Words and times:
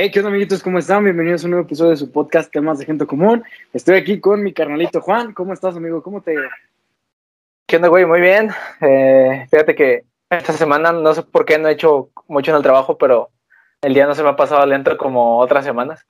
Hey, 0.00 0.12
¿qué 0.12 0.20
onda, 0.20 0.28
amiguitos? 0.28 0.62
¿Cómo 0.62 0.78
están? 0.78 1.02
Bienvenidos 1.02 1.42
a 1.42 1.46
un 1.46 1.50
nuevo 1.50 1.66
episodio 1.66 1.90
de 1.90 1.96
su 1.96 2.12
podcast 2.12 2.52
Temas 2.52 2.78
de 2.78 2.84
Gente 2.86 3.04
Común. 3.04 3.42
Estoy 3.72 3.96
aquí 3.96 4.20
con 4.20 4.44
mi 4.44 4.52
carnalito 4.52 5.00
Juan. 5.00 5.32
¿Cómo 5.34 5.52
estás, 5.52 5.76
amigo? 5.76 6.04
¿Cómo 6.04 6.20
te 6.22 6.36
¿Qué 7.66 7.76
onda, 7.76 7.88
güey? 7.88 8.06
Muy 8.06 8.20
bien. 8.20 8.48
Eh, 8.80 9.44
fíjate 9.50 9.74
que 9.74 10.04
esta 10.30 10.52
semana 10.52 10.92
no 10.92 11.12
sé 11.14 11.24
por 11.24 11.44
qué 11.44 11.58
no 11.58 11.66
he 11.66 11.72
hecho 11.72 12.10
mucho 12.28 12.52
en 12.52 12.58
el 12.58 12.62
trabajo, 12.62 12.96
pero 12.96 13.30
el 13.82 13.92
día 13.92 14.06
no 14.06 14.14
se 14.14 14.22
me 14.22 14.28
ha 14.28 14.36
pasado 14.36 14.64
lento 14.66 14.96
como 14.96 15.38
otras 15.38 15.64
semanas. 15.64 16.06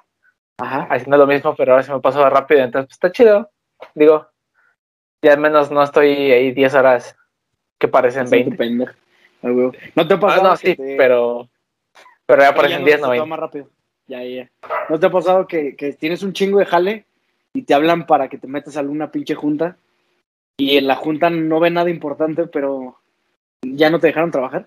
Ajá. 0.58 0.86
Haciendo 0.90 1.16
lo 1.16 1.26
mismo, 1.26 1.56
pero 1.56 1.72
ahora 1.72 1.82
se 1.82 1.90
me 1.90 1.96
ha 1.96 2.00
pasado 2.02 2.28
rápido, 2.28 2.60
entonces 2.60 2.88
pues, 2.88 2.96
está 2.96 3.10
chido. 3.10 3.50
Digo, 3.94 4.28
ya 5.24 5.32
al 5.32 5.40
menos 5.40 5.70
no 5.70 5.82
estoy 5.82 6.08
ahí 6.30 6.52
10 6.52 6.74
horas 6.74 7.16
que 7.80 7.88
parecen 7.88 8.28
20. 8.28 8.54
Pendejo. 8.54 8.92
Ah. 9.42 9.48
¿No 9.94 10.06
te 10.06 10.12
ha 10.12 10.16
Ah, 10.18 10.20
pasado? 10.20 10.42
no, 10.42 10.50
que 10.58 10.66
sí, 10.72 10.76
te- 10.76 10.96
pero, 10.98 11.48
pero 12.26 12.42
ya 12.42 12.54
parecen 12.54 12.80
no 12.80 12.84
10, 12.86 12.96
se 12.96 13.00
no 13.00 13.06
te 13.12 13.18
va 13.18 13.24
20. 13.24 13.30
más 13.30 13.38
rápido. 13.38 13.70
Ya, 14.08 14.24
ya. 14.24 14.50
¿No 14.88 14.98
te 14.98 15.06
ha 15.06 15.10
pasado 15.10 15.46
que, 15.46 15.76
que 15.76 15.92
tienes 15.92 16.22
un 16.22 16.32
chingo 16.32 16.58
de 16.58 16.64
jale 16.64 17.04
y 17.52 17.62
te 17.62 17.74
hablan 17.74 18.06
para 18.06 18.28
que 18.28 18.38
te 18.38 18.48
metas 18.48 18.76
a 18.76 18.80
alguna 18.80 19.12
pinche 19.12 19.34
junta 19.34 19.76
y 20.56 20.78
en 20.78 20.86
la 20.86 20.96
junta 20.96 21.30
no 21.30 21.60
ve 21.60 21.70
nada 21.70 21.90
importante, 21.90 22.46
pero 22.46 22.98
ya 23.62 23.90
no 23.90 24.00
te 24.00 24.08
dejaron 24.08 24.30
trabajar? 24.30 24.66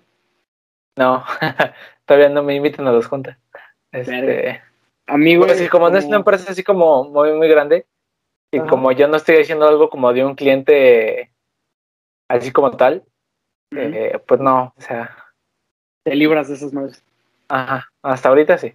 No, 0.96 1.24
todavía 2.06 2.28
no 2.28 2.42
me 2.42 2.54
invitan 2.54 2.86
a 2.86 2.92
las 2.92 3.06
juntas. 3.06 3.36
Este, 3.90 4.62
Amigo, 5.06 5.44
pues, 5.44 5.68
como 5.68 5.90
no 5.90 5.98
es 5.98 6.06
una 6.06 6.16
empresa 6.18 6.52
así 6.52 6.62
como 6.62 7.04
muy, 7.04 7.32
muy 7.32 7.48
grande, 7.48 7.86
y 8.50 8.58
Ajá. 8.58 8.68
como 8.68 8.92
yo 8.92 9.08
no 9.08 9.16
estoy 9.16 9.36
haciendo 9.36 9.66
algo 9.66 9.90
como 9.90 10.12
de 10.12 10.24
un 10.24 10.34
cliente 10.34 11.32
así 12.28 12.52
como 12.52 12.70
tal, 12.70 13.02
eh, 13.72 14.18
pues 14.26 14.40
no, 14.40 14.72
o 14.76 14.80
sea, 14.80 15.14
te 16.04 16.14
libras 16.14 16.48
de 16.48 16.54
esas 16.54 16.72
madres. 16.72 17.02
ajá, 17.48 17.90
hasta 18.02 18.28
ahorita 18.28 18.56
sí. 18.56 18.74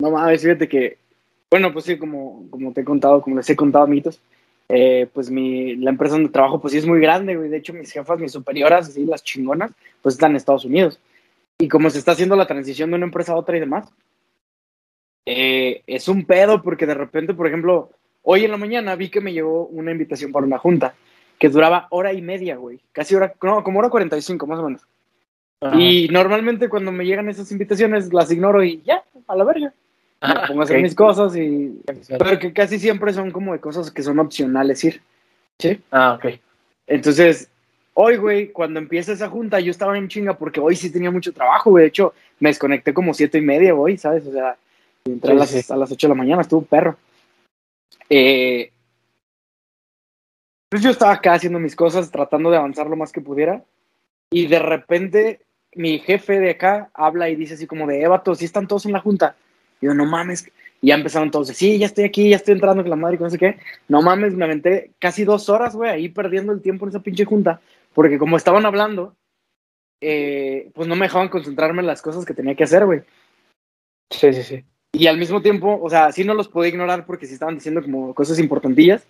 No 0.00 0.12
mames, 0.12 0.42
fíjate 0.42 0.68
que, 0.68 0.98
bueno, 1.50 1.72
pues 1.72 1.84
sí, 1.84 1.98
como, 1.98 2.48
como 2.50 2.72
te 2.72 2.82
he 2.82 2.84
contado, 2.84 3.20
como 3.20 3.36
les 3.36 3.50
he 3.50 3.56
contado, 3.56 3.84
amiguitos, 3.84 4.20
eh, 4.68 5.08
pues 5.12 5.28
mi, 5.28 5.74
la 5.76 5.90
empresa 5.90 6.14
donde 6.14 6.30
trabajo, 6.30 6.60
pues 6.60 6.72
sí 6.72 6.78
es 6.78 6.86
muy 6.86 7.00
grande, 7.00 7.34
güey. 7.34 7.48
De 7.48 7.56
hecho, 7.56 7.72
mis 7.72 7.90
jefas, 7.90 8.20
mis 8.20 8.30
superioras, 8.30 8.88
así, 8.88 9.04
las 9.04 9.24
chingonas, 9.24 9.72
pues 10.00 10.14
están 10.14 10.32
en 10.32 10.36
Estados 10.36 10.64
Unidos. 10.64 11.00
Y 11.58 11.68
como 11.68 11.90
se 11.90 11.98
está 11.98 12.12
haciendo 12.12 12.36
la 12.36 12.46
transición 12.46 12.90
de 12.90 12.96
una 12.96 13.06
empresa 13.06 13.32
a 13.32 13.36
otra 13.36 13.56
y 13.56 13.60
demás, 13.60 13.90
eh, 15.26 15.82
es 15.86 16.06
un 16.06 16.24
pedo 16.26 16.62
porque 16.62 16.86
de 16.86 16.94
repente, 16.94 17.34
por 17.34 17.48
ejemplo, 17.48 17.90
hoy 18.22 18.44
en 18.44 18.52
la 18.52 18.56
mañana 18.56 18.94
vi 18.94 19.08
que 19.08 19.20
me 19.20 19.32
llegó 19.32 19.66
una 19.66 19.90
invitación 19.90 20.30
para 20.30 20.46
una 20.46 20.58
junta 20.58 20.94
que 21.40 21.48
duraba 21.48 21.88
hora 21.90 22.12
y 22.12 22.22
media, 22.22 22.56
güey. 22.56 22.78
Casi 22.92 23.16
hora, 23.16 23.34
no, 23.42 23.64
como 23.64 23.80
hora 23.80 23.90
45, 23.90 24.46
más 24.46 24.60
o 24.60 24.64
menos. 24.64 24.86
Y 25.76 26.06
normalmente 26.08 26.68
cuando 26.68 26.92
me 26.92 27.04
llegan 27.04 27.28
esas 27.28 27.50
invitaciones 27.50 28.12
las 28.12 28.30
ignoro 28.30 28.62
y 28.62 28.80
ya, 28.82 29.02
a 29.26 29.34
la 29.34 29.42
verga. 29.42 29.74
Me 30.20 30.28
Ah, 30.28 30.44
pongo 30.48 30.62
a 30.62 30.64
hacer 30.64 30.82
mis 30.82 30.94
cosas 30.94 31.36
y... 31.36 31.80
Pero 32.08 32.38
que 32.38 32.52
casi 32.52 32.78
siempre 32.78 33.12
son 33.12 33.30
como 33.30 33.52
de 33.52 33.60
cosas 33.60 33.90
que 33.90 34.02
son 34.02 34.18
opcionales 34.18 34.82
ir. 34.82 35.00
¿Sí? 35.58 35.80
Ah, 35.90 36.14
ok. 36.14 36.40
Entonces, 36.86 37.50
hoy, 37.94 38.16
güey, 38.16 38.50
cuando 38.50 38.80
empieza 38.80 39.12
esa 39.12 39.28
junta, 39.28 39.60
yo 39.60 39.70
estaba 39.70 39.96
en 39.96 40.08
chinga 40.08 40.36
porque 40.36 40.60
hoy 40.60 40.74
sí 40.74 40.90
tenía 40.90 41.10
mucho 41.10 41.32
trabajo, 41.32 41.70
güey. 41.70 41.82
De 41.82 41.88
hecho, 41.88 42.14
me 42.40 42.48
desconecté 42.48 42.92
como 42.92 43.14
siete 43.14 43.38
y 43.38 43.42
media 43.42 43.74
hoy, 43.74 43.96
¿sabes? 43.96 44.26
O 44.26 44.32
sea, 44.32 44.56
entré 45.04 45.32
a, 45.32 45.34
las, 45.34 45.50
sí. 45.50 45.72
a 45.72 45.76
las 45.76 45.92
ocho 45.92 46.08
de 46.08 46.14
la 46.14 46.18
mañana, 46.18 46.42
estuvo 46.42 46.62
perro. 46.62 46.96
Eh, 48.10 48.72
pues 50.68 50.82
yo 50.82 50.90
estaba 50.90 51.12
acá 51.12 51.34
haciendo 51.34 51.58
mis 51.58 51.76
cosas, 51.76 52.10
tratando 52.10 52.50
de 52.50 52.56
avanzar 52.56 52.88
lo 52.88 52.96
más 52.96 53.12
que 53.12 53.20
pudiera. 53.20 53.62
Y 54.30 54.46
de 54.46 54.58
repente, 54.58 55.40
mi 55.74 55.98
jefe 55.98 56.40
de 56.40 56.50
acá 56.50 56.90
habla 56.92 57.28
y 57.30 57.36
dice 57.36 57.54
así 57.54 57.66
como 57.66 57.86
de, 57.86 58.02
Evato, 58.02 58.34
¿sí 58.34 58.44
están 58.44 58.66
todos 58.66 58.84
en 58.84 58.92
la 58.92 59.00
junta? 59.00 59.36
Y 59.80 59.86
yo, 59.86 59.94
no 59.94 60.04
mames. 60.04 60.50
Y 60.80 60.88
ya 60.88 60.94
empezaron 60.94 61.30
todos, 61.30 61.48
sí, 61.48 61.78
ya 61.78 61.86
estoy 61.86 62.04
aquí, 62.04 62.30
ya 62.30 62.36
estoy 62.36 62.54
entrando 62.54 62.82
con 62.82 62.90
la 62.90 62.96
madre 62.96 63.18
no 63.18 63.30
sé 63.30 63.38
qué. 63.38 63.58
No 63.88 64.00
mames, 64.00 64.34
me 64.34 64.44
aventé 64.44 64.92
casi 65.00 65.24
dos 65.24 65.48
horas, 65.48 65.74
güey, 65.74 65.90
ahí 65.90 66.08
perdiendo 66.08 66.52
el 66.52 66.62
tiempo 66.62 66.84
en 66.84 66.90
esa 66.90 67.00
pinche 67.00 67.24
junta. 67.24 67.60
Porque 67.94 68.18
como 68.18 68.36
estaban 68.36 68.64
hablando, 68.64 69.16
eh, 70.00 70.70
pues 70.74 70.86
no 70.86 70.94
me 70.94 71.06
dejaban 71.06 71.28
concentrarme 71.28 71.80
en 71.80 71.86
las 71.86 72.02
cosas 72.02 72.24
que 72.24 72.34
tenía 72.34 72.54
que 72.54 72.64
hacer, 72.64 72.86
güey. 72.86 73.02
Sí, 74.10 74.32
sí, 74.32 74.42
sí. 74.42 74.64
Y 74.92 75.06
al 75.06 75.18
mismo 75.18 75.42
tiempo, 75.42 75.78
o 75.82 75.90
sea, 75.90 76.12
sí 76.12 76.24
no 76.24 76.34
los 76.34 76.48
podía 76.48 76.70
ignorar 76.70 77.06
porque 77.06 77.26
sí 77.26 77.34
estaban 77.34 77.56
diciendo 77.56 77.82
como 77.82 78.14
cosas 78.14 78.38
importantillas. 78.38 79.06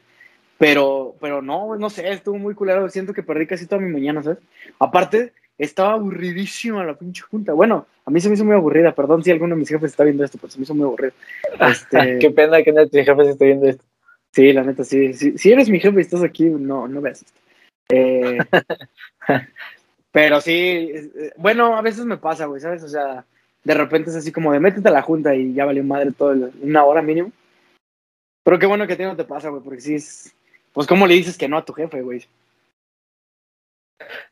Pero, 0.58 1.14
pero 1.20 1.40
no, 1.40 1.76
no 1.76 1.88
sé, 1.88 2.08
estuvo 2.10 2.36
muy 2.36 2.54
culero. 2.54 2.88
Siento 2.88 3.14
que 3.14 3.22
perdí 3.22 3.46
casi 3.46 3.66
toda 3.66 3.80
mi 3.80 3.92
mañana, 3.92 4.22
¿sabes? 4.22 4.40
Aparte, 4.80 5.32
estaba 5.58 5.94
aburridísima 5.94 6.84
la 6.84 6.94
pinche 6.94 7.22
junta. 7.22 7.52
Bueno, 7.52 7.86
a 8.04 8.10
mí 8.10 8.20
se 8.20 8.28
me 8.28 8.34
hizo 8.36 8.44
muy 8.44 8.54
aburrida. 8.54 8.94
Perdón 8.94 9.22
si 9.22 9.30
alguno 9.30 9.54
de 9.54 9.60
mis 9.60 9.68
jefes 9.68 9.90
está 9.90 10.04
viendo 10.04 10.24
esto, 10.24 10.38
pero 10.40 10.50
se 10.52 10.58
me 10.58 10.62
hizo 10.62 10.74
muy 10.74 10.84
aburrido. 10.84 11.12
Este, 11.60 12.18
Qué 12.20 12.30
pena 12.30 12.62
que 12.62 12.72
no 12.72 12.86
te 12.88 13.04
jefe 13.04 13.24
se 13.24 13.30
esté 13.30 13.46
viendo 13.46 13.66
esto. 13.66 13.84
Sí, 14.32 14.52
la 14.52 14.62
neta, 14.62 14.84
sí. 14.84 15.12
sí. 15.14 15.36
Si 15.36 15.50
eres 15.52 15.68
mi 15.68 15.80
jefe 15.80 15.98
y 15.98 16.02
estás 16.02 16.22
aquí, 16.22 16.44
no, 16.44 16.86
no 16.86 17.00
veas 17.00 17.22
esto. 17.22 17.40
Eh, 17.90 18.38
pero 20.12 20.40
sí, 20.40 20.52
eh, 20.52 21.32
bueno, 21.36 21.76
a 21.76 21.82
veces 21.82 22.04
me 22.04 22.18
pasa, 22.18 22.46
güey, 22.46 22.60
¿sabes? 22.60 22.82
O 22.82 22.88
sea, 22.88 23.24
de 23.64 23.74
repente 23.74 24.10
es 24.10 24.16
así 24.16 24.30
como 24.30 24.52
de 24.52 24.60
métete 24.60 24.88
a 24.88 24.92
la 24.92 25.02
junta 25.02 25.34
y 25.34 25.54
ya 25.54 25.64
valió 25.64 25.82
madre 25.82 26.12
todo 26.12 26.32
el- 26.32 26.52
una 26.62 26.84
hora 26.84 27.02
mínimo. 27.02 27.32
Pero 28.44 28.58
qué 28.58 28.66
bueno 28.66 28.86
que 28.86 28.92
a 28.94 28.96
ti 28.96 29.02
no 29.02 29.16
te 29.16 29.24
pasa, 29.24 29.48
güey, 29.48 29.62
porque 29.62 29.80
sí 29.80 29.94
es. 29.94 30.34
Pues, 30.72 30.86
¿cómo 30.86 31.06
le 31.06 31.14
dices 31.14 31.36
que 31.36 31.48
no 31.48 31.58
a 31.58 31.64
tu 31.64 31.72
jefe, 31.72 32.02
güey? 32.02 32.24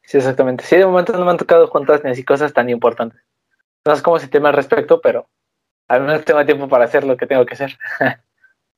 Sí, 0.02 0.18
exactamente. 0.18 0.64
Sí, 0.64 0.76
de 0.76 0.86
momento 0.86 1.12
no 1.12 1.24
me 1.24 1.30
han 1.30 1.36
tocado 1.36 1.66
juntas 1.68 2.02
ni 2.04 2.10
así 2.10 2.24
cosas 2.24 2.52
tan 2.52 2.68
importantes. 2.70 3.20
No 3.84 3.92
es 3.92 4.02
como 4.02 4.18
si 4.18 4.28
tema 4.28 4.48
al 4.48 4.54
respecto, 4.54 5.00
pero 5.00 5.28
al 5.88 6.02
menos 6.02 6.24
tengo 6.24 6.44
tiempo 6.44 6.68
para 6.68 6.84
hacer 6.84 7.04
lo 7.04 7.16
que 7.16 7.26
tengo 7.26 7.44
que 7.46 7.54
hacer. 7.54 7.78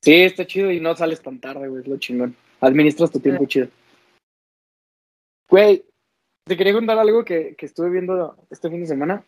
Sí, 0.01 0.13
está 0.21 0.47
chido 0.47 0.71
y 0.71 0.79
no 0.79 0.95
sales 0.95 1.21
tan 1.21 1.41
tarde, 1.41 1.67
güey, 1.67 1.81
es 1.81 1.87
lo 1.89 1.97
chingón. 1.97 2.33
Administras 2.61 3.11
tu 3.11 3.19
tiempo 3.19 3.45
chido. 3.45 3.67
Güey, 5.49 5.83
te 6.45 6.55
quería 6.55 6.71
contar 6.71 6.97
algo 6.97 7.25
que, 7.25 7.53
que 7.55 7.65
estuve 7.65 7.89
viendo 7.89 8.37
este 8.49 8.69
fin 8.69 8.79
de 8.79 8.87
semana. 8.87 9.23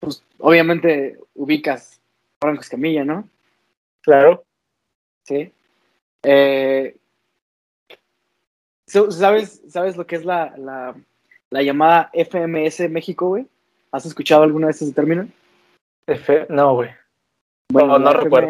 Pues, 0.00 0.24
obviamente, 0.38 1.18
ubicas 1.34 2.00
Franco 2.40 2.62
Escamilla, 2.62 3.04
¿no? 3.04 3.28
Claro. 4.00 4.44
Sí. 5.24 5.52
Eh, 6.22 6.96
¿sabes, 8.88 9.62
¿Sabes 9.68 9.96
lo 9.96 10.06
que 10.06 10.16
es 10.16 10.24
la, 10.24 10.54
la, 10.56 10.94
la 11.50 11.62
llamada 11.62 12.10
FMS 12.14 12.88
México, 12.90 13.28
güey? 13.28 13.46
¿Has 13.92 14.06
escuchado 14.06 14.42
alguna 14.42 14.66
vez 14.68 14.80
ese 14.82 14.92
término? 14.92 15.28
F- 16.06 16.46
No, 16.48 16.74
güey. 16.74 16.90
No, 17.72 17.98
no 17.98 18.12
recuerdo. 18.12 18.48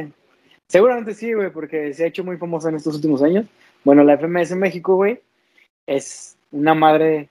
Seguramente 0.68 1.14
sí, 1.14 1.32
güey, 1.32 1.50
porque 1.50 1.94
se 1.94 2.04
ha 2.04 2.08
hecho 2.08 2.24
muy 2.24 2.36
famosa 2.36 2.68
en 2.68 2.76
estos 2.76 2.94
últimos 2.94 3.22
años. 3.22 3.46
Bueno, 3.84 4.04
la 4.04 4.14
FMS 4.18 4.54
México, 4.56 4.96
güey, 4.96 5.20
es 5.86 6.36
una 6.50 6.74
madre, 6.74 7.30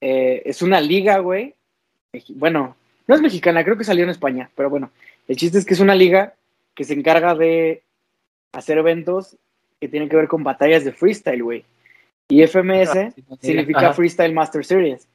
eh, 0.00 0.42
es 0.44 0.62
una 0.62 0.80
liga, 0.80 1.18
güey. 1.18 1.54
Bueno, 2.28 2.76
no 3.06 3.14
es 3.14 3.22
mexicana, 3.22 3.64
creo 3.64 3.78
que 3.78 3.84
salió 3.84 4.04
en 4.04 4.10
España, 4.10 4.50
pero 4.54 4.68
bueno, 4.68 4.90
el 5.28 5.36
chiste 5.36 5.58
es 5.58 5.64
que 5.64 5.74
es 5.74 5.80
una 5.80 5.94
liga 5.94 6.34
que 6.74 6.84
se 6.84 6.92
encarga 6.94 7.34
de 7.34 7.82
hacer 8.52 8.78
eventos 8.78 9.36
que 9.80 9.88
tienen 9.88 10.08
que 10.08 10.16
ver 10.16 10.28
con 10.28 10.44
batallas 10.44 10.84
de 10.84 10.92
freestyle, 10.92 11.42
güey. 11.42 11.64
Y 12.32 12.42
FMS 12.46 13.14
significa 13.42 13.80
Ajá. 13.80 13.92
Freestyle 13.92 14.32
Master 14.32 14.64
Series. 14.64 15.06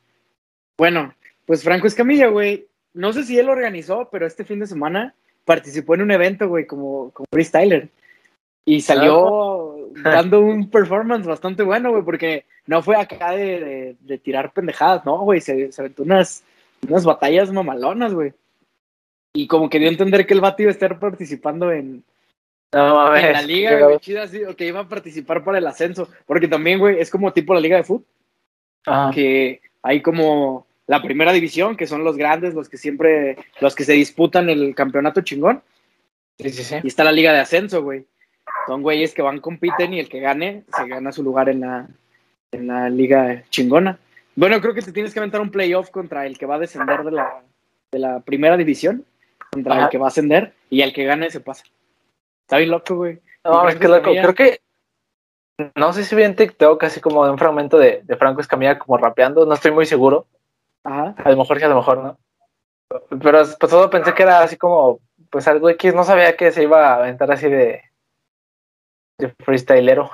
Bueno, 0.77 1.15
pues 1.47 1.63
Franco 1.63 1.87
Escamilla, 1.87 2.27
güey, 2.27 2.67
no 2.93 3.11
sé 3.11 3.23
si 3.23 3.39
él 3.39 3.49
organizó, 3.49 4.07
pero 4.11 4.27
este 4.27 4.45
fin 4.45 4.59
de 4.59 4.67
semana 4.67 5.15
participó 5.43 5.95
en 5.95 6.03
un 6.03 6.11
evento, 6.11 6.47
güey, 6.47 6.67
como, 6.67 7.09
como 7.11 7.25
freestyler. 7.33 7.89
Y 8.65 8.81
salió 8.81 9.89
dando 10.03 10.41
un 10.41 10.69
performance 10.69 11.25
bastante 11.25 11.63
bueno, 11.63 11.89
güey, 11.89 12.03
porque 12.03 12.45
no 12.67 12.83
fue 12.83 12.95
acá 12.97 13.31
de, 13.31 13.59
de- 13.61 13.95
de 13.99 14.17
tirar 14.19 14.53
pendejadas, 14.53 15.03
no, 15.03 15.17
güey, 15.21 15.41
se, 15.41 15.71
se 15.71 15.81
aventó 15.81 16.03
unas, 16.03 16.43
unas 16.87 17.03
batallas 17.03 17.51
mamalonas, 17.51 18.13
güey. 18.13 18.31
Y 19.33 19.47
como 19.47 19.71
que 19.71 19.79
dio 19.79 19.87
a 19.87 19.91
entender 19.91 20.27
que 20.27 20.35
el 20.35 20.41
vato 20.41 20.61
iba 20.61 20.69
a 20.69 20.73
estar 20.73 20.99
participando 20.99 21.71
en, 21.71 22.03
No 22.73 22.95
mames. 22.95 23.23
en 23.23 23.33
la 23.33 23.41
liga, 23.41 23.77
Qué 23.77 23.83
güey, 23.83 23.99
chida, 23.99 24.23
así, 24.23 24.43
o 24.43 24.55
que 24.55 24.67
iba 24.67 24.81
a 24.81 24.87
participar 24.89 25.43
para 25.43 25.57
el 25.57 25.67
ascenso. 25.67 26.09
Porque 26.25 26.47
también, 26.47 26.79
güey, 26.79 26.99
es 26.99 27.09
como 27.09 27.31
tipo 27.33 27.53
la 27.53 27.59
liga 27.59 27.77
de 27.77 27.83
fútbol 27.83 28.05
Ajá. 28.85 29.11
que 29.13 29.61
hay 29.83 30.01
como 30.01 30.67
la 30.85 31.01
primera 31.01 31.31
división, 31.33 31.75
que 31.77 31.87
son 31.87 32.03
los 32.03 32.17
grandes, 32.17 32.53
los 32.53 32.69
que 32.69 32.77
siempre, 32.77 33.37
los 33.61 33.75
que 33.75 33.83
se 33.83 33.93
disputan 33.93 34.49
el 34.49 34.73
campeonato 34.75 35.21
chingón, 35.21 35.61
Sí, 36.39 36.49
sí, 36.51 36.63
sí. 36.63 36.75
y 36.83 36.87
está 36.87 37.03
la 37.03 37.11
liga 37.11 37.33
de 37.33 37.39
ascenso, 37.39 37.81
güey. 37.83 38.05
Son 38.67 38.81
güeyes 38.83 39.13
que 39.13 39.21
van, 39.21 39.39
compiten 39.39 39.93
y 39.93 39.99
el 39.99 40.07
que 40.07 40.19
gane, 40.19 40.63
se 40.75 40.87
gana 40.87 41.11
su 41.11 41.23
lugar 41.23 41.49
en 41.49 41.61
la, 41.61 41.87
en 42.51 42.67
la 42.67 42.89
liga 42.89 43.43
chingona. 43.49 43.97
Bueno, 44.35 44.61
creo 44.61 44.73
que 44.73 44.81
te 44.83 44.91
tienes 44.91 45.13
que 45.13 45.19
aventar 45.19 45.41
un 45.41 45.49
playoff 45.49 45.89
contra 45.89 46.25
el 46.27 46.37
que 46.37 46.45
va 46.45 46.55
a 46.55 46.59
descender 46.59 47.03
de 47.03 47.11
la, 47.11 47.41
de 47.91 47.99
la 47.99 48.19
primera 48.19 48.55
división, 48.55 49.03
contra 49.51 49.73
Ajá. 49.73 49.83
el 49.85 49.89
que 49.89 49.97
va 49.97 50.05
a 50.05 50.09
ascender, 50.09 50.53
y 50.69 50.81
el 50.81 50.93
que 50.93 51.05
gane 51.05 51.31
se 51.31 51.39
pasa. 51.39 51.63
Está 52.47 52.59
bien 52.59 52.71
loco, 52.71 52.95
güey. 52.95 53.19
No 53.43 53.51
mames, 53.51 53.75
qué 53.75 53.89
loco. 53.89 54.09
Creo 54.09 54.33
que. 54.33 54.61
No 55.75 55.91
sé 55.91 56.05
si 56.05 56.15
vi 56.15 56.23
en 56.23 56.37
TikTok 56.37 56.81
así 56.85 57.01
como 57.01 57.25
de 57.25 57.31
un 57.31 57.37
fragmento 57.37 57.77
de, 57.77 58.03
de 58.05 58.15
Franco 58.15 58.39
Escamilla 58.39 58.79
como 58.79 58.97
rapeando, 58.97 59.45
no 59.45 59.53
estoy 59.53 59.71
muy 59.71 59.85
seguro. 59.85 60.27
Ajá. 60.85 61.13
A 61.17 61.29
lo 61.29 61.35
mejor 61.37 61.57
sí, 61.57 61.65
a 61.65 61.67
lo 61.67 61.75
mejor 61.75 61.97
no. 61.97 62.17
Pero 63.09 63.39
pues 63.43 63.57
todo 63.57 63.89
pensé 63.89 64.13
que 64.13 64.23
era 64.23 64.43
así 64.43 64.55
como 64.55 65.01
pues 65.29 65.45
algo 65.49 65.69
X, 65.71 65.93
no 65.93 66.05
sabía 66.05 66.37
que 66.37 66.53
se 66.53 66.63
iba 66.63 66.87
a 66.87 66.95
aventar 66.95 67.29
así 67.31 67.49
de, 67.49 67.81
de 69.17 69.29
freestylero. 69.43 70.09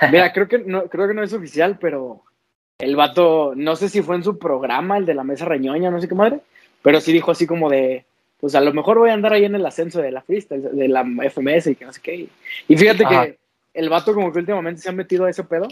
Mira, 0.12 0.30
creo 0.34 0.46
que 0.46 0.58
no, 0.58 0.84
creo 0.88 1.08
que 1.08 1.14
no 1.14 1.22
es 1.22 1.32
oficial, 1.32 1.78
pero 1.80 2.24
el 2.78 2.96
vato, 2.96 3.54
no 3.56 3.76
sé 3.76 3.88
si 3.88 4.02
fue 4.02 4.16
en 4.16 4.24
su 4.24 4.38
programa, 4.38 4.98
el 4.98 5.06
de 5.06 5.14
la 5.14 5.24
mesa 5.24 5.46
reñoña, 5.46 5.90
no 5.90 6.02
sé 6.02 6.08
qué 6.08 6.14
madre, 6.14 6.40
pero 6.82 7.00
sí 7.00 7.14
dijo 7.14 7.30
así 7.30 7.46
como 7.46 7.70
de, 7.70 8.04
pues 8.40 8.54
a 8.54 8.60
lo 8.60 8.72
mejor 8.72 8.98
voy 8.98 9.10
a 9.10 9.14
andar 9.14 9.32
ahí 9.32 9.44
en 9.44 9.54
el 9.54 9.66
ascenso 9.66 10.00
de 10.00 10.12
la 10.12 10.22
freestyle, 10.22 10.62
de 10.62 10.88
la 10.88 11.04
FMS 11.28 11.68
y 11.68 11.74
que 11.74 11.84
no 11.84 11.92
sé 11.92 12.00
qué. 12.00 12.28
Y 12.68 12.76
fíjate 12.76 13.04
que 13.04 13.38
el 13.74 13.88
vato 13.88 14.14
como 14.14 14.32
que 14.32 14.38
últimamente 14.38 14.80
se 14.80 14.88
ha 14.88 14.92
metido 14.92 15.24
a 15.24 15.30
ese 15.30 15.44
pedo. 15.44 15.68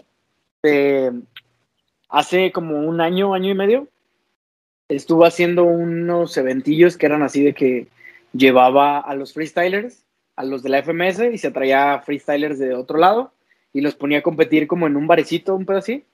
hace 2.08 2.52
como 2.52 2.80
un 2.80 3.00
año, 3.00 3.34
año 3.34 3.50
y 3.50 3.54
medio, 3.54 3.88
estuvo 4.88 5.24
haciendo 5.24 5.64
unos 5.64 6.36
eventillos 6.36 6.96
que 6.96 7.06
eran 7.06 7.22
así 7.22 7.42
de 7.42 7.54
que 7.54 7.86
llevaba 8.32 8.98
a 8.98 9.14
los 9.14 9.32
freestylers, 9.32 10.04
a 10.34 10.44
los 10.44 10.62
de 10.62 10.68
la 10.68 10.82
FMS, 10.82 11.20
y 11.32 11.38
se 11.38 11.50
traía 11.50 12.00
freestylers 12.00 12.58
de 12.58 12.74
otro 12.74 12.98
lado 12.98 13.32
y 13.72 13.80
los 13.80 13.94
ponía 13.94 14.18
a 14.18 14.22
competir 14.22 14.66
como 14.66 14.86
en 14.86 14.96
un 14.96 15.06
barecito, 15.06 15.54
un 15.54 15.66
pedo 15.66 15.78
así. 15.78 16.04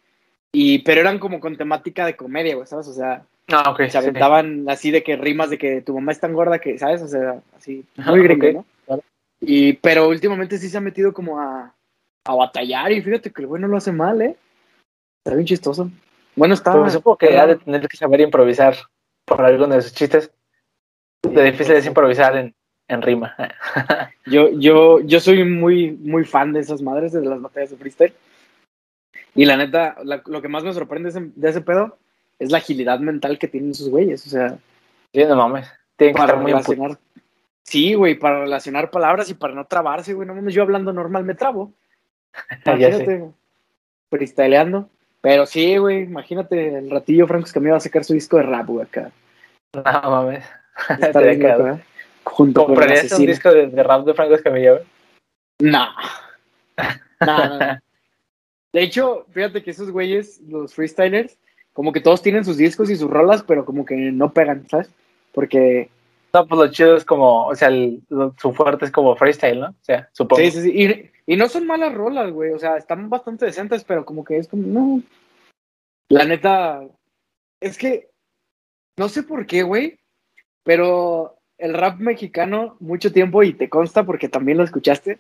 Y, 0.52 0.80
pero 0.80 1.00
eran 1.00 1.18
como 1.18 1.40
con 1.40 1.56
temática 1.56 2.04
de 2.04 2.14
comedia, 2.14 2.54
güey, 2.54 2.66
¿sabes? 2.66 2.86
O 2.86 2.92
sea, 2.92 3.24
ah, 3.52 3.70
okay, 3.70 3.90
se 3.90 3.96
aventaban 3.96 4.68
así 4.68 4.90
de 4.90 5.02
que 5.02 5.16
rimas 5.16 5.48
de 5.48 5.56
que 5.56 5.80
tu 5.80 5.94
mamá 5.94 6.12
es 6.12 6.20
tan 6.20 6.34
gorda 6.34 6.58
que, 6.58 6.78
¿sabes? 6.78 7.00
O 7.00 7.08
sea, 7.08 7.40
así, 7.56 7.84
muy 7.96 8.22
gringo, 8.22 8.64
¿no? 8.88 9.00
Y, 9.40 9.72
pero 9.74 10.08
últimamente 10.08 10.58
sí 10.58 10.68
se 10.68 10.76
ha 10.76 10.82
metido 10.82 11.12
como 11.12 11.40
a, 11.40 11.74
a 12.24 12.34
batallar 12.34 12.92
y 12.92 13.00
fíjate 13.00 13.32
que 13.32 13.42
el 13.42 13.48
güey 13.48 13.60
no 13.60 13.68
lo 13.68 13.78
hace 13.78 13.92
mal, 13.92 14.20
¿eh? 14.20 14.36
Está 15.24 15.34
bien 15.34 15.46
chistoso. 15.46 15.90
Bueno, 16.36 16.54
está. 16.54 16.78
Pues 16.78 16.92
supongo 16.92 17.18
que 17.18 17.38
ha 17.38 17.46
de 17.46 17.56
tener 17.56 17.86
que 17.88 17.96
saber 17.96 18.20
improvisar 18.20 18.76
por 19.24 19.40
alguno 19.42 19.74
de 19.74 19.82
sus 19.82 19.94
chistes. 19.94 20.30
Lo 21.22 21.42
difícil 21.42 21.74
es 21.74 21.86
improvisar 21.86 22.36
en, 22.36 22.54
en 22.88 23.02
rima. 23.02 23.34
yo, 24.26 24.50
yo, 24.50 25.00
yo 25.00 25.20
soy 25.20 25.44
muy, 25.44 25.92
muy 25.92 26.24
fan 26.24 26.52
de 26.52 26.60
esas 26.60 26.82
madres, 26.82 27.12
de 27.12 27.22
las 27.22 27.40
batallas 27.40 27.70
de 27.70 27.76
freestyle. 27.76 28.14
Y 29.34 29.44
la 29.44 29.56
neta, 29.56 29.96
lo 30.26 30.42
que 30.42 30.48
más 30.48 30.64
me 30.64 30.72
sorprende 30.72 31.10
de 31.12 31.48
ese 31.48 31.60
pedo 31.60 31.98
es 32.38 32.50
la 32.50 32.58
agilidad 32.58 32.98
mental 33.00 33.38
que 33.38 33.48
tienen 33.48 33.70
esos 33.70 33.88
güeyes. 33.88 34.26
O 34.26 34.30
sea, 34.30 34.58
sí, 35.12 35.24
no 35.24 35.36
mames. 35.36 35.68
Tienen 35.96 36.14
que 36.14 36.20
estar 36.20 36.36
muy. 36.38 36.96
Sí, 37.62 37.94
güey, 37.94 38.18
para 38.18 38.40
relacionar 38.40 38.90
palabras 38.90 39.30
y 39.30 39.34
para 39.34 39.54
no 39.54 39.66
trabarse, 39.66 40.12
güey. 40.12 40.26
No 40.26 40.34
mames, 40.34 40.54
yo 40.54 40.62
hablando 40.62 40.92
normal 40.92 41.24
me 41.24 41.34
trabo. 41.34 41.72
Imagínate, 42.66 43.30
freestyleando. 44.10 44.88
Pero 45.22 45.46
sí, 45.46 45.76
güey, 45.76 46.02
imagínate, 46.02 46.78
el 46.78 46.90
ratillo 46.90 47.28
Franco 47.28 47.46
Escamilla 47.46 47.74
va 47.74 47.76
a 47.76 47.80
sacar 47.80 48.02
su 48.02 48.12
disco 48.12 48.38
de 48.38 48.42
rap, 48.42 48.66
güey, 48.66 48.84
acá. 48.84 49.12
No 49.72 49.82
mames. 50.10 50.44
Está 51.00 51.20
bien, 51.20 51.38
quedado. 51.38 51.80
Junto 52.24 52.66
¿Comprarías 52.66 53.12
un 53.12 53.26
disco 53.26 53.52
de, 53.52 53.82
rap 53.84 54.04
de 54.04 54.14
Franco 54.14 54.34
Escamilla, 54.34 54.72
güey? 54.72 54.84
No. 55.60 55.86
no, 57.20 57.58
no. 57.58 57.78
De 58.72 58.82
hecho, 58.82 59.26
fíjate 59.30 59.62
que 59.62 59.70
esos 59.70 59.90
güeyes, 59.90 60.40
los 60.48 60.74
freestylers, 60.74 61.36
como 61.72 61.92
que 61.92 62.00
todos 62.00 62.22
tienen 62.22 62.44
sus 62.44 62.56
discos 62.56 62.90
y 62.90 62.96
sus 62.96 63.10
rolas, 63.10 63.42
pero 63.42 63.64
como 63.64 63.84
que 63.84 63.94
no 63.94 64.32
pegan, 64.32 64.68
¿sabes? 64.68 64.90
Porque. 65.32 65.90
No, 66.32 66.46
pues 66.46 66.58
lo 66.58 66.70
chido 66.70 66.96
es 66.96 67.04
como, 67.04 67.46
o 67.46 67.54
sea, 67.54 67.68
su 67.68 68.52
fuerte 68.54 68.86
es 68.86 68.90
como 68.90 69.14
freestyle, 69.16 69.60
¿no? 69.60 69.66
O 69.66 69.84
sea, 69.84 70.08
supongo. 70.12 70.40
Sí, 70.42 70.50
sí, 70.50 70.62
sí. 70.62 70.70
Y, 71.26 71.34
y 71.34 71.36
no 71.36 71.46
son 71.48 71.66
malas 71.66 71.92
rolas, 71.92 72.30
güey. 72.30 72.52
O 72.52 72.58
sea, 72.58 72.78
están 72.78 73.10
bastante 73.10 73.44
decentes, 73.44 73.84
pero 73.84 74.06
como 74.06 74.24
que 74.24 74.38
es 74.38 74.48
como, 74.48 74.66
no. 74.66 75.02
La 76.08 76.24
neta, 76.24 76.82
es 77.60 77.78
que, 77.78 78.10
no 78.96 79.08
sé 79.08 79.22
por 79.22 79.46
qué, 79.46 79.62
güey, 79.62 79.98
pero 80.64 81.38
el 81.58 81.74
rap 81.74 81.98
mexicano, 81.98 82.76
mucho 82.80 83.12
tiempo, 83.12 83.42
y 83.42 83.54
te 83.54 83.68
consta 83.68 84.04
porque 84.04 84.28
también 84.28 84.58
lo 84.58 84.64
escuchaste, 84.64 85.18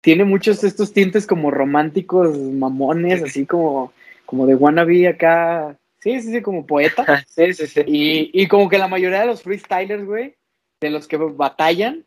tiene 0.00 0.24
muchos 0.24 0.60
de 0.60 0.68
estos 0.68 0.92
tintes 0.92 1.26
como 1.26 1.50
románticos, 1.50 2.36
mamones, 2.38 3.22
así 3.22 3.46
como, 3.46 3.92
como 4.26 4.46
de 4.46 4.54
wannabe 4.54 5.08
acá. 5.08 5.76
Sí, 6.00 6.20
sí, 6.20 6.32
sí, 6.32 6.42
como 6.42 6.66
poeta. 6.66 7.24
sí, 7.26 7.52
sí, 7.52 7.66
sí. 7.66 7.82
Y, 7.86 8.30
y 8.32 8.46
como 8.46 8.68
que 8.68 8.78
la 8.78 8.88
mayoría 8.88 9.20
de 9.20 9.26
los 9.26 9.42
freestylers, 9.42 10.04
güey, 10.04 10.36
de 10.80 10.90
los 10.90 11.08
que 11.08 11.16
batallan, 11.16 12.04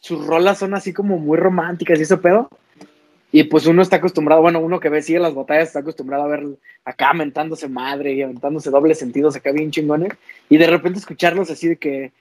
sus 0.00 0.26
rolas 0.26 0.58
son 0.58 0.74
así 0.74 0.92
como 0.92 1.18
muy 1.18 1.36
románticas 1.36 1.98
y 1.98 2.02
eso 2.02 2.20
pedo. 2.20 2.48
Y 3.30 3.44
pues 3.44 3.66
uno 3.66 3.82
está 3.82 3.96
acostumbrado, 3.96 4.40
bueno, 4.40 4.58
uno 4.60 4.80
que 4.80 4.88
ve, 4.88 5.02
sigue 5.02 5.18
las 5.18 5.34
batallas, 5.34 5.68
está 5.68 5.80
acostumbrado 5.80 6.24
a 6.24 6.28
ver 6.28 6.46
acá 6.86 7.12
mentándose 7.12 7.68
madre 7.68 8.14
y 8.14 8.22
aventándose 8.22 8.70
dobles 8.70 8.98
sentidos 8.98 9.36
acá 9.36 9.52
bien 9.52 9.70
chingones. 9.70 10.14
Y 10.48 10.56
de 10.56 10.66
repente 10.66 10.98
escucharlos 10.98 11.50
así 11.50 11.68
de 11.68 11.76
que 11.76 12.12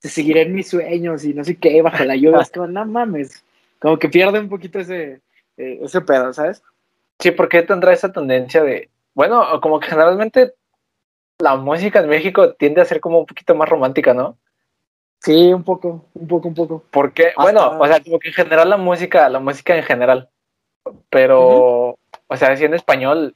te 0.00 0.08
seguiré 0.08 0.42
en 0.42 0.56
mis 0.56 0.68
sueños 0.68 1.24
y 1.24 1.34
no 1.34 1.44
sé 1.44 1.54
qué, 1.54 1.80
bajo 1.82 2.02
la 2.02 2.16
lluvia. 2.16 2.40
es 2.42 2.50
como, 2.50 2.66
no 2.66 2.84
mames 2.84 3.44
como 3.80 3.98
que 3.98 4.08
pierde 4.08 4.38
un 4.38 4.48
poquito 4.48 4.78
ese, 4.78 5.20
eh, 5.56 5.78
ese 5.82 6.00
pedo, 6.00 6.32
¿sabes? 6.32 6.62
Sí, 7.18 7.30
porque 7.30 7.62
tendrá 7.62 7.92
esa 7.92 8.12
tendencia 8.12 8.62
de, 8.62 8.90
bueno, 9.14 9.60
como 9.60 9.80
que 9.80 9.88
generalmente 9.88 10.54
la 11.38 11.56
música 11.56 12.00
en 12.00 12.08
México 12.08 12.54
tiende 12.54 12.80
a 12.80 12.84
ser 12.84 13.00
como 13.00 13.20
un 13.20 13.26
poquito 13.26 13.54
más 13.54 13.68
romántica, 13.68 14.14
¿no? 14.14 14.36
Sí, 15.20 15.52
un 15.52 15.64
poco, 15.64 16.06
un 16.14 16.28
poco, 16.28 16.48
un 16.48 16.54
poco. 16.54 16.84
Porque, 16.90 17.32
bueno, 17.36 17.78
o 17.78 17.86
sea, 17.86 18.02
como 18.02 18.18
que 18.18 18.28
en 18.28 18.34
general 18.34 18.70
la 18.70 18.76
música, 18.76 19.28
la 19.28 19.40
música 19.40 19.76
en 19.76 19.82
general, 19.82 20.28
pero, 21.10 21.98
o 22.26 22.36
sea, 22.36 22.56
si 22.56 22.64
en 22.64 22.74
español, 22.74 23.34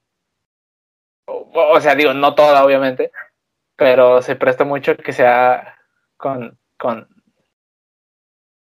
o, 1.27 1.81
sea, 1.81 1.95
digo, 1.95 2.13
no 2.13 2.35
toda, 2.35 2.65
obviamente, 2.65 3.11
pero 3.77 4.23
se 4.23 4.37
presta 4.37 4.65
mucho 4.65 4.97
que 4.97 5.13
sea 5.13 5.77
con, 6.17 6.59
con 6.79 7.09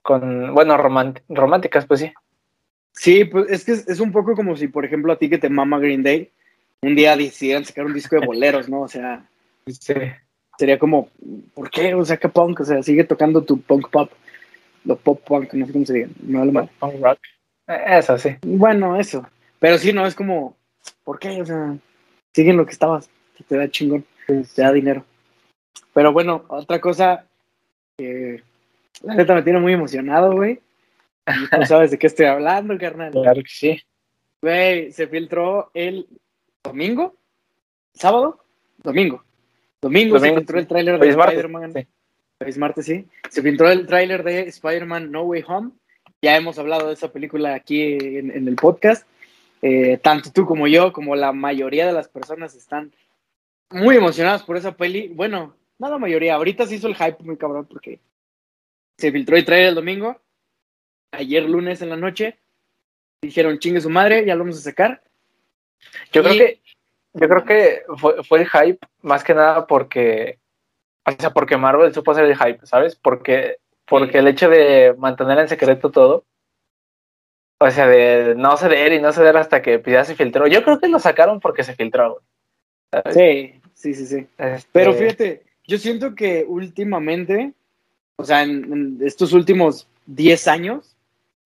con, 0.03 0.53
bueno, 0.53 0.77
románticas, 0.77 1.87
pues 1.87 2.01
sí. 2.01 2.13
Sí, 2.91 3.25
pues 3.25 3.49
es 3.49 3.65
que 3.65 3.71
es, 3.71 3.99
un 3.99 4.11
poco 4.11 4.35
como 4.35 4.55
si, 4.55 4.67
por 4.67 4.85
ejemplo, 4.85 5.11
a 5.11 5.17
ti 5.17 5.29
que 5.29 5.39
te 5.39 5.49
mama 5.49 5.79
Green 5.79 6.03
Day, 6.03 6.31
un 6.81 6.95
día 6.95 7.17
decidieran 7.17 7.65
sacar 7.65 7.85
un 7.85 7.93
disco 7.93 8.15
de 8.19 8.25
boleros, 8.25 8.69
¿no? 8.69 8.81
O 8.81 8.87
sea, 8.87 9.25
sería 10.57 10.77
como, 10.77 11.09
¿por 11.55 11.71
qué? 11.71 11.95
O 11.95 12.05
sea, 12.05 12.17
¿qué 12.17 12.29
punk? 12.29 12.59
O 12.59 12.65
sea, 12.65 12.83
sigue 12.83 13.03
tocando 13.03 13.43
tu 13.43 13.59
punk 13.61 13.89
pop, 13.89 14.11
lo 14.85 14.95
pop 14.97 15.19
punk, 15.25 15.53
no 15.53 15.65
sé 15.65 15.73
cómo 15.73 15.85
se 15.85 15.93
diga, 15.93 16.09
no 16.21 16.45
mal. 16.51 16.69
Punk 16.79 17.01
rock. 17.01 17.19
Eh, 17.67 17.83
eso, 17.97 18.17
sí. 18.17 18.35
Bueno, 18.45 18.99
eso. 18.99 19.25
Pero 19.59 19.77
sí, 19.77 19.93
no, 19.93 20.05
es 20.05 20.13
como, 20.13 20.55
¿por 21.03 21.17
qué? 21.17 21.41
O 21.41 21.45
sea, 21.45 21.75
siguen 22.33 22.57
lo 22.57 22.65
que 22.65 22.73
estabas, 22.73 23.09
te 23.47 23.57
da 23.57 23.71
chingón, 23.71 24.05
te 24.27 24.61
da 24.61 24.71
dinero. 24.71 25.03
Pero 25.93 26.11
bueno, 26.11 26.43
otra 26.47 26.79
cosa 26.79 27.25
que 27.97 28.43
la 29.01 29.15
neta 29.15 29.33
me 29.33 29.41
tiene 29.41 29.59
muy 29.59 29.73
emocionado, 29.73 30.33
güey. 30.33 30.59
No 31.57 31.65
sabes 31.65 31.91
de 31.91 31.97
qué 31.97 32.07
estoy 32.07 32.25
hablando, 32.25 32.77
carnal. 32.77 33.11
Claro 33.11 33.41
que 33.41 33.49
sí. 33.49 33.81
Güey, 34.41 34.91
se 34.91 35.07
filtró 35.07 35.71
el 35.73 36.07
domingo, 36.63 37.15
sábado, 37.93 38.39
domingo. 38.77 39.23
Domingo, 39.81 40.19
se 40.19 40.33
filtró 40.33 40.59
el 40.59 40.67
tráiler 40.67 40.99
de 40.99 41.09
Spider-Man. 41.09 41.73
Sí. 41.73 41.87
Es 42.39 42.57
martes, 42.57 42.85
sí. 42.85 43.05
Se 43.29 43.41
filtró 43.41 43.69
el 43.69 43.85
tráiler 43.85 44.23
de 44.23 44.41
Spider-Man 44.43 45.11
No 45.11 45.23
Way 45.23 45.43
Home. 45.47 45.71
Ya 46.21 46.37
hemos 46.37 46.57
hablado 46.57 46.87
de 46.87 46.93
esa 46.93 47.11
película 47.11 47.53
aquí 47.53 47.97
en, 47.99 48.47
el 48.47 48.55
podcast. 48.55 49.05
Eh, 49.61 49.97
tanto 50.01 50.31
tú 50.31 50.45
como 50.45 50.67
yo, 50.67 50.91
como 50.91 51.15
la 51.15 51.31
mayoría 51.31 51.85
de 51.85 51.93
las 51.93 52.07
personas 52.07 52.55
están 52.55 52.93
muy 53.69 53.95
emocionadas 53.95 54.43
por 54.43 54.57
esa 54.57 54.75
peli. 54.75 55.09
Bueno, 55.09 55.55
no 55.79 55.89
la 55.89 55.97
mayoría. 55.97 56.35
Ahorita 56.35 56.65
se 56.65 56.75
hizo 56.75 56.87
el 56.87 56.95
hype 56.95 57.23
muy 57.23 57.37
cabrón 57.37 57.65
porque 57.65 57.99
se 59.03 59.11
filtró 59.11 59.37
y 59.37 59.43
trae 59.43 59.67
el 59.67 59.75
domingo. 59.75 60.17
Ayer 61.11 61.43
lunes 61.43 61.81
en 61.81 61.89
la 61.89 61.97
noche. 61.97 62.39
Dijeron, 63.21 63.59
chingue 63.59 63.81
su 63.81 63.89
madre, 63.89 64.25
ya 64.25 64.33
lo 64.33 64.45
vamos 64.45 64.59
a 64.59 64.61
sacar. 64.61 65.03
Yo 66.13 66.23
creo 66.23 66.33
que, 66.35 66.61
yo 67.13 67.27
creo 67.27 67.43
que 67.43 67.83
fue, 67.97 68.23
fue 68.23 68.39
el 68.39 68.49
hype 68.49 68.79
más 69.01 69.25
que 69.25 69.33
nada 69.33 69.67
porque, 69.67 70.39
o 71.05 71.11
sea, 71.11 71.31
porque 71.31 71.57
Marvel 71.57 71.93
supo 71.93 72.11
hacer 72.11 72.23
el 72.23 72.37
hype, 72.37 72.65
¿sabes? 72.65 72.95
Porque, 72.95 73.57
porque 73.85 74.19
el 74.19 74.27
hecho 74.29 74.49
de 74.49 74.95
mantener 74.97 75.37
en 75.39 75.49
secreto 75.49 75.91
todo, 75.91 76.23
o 77.59 77.71
sea, 77.71 77.87
de 77.87 78.35
no 78.35 78.55
ceder 78.55 78.93
y 78.93 79.01
no 79.01 79.11
ceder 79.11 79.35
hasta 79.35 79.61
que 79.61 79.83
ya 79.85 80.05
se 80.05 80.15
filtró. 80.15 80.47
Yo 80.47 80.63
creo 80.63 80.79
que 80.79 80.87
lo 80.87 80.99
sacaron 80.99 81.41
porque 81.41 81.65
se 81.65 81.75
filtró. 81.75 82.21
Sí, 83.11 83.59
sí, 83.73 83.93
sí, 83.95 84.05
sí. 84.05 84.27
Este 84.37 84.69
Pero 84.71 84.93
fíjate, 84.93 85.43
yo 85.65 85.77
siento 85.77 86.15
que 86.15 86.45
últimamente 86.47 87.53
o 88.17 88.25
sea, 88.25 88.43
en, 88.43 88.99
estos 89.01 89.33
últimos 89.33 89.87
10 90.07 90.47
años, 90.47 90.95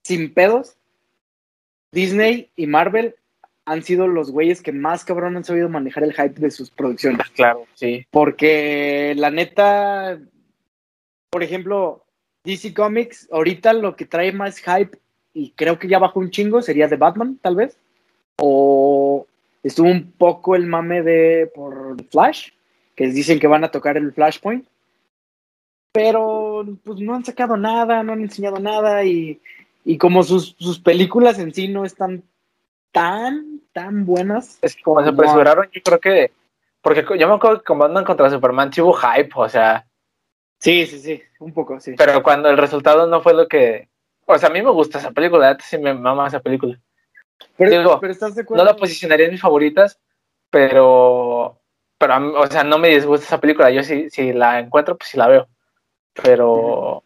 sin 0.04 0.34
pedos, 0.34 0.76
Disney 1.92 2.50
y 2.56 2.68
Marvel 2.68 3.16
han 3.66 3.84
sido 3.84 4.08
los 4.08 4.32
güeyes 4.32 4.62
que 4.62 4.72
más 4.72 5.04
cabrón 5.04 5.36
han 5.36 5.44
sabido 5.44 5.70
manejar 5.70 6.04
el 6.04 6.14
hype 6.14 6.40
de 6.40 6.52
sus 6.52 6.70
producciones. 6.70 7.30
Claro, 7.32 7.66
sí. 7.74 8.06
Porque 8.12 9.14
la 9.18 9.30
neta, 9.30 10.20
por 11.30 11.44
ejemplo, 11.44 12.06
DC 12.46 12.74
Comics, 12.74 13.28
ahorita 13.32 13.74
lo 13.74 13.96
que 13.96 14.06
trae 14.06 14.32
más 14.32 14.60
hype, 14.60 14.98
y 15.34 15.52
creo 15.52 15.78
que 15.78 15.88
ya 15.88 16.00
bajó 16.00 16.20
un 16.20 16.32
chingo, 16.32 16.62
sería 16.62 16.88
de 16.88 16.96
Batman, 16.96 17.38
tal 17.42 17.58
vez. 17.58 17.78
O 18.38 19.28
estuvo 19.64 19.88
un 19.88 20.12
poco 20.14 20.56
el 20.56 20.66
mame 20.66 21.04
de 21.04 21.52
por 21.54 22.02
Flash, 22.10 22.52
que 22.96 23.08
dicen 23.08 23.40
que 23.40 23.48
van 23.48 23.64
a 23.64 23.72
tocar 23.72 23.98
el 23.98 24.14
Flashpoint. 24.14 24.66
Pero 25.98 26.64
pues 26.84 27.00
no 27.00 27.16
han 27.16 27.26
sacado 27.26 27.58
nada, 27.58 28.04
no 28.04 28.14
han 28.14 28.22
enseñado 28.22 28.60
nada 28.60 29.04
y, 29.04 29.42
y 29.84 29.98
como 29.98 30.22
sus, 30.22 30.56
sus 30.60 30.80
películas 30.80 31.40
en 31.40 31.52
sí 31.52 31.70
no 31.70 31.86
están 31.86 32.22
tan, 32.92 33.62
tan 33.74 34.06
buenas. 34.06 34.60
Es 34.62 34.76
que 34.76 34.84
como 34.84 35.02
se 35.02 35.10
apresuraron, 35.10 35.68
yo 35.74 35.82
creo 35.82 36.00
que, 36.00 36.32
porque 36.84 37.04
yo 37.18 37.28
me 37.28 37.34
acuerdo 37.34 37.58
que 37.58 37.64
como 37.64 37.84
andan 37.84 38.06
contra 38.06 38.30
Superman, 38.30 38.72
sí 38.72 38.80
hubo 38.80 38.94
hype, 38.94 39.32
o 39.34 39.50
sea. 39.50 39.88
Sí, 40.60 40.86
sí, 40.86 41.00
sí, 41.00 41.24
un 41.40 41.52
poco, 41.52 41.80
sí. 41.80 41.96
Pero 41.98 42.22
cuando 42.22 42.48
el 42.52 42.60
resultado 42.60 43.08
no 43.08 43.22
fue 43.22 43.34
lo 43.34 43.48
que, 43.48 43.90
o 44.28 44.38
sea, 44.38 44.50
a 44.50 44.54
mí 44.54 44.62
me 44.62 44.70
gusta 44.70 45.00
esa 45.00 45.10
película, 45.10 45.58
sí 45.60 45.80
me 45.80 45.96
mama 45.96 46.28
esa 46.28 46.42
película. 46.42 46.80
Pero, 47.58 48.00
pero 48.00 48.14
¿estás 48.14 48.36
de 48.36 48.44
acuerdo? 48.44 48.64
No 48.64 48.70
la 48.70 48.78
posicionaría 48.78 49.26
en 49.26 49.32
mis 49.32 49.42
favoritas, 49.42 50.00
pero, 50.52 51.60
pero, 51.98 52.40
o 52.40 52.46
sea, 52.46 52.64
no 52.64 52.78
me 52.78 52.90
disgusta 52.90 53.26
esa 53.26 53.42
película. 53.42 53.72
Yo 53.72 53.82
si, 53.82 54.12
si 54.12 54.32
la 54.32 54.60
encuentro, 54.60 54.96
pues 54.96 55.10
sí 55.10 55.18
la 55.18 55.28
veo. 55.28 55.48
Pero 56.24 57.04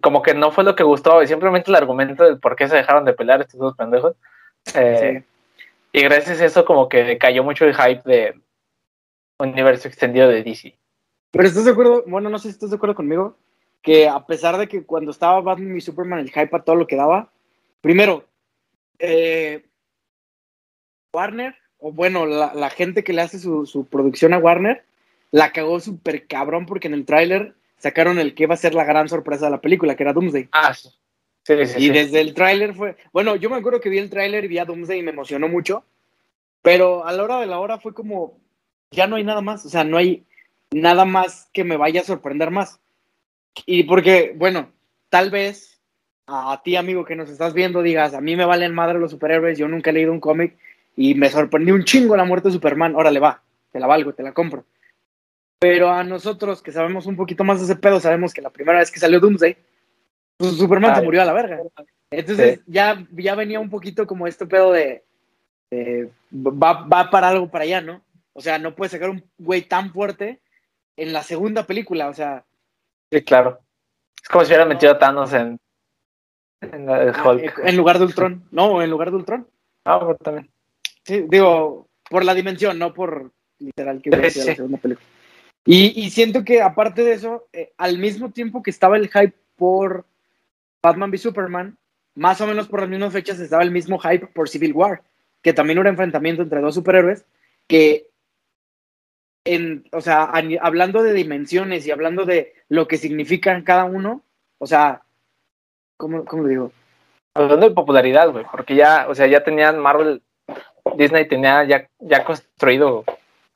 como 0.00 0.22
que 0.22 0.34
no 0.34 0.50
fue 0.50 0.64
lo 0.64 0.74
que 0.74 0.82
gustó, 0.82 1.22
y 1.22 1.26
simplemente 1.26 1.70
el 1.70 1.76
argumento 1.76 2.24
del 2.24 2.38
por 2.38 2.56
qué 2.56 2.68
se 2.68 2.76
dejaron 2.76 3.04
de 3.04 3.12
pelear 3.12 3.40
estos 3.40 3.60
dos 3.60 3.76
pendejos. 3.76 4.14
Eh, 4.74 5.22
y 5.92 6.02
gracias 6.02 6.40
a 6.40 6.44
eso 6.44 6.64
como 6.64 6.88
que 6.88 7.16
cayó 7.18 7.42
mucho 7.44 7.64
el 7.64 7.74
hype 7.74 8.02
de 8.04 8.40
universo 9.38 9.88
extendido 9.88 10.28
de 10.28 10.42
DC. 10.42 10.76
Pero 11.30 11.46
estás 11.46 11.64
de 11.64 11.70
acuerdo, 11.70 12.04
bueno, 12.06 12.28
no 12.28 12.38
sé 12.38 12.44
si 12.44 12.54
estás 12.54 12.70
de 12.70 12.76
acuerdo 12.76 12.94
conmigo, 12.94 13.36
que 13.82 14.08
a 14.08 14.26
pesar 14.26 14.58
de 14.58 14.68
que 14.68 14.84
cuando 14.84 15.10
estaba 15.10 15.40
Batman 15.40 15.76
y 15.76 15.80
Superman 15.80 16.18
el 16.18 16.30
hype 16.30 16.56
a 16.56 16.62
todo 16.62 16.76
lo 16.76 16.86
que 16.86 16.96
daba, 16.96 17.30
primero, 17.80 18.24
eh, 18.98 19.64
Warner, 21.12 21.54
o 21.78 21.92
bueno, 21.92 22.26
la, 22.26 22.70
gente 22.70 23.04
que 23.04 23.12
le 23.12 23.22
hace 23.22 23.38
su, 23.38 23.86
producción 23.90 24.34
a 24.34 24.38
Warner, 24.38 24.84
la 25.30 25.52
cagó 25.52 25.78
súper 25.80 26.26
cabrón 26.26 26.66
porque 26.66 26.88
en 26.88 26.94
el 26.94 27.04
tráiler 27.04 27.54
sacaron 27.78 28.18
el 28.18 28.34
que 28.34 28.44
iba 28.44 28.54
a 28.54 28.58
ser 28.58 28.74
la 28.74 28.84
gran 28.84 29.08
sorpresa 29.08 29.46
de 29.46 29.52
la 29.52 29.60
película, 29.60 29.96
que 29.96 30.02
era 30.02 30.12
Doomsday. 30.12 30.48
Ah, 30.52 30.74
sí. 30.74 30.90
y 31.78 31.88
desde 31.88 32.20
el 32.20 32.34
tráiler 32.34 32.74
fue, 32.74 32.96
bueno, 33.12 33.36
yo 33.36 33.48
me 33.50 33.56
acuerdo 33.56 33.80
que 33.80 33.88
vi 33.88 33.98
el 33.98 34.10
tráiler 34.10 34.44
y 34.44 34.48
vi 34.48 34.58
a 34.58 34.64
Doomsday 34.64 34.98
y 34.98 35.02
me 35.02 35.12
emocionó 35.12 35.48
mucho, 35.48 35.84
pero 36.62 37.06
a 37.06 37.12
la 37.12 37.24
hora 37.24 37.40
de 37.40 37.46
la 37.46 37.58
hora 37.58 37.78
fue 37.78 37.94
como, 37.94 38.38
ya 38.90 39.06
no 39.06 39.16
hay 39.16 39.24
nada 39.24 39.40
más, 39.40 39.64
o 39.64 39.68
sea, 39.68 39.84
no 39.84 39.96
hay 39.96 40.24
nada 40.70 41.04
más 41.04 41.48
que 41.52 41.64
me 41.64 41.76
vaya 41.76 42.02
a 42.02 42.04
sorprender 42.04 42.50
más. 42.50 42.80
Y 43.66 43.84
porque, 43.84 44.34
bueno, 44.36 44.70
tal 45.08 45.30
vez 45.30 45.80
a 46.26 46.60
ti, 46.62 46.76
amigo, 46.76 47.04
que 47.04 47.16
nos 47.16 47.30
estás 47.30 47.54
viendo, 47.54 47.82
digas, 47.82 48.12
a 48.12 48.20
mí 48.20 48.36
me 48.36 48.44
valen 48.44 48.74
madre 48.74 48.98
los 48.98 49.10
superhéroes, 49.10 49.58
yo 49.58 49.66
nunca 49.66 49.90
he 49.90 49.94
leído 49.94 50.12
un 50.12 50.20
cómic 50.20 50.56
y 50.94 51.14
me 51.14 51.30
sorprendió 51.30 51.74
un 51.74 51.84
chingo 51.84 52.16
la 52.16 52.24
muerte 52.24 52.48
de 52.48 52.54
Superman, 52.54 52.94
órale 52.94 53.18
va, 53.18 53.42
te 53.72 53.80
la 53.80 53.86
valgo, 53.86 54.12
te 54.12 54.22
la 54.22 54.32
compro. 54.32 54.64
Pero 55.58 55.90
a 55.90 56.04
nosotros 56.04 56.62
que 56.62 56.72
sabemos 56.72 57.06
un 57.06 57.16
poquito 57.16 57.44
más 57.44 57.58
de 57.58 57.64
ese 57.64 57.76
pedo, 57.76 57.98
sabemos 58.00 58.32
que 58.32 58.42
la 58.42 58.50
primera 58.50 58.78
vez 58.78 58.90
que 58.90 59.00
salió 59.00 59.18
Doomsday, 59.18 59.56
pues 60.36 60.56
Superman 60.56 60.94
se 60.94 61.02
murió 61.02 61.22
a 61.22 61.24
la 61.24 61.32
verga. 61.32 61.60
Entonces 62.10 62.60
ya, 62.66 63.04
ya 63.10 63.34
venía 63.34 63.58
un 63.58 63.68
poquito 63.68 64.06
como 64.06 64.26
este 64.26 64.46
pedo 64.46 64.72
de, 64.72 65.02
va, 66.32 66.84
va 66.84 67.10
para 67.10 67.28
algo 67.28 67.50
para 67.50 67.64
allá, 67.64 67.80
¿no? 67.80 68.02
O 68.32 68.40
sea, 68.40 68.58
no 68.58 68.74
puede 68.74 68.90
sacar 68.90 69.10
un 69.10 69.24
güey 69.36 69.62
tan 69.62 69.92
fuerte 69.92 70.40
en 70.96 71.12
la 71.12 71.22
segunda 71.22 71.66
película, 71.66 72.08
o 72.08 72.14
sea. 72.14 72.44
Sí, 73.10 73.22
claro. 73.22 73.60
Es 74.22 74.28
como 74.28 74.44
si 74.44 74.50
hubiera 74.50 74.64
metido 74.64 74.92
a 74.92 74.98
Thanos 74.98 75.32
en, 75.32 75.58
en 76.60 76.88
el 76.88 77.08
ah, 77.14 77.22
Hulk. 77.24 77.60
En 77.64 77.76
lugar 77.76 77.98
de 77.98 78.04
Ultron. 78.04 78.46
No, 78.50 78.80
en 78.80 78.90
lugar 78.90 79.10
de 79.10 79.16
Ultron. 79.16 79.48
Ah, 79.84 79.96
bueno, 79.96 80.18
también. 80.22 80.50
Sí, 81.04 81.24
digo, 81.28 81.88
por 82.08 82.24
la 82.24 82.34
dimensión, 82.34 82.78
no 82.78 82.94
por 82.94 83.32
literal 83.58 84.00
que 84.00 84.10
hubiera 84.10 84.30
sido 84.30 84.46
la 84.46 84.54
segunda 84.54 84.78
película. 84.78 85.06
Y, 85.70 86.08
siento 86.08 86.44
que 86.44 86.62
aparte 86.62 87.04
de 87.04 87.12
eso, 87.12 87.46
eh, 87.52 87.74
al 87.76 87.98
mismo 87.98 88.30
tiempo 88.30 88.62
que 88.62 88.70
estaba 88.70 88.96
el 88.96 89.10
hype 89.10 89.34
por 89.54 90.06
Batman 90.82 91.10
v 91.10 91.18
Superman, 91.18 91.76
más 92.14 92.40
o 92.40 92.46
menos 92.46 92.68
por 92.68 92.80
las 92.80 92.88
mismas 92.88 93.12
fechas 93.12 93.38
estaba 93.38 93.62
el 93.62 93.70
mismo 93.70 93.98
hype 93.98 94.28
por 94.28 94.48
Civil 94.48 94.72
War, 94.72 95.02
que 95.42 95.52
también 95.52 95.78
era 95.78 95.90
enfrentamiento 95.90 96.40
entre 96.40 96.62
dos 96.62 96.74
superhéroes 96.74 97.26
que 97.66 98.08
en, 99.44 99.84
o 99.92 100.00
sea, 100.00 100.32
hablando 100.62 101.02
de 101.02 101.12
dimensiones 101.12 101.86
y 101.86 101.90
hablando 101.90 102.24
de 102.24 102.54
lo 102.70 102.88
que 102.88 102.96
significan 102.96 103.62
cada 103.62 103.84
uno, 103.84 104.22
o 104.56 104.66
sea, 104.66 105.02
¿cómo, 105.98 106.24
cómo 106.24 106.48
digo? 106.48 106.72
Hablando 107.34 107.68
de 107.68 107.74
popularidad, 107.74 108.30
güey, 108.30 108.46
porque 108.50 108.74
ya, 108.74 109.06
o 109.06 109.14
sea, 109.14 109.26
ya 109.26 109.44
tenían 109.44 109.78
Marvel, 109.78 110.22
Disney 110.96 111.28
tenía 111.28 111.64
ya, 111.64 111.86
ya 111.98 112.24
construido, 112.24 113.04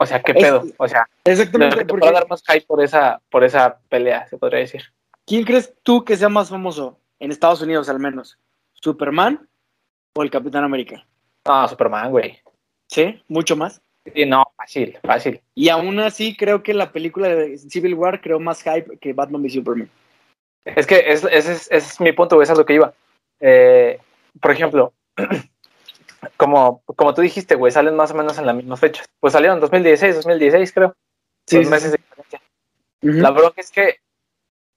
o 0.03 0.07
sea, 0.07 0.23
qué 0.23 0.35
pedo, 0.35 0.65
o 0.77 0.89
sea, 0.89 1.09
exactamente, 1.25 1.85
porque 1.85 2.11
dar 2.11 2.29
más 2.29 2.43
hype 2.47 2.67
por 2.67 2.83
esa, 2.83 3.21
por 3.31 3.45
esa 3.45 3.79
pelea, 3.89 4.27
se 4.29 4.37
podría 4.37 4.61
decir. 4.61 4.83
¿Quién 5.27 5.45
crees 5.45 5.73
tú 5.83 6.05
que 6.05 6.17
sea 6.17 6.29
más 6.29 6.51
famoso 6.51 6.99
en 7.21 7.31
Estados 7.31 7.63
Unidos 7.63 7.89
al 7.89 8.01
menos? 8.01 8.39
¿Superman 8.73 9.49
o 10.15 10.23
el 10.23 10.31
Capitán 10.31 10.65
América? 10.65 11.07
Ah, 11.45 11.67
Superman, 11.69 12.11
güey. 12.11 12.41
¿Sí? 12.89 13.23
¿Mucho 13.29 13.57
más? 13.57 13.81
Sí, 14.13 14.27
no, 14.27 14.45
fácil, 14.57 14.99
fácil. 15.05 15.41
Y 15.55 15.69
aún 15.69 16.01
así 16.01 16.37
creo 16.37 16.63
que 16.63 16.75
la 16.75 16.91
película 16.91 17.29
de 17.29 17.57
Civil 17.57 17.95
War 17.95 18.21
creó 18.21 18.41
más 18.41 18.63
hype 18.63 18.99
que 18.99 19.13
Batman 19.13 19.45
y 19.45 19.51
Superman. 19.51 19.89
Es 20.65 20.87
que 20.87 21.05
ese 21.07 21.53
es, 21.71 22.01
mi 22.01 22.13
punto, 22.13 22.41
es 22.43 22.51
lo 22.51 22.67
que 22.67 22.75
iba. 22.75 22.93
Eh, 23.41 23.99
por 24.41 24.51
ejemplo, 24.51 24.93
como, 26.37 26.83
como 26.85 27.15
tú 27.15 27.23
dijiste, 27.23 27.55
güey, 27.55 27.73
salen 27.73 27.97
más 27.97 28.11
o 28.13 28.15
menos 28.15 28.39
en 28.39 28.47
las 28.47 28.55
mismas 28.55 28.81
fechas. 28.81 29.07
Pues 29.21 29.33
salieron 29.33 29.57
en 29.57 29.63
2016, 29.63 30.17
2016 30.17 30.73
creo. 30.73 30.95
Sí, 31.47 31.59
meses 31.59 31.93
de 31.93 31.99
diferencia. 31.99 32.41
La 33.01 33.31
bronca 33.31 33.61
es 33.61 33.71
que 33.71 33.97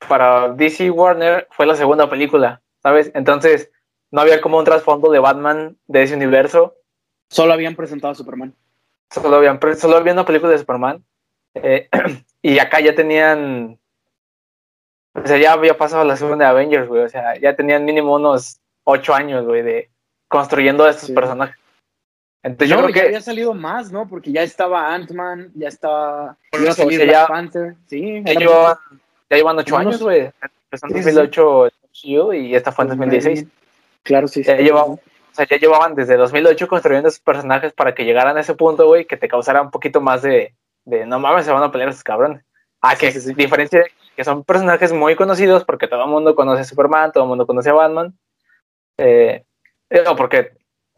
para 0.08 0.50
DC 0.50 0.90
Warner 0.90 1.48
fue 1.52 1.66
la 1.66 1.76
segunda 1.76 2.10
película, 2.10 2.62
¿sabes? 2.82 3.12
Entonces 3.14 3.70
no 4.12 4.22
había 4.22 4.42
como 4.42 4.58
un 4.58 4.66
trasfondo 4.66 5.12
de 5.12 5.20
Batman 5.20 5.78
de 5.88 6.04
ese 6.04 6.16
universo. 6.16 6.76
Solo 7.30 7.54
habían 7.54 7.76
presentado 7.76 8.14
a 8.14 8.16
Superman. 8.16 8.56
Solo 9.12 9.38
habían, 9.38 9.60
solo 9.78 9.98
había 9.98 10.14
una 10.14 10.26
película 10.26 10.52
de 10.52 10.60
Superman. 10.60 11.04
Eh, 11.54 11.90
y 12.42 12.60
acá 12.60 12.80
ya 12.80 12.96
tenían. 12.96 13.80
O 15.14 15.26
sea, 15.26 15.38
ya 15.38 15.54
había 15.54 15.78
pasado 15.78 16.04
la 16.04 16.18
segunda 16.18 16.46
de 16.46 16.52
Avengers, 16.52 16.88
güey. 16.88 17.04
O 17.04 17.10
sea, 17.10 17.40
ya 17.40 17.56
tenían 17.56 17.86
mínimo 17.86 18.16
unos 18.16 18.60
ocho 18.84 19.14
años, 19.14 19.46
güey, 19.46 19.62
de 19.62 19.90
construyendo 20.28 20.84
a 20.84 20.92
estos 20.92 21.12
personajes. 21.12 21.56
Entonces 22.44 22.70
yo 22.70 22.82
creo 22.84 22.94
que 22.94 23.02
había 23.02 23.22
salido 23.22 23.54
más, 23.54 23.92
¿no? 23.92 24.08
Porque 24.08 24.32
ya 24.32 24.44
estaba 24.44 24.94
Ant-Man, 24.94 25.52
ya 25.56 25.68
estaba. 25.68 26.38
Iba 26.52 26.70
a 26.70 26.74
salir 26.74 27.04
Black 27.04 27.28
Panther. 27.28 27.76
Sí, 27.88 28.22
ya 28.24 28.34
llevaban, 28.34 28.78
ya 29.30 29.38
llevan 29.38 29.58
ocho 29.58 29.78
años, 29.78 30.02
güey. 30.02 30.32
Empezó 30.72 30.88
en 30.88 30.94
2008 30.94 32.34
y 32.34 32.56
esta 32.56 32.72
fue 32.72 32.86
en 32.86 32.90
2016. 32.90 33.46
Claro, 34.04 34.28
sí. 34.28 34.44
Ya 34.44 34.58
llevaban 34.58 35.00
o 35.36 35.36
sea, 35.36 35.48
ya 35.48 35.58
llevaban 35.58 35.96
desde 35.96 36.16
2008 36.16 36.66
construyendo 36.70 37.10
esos 37.10 37.20
personajes 37.20 37.74
para 37.74 37.94
que 37.94 38.06
llegaran 38.06 38.38
a 38.38 38.40
ese 38.40 38.54
punto, 38.54 38.88
güey, 38.88 39.04
que 39.04 39.18
te 39.18 39.28
causara 39.28 39.62
un 39.62 39.70
poquito 39.70 40.00
más 40.00 40.22
de, 40.22 40.56
de 40.86 41.06
no 41.06 41.20
mames, 41.20 41.44
se 41.44 41.52
van 41.52 41.62
a 41.62 41.72
pelear 41.74 41.90
esos 41.90 42.06
cabrones. 42.06 42.46
Ah, 42.80 42.96
que 42.96 43.08
es 43.08 43.36
diferencia 43.36 43.84
que 44.16 44.24
son 44.24 44.46
personajes 44.46 44.94
muy 44.94 45.18
conocidos 45.18 45.66
porque 45.66 45.90
todo 45.90 46.06
el 46.06 46.10
mundo 46.10 46.36
conoce 46.36 46.62
a 46.62 46.64
Superman, 46.64 47.12
todo 47.12 47.26
el 47.26 47.28
mundo 47.28 47.46
conoce 47.46 47.70
a 47.70 47.74
Batman. 47.74 48.18
Eh, 48.98 49.44
no, 49.90 50.16
porque 50.16 50.58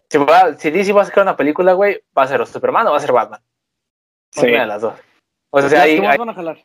si, 0.09 0.17
va, 0.17 0.57
si 0.57 0.71
DC 0.71 0.93
va 0.93 1.01
a 1.01 1.05
sacar 1.05 1.23
una 1.23 1.37
película, 1.37 1.73
güey, 1.73 2.01
va 2.17 2.23
a 2.23 2.27
ser 2.27 2.45
Superman 2.47 2.87
o 2.87 2.91
va 2.91 2.97
a 2.97 3.01
ser 3.01 3.11
Batman. 3.11 3.41
Sí. 4.31 4.47
Una 4.47 4.61
de 4.61 4.67
las 4.67 4.81
dos. 4.81 4.93
O 5.49 5.61
sea, 5.61 5.83
hay, 5.83 5.97
hay, 5.97 6.17
van 6.17 6.29
a 6.29 6.33
jalar? 6.33 6.57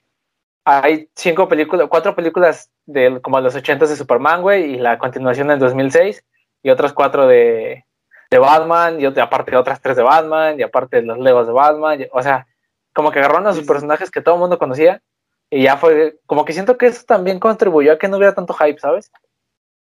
hay 0.64 1.08
cinco 1.14 1.48
películas, 1.48 1.88
cuatro 1.88 2.14
películas 2.14 2.70
de 2.86 3.20
como 3.20 3.40
los 3.40 3.54
ochentas 3.54 3.90
de 3.90 3.96
Superman, 3.96 4.42
güey, 4.42 4.74
y 4.74 4.78
la 4.78 4.98
continuación 4.98 5.50
en 5.50 5.58
2006 5.58 6.24
y 6.62 6.70
otras 6.70 6.92
cuatro 6.92 7.26
de, 7.26 7.84
de 8.30 8.38
Batman, 8.38 9.00
y 9.00 9.06
aparte 9.06 9.56
otras 9.56 9.80
tres 9.80 9.96
de 9.96 10.02
Batman, 10.02 10.58
y 10.58 10.62
aparte 10.62 10.96
de 10.96 11.02
los 11.02 11.18
Legos 11.18 11.46
de 11.46 11.52
Batman, 11.52 12.06
o 12.12 12.22
sea, 12.22 12.46
como 12.94 13.10
que 13.10 13.18
agarraron 13.18 13.46
a 13.48 13.52
sus 13.52 13.66
personajes 13.66 14.10
que 14.10 14.20
todo 14.20 14.36
el 14.36 14.40
mundo 14.40 14.58
conocía, 14.58 15.02
y 15.50 15.64
ya 15.64 15.76
fue, 15.76 16.18
como 16.26 16.44
que 16.44 16.52
siento 16.52 16.78
que 16.78 16.86
eso 16.86 17.04
también 17.04 17.40
contribuyó 17.40 17.92
a 17.92 17.98
que 17.98 18.08
no 18.08 18.16
hubiera 18.16 18.34
tanto 18.34 18.54
hype, 18.54 18.78
¿sabes? 18.78 19.10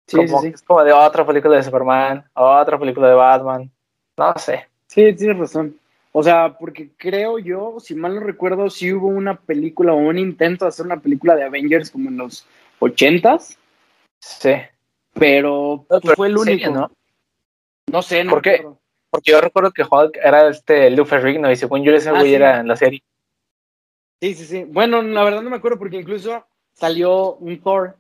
Sí, 0.07 0.17
como, 0.17 0.41
sí, 0.43 0.49
Es 0.49 0.63
como 0.63 0.85
de 0.85 0.93
otra 0.93 1.27
película 1.27 1.57
de 1.57 1.63
Superman, 1.63 2.25
otra 2.35 2.79
película 2.79 3.09
de 3.09 3.15
Batman, 3.15 3.71
no 4.17 4.35
sé. 4.37 4.67
Sí, 4.87 5.13
tienes 5.15 5.39
razón. 5.39 5.79
O 6.13 6.23
sea, 6.23 6.57
porque 6.59 6.91
creo 6.97 7.39
yo, 7.39 7.81
si 7.81 7.95
mal 7.95 8.15
no 8.15 8.21
recuerdo, 8.21 8.71
si 8.71 8.93
hubo 8.93 9.09
una 9.09 9.35
película 9.35 9.93
o 9.93 9.97
un 9.97 10.19
intento 10.19 10.65
de 10.65 10.69
hacer 10.69 10.87
una 10.87 11.01
película 11.01 11.35
de 11.35 11.43
Avengers 11.43 11.91
como 11.91 12.09
en 12.09 12.19
los 12.19 12.47
ochentas. 12.79 13.59
Sí. 14.21 14.53
Pero, 15.15 15.85
pues, 15.89 16.15
fue 16.15 16.29
el 16.29 16.37
único. 16.37 16.71
¿no? 16.71 16.91
No 17.91 18.03
sé, 18.03 18.23
no 18.23 18.31
¿Por 18.31 18.43
qué? 18.43 18.65
Porque 19.11 19.31
yo 19.31 19.41
recuerdo 19.41 19.73
que 19.73 19.83
Hulk 19.83 20.17
era 20.23 20.49
este 20.49 20.91
Lou 20.91 21.05
Ferrigno 21.05 21.51
y 21.51 21.57
según 21.57 21.83
yo 21.83 21.93
ese 21.93 22.11
ah, 22.11 22.19
güey 22.19 22.35
era 22.35 22.61
en 22.61 22.69
la 22.69 22.77
serie. 22.77 23.03
Sí, 24.21 24.35
sí, 24.35 24.45
sí. 24.45 24.65
Bueno, 24.65 25.03
la 25.03 25.25
verdad 25.25 25.43
no 25.43 25.51
me 25.51 25.57
acuerdo 25.57 25.79
porque 25.79 25.97
incluso 25.97 26.47
salió 26.73 27.35
un 27.35 27.61
Thor 27.61 27.97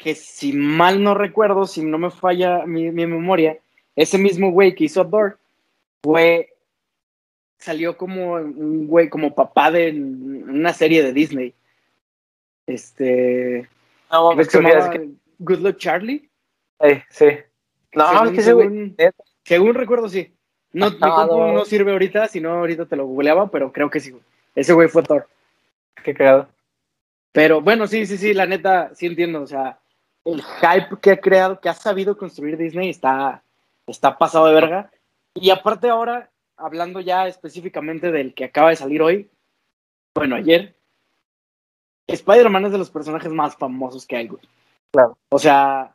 que 0.00 0.14
si 0.14 0.54
mal 0.54 1.02
no 1.04 1.12
recuerdo, 1.14 1.66
si 1.66 1.84
no 1.84 1.98
me 1.98 2.10
falla 2.10 2.64
mi, 2.64 2.90
memoria, 2.90 3.58
ese 3.94 4.16
mismo 4.16 4.50
güey 4.50 4.74
que 4.74 4.84
hizo 4.84 5.06
Thor 5.06 5.38
fue 6.02 6.54
salió 7.58 7.98
como 7.98 8.32
un 8.36 8.86
güey 8.86 9.10
como 9.10 9.34
papá 9.34 9.70
de 9.70 9.90
una 9.92 10.72
serie 10.72 11.02
de 11.02 11.12
Disney. 11.12 11.54
Este. 12.66 13.68
No, 14.10 14.34
¿ves 14.34 14.48
que 14.48 14.52
se 14.52 14.62
llamaba 14.62 14.94
Good 15.38 15.58
Luck 15.58 15.76
Charlie. 15.76 16.30
Eh, 16.80 17.04
sí. 17.10 17.26
No, 17.92 18.08
Según- 18.08 18.26
es 18.26 18.32
que 18.32 18.40
ese 18.40 18.50
según- 18.50 18.96
Según 19.44 19.74
recuerdo, 19.74 20.08
sí. 20.08 20.32
No, 20.72 20.86
Ah, 21.02 21.26
no. 21.28 21.52
no 21.52 21.64
sirve 21.66 21.92
ahorita, 21.92 22.26
si 22.28 22.40
no 22.40 22.52
ahorita 22.52 22.86
te 22.86 22.96
lo 22.96 23.04
googleaba, 23.06 23.50
pero 23.50 23.70
creo 23.70 23.90
que 23.90 24.00
sí. 24.00 24.16
Ese 24.54 24.72
güey 24.72 24.88
fue 24.88 25.02
Thor. 25.02 25.28
Qué 26.02 26.14
cagado. 26.14 26.48
Pero 27.32 27.60
bueno, 27.60 27.86
sí, 27.86 28.06
sí, 28.06 28.16
sí, 28.16 28.32
la 28.32 28.46
neta, 28.46 28.94
sí 28.94 29.04
entiendo. 29.06 29.42
O 29.42 29.46
sea, 29.46 29.78
el 30.24 30.42
hype 30.42 31.00
que 31.00 31.12
ha 31.12 31.20
creado, 31.20 31.60
que 31.60 31.68
ha 31.68 31.74
sabido 31.74 32.16
construir 32.16 32.56
Disney 32.56 32.90
está, 32.90 33.42
está 33.86 34.18
pasado 34.18 34.46
de 34.46 34.54
verga. 34.54 34.90
Y 35.34 35.50
aparte 35.50 35.88
ahora, 35.88 36.30
hablando 36.56 37.00
ya 37.00 37.26
específicamente 37.26 38.10
del 38.10 38.34
que 38.34 38.44
acaba 38.44 38.70
de 38.70 38.76
salir 38.76 39.02
hoy, 39.02 39.30
bueno, 40.14 40.36
ayer, 40.36 40.76
Spider-Man 42.06 42.66
es 42.66 42.72
de 42.72 42.78
los 42.78 42.90
personajes 42.90 43.32
más 43.32 43.56
famosos 43.56 44.06
que 44.06 44.16
hay, 44.16 44.28
güey. 44.28 44.42
Claro. 44.92 45.16
O 45.30 45.38
sea, 45.38 45.94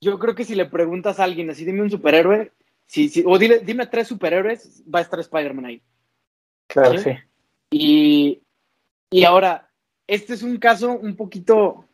yo 0.00 0.18
creo 0.18 0.34
que 0.34 0.44
si 0.44 0.54
le 0.54 0.66
preguntas 0.66 1.18
a 1.18 1.24
alguien 1.24 1.50
así, 1.50 1.64
dime 1.64 1.82
un 1.82 1.90
superhéroe, 1.90 2.52
si, 2.86 3.08
si, 3.08 3.24
o 3.26 3.38
dile, 3.38 3.60
dime 3.60 3.86
tres 3.86 4.08
superhéroes, 4.08 4.84
va 4.92 5.00
a 5.00 5.02
estar 5.02 5.18
Spider-Man 5.18 5.64
ahí. 5.64 5.82
Claro, 6.68 6.98
¿Sí? 6.98 7.10
sí. 7.10 7.18
Y, 7.70 8.42
y 9.10 9.24
ahora, 9.24 9.70
este 10.06 10.34
es 10.34 10.42
un 10.42 10.58
caso 10.58 10.92
un 10.92 11.16
poquito, 11.16 11.84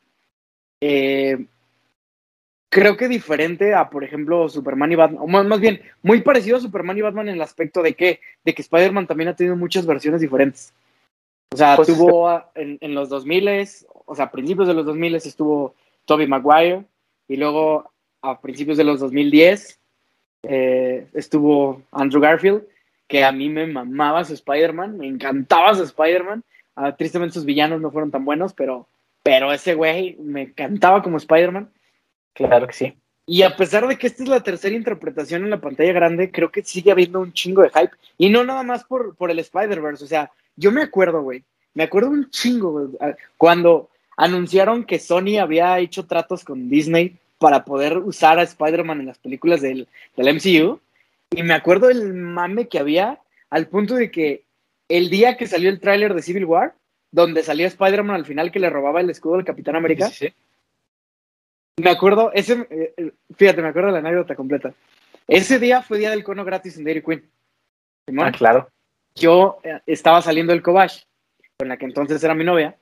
eh, 0.80 1.46
creo 2.68 2.96
que 2.96 3.08
diferente 3.08 3.74
a, 3.74 3.90
por 3.90 4.04
ejemplo, 4.04 4.48
Superman 4.48 4.92
y 4.92 4.96
Batman, 4.96 5.22
o 5.22 5.26
más, 5.26 5.44
más 5.46 5.60
bien, 5.60 5.80
muy 6.02 6.20
parecido 6.22 6.56
a 6.56 6.60
Superman 6.60 6.98
y 6.98 7.02
Batman 7.02 7.28
en 7.28 7.34
el 7.34 7.42
aspecto 7.42 7.82
de 7.82 7.94
que, 7.94 8.20
de 8.44 8.54
que 8.54 8.62
Spider-Man 8.62 9.06
también 9.06 9.28
ha 9.28 9.36
tenido 9.36 9.56
muchas 9.56 9.86
versiones 9.86 10.20
diferentes. 10.20 10.72
O 11.52 11.56
sea, 11.56 11.76
Pues, 11.76 11.88
tuvo 11.88 12.28
a- 12.28 12.50
en, 12.54 12.78
en 12.80 12.94
los 12.94 13.08
2000, 13.08 13.48
o 14.06 14.14
sea, 14.14 14.26
a 14.26 14.30
principios 14.30 14.68
de 14.68 14.74
los 14.74 14.86
2000 14.86 15.14
estuvo 15.16 15.74
Tobey 16.04 16.26
Maguire, 16.28 16.84
y 17.28 17.36
luego 17.36 17.90
a 18.22 18.40
principios 18.40 18.76
de 18.76 18.84
los 18.84 19.00
2010 19.00 19.78
eh, 20.42 21.06
estuvo 21.12 21.82
Andrew 21.92 22.20
Garfield, 22.20 22.62
que 23.06 23.24
a 23.24 23.32
mí 23.32 23.48
me 23.48 23.66
mamaba 23.66 24.24
su 24.24 24.34
Spider-Man, 24.34 24.96
me 24.98 25.06
encantaba 25.08 25.74
su 25.74 25.82
Spider-Man. 25.82 26.44
Ah, 26.82 26.96
tristemente 26.96 27.34
sus 27.34 27.44
villanos 27.44 27.78
no 27.78 27.90
fueron 27.90 28.10
tan 28.10 28.24
buenos, 28.24 28.54
pero, 28.54 28.86
pero 29.22 29.52
ese 29.52 29.74
güey 29.74 30.16
me 30.18 30.42
encantaba 30.42 31.02
como 31.02 31.18
Spider-Man. 31.18 31.68
Claro 32.32 32.66
que 32.66 32.72
sí. 32.72 32.94
Y 33.26 33.42
a 33.42 33.54
pesar 33.54 33.86
de 33.86 33.98
que 33.98 34.06
esta 34.06 34.22
es 34.22 34.30
la 34.30 34.42
tercera 34.42 34.74
interpretación 34.74 35.44
en 35.44 35.50
la 35.50 35.60
pantalla 35.60 35.92
grande, 35.92 36.30
creo 36.30 36.50
que 36.50 36.62
sigue 36.62 36.90
habiendo 36.90 37.20
un 37.20 37.34
chingo 37.34 37.60
de 37.60 37.68
hype. 37.68 37.92
Y 38.16 38.30
no 38.30 38.44
nada 38.44 38.62
más 38.62 38.84
por, 38.84 39.14
por 39.14 39.30
el 39.30 39.38
Spider-Verse. 39.40 40.02
O 40.02 40.06
sea, 40.06 40.30
yo 40.56 40.72
me 40.72 40.80
acuerdo, 40.80 41.20
güey. 41.20 41.44
Me 41.74 41.82
acuerdo 41.82 42.08
un 42.08 42.30
chingo, 42.30 42.72
güey. 42.72 42.88
Cuando 43.36 43.90
anunciaron 44.16 44.84
que 44.84 44.98
Sony 44.98 45.38
había 45.38 45.78
hecho 45.80 46.06
tratos 46.06 46.44
con 46.44 46.70
Disney 46.70 47.18
para 47.36 47.66
poder 47.66 47.98
usar 47.98 48.38
a 48.38 48.42
Spider-Man 48.42 49.00
en 49.00 49.06
las 49.06 49.18
películas 49.18 49.60
del, 49.60 49.86
del 50.16 50.34
MCU. 50.34 50.80
Y 51.30 51.42
me 51.42 51.52
acuerdo 51.52 51.90
el 51.90 52.14
mame 52.14 52.68
que 52.68 52.78
había 52.78 53.20
al 53.50 53.66
punto 53.66 53.96
de 53.96 54.10
que 54.10 54.44
el 54.90 55.08
día 55.08 55.36
que 55.36 55.46
salió 55.46 55.70
el 55.70 55.80
tráiler 55.80 56.12
de 56.14 56.20
Civil 56.22 56.44
War, 56.44 56.74
donde 57.10 57.42
salía 57.42 57.66
Spider-Man 57.66 58.16
al 58.16 58.26
final 58.26 58.52
que 58.52 58.60
le 58.60 58.68
robaba 58.70 59.00
el 59.00 59.08
escudo 59.10 59.36
al 59.36 59.44
Capitán 59.44 59.76
América, 59.76 60.08
Sí, 60.08 60.28
sí. 60.28 60.34
me 61.82 61.90
acuerdo, 61.90 62.30
ese, 62.34 62.66
eh, 62.70 62.94
eh, 62.96 63.12
fíjate, 63.36 63.62
me 63.62 63.68
acuerdo 63.68 63.88
de 63.88 63.94
la 64.02 64.08
anécdota 64.08 64.34
completa. 64.36 64.72
Ese 65.26 65.58
día 65.58 65.80
fue 65.82 65.98
día 65.98 66.10
del 66.10 66.24
cono 66.24 66.44
gratis 66.44 66.76
en 66.76 66.84
Dairy 66.84 67.02
Queen. 67.02 67.30
Ah, 68.18 68.32
claro. 68.32 68.68
Yo 69.14 69.58
eh, 69.62 69.80
estaba 69.86 70.20
saliendo 70.22 70.52
del 70.52 70.62
Cobach, 70.62 71.04
con 71.56 71.68
la 71.68 71.76
que 71.76 71.84
entonces 71.86 72.22
era 72.22 72.34
mi 72.34 72.44
novia, 72.44 72.76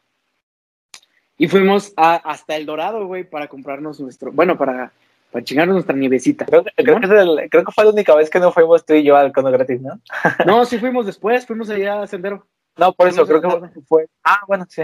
y 1.36 1.46
fuimos 1.48 1.92
a- 1.96 2.16
hasta 2.16 2.56
El 2.56 2.66
Dorado, 2.66 3.06
güey, 3.06 3.24
para 3.24 3.48
comprarnos 3.48 4.00
nuestro, 4.00 4.32
bueno, 4.32 4.56
para, 4.58 4.92
para 5.30 5.44
chingarnos 5.44 5.74
nuestra 5.74 5.94
nievecita. 5.96 6.46
Creo, 6.46 6.64
que- 6.64 6.72
creo 6.76 7.00
que 7.00 7.06
es 7.06 7.12
el- 7.12 7.50
creo 7.50 7.64
que 7.64 7.72
fue 7.72 7.84
la 7.84 7.90
única 7.90 8.14
vez 8.14 8.30
que 8.30 8.40
no 8.40 8.52
fuimos 8.52 8.84
tú 8.84 8.94
y 8.94 9.02
yo 9.04 9.16
al 9.16 9.32
cono 9.32 9.50
gratis, 9.50 9.80
¿no? 9.80 10.00
No, 10.46 10.64
sí 10.64 10.78
fuimos 10.78 11.06
después, 11.06 11.46
fuimos 11.46 11.68
allá 11.70 12.02
a 12.02 12.06
Sendero. 12.06 12.46
No, 12.76 12.92
por 12.92 13.08
eso, 13.08 13.26
creo 13.26 13.40
que 13.42 13.80
fue. 13.86 14.06
Ah, 14.24 14.40
bueno, 14.46 14.66
sí. 14.68 14.82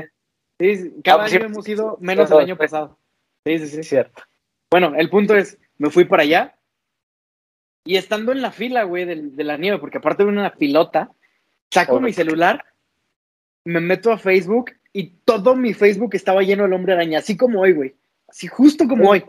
Sí, 0.59 0.76
sí, 0.76 0.94
cada 1.02 1.24
Ah, 1.24 1.28
sí, 1.28 1.37
año 1.37 1.46
hemos 1.46 1.68
ido, 1.68 1.96
menos 2.00 2.28
sí, 2.28 2.35
el 2.35 2.40
año 2.40 2.57
pasado. 2.57 2.98
Sí, 3.44 3.59
sí, 3.59 3.66
sí. 3.68 3.83
Cierto. 3.83 4.22
Bueno, 4.70 4.94
el 4.96 5.09
punto 5.11 5.37
es, 5.37 5.59
me 5.78 5.90
fui 5.90 6.04
para 6.04 6.22
allá 6.22 6.54
y 7.85 7.96
estando 7.96 8.33
en 8.33 8.40
la 8.42 8.50
fila, 8.50 8.85
güey, 8.85 9.04
de, 9.04 9.16
de 9.22 9.44
la 9.44 9.57
nieve, 9.57 9.78
porque 9.78 9.98
aparte 9.98 10.24
de 10.24 10.28
una 10.30 10.50
filota, 10.50 11.11
saco 11.70 12.00
mi 12.00 12.12
celular, 12.12 12.64
me 13.64 13.80
meto 13.80 14.11
a 14.12 14.18
Facebook 14.18 14.72
y 14.92 15.09
todo 15.24 15.54
mi 15.57 15.74
Facebook 15.74 16.14
estaba 16.14 16.42
lleno 16.42 16.64
del 16.64 16.72
hombre 16.72 16.94
araña, 16.94 17.18
así 17.18 17.37
como 17.37 17.61
hoy, 17.61 17.72
güey. 17.72 17.94
Así 18.28 18.46
justo 18.46 18.87
como 18.88 19.09
hoy. 19.11 19.24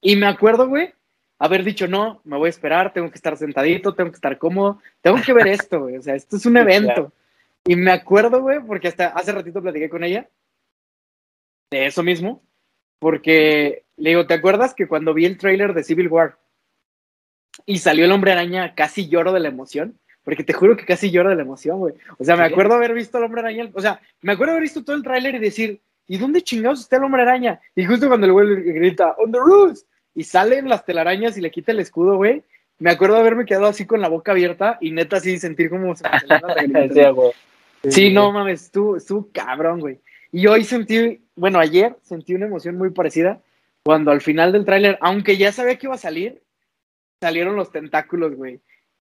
Y 0.00 0.16
me 0.16 0.26
acuerdo, 0.26 0.68
güey, 0.68 0.92
haber 1.38 1.64
dicho, 1.64 1.88
no, 1.88 2.20
me 2.24 2.36
voy 2.36 2.48
a 2.48 2.50
esperar, 2.50 2.92
tengo 2.92 3.08
que 3.10 3.16
estar 3.16 3.36
sentadito, 3.36 3.94
tengo 3.94 4.10
que 4.10 4.16
estar 4.16 4.36
cómodo, 4.38 4.80
tengo 5.00 5.18
que 5.24 5.32
ver 5.32 5.48
esto, 5.48 5.80
güey. 5.80 5.96
O 5.96 6.02
sea, 6.02 6.14
esto 6.14 6.36
es 6.36 6.46
un 6.46 6.56
evento. 6.58 7.12
Y 7.64 7.76
me 7.76 7.92
acuerdo, 7.92 8.40
güey, 8.40 8.60
porque 8.60 8.88
hasta 8.88 9.08
hace 9.08 9.32
ratito 9.32 9.62
platiqué 9.62 9.88
con 9.88 10.04
ella 10.04 10.28
de 11.70 11.86
eso 11.86 12.02
mismo, 12.02 12.42
porque 12.98 13.84
le 13.96 14.10
digo, 14.10 14.26
¿te 14.26 14.34
acuerdas 14.34 14.74
que 14.74 14.88
cuando 14.88 15.14
vi 15.14 15.24
el 15.24 15.38
tráiler 15.38 15.72
de 15.72 15.84
Civil 15.84 16.08
War 16.08 16.38
y 17.64 17.78
salió 17.78 18.04
el 18.04 18.12
hombre 18.12 18.32
araña, 18.32 18.74
casi 18.74 19.08
lloro 19.08 19.32
de 19.32 19.40
la 19.40 19.48
emoción? 19.48 19.98
Porque 20.24 20.44
te 20.44 20.52
juro 20.52 20.76
que 20.76 20.84
casi 20.84 21.10
lloro 21.10 21.30
de 21.30 21.36
la 21.36 21.42
emoción, 21.42 21.78
güey. 21.78 21.94
O 22.18 22.24
sea, 22.24 22.36
me 22.36 22.44
acuerdo 22.44 22.74
haber 22.74 22.92
visto 22.92 23.18
al 23.18 23.24
hombre 23.24 23.40
araña, 23.40 23.70
o 23.72 23.80
sea, 23.80 24.00
me 24.20 24.32
acuerdo 24.32 24.52
haber 24.52 24.62
visto 24.62 24.84
todo 24.84 24.96
el 24.96 25.02
tráiler 25.02 25.36
y 25.36 25.38
decir, 25.38 25.80
¿y 26.06 26.18
dónde 26.18 26.42
chingados 26.42 26.80
está 26.80 26.96
el 26.96 27.04
hombre 27.04 27.22
araña? 27.22 27.60
Y 27.74 27.86
justo 27.86 28.08
cuando 28.08 28.26
el 28.26 28.32
güey 28.32 28.62
grita, 28.72 29.14
on 29.18 29.32
the 29.32 29.38
roofs, 29.38 29.86
y 30.14 30.24
salen 30.24 30.68
las 30.68 30.84
telarañas 30.84 31.36
y 31.36 31.40
le 31.40 31.50
quita 31.50 31.72
el 31.72 31.80
escudo, 31.80 32.16
güey. 32.16 32.42
Me 32.78 32.90
acuerdo 32.90 33.16
haberme 33.16 33.44
quedado 33.44 33.66
así 33.66 33.86
con 33.86 34.00
la 34.00 34.08
boca 34.08 34.32
abierta 34.32 34.78
y 34.80 34.90
neta 34.90 35.18
así 35.18 35.38
sentir 35.38 35.70
como 35.70 35.94
se 35.94 36.04
me. 36.04 36.10
Sí, 36.94 37.02
güey. 37.12 37.32
Sí, 37.88 38.12
no 38.12 38.30
mames, 38.32 38.64
estuvo, 38.64 38.96
estuvo 38.96 39.28
cabrón, 39.32 39.80
güey. 39.80 40.00
Y 40.32 40.46
hoy 40.46 40.64
sentí, 40.64 41.22
bueno, 41.34 41.58
ayer 41.58 41.96
sentí 42.02 42.34
una 42.34 42.46
emoción 42.46 42.76
muy 42.76 42.90
parecida 42.90 43.40
cuando 43.82 44.10
al 44.10 44.20
final 44.20 44.52
del 44.52 44.64
tráiler, 44.64 44.98
aunque 45.00 45.36
ya 45.36 45.52
sabía 45.52 45.76
que 45.76 45.86
iba 45.86 45.94
a 45.94 45.98
salir, 45.98 46.42
salieron 47.20 47.56
los 47.56 47.72
tentáculos, 47.72 48.34
güey. 48.34 48.60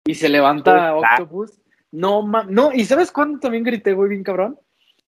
Y 0.07 0.15
se 0.15 0.29
levanta. 0.29 0.95
Octopus. 0.95 1.61
No, 1.91 2.23
ma 2.23 2.45
no, 2.45 2.73
¿y 2.73 2.85
sabes 2.85 3.11
cuándo 3.11 3.39
también 3.39 3.65
grité, 3.65 3.95
güey, 3.95 4.11
bien 4.11 4.23
cabrón? 4.23 4.59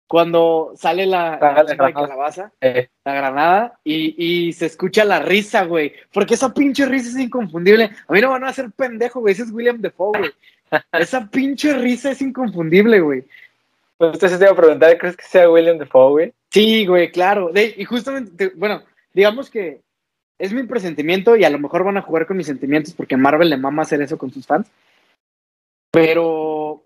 Cuando 0.06 0.72
sale 0.76 1.06
la, 1.06 1.38
calabaza, 1.40 2.52
Eh, 2.60 2.88
la 3.04 3.14
granada, 3.14 3.78
y, 3.84 4.14
y 4.48 4.52
se 4.52 4.66
escucha 4.66 5.04
la 5.04 5.18
risa, 5.20 5.64
güey. 5.64 5.92
Porque 6.12 6.34
esa 6.34 6.52
pinche 6.52 6.84
risa 6.86 7.08
es 7.08 7.18
inconfundible. 7.18 7.90
A 8.06 8.12
mí 8.12 8.20
no 8.20 8.30
van 8.30 8.44
a 8.44 8.48
hacer 8.48 8.70
pendejo, 8.70 9.20
güey. 9.20 9.32
Ese 9.32 9.42
es 9.44 9.50
William 9.50 9.80
Defoe, 9.80 10.18
güey. 10.18 10.30
Esa 10.92 11.26
pinche 11.30 11.72
risa 11.78 12.10
es 12.10 12.20
inconfundible, 12.20 13.00
güey. 13.00 13.24
pues 13.96 14.12
entonces 14.14 14.38
te 14.38 14.44
iba 14.44 14.52
a 14.52 14.56
preguntar, 14.56 14.98
¿crees 14.98 15.16
que 15.16 15.24
sea 15.24 15.50
William 15.50 15.78
Defoe, 15.78 16.10
güey? 16.10 16.32
Sí, 16.50 16.84
güey, 16.86 17.10
claro. 17.10 17.50
De- 17.52 17.74
y 17.76 17.84
justamente, 17.84 18.30
te- 18.50 18.54
bueno, 18.56 18.82
digamos 19.12 19.48
que 19.50 19.80
es 20.38 20.52
mi 20.52 20.64
presentimiento 20.64 21.34
y 21.36 21.44
a 21.44 21.50
lo 21.50 21.58
mejor 21.58 21.82
van 21.84 21.96
a 21.96 22.02
jugar 22.02 22.26
con 22.26 22.36
mis 22.36 22.46
sentimientos 22.46 22.92
porque 22.92 23.16
Marvel 23.16 23.48
le 23.50 23.56
mama 23.56 23.82
hacer 23.82 24.02
eso 24.02 24.18
con 24.18 24.30
sus 24.32 24.46
fans. 24.46 24.70
Pero, 25.90 26.84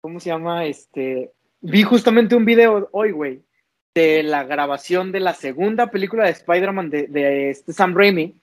¿cómo 0.00 0.20
se 0.20 0.30
llama? 0.30 0.64
Este, 0.66 1.32
vi 1.64 1.82
justamente 1.82 2.36
un 2.36 2.44
video 2.44 2.88
hoy, 2.92 3.10
güey, 3.10 3.42
de 3.94 4.22
la 4.22 4.44
grabación 4.44 5.12
de 5.12 5.20
la 5.20 5.34
segunda 5.34 5.90
película 5.90 6.24
de 6.24 6.30
Spider-Man 6.30 6.90
de, 6.90 7.06
de 7.08 7.50
este 7.50 7.72
Sam 7.72 7.94
Raimi, 7.94 8.34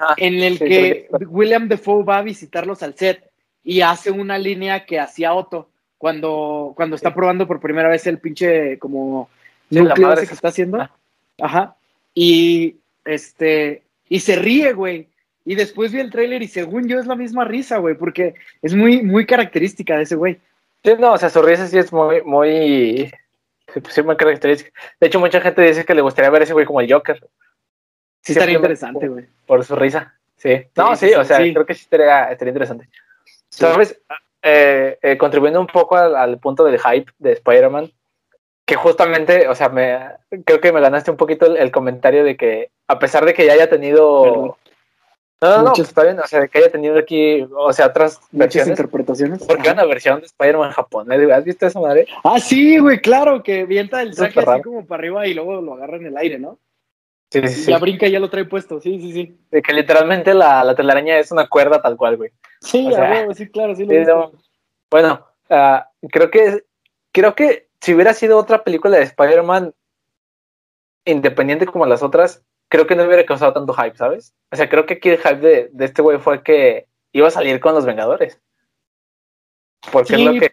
Ah, 0.00 0.14
en 0.16 0.42
el 0.42 0.56
sí, 0.56 0.64
que 0.64 1.08
William 1.28 1.68
Defoe 1.68 2.04
va 2.04 2.18
a 2.18 2.22
visitarlos 2.22 2.82
al 2.82 2.96
set 2.96 3.22
y 3.62 3.82
hace 3.82 4.10
una 4.10 4.38
línea 4.38 4.86
que 4.86 4.98
hacía 4.98 5.34
Otto 5.34 5.68
cuando, 5.98 6.72
cuando 6.74 6.96
está 6.96 7.12
probando 7.12 7.46
por 7.46 7.60
primera 7.60 7.90
vez 7.90 8.06
el 8.06 8.18
pinche 8.18 8.78
como 8.78 9.28
Sí, 9.68 9.74
la 9.74 9.82
núcleo 9.82 10.16
que 10.16 10.22
está 10.22 10.48
haciendo. 10.48 10.80
Ah. 10.80 10.90
Ajá. 11.38 11.76
Y 12.14 12.76
este 13.04 13.82
y 14.08 14.20
se 14.20 14.36
ríe, 14.36 14.72
güey. 14.72 15.08
Y 15.44 15.54
después 15.54 15.92
vi 15.92 16.00
el 16.00 16.10
tráiler 16.10 16.42
y 16.42 16.48
según 16.48 16.88
yo 16.88 16.98
es 16.98 17.06
la 17.06 17.14
misma 17.14 17.44
risa, 17.44 17.76
güey, 17.76 17.94
porque 17.94 18.34
es 18.62 18.74
muy 18.74 19.02
muy 19.02 19.26
característica 19.26 19.98
de 19.98 20.04
ese 20.04 20.16
güey. 20.16 20.38
Sí, 20.84 20.94
no, 20.98 21.12
o 21.12 21.18
sea, 21.18 21.28
su 21.30 21.42
risa 21.42 21.66
sí 21.66 21.78
es 21.78 21.92
muy, 21.92 22.22
muy, 22.22 23.12
sí, 23.72 23.80
pues, 23.80 23.94
sí, 23.94 24.02
muy 24.02 24.16
característica. 24.16 24.70
De 24.98 25.06
hecho, 25.06 25.20
mucha 25.20 25.40
gente 25.40 25.62
dice 25.62 25.84
que 25.84 25.94
le 25.94 26.02
gustaría 26.02 26.30
ver 26.30 26.42
a 26.42 26.44
ese 26.44 26.52
güey 26.54 26.66
como 26.66 26.80
el 26.80 26.92
Joker, 26.92 27.20
Sí 28.22 28.32
estaría 28.32 28.56
interesante, 28.56 29.08
güey. 29.08 29.26
por 29.46 29.64
su 29.64 29.74
risa. 29.76 30.14
Sí. 30.36 30.66
No, 30.76 30.94
Sí, 30.96 31.12
o 31.14 31.24
sea, 31.24 31.38
creo 31.38 31.66
que 31.66 31.74
sí 31.74 31.82
estaría, 31.82 32.30
estaría 32.30 32.50
interesante. 32.50 32.88
¿Sabes? 33.48 34.00
Eh, 34.42 34.98
eh, 35.02 35.18
contribuyendo 35.18 35.60
un 35.60 35.66
poco 35.66 35.96
al, 35.96 36.16
al 36.16 36.38
punto 36.38 36.64
del 36.64 36.78
hype 36.78 37.12
de 37.18 37.32
Spider-Man, 37.32 37.92
que 38.64 38.76
justamente, 38.76 39.48
o 39.48 39.54
sea, 39.54 39.68
me, 39.68 39.98
creo 40.44 40.60
que 40.60 40.72
me 40.72 40.80
ganaste 40.80 41.10
un 41.10 41.16
poquito 41.16 41.46
el, 41.46 41.56
el 41.56 41.70
comentario 41.70 42.24
de 42.24 42.36
que, 42.36 42.70
a 42.86 42.98
pesar 42.98 43.24
de 43.24 43.34
que 43.34 43.44
ya 43.44 43.52
haya 43.52 43.68
tenido, 43.68 44.22
Perdón. 44.22 44.54
No, 45.42 45.48
no, 45.48 45.62
no, 45.62 45.72
pues 45.72 45.88
está 45.88 46.02
bien, 46.02 46.18
o 46.18 46.26
sea, 46.26 46.46
que 46.48 46.58
haya 46.58 46.70
tenido 46.70 46.98
aquí, 46.98 47.46
o 47.56 47.72
sea, 47.72 47.86
otras 47.86 48.20
muchas 48.30 48.68
interpretaciones. 48.68 49.42
Porque 49.42 49.68
hay 49.68 49.74
una 49.74 49.86
versión 49.86 50.20
de 50.20 50.26
Spider-Man 50.26 50.72
japonés, 50.72 51.30
¿has 51.30 51.44
visto 51.44 51.66
esa 51.66 51.80
madre? 51.80 52.06
Ah, 52.24 52.38
sí, 52.38 52.78
güey, 52.78 53.00
claro, 53.00 53.42
que 53.42 53.64
vienta 53.64 54.02
el 54.02 54.14
traje 54.14 54.38
así 54.38 54.62
como 54.62 54.86
para 54.86 55.00
arriba 55.00 55.26
y 55.26 55.32
luego 55.32 55.62
lo 55.62 55.74
agarra 55.74 55.96
en 55.96 56.06
el 56.06 56.16
aire, 56.18 56.38
¿no? 56.38 56.58
Sí, 57.30 57.40
sí, 57.46 57.64
sí. 57.64 57.70
Ya 57.70 57.78
brinca 57.78 58.06
y 58.06 58.10
ya 58.10 58.20
lo 58.20 58.28
trae 58.28 58.44
puesto, 58.44 58.80
sí, 58.80 59.00
sí, 59.00 59.12
sí. 59.12 59.38
De 59.50 59.62
que 59.62 59.72
literalmente 59.72 60.34
la, 60.34 60.62
la 60.62 60.74
telaraña 60.74 61.18
es 61.18 61.30
una 61.30 61.48
cuerda 61.48 61.80
tal 61.80 61.96
cual, 61.96 62.16
güey. 62.16 62.30
Sí, 62.60 62.90
sí, 63.34 63.48
claro, 63.48 63.74
sí 63.74 63.86
lo 63.86 64.32
Bueno, 64.90 65.26
uh, 65.48 66.08
creo 66.08 66.30
que 66.30 66.64
creo 67.12 67.34
que 67.34 67.68
si 67.80 67.94
hubiera 67.94 68.12
sido 68.14 68.36
otra 68.36 68.62
película 68.62 68.98
de 68.98 69.04
Spider-Man 69.04 69.72
independiente 71.04 71.66
como 71.66 71.86
las 71.86 72.02
otras, 72.02 72.42
creo 72.70 72.86
que 72.86 72.96
no 72.96 73.04
hubiera 73.04 73.26
causado 73.26 73.52
tanto 73.52 73.74
hype, 73.74 73.96
¿sabes? 73.96 74.34
O 74.50 74.56
sea, 74.56 74.68
creo 74.70 74.86
que 74.86 74.94
aquí 74.94 75.10
el 75.10 75.18
hype 75.18 75.36
de, 75.36 75.70
de 75.72 75.84
este 75.84 76.00
güey 76.00 76.18
fue 76.18 76.42
que 76.42 76.86
iba 77.12 77.28
a 77.28 77.32
salir 77.32 77.60
con 77.60 77.74
los 77.74 77.84
Vengadores. 77.84 78.40
Porque 79.92 80.14
es 80.14 80.20
lo 80.20 80.32
que 80.32 80.52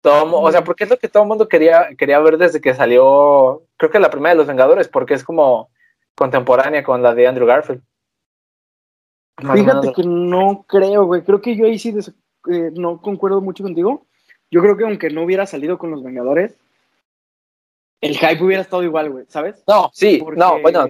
todo, 0.00 0.40
o 0.40 0.50
sea, 0.50 0.64
porque 0.64 0.84
es 0.84 0.90
lo 0.90 0.98
que 0.98 1.08
todo 1.08 1.22
el 1.22 1.28
mundo 1.28 1.48
quería, 1.48 1.88
quería 1.96 2.18
ver 2.20 2.36
desde 2.36 2.60
que 2.60 2.74
salió, 2.74 3.62
creo 3.76 3.90
que 3.90 3.98
la 3.98 4.10
primera 4.10 4.34
de 4.34 4.38
los 4.38 4.46
Vengadores, 4.46 4.88
porque 4.88 5.14
es 5.14 5.24
como 5.24 5.70
contemporánea 6.14 6.82
con 6.82 7.02
la 7.02 7.14
de 7.14 7.26
Andrew 7.26 7.46
Garfield. 7.46 7.82
Fíjate 9.36 9.92
que 9.92 10.02
no 10.02 10.64
creo, 10.66 11.04
güey. 11.04 11.22
Creo 11.22 11.40
que 11.40 11.54
yo 11.56 11.66
ahí 11.66 11.78
sí 11.78 11.94
eh, 12.50 12.70
no 12.74 13.00
concuerdo 13.00 13.40
mucho 13.40 13.62
contigo. 13.62 14.06
Yo 14.50 14.62
creo 14.62 14.76
que 14.76 14.84
aunque 14.84 15.10
no 15.10 15.22
hubiera 15.22 15.46
salido 15.46 15.76
con 15.76 15.90
los 15.90 16.02
Vengadores, 16.02 16.56
el 18.00 18.16
hype 18.16 18.42
hubiera 18.42 18.62
estado 18.62 18.82
igual, 18.82 19.10
güey, 19.10 19.24
¿sabes? 19.28 19.62
No, 19.66 19.90
sí, 19.92 20.22
no, 20.36 20.60
bueno, 20.60 20.86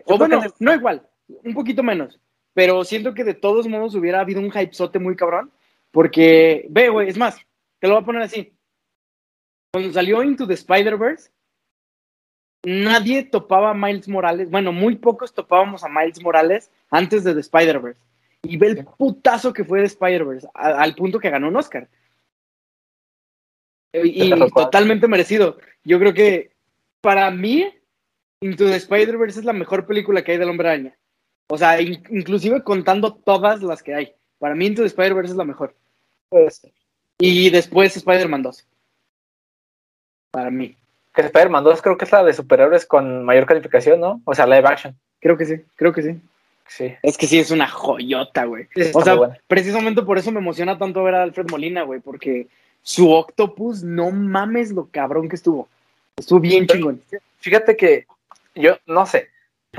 no 0.58 0.74
igual, 0.74 1.06
un 1.28 1.54
poquito 1.54 1.82
menos, 1.82 2.20
pero 2.52 2.84
siento 2.84 3.14
que 3.14 3.24
de 3.24 3.34
todos 3.34 3.68
modos 3.68 3.94
hubiera 3.94 4.20
habido 4.20 4.40
un 4.40 4.50
hypezote 4.50 4.98
muy 4.98 5.16
cabrón, 5.16 5.50
porque, 5.90 6.66
ve, 6.70 6.88
güey, 6.88 7.08
es 7.08 7.16
más, 7.16 7.36
te 7.78 7.88
lo 7.88 7.94
voy 7.94 8.02
a 8.02 8.06
poner 8.06 8.22
así. 8.22 8.52
Cuando 9.72 9.92
salió 9.92 10.22
Into 10.22 10.46
the 10.46 10.54
Spider-Verse, 10.54 11.30
nadie 12.64 13.24
topaba 13.24 13.70
a 13.70 13.74
Miles 13.74 14.08
Morales, 14.08 14.50
bueno, 14.50 14.72
muy 14.72 14.96
pocos 14.96 15.32
topábamos 15.32 15.84
a 15.84 15.88
Miles 15.88 16.22
Morales 16.22 16.70
antes 16.90 17.24
de 17.24 17.34
The 17.34 17.40
Spider-Verse. 17.40 18.00
Y 18.42 18.56
ve 18.56 18.68
el 18.68 18.84
putazo 18.84 19.52
que 19.52 19.64
fue 19.64 19.80
de 19.80 19.86
Spider-Verse, 19.86 20.48
al 20.54 20.94
punto 20.94 21.18
que 21.18 21.30
ganó 21.30 21.48
un 21.48 21.56
Oscar. 21.56 21.88
Y, 23.92 24.24
y 24.24 24.50
totalmente 24.50 25.08
merecido. 25.08 25.58
Yo 25.82 25.98
creo 25.98 26.12
que 26.12 26.55
para 27.06 27.30
mí, 27.30 27.72
Into 28.40 28.66
the 28.66 28.74
Spider-Verse 28.74 29.38
es 29.38 29.44
la 29.44 29.52
mejor 29.52 29.86
película 29.86 30.24
que 30.24 30.32
hay 30.32 30.38
del 30.38 30.48
Hombre 30.48 30.70
Araña. 30.70 30.96
O 31.46 31.56
sea, 31.56 31.80
inclusive 31.80 32.64
contando 32.64 33.14
todas 33.14 33.62
las 33.62 33.80
que 33.80 33.94
hay. 33.94 34.12
Para 34.40 34.56
mí, 34.56 34.66
Into 34.66 34.82
the 34.82 34.88
Spider-Verse 34.88 35.30
es 35.30 35.36
la 35.36 35.44
mejor. 35.44 35.72
Pues, 36.30 36.66
y 37.16 37.48
después 37.50 37.96
Spider-Man 37.96 38.42
2. 38.42 38.66
Para 40.32 40.50
mí. 40.50 40.74
Que 41.14 41.20
Spider-Man 41.20 41.62
2 41.62 41.80
creo 41.80 41.96
que 41.96 42.06
es 42.06 42.10
la 42.10 42.24
de 42.24 42.34
superhéroes 42.34 42.84
con 42.86 43.24
mayor 43.24 43.46
calificación, 43.46 44.00
¿no? 44.00 44.20
O 44.24 44.34
sea, 44.34 44.44
live 44.44 44.66
action. 44.66 44.96
Creo 45.20 45.36
que 45.36 45.44
sí, 45.44 45.60
creo 45.76 45.92
que 45.92 46.02
sí. 46.02 46.20
Sí. 46.66 46.92
Es 47.02 47.16
que 47.16 47.28
sí, 47.28 47.38
es 47.38 47.52
una 47.52 47.68
joyota, 47.68 48.46
güey. 48.46 48.66
o 48.94 49.02
sea, 49.02 49.16
precisamente 49.46 50.02
por 50.02 50.18
eso 50.18 50.32
me 50.32 50.40
emociona 50.40 50.76
tanto 50.76 51.04
ver 51.04 51.14
a 51.14 51.22
Alfred 51.22 51.50
Molina, 51.52 51.84
güey, 51.84 52.00
porque 52.00 52.48
su 52.82 53.12
Octopus, 53.12 53.84
no 53.84 54.10
mames 54.10 54.72
lo 54.72 54.88
cabrón 54.90 55.28
que 55.28 55.36
estuvo. 55.36 55.68
Estuvo 56.18 56.40
bien 56.40 56.66
chingón. 56.66 57.02
Fíjate 57.38 57.76
que 57.76 58.06
yo 58.54 58.78
no 58.86 59.04
sé, 59.06 59.28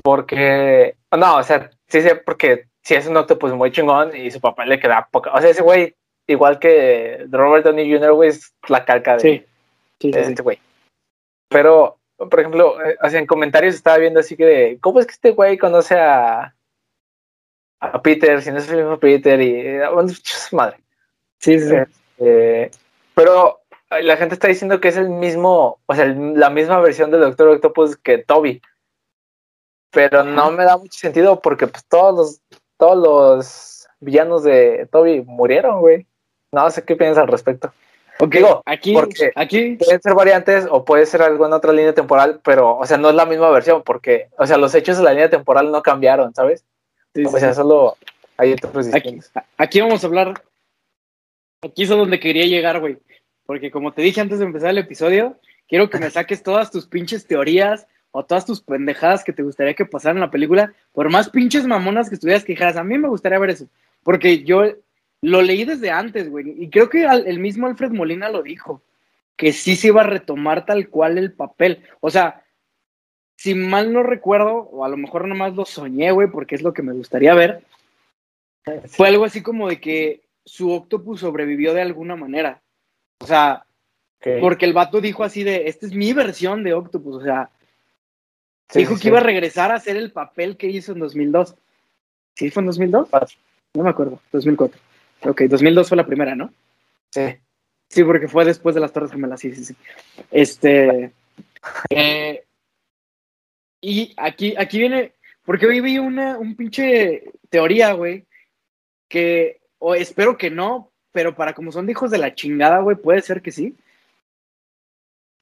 porque, 0.04 0.96
no, 1.12 1.38
o 1.38 1.44
sea, 1.44 1.70
sí 1.88 2.02
sé, 2.02 2.16
porque 2.16 2.68
si 2.84 2.96
es 2.96 3.08
un 3.08 3.18
octopus 3.18 3.54
muy 3.54 3.72
chingón 3.72 4.16
y 4.16 4.30
su 4.32 4.40
papá 4.40 4.66
le 4.66 4.80
queda 4.80 5.08
poca. 5.12 5.34
O 5.34 5.42
sea, 5.42 5.50
ese 5.50 5.64
güey, 5.64 5.96
igual 6.28 6.60
que 6.60 7.26
Robert 7.30 7.66
Downey 7.66 7.92
Jr., 7.92 8.14
güey, 8.14 8.30
es 8.30 8.54
la 8.68 8.86
calca 8.86 9.18
de, 9.18 9.46
sí, 10.00 10.12
este 10.14 10.44
güey. 10.44 10.60
Pero, 11.50 11.98
por 12.18 12.40
ejemplo, 12.40 12.82
eh, 12.86 12.98
en 13.02 13.26
comentarios 13.26 13.76
estaba 13.76 13.98
viendo 13.98 14.20
así 14.20 14.38
que, 14.38 14.78
¿cómo 14.80 15.00
es 15.00 15.08
que 15.08 15.14
este 15.14 15.32
güey 15.32 15.58
conoce 15.58 15.96
a, 15.96 16.54
a 17.80 18.02
Peter, 18.02 18.42
si 18.42 18.52
no 18.52 18.60
es 18.60 18.70
el 18.70 18.78
mismo 18.78 19.00
Peter? 19.00 19.42
Y, 19.42 19.80
bueno, 19.92 20.14
madre. 20.52 20.78
Sí, 21.40 21.60
sí. 21.60 21.76
Eh, 22.20 22.70
pero 23.14 23.62
la 23.90 24.18
gente 24.18 24.36
está 24.36 24.48
diciendo 24.48 24.80
que 24.80 24.90
es 24.90 24.98
el 24.98 25.10
mismo, 25.10 25.80
o 25.86 25.96
sea, 25.96 26.06
la 26.06 26.50
misma 26.50 26.80
versión 26.80 27.12
del 27.12 27.22
Doctor 27.22 27.50
Octopus 27.50 27.98
que 27.98 28.18
Toby. 28.20 28.62
Pero 29.92 30.24
no 30.24 30.52
me 30.52 30.66
da 30.66 30.78
mucho 30.78 31.00
sentido 31.00 31.40
porque 31.40 31.68
pues 31.68 31.86
todos 31.86 32.16
los, 32.16 32.60
todos 32.78 32.98
los 32.98 33.88
villanos 34.00 34.44
de 34.44 34.88
Toby 34.92 35.22
murieron, 35.22 35.80
güey. 35.80 36.06
No 36.52 36.70
sé 36.70 36.84
qué 36.84 36.96
piensas 36.96 37.24
al 37.24 37.30
respecto. 37.30 37.74
Ok, 38.20 38.34
Digo, 38.34 38.64
aquí, 38.66 38.94
porque 38.94 39.32
aquí 39.36 39.76
pueden 39.76 40.02
ser 40.02 40.14
variantes 40.16 40.68
o 40.70 40.84
puede 40.84 41.06
ser 41.06 41.22
algo 41.22 41.46
en 41.46 41.54
otra 41.54 41.72
línea 41.72 41.94
temporal, 41.94 42.42
pero, 42.44 42.76
o 42.78 42.86
sea, 42.86 42.98
no 42.98 43.10
es 43.10 43.16
la 43.16 43.28
misma 43.28 43.50
versión 43.52 43.84
porque, 43.84 44.30
o 44.40 44.48
sea, 44.48 44.58
los 44.58 44.74
hechos 44.74 44.98
de 44.98 45.04
la 45.04 45.12
línea 45.12 45.30
temporal 45.30 45.72
no 45.72 45.84
cambiaron, 45.84 46.34
¿sabes? 46.34 46.66
o 47.16 47.38
sea, 47.38 47.54
solo 47.54 47.96
hay 48.38 48.54
otros 48.54 48.94
aquí, 48.94 49.20
aquí 49.58 49.82
vamos 49.82 50.04
a 50.04 50.08
hablar, 50.08 50.44
aquí 51.62 51.84
es 51.84 51.92
a 51.92 51.96
donde 51.96 52.20
quería 52.20 52.46
llegar, 52.46 52.80
güey 52.80 52.98
porque 53.48 53.72
como 53.72 53.94
te 53.94 54.04
dije 54.04 54.22
antes 54.22 54.38
de 54.38 54.46
empezar 54.46 54.70
el 54.70 54.78
episodio, 54.78 55.40
quiero 55.68 55.90
que 55.90 55.98
me 55.98 56.12
saques 56.12 56.44
todas 56.44 56.70
tus 56.70 56.86
pinches 56.86 57.26
teorías 57.26 57.88
o 58.12 58.24
todas 58.24 58.46
tus 58.46 58.62
pendejadas 58.62 59.24
que 59.24 59.34
te 59.34 59.42
gustaría 59.42 59.74
que 59.74 59.86
pasaran 59.86 60.18
en 60.18 60.22
la 60.22 60.32
película, 60.32 60.74
por 60.92 61.10
más 61.10 61.30
pinches 61.30 61.66
mamonas 61.66 62.10
que 62.10 62.16
estuvieras 62.16 62.44
que 62.44 62.54
dijeras, 62.54 62.76
a 62.76 62.84
mí 62.84 62.98
me 62.98 63.08
gustaría 63.08 63.40
ver 63.40 63.52
eso, 63.52 63.68
porque 64.04 64.44
yo 64.44 64.64
lo 65.22 65.42
leí 65.42 65.64
desde 65.64 65.90
antes, 65.90 66.30
güey, 66.30 66.62
y 66.62 66.70
creo 66.70 66.90
que 66.90 67.06
el 67.06 67.40
mismo 67.40 67.68
Alfred 67.68 67.92
Molina 67.92 68.30
lo 68.30 68.44
dijo, 68.44 68.84
que 69.38 69.54
sí 69.54 69.76
se 69.76 69.88
iba 69.88 70.02
a 70.02 70.08
retomar 70.08 70.66
tal 70.66 70.90
cual 70.90 71.18
el 71.18 71.32
papel, 71.32 71.84
o 72.02 72.10
sea, 72.10 72.44
si 73.38 73.56
mal 73.56 73.94
no 73.94 74.04
recuerdo, 74.04 74.58
o 74.72 74.84
a 74.84 74.90
lo 74.90 74.98
mejor 74.98 75.28
nomás 75.28 75.56
lo 75.56 75.64
soñé, 75.64 76.12
güey, 76.12 76.28
porque 76.28 76.56
es 76.56 76.64
lo 76.64 76.74
que 76.74 76.82
me 76.82 76.94
gustaría 76.94 77.34
ver, 77.34 77.64
fue 78.88 79.08
algo 79.08 79.24
así 79.24 79.42
como 79.42 79.70
de 79.70 79.80
que 79.80 80.22
su 80.44 80.72
octopus 80.72 81.22
sobrevivió 81.22 81.74
de 81.74 81.82
alguna 81.82 82.16
manera. 82.16 82.62
O 83.20 83.26
sea, 83.26 83.66
porque 84.42 84.66
el 84.66 84.74
vato 84.74 85.02
dijo 85.02 85.24
así 85.24 85.44
de, 85.44 85.68
esta 85.68 85.86
es 85.86 85.94
mi 85.94 86.14
versión 86.14 86.64
de 86.64 86.74
Octopus, 86.74 87.18
o 87.18 87.22
sea, 87.22 87.50
dijo 88.74 88.98
que 88.98 89.08
iba 89.08 89.20
a 89.20 89.24
regresar 89.24 89.72
a 89.72 89.76
hacer 89.76 89.96
el 89.96 90.12
papel 90.12 90.58
que 90.58 90.68
hizo 90.68 90.92
en 90.92 91.00
2002. 91.00 91.56
¿Sí 92.36 92.52
fue 92.52 92.62
en 92.62 92.68
2002? 92.68 93.10
No 93.74 93.84
me 93.84 93.90
acuerdo, 93.90 94.20
2004. 94.32 94.80
Ok, 95.24 95.42
2002 95.44 95.88
fue 95.88 95.98
la 95.98 96.06
primera, 96.06 96.36
¿no? 96.36 96.54
Sí. 97.12 97.38
Sí, 97.90 98.04
porque 98.04 98.28
fue 98.28 98.46
después 98.46 98.76
de 98.76 98.82
las 98.82 98.92
Torres 98.92 99.12
Gemelas, 99.12 99.40
sí, 99.40 99.56
sí, 99.56 99.66
sí. 99.66 99.76
Este. 100.30 101.12
Eh, 101.90 102.44
y 103.82 104.14
aquí, 104.18 104.54
aquí 104.58 104.80
viene, 104.80 105.14
porque 105.46 105.66
hoy 105.66 105.80
vi 105.80 105.98
una 105.98 106.38
un 106.38 106.56
pinche 106.56 107.24
teoría, 107.50 107.94
güey, 107.94 108.26
que, 109.08 109.62
o 109.80 109.96
espero 109.96 110.38
que 110.38 110.50
no, 110.50 110.92
pero 111.18 111.34
para 111.34 111.56
como 111.56 111.72
son 111.72 111.90
hijos 111.90 112.12
de 112.12 112.20
la 112.20 112.36
chingada, 112.36 112.78
güey, 112.78 112.96
puede 112.96 113.24
ser 113.24 113.42
que 113.42 113.52
sí. 113.52 113.76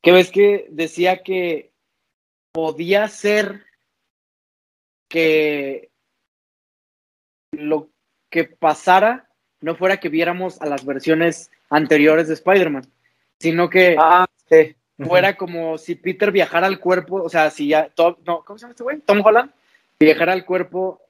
Que 0.01 0.13
ves 0.13 0.31
que 0.31 0.67
decía 0.69 1.21
que 1.21 1.73
podía 2.53 3.09
ser 3.09 3.65
que 5.09 5.89
lo 7.51 7.89
que 8.29 8.45
pasara 8.45 9.27
no 9.59 9.75
fuera 9.75 9.99
que 9.99 10.07
viéramos 10.07 10.61
a 10.61 10.65
las 10.65 10.85
versiones 10.85 11.51
anteriores 11.69 12.29
de 12.29 12.35
Spider-Man, 12.35 12.87
sino 13.37 13.69
que 13.69 13.97
ah, 13.99 14.27
fuera 14.97 15.35
como 15.35 15.77
si 15.77 15.95
Peter 15.95 16.31
viajara 16.31 16.67
al 16.67 16.79
cuerpo, 16.79 17.21
o 17.21 17.27
sea, 17.27 17.51
si 17.51 17.67
ya, 17.67 17.89
Tom, 17.89 18.15
no, 18.25 18.45
¿cómo 18.45 18.57
se 18.57 18.63
llama 18.63 18.71
este 18.71 18.83
güey? 18.83 19.01
Tom 19.01 19.21
Holland 19.25 19.51
viajara 19.99 20.31
al 20.31 20.45
cuerpo, 20.45 21.01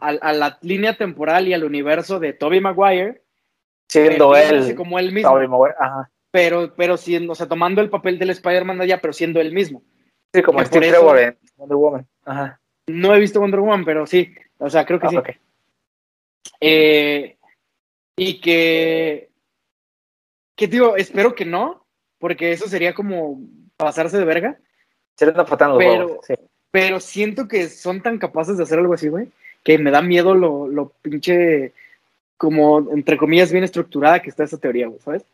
a, 0.00 0.32
la 0.32 0.58
línea 0.62 0.96
temporal 0.96 1.46
y 1.46 1.54
al 1.54 1.62
universo 1.62 2.18
de 2.18 2.32
Tobey 2.32 2.60
Maguire 2.60 3.22
siendo 3.88 4.36
él. 4.36 4.74
Como 4.74 4.98
él 4.98 5.12
mismo. 5.12 5.68
Pero, 6.30 6.74
pero 6.76 6.96
siendo, 6.96 7.32
o 7.32 7.34
sea, 7.34 7.48
tomando 7.48 7.80
el 7.80 7.88
papel 7.88 8.18
del 8.18 8.30
Spider-Man 8.30 8.80
allá, 8.80 9.00
pero 9.00 9.12
siendo 9.12 9.40
él 9.40 9.52
mismo. 9.52 9.82
Sí, 10.34 10.42
como 10.42 10.62
Steve 10.64 10.90
Trevor 10.90 11.18
en 11.18 11.38
Wonder 11.56 11.76
Woman. 11.76 12.06
Ajá. 12.24 12.60
No 12.86 13.14
he 13.14 13.20
visto 13.20 13.40
Wonder 13.40 13.60
Woman, 13.60 13.84
pero 13.84 14.06
sí. 14.06 14.34
O 14.58 14.68
sea, 14.68 14.84
creo 14.84 15.00
que 15.00 15.06
ah, 15.06 15.10
sí. 15.10 15.16
Eh, 16.60 17.36
y 18.16 18.40
que. 18.40 19.30
Que 20.56 20.66
digo, 20.66 20.96
espero 20.96 21.34
que 21.34 21.44
no, 21.44 21.84
porque 22.18 22.52
eso 22.52 22.66
sería 22.68 22.94
como 22.94 23.40
pasarse 23.76 24.18
de 24.18 24.24
verga. 24.24 24.58
Sería 25.16 25.34
una 25.34 25.46
patada 25.46 25.76
pero, 25.78 26.20
pero 26.70 27.00
siento 27.00 27.48
que 27.48 27.68
son 27.68 28.02
tan 28.02 28.18
capaces 28.18 28.56
de 28.56 28.62
hacer 28.62 28.78
algo 28.78 28.94
así, 28.94 29.08
güey, 29.08 29.28
que 29.62 29.78
me 29.78 29.90
da 29.90 30.02
miedo 30.02 30.34
lo, 30.34 30.66
lo 30.66 30.90
pinche 31.02 31.72
como, 32.36 32.90
entre 32.92 33.16
comillas, 33.16 33.52
bien 33.52 33.64
estructurada 33.64 34.20
que 34.20 34.30
está 34.30 34.44
esa 34.44 34.58
teoría, 34.58 34.90
¿sabes? 35.00 35.24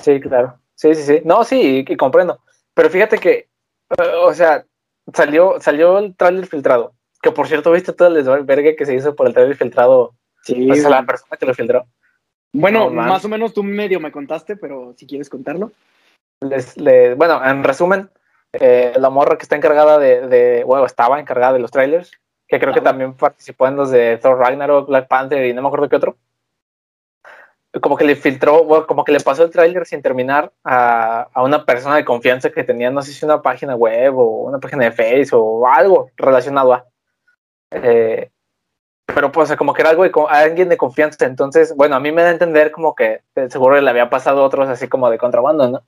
Sí, 0.00 0.20
claro. 0.20 0.58
Sí, 0.74 0.94
sí, 0.94 1.02
sí. 1.02 1.20
No, 1.24 1.44
sí, 1.44 1.84
comprendo. 1.96 2.40
Pero 2.74 2.90
fíjate 2.90 3.18
que, 3.18 3.32
eh, 3.98 4.12
o 4.24 4.34
sea, 4.34 4.64
salió, 5.12 5.60
salió 5.60 5.98
el 5.98 6.16
trailer 6.16 6.46
filtrado 6.46 6.92
Que 7.22 7.30
por 7.30 7.46
cierto, 7.46 7.70
¿viste 7.72 7.92
todo 7.92 8.08
el 8.08 8.14
desvergue 8.24 8.74
que 8.76 8.86
se 8.86 8.94
hizo 8.94 9.14
por 9.14 9.26
el 9.26 9.34
trailer 9.34 9.56
filtrado? 9.56 10.14
Sí. 10.42 10.70
O 10.70 10.74
sea, 10.74 10.90
la 10.90 11.06
persona 11.06 11.36
que 11.38 11.46
lo 11.46 11.54
filtró. 11.54 11.86
Bueno, 12.52 12.90
más 12.90 13.24
o 13.24 13.28
menos 13.28 13.54
tú 13.54 13.62
medio 13.62 13.98
me 14.00 14.12
contaste, 14.12 14.56
pero 14.56 14.94
si 14.96 15.06
quieres 15.06 15.28
contarlo. 15.30 15.72
Les- 16.40 16.76
le- 16.76 17.14
bueno, 17.14 17.44
en 17.44 17.64
resumen, 17.64 18.10
eh, 18.52 18.92
la 18.96 19.10
morra 19.10 19.36
que 19.38 19.42
está 19.44 19.56
encargada 19.56 19.98
de, 19.98 20.26
de- 20.28 20.64
bueno, 20.64 20.84
estaba 20.86 21.18
encargada 21.18 21.54
de 21.54 21.58
los 21.60 21.70
trailers, 21.70 22.12
que 22.54 22.60
creo 22.60 22.72
que 22.72 22.78
Estaba. 22.78 22.92
también 22.92 23.14
participó 23.14 23.66
en 23.66 23.76
los 23.76 23.90
de 23.90 24.18
Thor 24.18 24.38
Ragnarok, 24.38 24.88
Black 24.88 25.08
Panther 25.08 25.44
y 25.44 25.52
no 25.52 25.62
me 25.62 25.68
acuerdo 25.68 25.88
qué 25.88 25.96
otro. 25.96 26.16
Como 27.80 27.96
que 27.96 28.04
le 28.04 28.14
filtró, 28.14 28.62
bueno, 28.62 28.86
como 28.86 29.04
que 29.04 29.10
le 29.10 29.18
pasó 29.18 29.42
el 29.42 29.50
trailer 29.50 29.84
sin 29.84 30.00
terminar 30.00 30.52
a, 30.62 31.26
a 31.32 31.42
una 31.42 31.64
persona 31.64 31.96
de 31.96 32.04
confianza 32.04 32.50
que 32.50 32.62
tenía, 32.62 32.90
no 32.90 33.02
sé 33.02 33.12
si 33.12 33.24
una 33.24 33.42
página 33.42 33.74
web 33.74 34.16
o 34.16 34.44
una 34.44 34.58
página 34.58 34.84
de 34.84 34.92
Face 34.92 35.30
o 35.32 35.66
algo 35.66 36.10
relacionado 36.16 36.72
a. 36.72 36.84
Eh, 37.72 38.30
pero 39.06 39.32
pues 39.32 39.54
como 39.56 39.74
que 39.74 39.82
era 39.82 39.90
algo 39.90 40.04
de 40.04 40.12
alguien 40.28 40.68
de 40.68 40.76
confianza, 40.76 41.26
entonces, 41.26 41.74
bueno, 41.76 41.96
a 41.96 42.00
mí 42.00 42.12
me 42.12 42.22
da 42.22 42.28
a 42.28 42.32
entender 42.32 42.70
como 42.70 42.94
que 42.94 43.22
seguro 43.50 43.78
le 43.80 43.90
había 43.90 44.08
pasado 44.08 44.42
a 44.42 44.46
otros 44.46 44.68
así 44.68 44.86
como 44.88 45.10
de 45.10 45.18
contrabando, 45.18 45.68
¿no? 45.68 45.82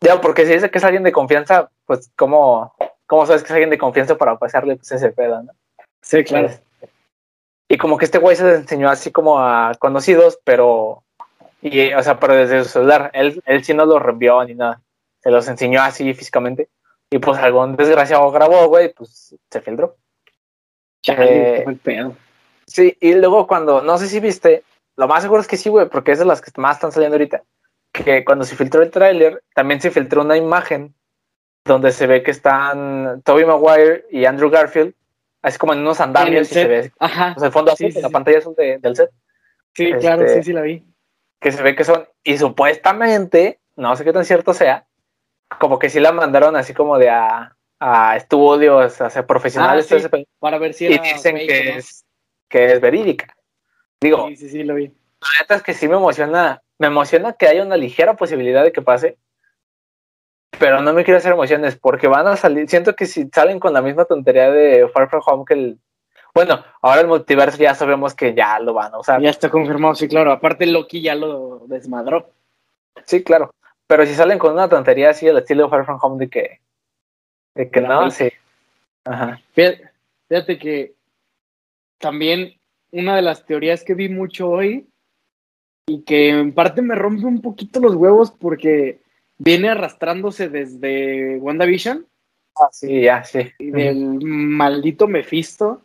Ya, 0.00 0.20
porque 0.20 0.46
si 0.46 0.54
dice 0.54 0.70
que 0.70 0.78
es 0.78 0.84
alguien 0.84 1.02
de 1.02 1.12
confianza, 1.12 1.70
pues 1.86 2.10
¿cómo, 2.16 2.74
cómo 3.06 3.26
sabes 3.26 3.42
que 3.42 3.46
es 3.46 3.52
alguien 3.52 3.70
de 3.70 3.78
confianza 3.78 4.16
para 4.16 4.38
pasarle 4.38 4.76
pues, 4.76 4.92
ese 4.92 5.10
pedo, 5.10 5.42
¿no? 5.42 5.52
Sí, 6.00 6.22
claro. 6.24 6.50
Y 7.68 7.78
como 7.78 7.96
que 7.96 8.04
este 8.04 8.18
güey 8.18 8.36
se 8.36 8.54
enseñó 8.54 8.90
así 8.90 9.10
como 9.10 9.40
a 9.40 9.72
conocidos, 9.78 10.38
pero, 10.44 11.02
y, 11.62 11.92
o 11.94 12.02
sea, 12.02 12.20
pero 12.20 12.34
desde 12.34 12.62
su 12.62 12.70
celular, 12.70 13.10
él, 13.14 13.42
él 13.46 13.64
sí 13.64 13.72
no 13.72 13.86
los 13.86 14.02
reenvió 14.02 14.44
ni 14.44 14.54
nada, 14.54 14.82
se 15.22 15.30
los 15.30 15.48
enseñó 15.48 15.82
así 15.82 16.12
físicamente, 16.12 16.68
y 17.10 17.18
pues 17.18 17.38
algún 17.38 17.76
desgraciado 17.76 18.30
grabó, 18.30 18.68
güey, 18.68 18.92
pues 18.92 19.34
se 19.50 19.60
filtró. 19.60 19.96
Chale, 21.02 21.60
Eh, 21.60 21.64
qué 21.66 21.72
pedo. 21.74 22.16
Sí, 22.66 22.96
y 23.00 23.14
luego 23.14 23.46
cuando, 23.46 23.82
no 23.82 23.98
sé 23.98 24.08
si 24.08 24.20
viste, 24.20 24.62
lo 24.96 25.08
más 25.08 25.22
seguro 25.22 25.40
es 25.40 25.48
que 25.48 25.56
sí, 25.56 25.68
güey, 25.70 25.88
porque 25.88 26.12
es 26.12 26.18
de 26.18 26.24
las 26.24 26.40
que 26.40 26.50
más 26.60 26.76
están 26.76 26.92
saliendo 26.92 27.14
ahorita, 27.14 27.42
que 27.92 28.24
cuando 28.24 28.44
se 28.44 28.56
filtró 28.56 28.82
el 28.82 28.90
tráiler, 28.90 29.42
también 29.54 29.80
se 29.80 29.90
filtró 29.90 30.22
una 30.22 30.36
imagen 30.36 30.94
donde 31.64 31.92
se 31.92 32.06
ve 32.06 32.22
que 32.22 32.30
están 32.30 33.22
Toby 33.22 33.44
Maguire 33.46 34.04
y 34.10 34.26
Andrew 34.26 34.50
Garfield, 34.50 34.94
así 35.42 35.58
como 35.58 35.72
en 35.72 35.80
unos 35.80 35.98
En 36.00 36.04
andamios 36.08 36.50
y 36.50 36.54
se 36.54 36.66
ve 36.66 36.92
Ajá. 36.98 37.32
pues, 37.34 37.44
el 37.46 37.52
fondo 37.52 37.74
Sí, 37.74 37.86
azul, 37.86 37.92
sí, 37.94 38.02
la 38.02 38.08
sí. 38.08 38.12
pantalla 38.12 38.38
azul 38.38 38.54
de- 38.56 38.78
del 38.78 38.96
set, 38.96 39.10
Sí, 39.74 39.86
este- 39.86 39.98
claro, 39.98 40.28
sí, 40.28 40.42
sí 40.42 40.52
la 40.52 40.60
vi. 40.62 40.84
que 41.40 41.52
se 41.52 41.62
ve 41.62 41.74
que 41.74 41.84
son, 41.84 42.06
y 42.22 42.36
supuestamente, 42.38 43.60
no 43.76 43.96
sé 43.96 44.04
qué 44.04 44.12
tan 44.12 44.24
cierto 44.24 44.52
sea, 44.54 44.86
como 45.58 45.78
que 45.78 45.88
sí 45.90 46.00
la 46.00 46.12
mandaron 46.12 46.54
así 46.56 46.74
como 46.74 46.98
de 46.98 47.08
a, 47.10 47.56
a 47.80 48.16
estudios, 48.16 49.00
a 49.00 49.08
ser 49.10 49.26
profesionales, 49.26 49.90
Ah, 49.90 49.96
ese 49.96 50.10
Para 50.38 50.58
ver 50.58 50.74
si 50.74 50.84
y 50.86 50.94
era 50.94 51.02
dicen 51.02 51.36
fake 51.36 51.48
que 51.48 51.60
o 51.60 51.72
no. 51.72 51.78
es, 51.78 52.04
que 52.48 52.72
es 52.72 52.80
verídica. 52.80 53.34
Digo, 54.00 54.28
Sí, 54.28 54.36
sí, 54.36 54.48
sí, 54.50 54.64
lo 54.64 54.74
vi. 54.74 54.88
la 54.88 55.28
neta 55.40 55.54
es 55.56 55.62
que 55.62 55.72
sí 55.74 55.88
me 55.88 55.96
emociona, 55.96 56.62
me 56.78 56.86
emociona 56.88 57.32
que 57.32 57.46
haya 57.48 57.62
una 57.62 57.76
ligera 57.76 58.14
posibilidad 58.16 58.62
de 58.64 58.72
que 58.72 58.82
pase, 58.82 59.16
pero 60.58 60.80
no 60.82 60.92
me 60.92 61.04
quiero 61.04 61.18
hacer 61.18 61.32
emociones 61.32 61.76
porque 61.76 62.08
van 62.08 62.26
a 62.26 62.36
salir, 62.36 62.68
siento 62.68 62.94
que 62.96 63.06
si 63.06 63.28
salen 63.32 63.60
con 63.60 63.72
la 63.72 63.82
misma 63.82 64.04
tontería 64.04 64.50
de 64.50 64.88
Far 64.88 65.08
From 65.08 65.22
Home 65.26 65.44
que 65.46 65.54
el, 65.54 65.78
bueno, 66.34 66.64
ahora 66.82 67.00
el 67.00 67.06
multiverso 67.06 67.58
ya 67.58 67.74
sabemos 67.74 68.14
que 68.14 68.34
ya 68.34 68.58
lo 68.58 68.74
van 68.74 68.92
a 68.92 68.98
usar, 68.98 69.20
Ya 69.20 69.30
está 69.30 69.50
confirmado, 69.50 69.94
sí, 69.94 70.08
claro. 70.08 70.32
Aparte, 70.32 70.66
Loki 70.66 71.00
ya 71.00 71.14
lo 71.14 71.62
desmadró. 71.66 72.30
sí, 73.04 73.22
claro, 73.22 73.54
pero 73.86 74.04
si 74.06 74.14
salen 74.14 74.38
con 74.38 74.52
una 74.52 74.68
tontería 74.68 75.10
así 75.10 75.28
al 75.28 75.38
estilo 75.38 75.64
de 75.64 75.70
Far 75.70 75.84
From 75.84 75.98
Home 76.02 76.24
de 76.24 76.30
que, 76.30 76.60
de 77.54 77.70
que 77.70 77.80
La 77.80 77.88
no, 77.88 78.10
sí, 78.10 78.30
ajá, 79.04 79.40
Fíjate, 79.52 79.90
fíjate 80.28 80.58
que 80.58 80.94
también 81.98 82.54
una 82.90 83.16
de 83.16 83.22
las 83.22 83.44
teorías 83.44 83.84
que 83.84 83.94
vi 83.94 84.08
mucho 84.08 84.48
hoy 84.48 84.88
y 85.86 86.02
que 86.02 86.30
en 86.30 86.54
parte 86.54 86.80
me 86.82 86.94
rompe 86.94 87.26
un 87.26 87.42
poquito 87.42 87.78
los 87.80 87.94
huevos 87.94 88.30
porque 88.30 89.03
viene 89.38 89.68
arrastrándose 89.68 90.48
desde 90.48 91.38
WandaVision. 91.38 92.06
Ah, 92.56 92.68
sí, 92.70 93.02
ya, 93.02 93.24
sí, 93.24 93.50
y 93.58 93.70
del 93.70 94.20
maldito 94.22 95.08
Mephisto 95.08 95.82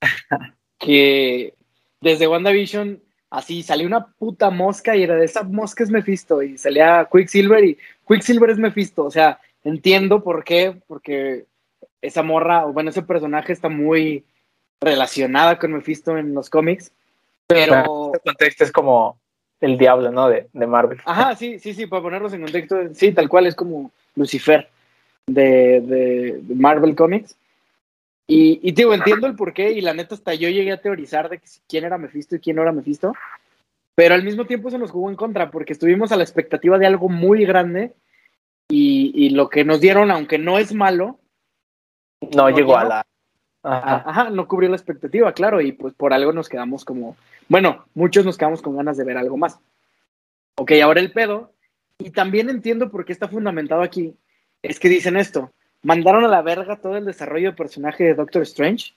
que 0.78 1.54
desde 2.00 2.28
WandaVision 2.28 3.00
así 3.30 3.62
salió 3.62 3.86
una 3.86 4.06
puta 4.06 4.50
mosca 4.50 4.96
y 4.96 5.02
era 5.02 5.16
de 5.16 5.24
esa 5.24 5.42
mosca 5.42 5.84
es 5.84 5.90
Mephisto 5.90 6.42
y 6.42 6.56
salía 6.58 7.08
Quicksilver 7.10 7.64
y 7.64 7.78
Quicksilver 8.08 8.50
es 8.50 8.58
Mephisto, 8.58 9.04
o 9.04 9.10
sea, 9.10 9.40
entiendo 9.64 10.22
por 10.22 10.44
qué, 10.44 10.80
porque 10.86 11.46
esa 12.00 12.22
morra, 12.22 12.66
o 12.66 12.72
bueno, 12.72 12.90
ese 12.90 13.02
personaje 13.02 13.52
está 13.52 13.68
muy 13.68 14.24
relacionada 14.80 15.58
con 15.58 15.72
Mephisto 15.72 16.18
en 16.18 16.34
los 16.34 16.50
cómics, 16.50 16.92
pero... 17.46 18.12
este 18.12 18.20
contexto 18.20 18.64
es 18.64 18.72
como 18.72 19.18
el 19.62 19.78
diablo, 19.78 20.10
¿no? 20.12 20.28
De, 20.28 20.48
de 20.52 20.66
Marvel. 20.66 20.98
Ajá, 21.04 21.34
sí, 21.36 21.58
sí, 21.58 21.72
sí, 21.72 21.86
para 21.86 22.02
ponerlos 22.02 22.32
en 22.34 22.42
contexto, 22.42 22.76
sí, 22.94 23.12
tal 23.12 23.28
cual 23.28 23.46
es 23.46 23.54
como 23.54 23.90
Lucifer 24.16 24.68
de, 25.26 25.80
de- 25.80 26.38
de 26.42 26.54
Marvel 26.54 26.94
Comics. 26.94 27.36
Y, 28.26 28.60
y 28.62 28.72
digo, 28.72 28.94
entiendo 28.94 29.26
el 29.26 29.34
porqué 29.36 29.72
y 29.72 29.80
la 29.80 29.94
neta 29.94 30.14
hasta 30.14 30.34
yo 30.34 30.48
llegué 30.48 30.72
a 30.72 30.80
teorizar 30.80 31.28
de 31.28 31.38
que 31.38 31.46
quién 31.68 31.84
era 31.84 31.98
Mephisto 31.98 32.36
y 32.36 32.40
quién 32.40 32.56
no 32.56 32.62
era 32.62 32.72
Mephisto, 32.72 33.14
pero 33.94 34.14
al 34.14 34.22
mismo 34.24 34.46
tiempo 34.46 34.70
se 34.70 34.78
nos 34.78 34.90
jugó 34.90 35.10
en 35.10 35.16
contra 35.16 35.50
porque 35.50 35.72
estuvimos 35.74 36.12
a 36.12 36.16
la 36.16 36.22
expectativa 36.22 36.78
de 36.78 36.86
algo 36.86 37.08
muy 37.08 37.44
grande 37.44 37.92
y, 38.70 39.12
y 39.14 39.30
lo 39.30 39.48
que 39.50 39.64
nos 39.64 39.80
dieron, 39.80 40.10
aunque 40.10 40.38
no 40.38 40.58
es 40.58 40.72
malo, 40.72 41.18
No, 42.20 42.48
no 42.48 42.56
llegó 42.56 42.76
a 42.78 42.84
la... 42.84 43.06
Ajá. 43.62 44.30
No 44.30 44.48
cubrió 44.48 44.68
la 44.68 44.76
expectativa, 44.76 45.32
claro, 45.32 45.60
y 45.60 45.72
pues 45.72 45.94
por 45.94 46.12
algo 46.12 46.32
nos 46.32 46.48
quedamos 46.48 46.84
como, 46.84 47.16
bueno, 47.48 47.84
muchos 47.94 48.24
nos 48.24 48.36
quedamos 48.36 48.60
con 48.60 48.76
ganas 48.76 48.96
de 48.96 49.04
ver 49.04 49.16
algo 49.16 49.36
más. 49.36 49.58
Ok, 50.56 50.72
ahora 50.82 51.00
el 51.00 51.12
pedo, 51.12 51.52
y 51.98 52.10
también 52.10 52.50
entiendo 52.50 52.90
por 52.90 53.04
qué 53.04 53.12
está 53.12 53.28
fundamentado 53.28 53.82
aquí, 53.82 54.16
es 54.62 54.80
que 54.80 54.88
dicen 54.88 55.16
esto, 55.16 55.52
mandaron 55.82 56.24
a 56.24 56.28
la 56.28 56.42
verga 56.42 56.80
todo 56.80 56.96
el 56.96 57.04
desarrollo 57.04 57.50
de 57.50 57.56
personaje 57.56 58.04
de 58.04 58.14
Doctor 58.14 58.42
Strange 58.42 58.94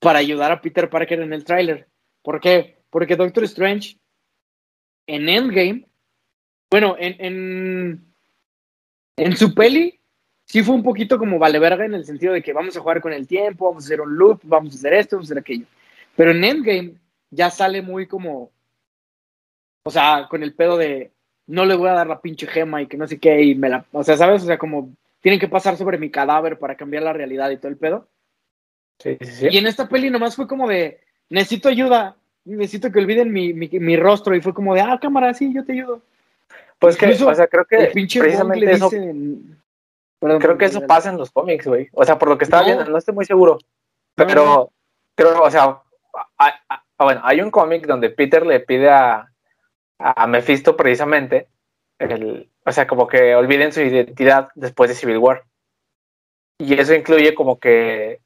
para 0.00 0.18
ayudar 0.18 0.52
a 0.52 0.60
Peter 0.60 0.90
Parker 0.90 1.20
en 1.20 1.32
el 1.32 1.44
tráiler. 1.44 1.88
¿Por 2.22 2.40
qué? 2.40 2.78
Porque 2.90 3.16
Doctor 3.16 3.44
Strange 3.44 3.98
en 5.06 5.28
Endgame, 5.28 5.86
bueno, 6.70 6.96
en, 6.98 7.16
en, 7.24 8.14
en 9.16 9.36
su 9.36 9.54
peli, 9.54 10.00
sí 10.46 10.62
fue 10.62 10.74
un 10.74 10.82
poquito 10.82 11.18
como 11.18 11.38
vale 11.38 11.58
verga 11.58 11.84
en 11.84 11.94
el 11.94 12.06
sentido 12.06 12.32
de 12.32 12.42
que 12.42 12.52
vamos 12.52 12.76
a 12.76 12.80
jugar 12.80 13.02
con 13.02 13.12
el 13.12 13.26
tiempo, 13.26 13.66
vamos 13.66 13.84
a 13.84 13.86
hacer 13.86 14.00
un 14.00 14.16
loop, 14.16 14.40
vamos 14.44 14.74
a 14.74 14.78
hacer 14.78 14.94
esto, 14.94 15.16
vamos 15.16 15.28
a 15.28 15.32
hacer 15.32 15.40
aquello. 15.40 15.66
Pero 16.16 16.30
en 16.30 16.44
Endgame 16.44 16.94
ya 17.30 17.50
sale 17.50 17.82
muy 17.82 18.06
como, 18.06 18.50
o 19.82 19.90
sea, 19.90 20.26
con 20.30 20.42
el 20.42 20.54
pedo 20.54 20.78
de 20.78 21.10
no 21.46 21.64
le 21.64 21.76
voy 21.76 21.88
a 21.88 21.94
dar 21.94 22.06
la 22.06 22.20
pinche 22.20 22.46
gema 22.46 22.80
y 22.80 22.86
que 22.86 22.96
no 22.96 23.06
sé 23.06 23.18
qué, 23.18 23.42
y 23.42 23.54
me 23.54 23.68
la, 23.68 23.84
o 23.92 24.02
sea, 24.02 24.16
¿sabes? 24.16 24.42
O 24.42 24.46
sea, 24.46 24.56
como 24.56 24.90
tienen 25.20 25.40
que 25.40 25.48
pasar 25.48 25.76
sobre 25.76 25.98
mi 25.98 26.10
cadáver 26.10 26.58
para 26.58 26.76
cambiar 26.76 27.02
la 27.02 27.12
realidad 27.12 27.50
y 27.50 27.56
todo 27.56 27.68
el 27.68 27.76
pedo. 27.76 28.08
Sí, 28.98 29.18
sí, 29.20 29.26
sí. 29.26 29.48
Y 29.50 29.58
en 29.58 29.66
esta 29.66 29.88
peli 29.88 30.08
nomás 30.08 30.36
fue 30.36 30.48
como 30.48 30.68
de, 30.68 31.00
necesito 31.28 31.68
ayuda, 31.68 32.16
necesito 32.44 32.90
que 32.90 32.98
olviden 32.98 33.32
mi, 33.32 33.52
mi, 33.52 33.68
mi 33.68 33.96
rostro, 33.96 34.34
y 34.34 34.40
fue 34.40 34.54
como 34.54 34.74
de, 34.74 34.80
ah, 34.80 34.98
cámara, 35.00 35.34
sí, 35.34 35.52
yo 35.52 35.64
te 35.64 35.72
ayudo. 35.72 36.02
Pues 36.78 36.96
que, 36.96 37.06
Incluso 37.06 37.28
o 37.28 37.34
sea, 37.34 37.46
creo 37.46 37.64
que 37.64 37.76
el 37.76 37.92
pinche 37.92 38.20
precisamente 38.20 38.70
eso, 38.70 38.90
dice... 38.90 39.14
Perdón, 40.18 40.40
creo 40.40 40.58
que 40.58 40.64
eso 40.66 40.86
pasa 40.86 41.10
en 41.10 41.18
los 41.18 41.30
cómics, 41.30 41.66
güey. 41.66 41.88
O 41.92 42.04
sea, 42.04 42.18
por 42.18 42.28
lo 42.28 42.38
que 42.38 42.44
estaba 42.44 42.62
No. 42.62 42.66
viendo, 42.66 42.84
no 42.90 42.98
estoy 42.98 43.14
muy 43.14 43.24
seguro. 43.24 43.58
Pero 44.14 44.70
creo, 45.14 45.42
o 45.42 45.50
sea, 45.50 45.64
a- 45.64 45.82
a- 46.38 46.84
a- 46.98 47.04
bueno, 47.04 47.20
hay 47.24 47.40
un 47.42 47.50
cómic 47.50 47.86
donde 47.86 48.10
Peter 48.10 48.46
le 48.46 48.60
pide 48.60 48.88
a, 48.90 49.30
a 49.98 50.26
Mephisto 50.26 50.76
precisamente, 50.76 51.48
el, 51.98 52.50
o 52.64 52.72
sea, 52.72 52.86
como 52.86 53.06
que 53.06 53.34
olviden 53.34 53.72
su 53.72 53.80
identidad 53.82 54.48
después 54.54 54.88
de 54.90 54.96
Civil 54.96 55.18
War. 55.18 55.44
Y 56.58 56.80
eso 56.80 56.94
incluye 56.94 57.34
como 57.34 57.58
que 57.58 58.20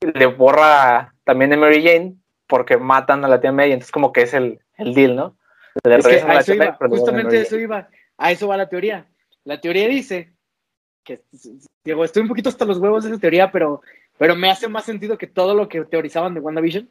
le 0.00 0.26
borra 0.26 1.14
también 1.24 1.52
a 1.52 1.56
Mary 1.56 1.82
Jane 1.82 2.14
porque 2.46 2.76
matan 2.76 3.24
a 3.24 3.28
la 3.28 3.40
tía 3.40 3.50
May, 3.52 3.72
entonces 3.72 3.92
como 3.92 4.12
que 4.12 4.22
es 4.22 4.34
el, 4.34 4.60
el 4.76 4.94
deal, 4.94 5.16
¿no? 5.16 5.36
Le 5.84 5.96
Es 5.96 6.06
que 6.06 6.20
a 6.20 6.24
a 6.24 6.34
la 6.34 6.40
eso 6.40 6.54
iba, 6.54 6.64
a 6.66 6.88
justamente 6.88 7.24
Mary 7.34 7.38
eso 7.38 7.58
iba, 7.58 7.88
a 8.18 8.30
eso 8.30 8.46
va 8.46 8.56
la 8.56 8.68
teoría. 8.68 9.06
La 9.44 9.60
teoría 9.60 9.88
dice 9.88 10.32
que, 11.04 11.22
digo, 11.84 12.04
estoy 12.04 12.22
un 12.22 12.28
poquito 12.28 12.48
hasta 12.48 12.64
los 12.64 12.78
huevos 12.78 13.04
de 13.04 13.10
esa 13.10 13.20
teoría, 13.20 13.50
pero, 13.50 13.82
pero 14.18 14.36
me 14.36 14.50
hace 14.50 14.68
más 14.68 14.84
sentido 14.84 15.18
que 15.18 15.26
todo 15.26 15.54
lo 15.54 15.68
que 15.68 15.84
teorizaban 15.84 16.34
de 16.34 16.40
WandaVision. 16.40 16.88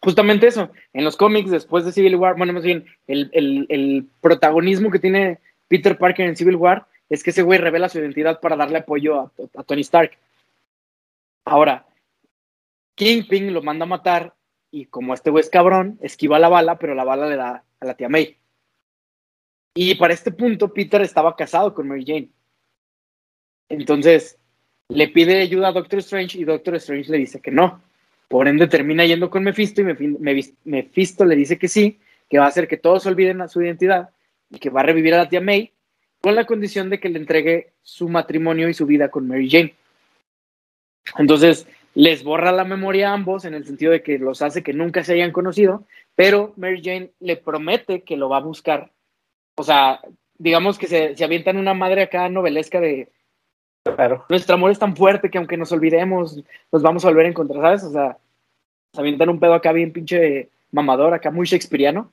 Justamente 0.00 0.46
eso, 0.46 0.70
en 0.92 1.04
los 1.04 1.16
cómics, 1.16 1.50
después 1.50 1.84
de 1.84 1.92
Civil 1.92 2.16
War, 2.16 2.36
bueno, 2.36 2.52
más 2.52 2.62
bien, 2.62 2.86
el, 3.06 3.30
el, 3.32 4.06
protagonismo 4.20 4.90
que 4.90 4.98
tiene 4.98 5.38
Peter 5.68 5.96
Parker 5.96 6.26
en 6.26 6.36
Civil 6.36 6.56
War 6.56 6.86
es 7.08 7.22
que 7.22 7.30
ese 7.30 7.42
güey 7.42 7.58
revela 7.58 7.88
su 7.88 7.98
identidad 7.98 8.40
para 8.40 8.56
darle 8.56 8.78
apoyo 8.78 9.20
a, 9.20 9.32
a 9.56 9.62
Tony 9.62 9.80
Stark. 9.82 10.18
Ahora, 11.46 11.86
Kingpin 12.96 13.52
lo 13.52 13.62
manda 13.62 13.84
a 13.84 13.88
matar 13.88 14.34
y 14.70 14.86
como 14.86 15.14
este 15.14 15.30
güey 15.30 15.42
es 15.42 15.50
cabrón, 15.50 15.98
esquiva 16.02 16.38
la 16.38 16.48
bala, 16.48 16.78
pero 16.78 16.94
la 16.94 17.04
bala 17.04 17.28
le 17.28 17.36
da 17.36 17.64
a 17.80 17.86
la 17.86 17.94
tía 17.94 18.08
May. 18.08 18.36
Y 19.74 19.94
para 19.96 20.14
este 20.14 20.30
punto, 20.30 20.72
Peter 20.72 21.00
estaba 21.02 21.36
casado 21.36 21.74
con 21.74 21.88
Mary 21.88 22.04
Jane. 22.06 22.28
Entonces, 23.68 24.38
le 24.88 25.08
pide 25.08 25.40
ayuda 25.40 25.68
a 25.68 25.72
Doctor 25.72 26.00
Strange 26.00 26.38
y 26.38 26.44
Doctor 26.44 26.76
Strange 26.76 27.10
le 27.10 27.18
dice 27.18 27.40
que 27.40 27.50
no. 27.50 27.80
Por 28.28 28.48
ende 28.48 28.66
termina 28.66 29.04
yendo 29.04 29.30
con 29.30 29.44
Mephisto 29.44 29.80
y 29.80 29.84
Mephisto 30.64 31.24
le 31.24 31.36
dice 31.36 31.58
que 31.58 31.68
sí, 31.68 31.98
que 32.28 32.38
va 32.38 32.46
a 32.46 32.48
hacer 32.48 32.68
que 32.68 32.76
todos 32.76 33.06
olviden 33.06 33.48
su 33.48 33.62
identidad 33.62 34.10
y 34.50 34.58
que 34.58 34.70
va 34.70 34.80
a 34.80 34.84
revivir 34.84 35.14
a 35.14 35.18
la 35.18 35.28
tía 35.28 35.40
May 35.40 35.72
con 36.20 36.34
la 36.34 36.46
condición 36.46 36.88
de 36.90 37.00
que 37.00 37.10
le 37.10 37.18
entregue 37.18 37.72
su 37.82 38.08
matrimonio 38.08 38.68
y 38.68 38.74
su 38.74 38.86
vida 38.86 39.10
con 39.10 39.28
Mary 39.28 39.48
Jane. 39.50 39.74
Entonces, 41.18 41.66
les 41.94 42.24
borra 42.24 42.50
la 42.50 42.64
memoria 42.64 43.10
a 43.10 43.12
ambos 43.12 43.44
en 43.44 43.54
el 43.54 43.66
sentido 43.66 43.92
de 43.92 44.02
que 44.02 44.18
los 44.18 44.42
hace 44.42 44.62
que 44.62 44.72
nunca 44.72 45.04
se 45.04 45.12
hayan 45.12 45.32
conocido, 45.32 45.86
pero 46.14 46.54
Mary 46.56 46.80
Jane 46.82 47.10
le 47.20 47.36
promete 47.36 48.02
que 48.02 48.16
lo 48.16 48.28
va 48.28 48.38
a 48.38 48.40
buscar. 48.40 48.90
O 49.56 49.62
sea, 49.62 50.00
digamos 50.38 50.78
que 50.78 50.86
se, 50.86 51.14
se 51.14 51.24
avientan 51.24 51.58
una 51.58 51.74
madre 51.74 52.02
acá 52.02 52.28
novelesca 52.28 52.80
de 52.80 53.08
claro. 53.84 54.24
nuestro 54.28 54.54
amor 54.54 54.70
es 54.70 54.78
tan 54.78 54.96
fuerte 54.96 55.30
que 55.30 55.38
aunque 55.38 55.56
nos 55.56 55.72
olvidemos, 55.72 56.42
nos 56.72 56.82
vamos 56.82 57.04
a 57.04 57.08
volver 57.08 57.26
a 57.26 57.28
encontrar, 57.28 57.62
¿sabes? 57.62 57.84
O 57.84 57.90
sea, 57.90 58.18
se 58.92 59.00
avientan 59.00 59.28
un 59.28 59.40
pedo 59.40 59.54
acá 59.54 59.72
bien 59.72 59.92
pinche 59.92 60.50
mamador, 60.70 61.14
acá 61.14 61.30
muy 61.30 61.46
shakespeariano, 61.46 62.12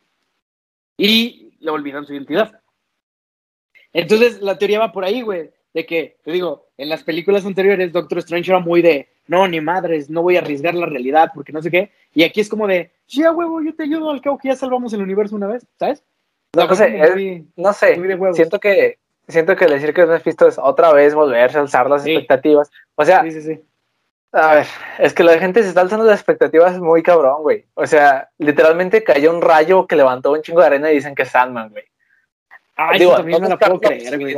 y 0.97 1.53
le 1.60 1.71
olvidan 1.71 2.05
su 2.05 2.13
identidad. 2.13 2.60
Entonces, 3.93 4.41
la 4.41 4.57
teoría 4.57 4.79
va 4.79 4.91
por 4.91 5.03
ahí, 5.03 5.21
güey, 5.21 5.51
de 5.73 5.86
que, 5.86 6.17
te 6.23 6.31
digo, 6.31 6.67
en 6.77 6.89
las 6.89 7.03
películas 7.03 7.45
anteriores 7.45 7.91
Doctor 7.91 8.19
Strange 8.19 8.51
era 8.51 8.60
muy 8.60 8.81
de, 8.81 9.10
no, 9.27 9.47
ni 9.47 9.62
madres, 9.62 10.10
no 10.10 10.21
voy 10.21 10.36
a 10.36 10.39
arriesgar 10.39 10.75
la 10.75 10.86
realidad 10.86 11.31
porque 11.34 11.53
no 11.53 11.62
sé 11.62 11.71
qué. 11.71 11.91
Y 12.13 12.23
aquí 12.23 12.41
es 12.41 12.49
como 12.49 12.67
de, 12.67 12.91
sí, 13.05 13.23
a 13.23 13.31
huevo, 13.31 13.62
yo 13.62 13.73
te 13.75 13.84
ayudo 13.84 14.12
al 14.12 14.21
cabo 14.21 14.38
que 14.38 14.49
ya 14.49 14.55
salvamos 14.55 14.93
el 14.93 15.01
universo 15.01 15.36
una 15.36 15.47
vez, 15.47 15.65
¿sabes? 15.77 16.03
No, 16.53 16.75
sé, 16.75 17.45
no 17.55 17.71
sé, 17.71 17.97
siento 18.34 18.60
que 18.60 18.97
siento 19.31 19.55
que 19.55 19.65
decir 19.65 19.93
que 19.93 20.05
no 20.05 20.13
has 20.13 20.23
visto 20.23 20.47
es 20.47 20.57
otra 20.57 20.91
vez 20.93 21.13
volverse 21.13 21.57
a 21.57 21.61
alzar 21.61 21.89
las 21.89 22.05
expectativas. 22.05 22.71
O 22.95 23.05
sea, 23.05 23.23
sí, 23.23 23.31
sí, 23.31 23.41
sí. 23.41 23.61
a 24.31 24.55
ver, 24.55 24.67
es 24.99 25.13
que 25.13 25.23
la 25.23 25.37
gente 25.39 25.63
se 25.63 25.69
está 25.69 25.81
alzando 25.81 26.05
las 26.05 26.19
expectativas 26.19 26.79
muy 26.79 27.01
cabrón, 27.01 27.41
güey. 27.41 27.65
O 27.73 27.87
sea, 27.87 28.29
literalmente 28.37 29.03
cayó 29.03 29.33
un 29.33 29.41
rayo 29.41 29.87
que 29.87 29.95
levantó 29.95 30.31
un 30.31 30.41
chingo 30.41 30.61
de 30.61 30.67
arena 30.67 30.91
y 30.91 30.95
dicen 30.95 31.15
que 31.15 31.23
es 31.23 31.29
Sandman, 31.29 31.69
güey. 31.69 31.85
Ay, 32.75 32.99
Digo, 32.99 33.15
también 33.15 33.41
no, 33.41 33.49
la 33.49 33.57
puedo 33.57 33.79
creer, 33.79 34.19
güey. 34.19 34.35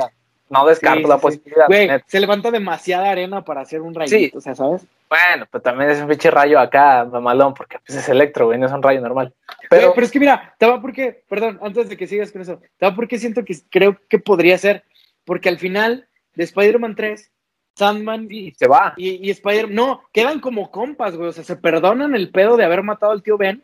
No 0.53 0.65
descarto 0.67 1.07
la 1.07 1.17
posibilidad. 1.17 1.65
Güey, 1.67 1.89
se 2.05 2.19
levanta 2.19 2.51
demasiada 2.51 3.09
arena 3.09 3.43
para 3.43 3.61
hacer 3.61 3.81
un 3.81 3.93
rayito, 3.93 4.37
o 4.37 4.41
sea, 4.41 4.53
¿sabes? 4.53 4.85
Bueno, 5.09 5.47
pues 5.49 5.63
también 5.63 5.89
es 5.89 6.01
un 6.01 6.07
pinche 6.07 6.29
rayo 6.29 6.59
acá, 6.59 7.05
mamalón, 7.05 7.53
porque 7.53 7.79
pues 7.85 7.97
es 7.97 8.07
electro, 8.09 8.45
güey, 8.45 8.59
no 8.59 8.67
es 8.67 8.71
un 8.71 8.83
rayo 8.83 9.01
normal. 9.01 9.33
Pero, 9.69 9.93
pero 9.93 10.05
es 10.05 10.11
que 10.11 10.19
mira, 10.19 10.55
te 10.57 10.67
va 10.67 10.79
porque, 10.81 11.23
perdón, 11.27 11.59
antes 11.61 11.89
de 11.89 11.97
que 11.97 12.07
sigas 12.07 12.31
con 12.31 12.41
eso, 12.41 12.61
te 12.77 12.85
va 12.85 12.95
porque 12.95 13.17
siento 13.17 13.43
que 13.43 13.55
creo 13.69 13.97
que 14.07 14.19
podría 14.19 14.57
ser, 14.57 14.83
porque 15.25 15.49
al 15.49 15.57
final 15.57 16.07
de 16.35 16.43
Spider-Man 16.43 16.95
3, 16.95 17.31
Sandman 17.75 18.27
y 18.29 18.51
se 18.51 18.67
va. 18.67 18.93
Y, 18.97 19.27
y 19.27 19.31
Spider-Man, 19.31 19.75
no, 19.75 20.03
quedan 20.13 20.39
como 20.39 20.71
compas, 20.71 21.15
güey, 21.15 21.29
o 21.29 21.33
sea, 21.33 21.43
se 21.43 21.55
perdonan 21.55 22.15
el 22.15 22.29
pedo 22.29 22.57
de 22.57 22.65
haber 22.65 22.83
matado 22.83 23.11
al 23.11 23.23
tío 23.23 23.37
Ben. 23.37 23.63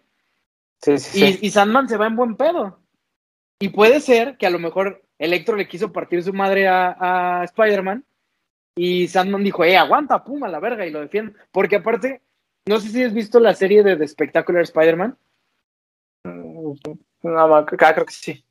Sí, 0.81 0.97
sí, 0.97 1.23
y, 1.23 1.33
sí. 1.33 1.39
y 1.41 1.51
Sandman 1.51 1.87
se 1.87 1.97
va 1.97 2.07
en 2.07 2.15
buen 2.15 2.35
pedo. 2.35 2.79
Y 3.59 3.69
puede 3.69 3.99
ser 3.99 4.37
que 4.37 4.47
a 4.47 4.49
lo 4.49 4.59
mejor 4.59 5.03
Electro 5.19 5.57
le 5.57 5.67
quiso 5.67 5.91
partir 5.91 6.23
su 6.23 6.33
madre 6.33 6.67
a, 6.67 7.41
Spider-Man 7.43 8.05
y 8.75 9.09
Sandman 9.09 9.43
dijo, 9.43 9.65
eh, 9.65 9.75
aguanta, 9.75 10.23
puma, 10.23 10.47
la 10.47 10.61
verga, 10.61 10.87
y 10.87 10.91
lo 10.91 11.01
defiende. 11.01 11.33
Porque 11.51 11.75
aparte, 11.75 12.21
no 12.65 12.79
sé 12.79 12.87
si 12.87 13.03
has 13.03 13.13
visto 13.13 13.39
la 13.41 13.53
serie 13.53 13.83
de 13.83 13.97
The 13.97 14.07
Spectacular 14.07 14.63
Spider-Man. 14.63 15.17
No, 16.23 16.75
creo 17.65 18.05
que 18.05 18.13
sí. 18.13 18.45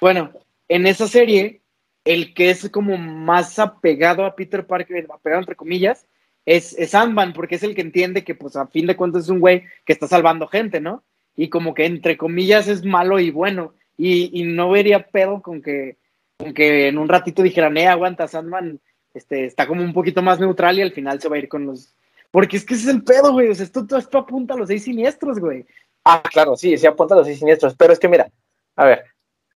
Bueno, 0.00 0.32
en 0.68 0.86
esa 0.86 1.08
serie, 1.08 1.62
el 2.04 2.32
que 2.32 2.50
es 2.50 2.70
como 2.70 2.96
más 2.96 3.58
apegado 3.58 4.24
a 4.24 4.36
Peter 4.36 4.64
Parker, 4.64 5.08
apegado 5.12 5.40
entre 5.40 5.56
comillas, 5.56 6.06
es, 6.46 6.72
es 6.78 6.90
Sandman, 6.90 7.32
porque 7.32 7.56
es 7.56 7.64
el 7.64 7.74
que 7.74 7.80
entiende 7.80 8.22
que, 8.22 8.36
pues, 8.36 8.54
a 8.54 8.68
fin 8.68 8.86
de 8.86 8.96
cuentas 8.96 9.24
es 9.24 9.28
un 9.28 9.40
güey 9.40 9.64
que 9.84 9.92
está 9.92 10.06
salvando 10.06 10.46
gente, 10.46 10.80
¿no? 10.80 11.02
Y 11.34 11.48
como 11.48 11.74
que 11.74 11.86
entre 11.86 12.16
comillas 12.16 12.68
es 12.68 12.84
malo 12.84 13.18
y 13.18 13.30
bueno 13.30 13.74
y, 14.00 14.42
no 14.44 14.70
vería 14.70 15.06
pedo 15.06 15.42
con 15.42 15.60
que, 15.60 15.96
con 16.38 16.54
que 16.54 16.88
en 16.88 16.98
un 16.98 17.08
ratito 17.08 17.42
dijeran, 17.42 17.76
eh, 17.76 17.86
aguanta, 17.86 18.28
Sandman 18.28 18.80
este, 19.12 19.44
está 19.44 19.66
como 19.66 19.82
un 19.82 19.92
poquito 19.92 20.22
más 20.22 20.40
neutral 20.40 20.78
y 20.78 20.82
al 20.82 20.92
final 20.92 21.20
se 21.20 21.28
va 21.28 21.36
a 21.36 21.40
ir 21.40 21.48
con 21.48 21.66
los... 21.66 21.94
Porque 22.30 22.56
es 22.56 22.64
que 22.64 22.74
ese 22.74 22.84
es 22.84 22.94
el 22.94 23.02
pedo, 23.02 23.32
güey, 23.32 23.48
o 23.50 23.54
sea, 23.54 23.64
esto, 23.64 23.84
esto 23.98 24.18
apunta 24.18 24.54
a 24.54 24.56
los 24.56 24.68
seis 24.68 24.84
siniestros, 24.84 25.38
güey. 25.38 25.66
Ah, 26.04 26.22
claro, 26.22 26.56
sí, 26.56 26.78
sí 26.78 26.86
apunta 26.86 27.14
a 27.14 27.18
los 27.18 27.26
seis 27.26 27.40
siniestros, 27.40 27.74
pero 27.76 27.92
es 27.92 27.98
que 27.98 28.08
mira, 28.08 28.30
a 28.76 28.84
ver, 28.84 29.04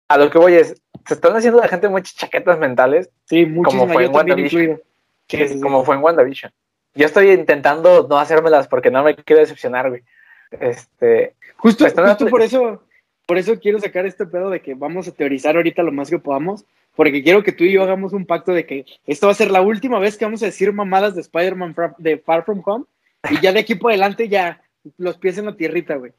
a 0.09 0.19
lo 0.19 0.31
que 0.31 0.39
voy 0.39 0.55
es, 0.55 0.75
se 1.07 1.15
están 1.15 1.37
haciendo 1.37 1.61
la 1.61 1.69
gente 1.69 1.89
muchas 1.89 2.15
chaquetas 2.15 2.59
mentales. 2.59 3.11
Sí, 3.27 3.47
como 3.63 3.89
fue 3.89 4.05
en 4.05 4.15
WandaVision. 4.15 4.83
Sí, 5.29 5.61
como 5.61 5.85
fue 5.85 5.97
en 5.97 6.03
WandaVision. 6.03 6.53
Yo 6.95 7.07
estoy 7.07 7.31
intentando 7.31 8.07
no 8.09 8.19
hacérmelas 8.19 8.69
porque 8.69 8.91
no 8.91 9.03
me 9.03 9.15
quiero 9.15 9.41
decepcionar, 9.41 9.89
güey. 9.89 10.03
Este, 10.51 11.35
justo, 11.57 11.85
justo 11.85 12.27
por 12.27 12.43
eso 12.43 12.83
por 13.27 13.39
eso 13.39 13.59
quiero 13.59 13.81
sacar 13.81 14.07
este 14.07 14.27
pedo 14.27 14.51
de 14.51 14.61
que 14.61 14.75
vamos 14.75 15.09
a 15.09 15.13
teorizar 15.13 15.57
ahorita 15.57 15.83
lo 15.83 15.93
más 15.93 16.11
que 16.11 16.19
podamos, 16.19 16.65
porque 16.95 17.23
quiero 17.23 17.43
que 17.43 17.53
tú 17.53 17.65
y 17.65 17.73
yo 17.73 17.83
hagamos 17.83 18.13
un 18.13 18.27
pacto 18.27 18.53
de 18.53 18.67
que 18.67 18.85
esto 19.07 19.27
va 19.27 19.33
a 19.33 19.37
ser 19.37 19.51
la 19.51 19.63
última 19.63 19.99
vez 19.99 20.17
que 20.17 20.25
vamos 20.25 20.43
a 20.43 20.47
decir 20.47 20.73
mamadas 20.73 21.15
de 21.15 21.23
Spider-Man 21.23 21.75
de 21.99 22.19
Far 22.19 22.45
From 22.45 22.63
Home, 22.65 22.85
y 23.31 23.41
ya 23.41 23.53
de 23.53 23.61
aquí 23.61 23.75
por 23.75 23.91
adelante 23.91 24.29
ya 24.29 24.61
los 24.99 25.17
pies 25.17 25.39
en 25.39 25.47
la 25.47 25.57
tierrita, 25.57 25.97
güey. 25.97 26.13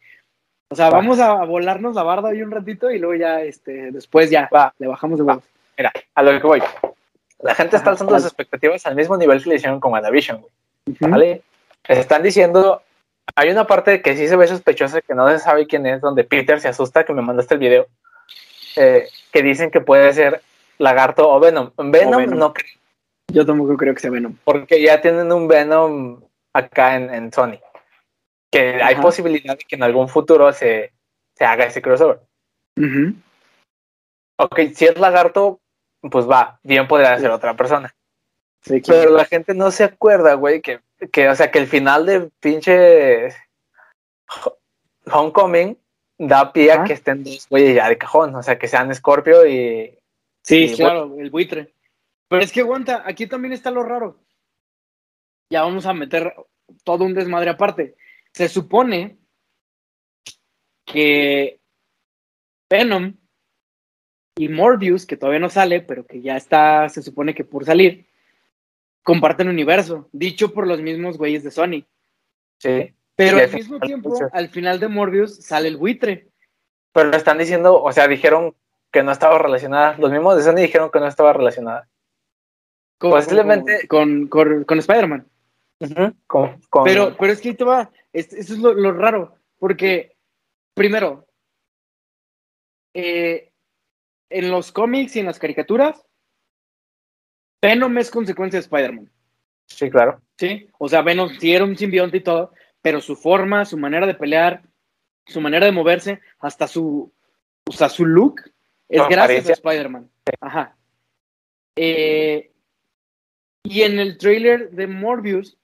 O 0.70 0.76
sea, 0.76 0.89
vamos 0.89 1.20
a 1.20 1.44
volarnos 1.46 1.96
la 1.96 2.04
barda 2.04 2.30
hoy 2.30 2.41
un 2.41 2.52
ratito 2.52 2.89
y 2.89 2.98
luego 2.98 3.15
ya, 3.15 3.41
este, 3.41 3.91
después 3.91 4.32
ya 4.32 4.50
Va. 4.54 4.74
le 4.80 4.88
bajamos 4.88 5.20
de 5.20 5.24
huevos. 5.24 5.44
Mira, 5.78 5.91
a 6.15 6.24
lo 6.24 6.41
que 6.41 6.48
voy. 6.48 6.63
La 7.39 7.54
gente 7.54 7.76
está 7.78 7.91
alzando 7.91 8.13
las 8.13 8.26
expectativas 8.26 8.86
al 8.86 8.96
mismo 8.96 9.15
nivel 9.15 9.44
que 9.44 9.50
le 9.50 9.56
hicieron 9.58 9.80
con 9.80 9.94
WandaVision, 9.94 10.41
güey. 10.41 10.52
¿Vale? 11.00 11.41
están 11.88 12.24
diciendo 12.24 12.82
hay 13.33 13.49
una 13.49 13.65
parte 13.65 14.01
que 14.01 14.15
sí 14.15 14.27
se 14.27 14.35
ve 14.35 14.47
sospechosa 14.47 15.01
que 15.01 15.15
no 15.15 15.29
se 15.29 15.39
sabe 15.39 15.65
quién 15.65 15.85
es, 15.85 16.01
donde 16.01 16.23
Peter 16.23 16.59
se 16.59 16.67
asusta 16.67 17.05
que 17.05 17.13
me 17.13 17.21
mandaste 17.21 17.55
el 17.55 17.59
video, 17.59 17.88
eh, 18.75 19.07
que 19.31 19.41
dicen 19.41 19.71
que 19.71 19.81
puede 19.81 20.13
ser 20.13 20.41
Lagarto 20.77 21.29
o 21.29 21.39
Venom. 21.39 21.71
Venom, 21.77 22.25
no 22.38 22.53
creo. 22.53 22.71
Yo 23.31 23.45
tampoco 23.45 23.75
creo 23.77 23.93
que 23.93 24.01
sea 24.01 24.11
Venom. 24.11 24.35
Porque 24.43 24.81
ya 24.81 25.01
tienen 25.01 25.31
un 25.31 25.47
Venom 25.47 26.21
acá 26.53 26.95
en, 26.95 27.31
Sony. 27.31 27.59
Que 28.51 28.81
hay 28.81 28.95
posibilidad 28.97 29.57
de 29.57 29.63
que 29.63 29.75
en 29.75 29.83
algún 29.83 30.07
futuro 30.07 30.51
se, 30.53 30.93
haga 31.39 31.65
ese 31.65 31.81
crossover. 31.81 32.19
Ok, 34.38 34.59
si 34.73 34.85
es 34.85 34.97
Lagarto, 34.99 35.59
pues 36.11 36.29
va, 36.29 36.59
bien 36.63 36.88
podría 36.88 37.17
ser 37.19 37.31
otra 37.31 37.55
persona. 37.55 37.93
Pero 38.65 39.11
la 39.11 39.25
gente 39.25 39.53
no 39.53 39.71
se 39.71 39.83
acuerda, 39.83 40.33
güey, 40.33 40.61
que 40.61 40.81
que, 41.12 41.29
o 41.29 41.36
sea, 41.36 41.51
que 41.51 41.60
el 41.60 41.67
final 41.67 42.05
de 42.05 42.29
pinche 42.39 43.29
Homecoming 45.05 45.77
da 46.17 46.51
pie 46.53 46.71
a 46.71 46.84
que 46.84 46.93
estén 46.93 47.23
dos 47.23 47.47
güeyes 47.49 47.75
ya 47.75 47.89
de 47.89 47.97
cajón, 47.97 48.36
o 48.36 48.43
sea, 48.43 48.58
que 48.58 48.67
sean 48.67 48.93
Scorpio 48.93 49.45
y... 49.45 49.97
Sí, 50.41 50.73
claro, 50.75 51.15
el 51.19 51.29
buitre. 51.29 51.73
Pero 52.27 52.43
es 52.43 52.51
que 52.51 52.62
aguanta, 52.62 53.03
aquí 53.05 53.27
también 53.27 53.53
está 53.53 53.71
lo 53.71 53.84
raro. 53.84 54.19
Ya 55.51 55.63
vamos 55.63 55.86
a 55.86 55.93
meter 55.93 56.34
todo 56.84 57.03
un 57.03 57.13
desmadre 57.13 57.49
aparte. 57.49 57.95
Se 58.31 58.47
supone 58.47 59.17
que 60.86 61.60
Venom 62.69 63.15
y 64.38 64.49
Morbius, 64.49 65.05
que 65.05 65.17
todavía 65.17 65.39
no 65.39 65.49
sale, 65.49 65.81
pero 65.81 66.05
que 66.05 66.21
ya 66.21 66.36
está, 66.36 66.89
se 66.89 67.01
supone 67.01 67.34
que 67.34 67.43
por 67.43 67.65
salir, 67.65 68.08
comparten 69.06 69.48
universo, 69.50 70.10
dicho 70.12 70.52
por 70.52 70.65
los 70.65 70.82
mismos 70.82 71.18
güeyes 71.20 71.44
de 71.44 71.52
Sony. 71.52 71.86
Sí. 72.58 72.91
Pero 73.15 73.38
al 73.38 73.54
mismo 73.54 73.80
tiempo, 73.80 74.18
al 74.34 74.50
final 74.50 74.80
de 74.80 74.88
Morbius 74.88 75.38
sale 75.46 75.68
el 75.68 75.78
buitre. 75.78 76.28
Pero 76.91 77.12
lo 77.12 77.15
están 77.15 77.38
diciendo, 77.38 77.82
o 77.82 77.91
sea, 77.91 78.08
dijeron 78.08 78.56
que 78.91 79.04
no 79.04 79.12
estaba 79.12 79.38
relacionada. 79.38 79.96
Los 80.00 80.12
mismos 80.12 80.36
de 80.36 80.44
Sony 80.44 80.56
dijeron 80.56 80.89
que 80.89 81.00
no 81.00 81.08
estaba 81.08 81.34
relacionada. 81.34 81.88
Con, 82.98 83.12
Posiblemente. 83.12 83.88
Con, 83.88 84.28
con, 84.28 84.80
Spider-Man. 84.80 85.28
pero, 86.84 87.16
pero 87.16 87.32
es 87.32 87.41
que 87.41 87.49
ahí 87.49 87.56
te 87.56 87.64
va. 87.64 87.91
eso 88.12 88.36
es 88.39 88.58
lo, 88.58 88.91
raro. 88.91 89.36
Porque, 89.60 90.16
primero, 90.74 91.28
eh, 92.95 93.51
en 94.32 94.49
los 94.49 94.72
cómics 94.72 95.16
y 95.16 95.20
en 95.20 95.28
las 95.28 95.38
caricaturas, 95.38 96.05
Venom 97.62 97.97
es 97.97 98.12
consecuencia 98.12 98.60
de 98.60 98.64
Spider-Man. 98.64 99.12
Sí, 99.68 99.89
claro. 99.89 100.22
Sí, 100.38 100.68
o 100.78 100.88
sea, 100.88 101.01
Venom 101.01 101.30
sí 101.39 101.53
era 101.53 101.64
un 101.64 101.78
simbionte 101.78 102.18
y 102.18 102.22
todo, 102.22 102.53
pero 102.82 103.01
su 103.01 103.16
forma, 103.16 103.66
su 103.66 103.78
manera 103.78 104.06
de 104.06 104.14
pelear, 104.14 104.64
su 105.26 105.41
manera 105.41 105.66
de 105.66 105.72
moverse, 105.72 106.22
hasta 106.39 106.68
su, 106.68 107.12
o 107.68 107.72
sea, 107.72 107.89
su 107.89 108.06
look 108.06 108.41
es 108.88 109.01
gracias 109.10 109.49
a 109.49 109.53
Spider-Man. 109.53 110.10
Ajá. 110.39 110.78
Eh, 111.76 112.51
y 113.64 113.82
en 113.82 113.99
el 113.99 114.18
trailer 114.18 114.70
de 114.72 114.88
Morbius 114.88 115.58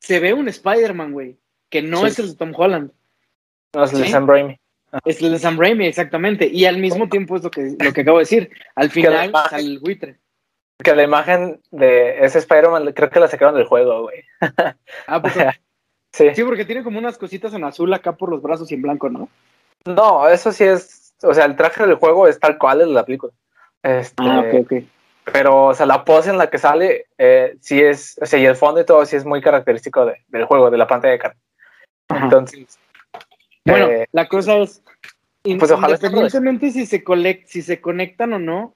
se 0.00 0.18
ve 0.18 0.32
un 0.32 0.48
Spider-Man, 0.48 1.12
güey, 1.12 1.38
que 1.68 1.82
no 1.82 2.06
es 2.06 2.18
el 2.18 2.30
de 2.30 2.36
Tom 2.36 2.52
Holland. 2.56 2.90
No, 3.74 3.84
es 3.84 3.92
el 3.92 4.00
de 4.00 4.08
Sam 4.08 4.26
Raimi. 4.26 4.58
Es 5.04 5.22
el 5.22 5.32
de 5.32 5.38
Sam 5.38 5.58
Raimi, 5.58 5.86
exactamente. 5.86 6.46
Y 6.46 6.66
al 6.66 6.78
mismo 6.78 7.08
tiempo 7.08 7.36
es 7.36 7.42
lo 7.42 7.50
que, 7.50 7.76
lo 7.78 7.92
que 7.92 8.00
acabo 8.02 8.18
de 8.18 8.22
decir. 8.22 8.50
Al 8.74 8.90
final 8.90 9.32
sale 9.48 9.62
el 9.62 9.78
buitre. 9.78 10.18
que 10.82 10.94
la 10.94 11.02
imagen 11.02 11.60
de 11.70 12.24
ese 12.24 12.38
Spider-Man 12.38 12.92
creo 12.92 13.10
que 13.10 13.20
la 13.20 13.28
sacaron 13.28 13.54
del 13.54 13.66
juego, 13.66 14.02
güey. 14.02 14.22
Ah, 15.06 15.20
pues, 15.20 15.34
sí. 16.12 16.34
sí, 16.34 16.44
porque 16.44 16.64
tiene 16.64 16.82
como 16.82 16.98
unas 16.98 17.18
cositas 17.18 17.54
en 17.54 17.64
azul 17.64 17.92
acá 17.92 18.12
por 18.12 18.30
los 18.30 18.42
brazos 18.42 18.70
y 18.70 18.74
en 18.74 18.82
blanco, 18.82 19.08
¿no? 19.08 19.28
No, 19.84 20.28
eso 20.28 20.52
sí 20.52 20.64
es, 20.64 21.14
o 21.22 21.34
sea, 21.34 21.44
el 21.44 21.56
traje 21.56 21.84
del 21.84 21.96
juego 21.96 22.28
es 22.28 22.38
tal 22.38 22.58
cual 22.58 22.82
el 22.82 22.88
de 22.88 22.94
la 22.94 23.04
película. 23.04 23.32
Este, 23.82 24.22
ah, 24.24 24.40
ok, 24.40 24.64
ok. 24.64 24.84
Pero, 25.32 25.66
o 25.66 25.74
sea, 25.74 25.86
la 25.86 26.04
pose 26.04 26.30
en 26.30 26.38
la 26.38 26.50
que 26.50 26.58
sale, 26.58 27.06
eh, 27.16 27.56
sí 27.60 27.80
es, 27.80 28.18
o 28.20 28.26
sea, 28.26 28.38
y 28.38 28.46
el 28.46 28.56
fondo 28.56 28.80
y 28.80 28.84
todo 28.84 29.04
sí 29.06 29.16
es 29.16 29.24
muy 29.24 29.40
característico 29.40 30.04
de, 30.04 30.16
del 30.28 30.44
juego, 30.44 30.70
de 30.70 30.78
la 30.78 30.86
pantalla 30.86 31.12
de 31.12 31.18
cara. 31.18 31.36
Entonces. 32.08 32.78
Bueno, 33.64 33.86
eh, 33.88 34.08
la 34.12 34.28
cosa 34.28 34.58
es, 34.58 34.82
pues 35.42 35.70
independientemente 35.70 36.70
si 36.70 36.86
se, 36.86 37.04
si 37.46 37.62
se 37.62 37.80
conectan 37.80 38.32
o 38.32 38.38
no, 38.38 38.74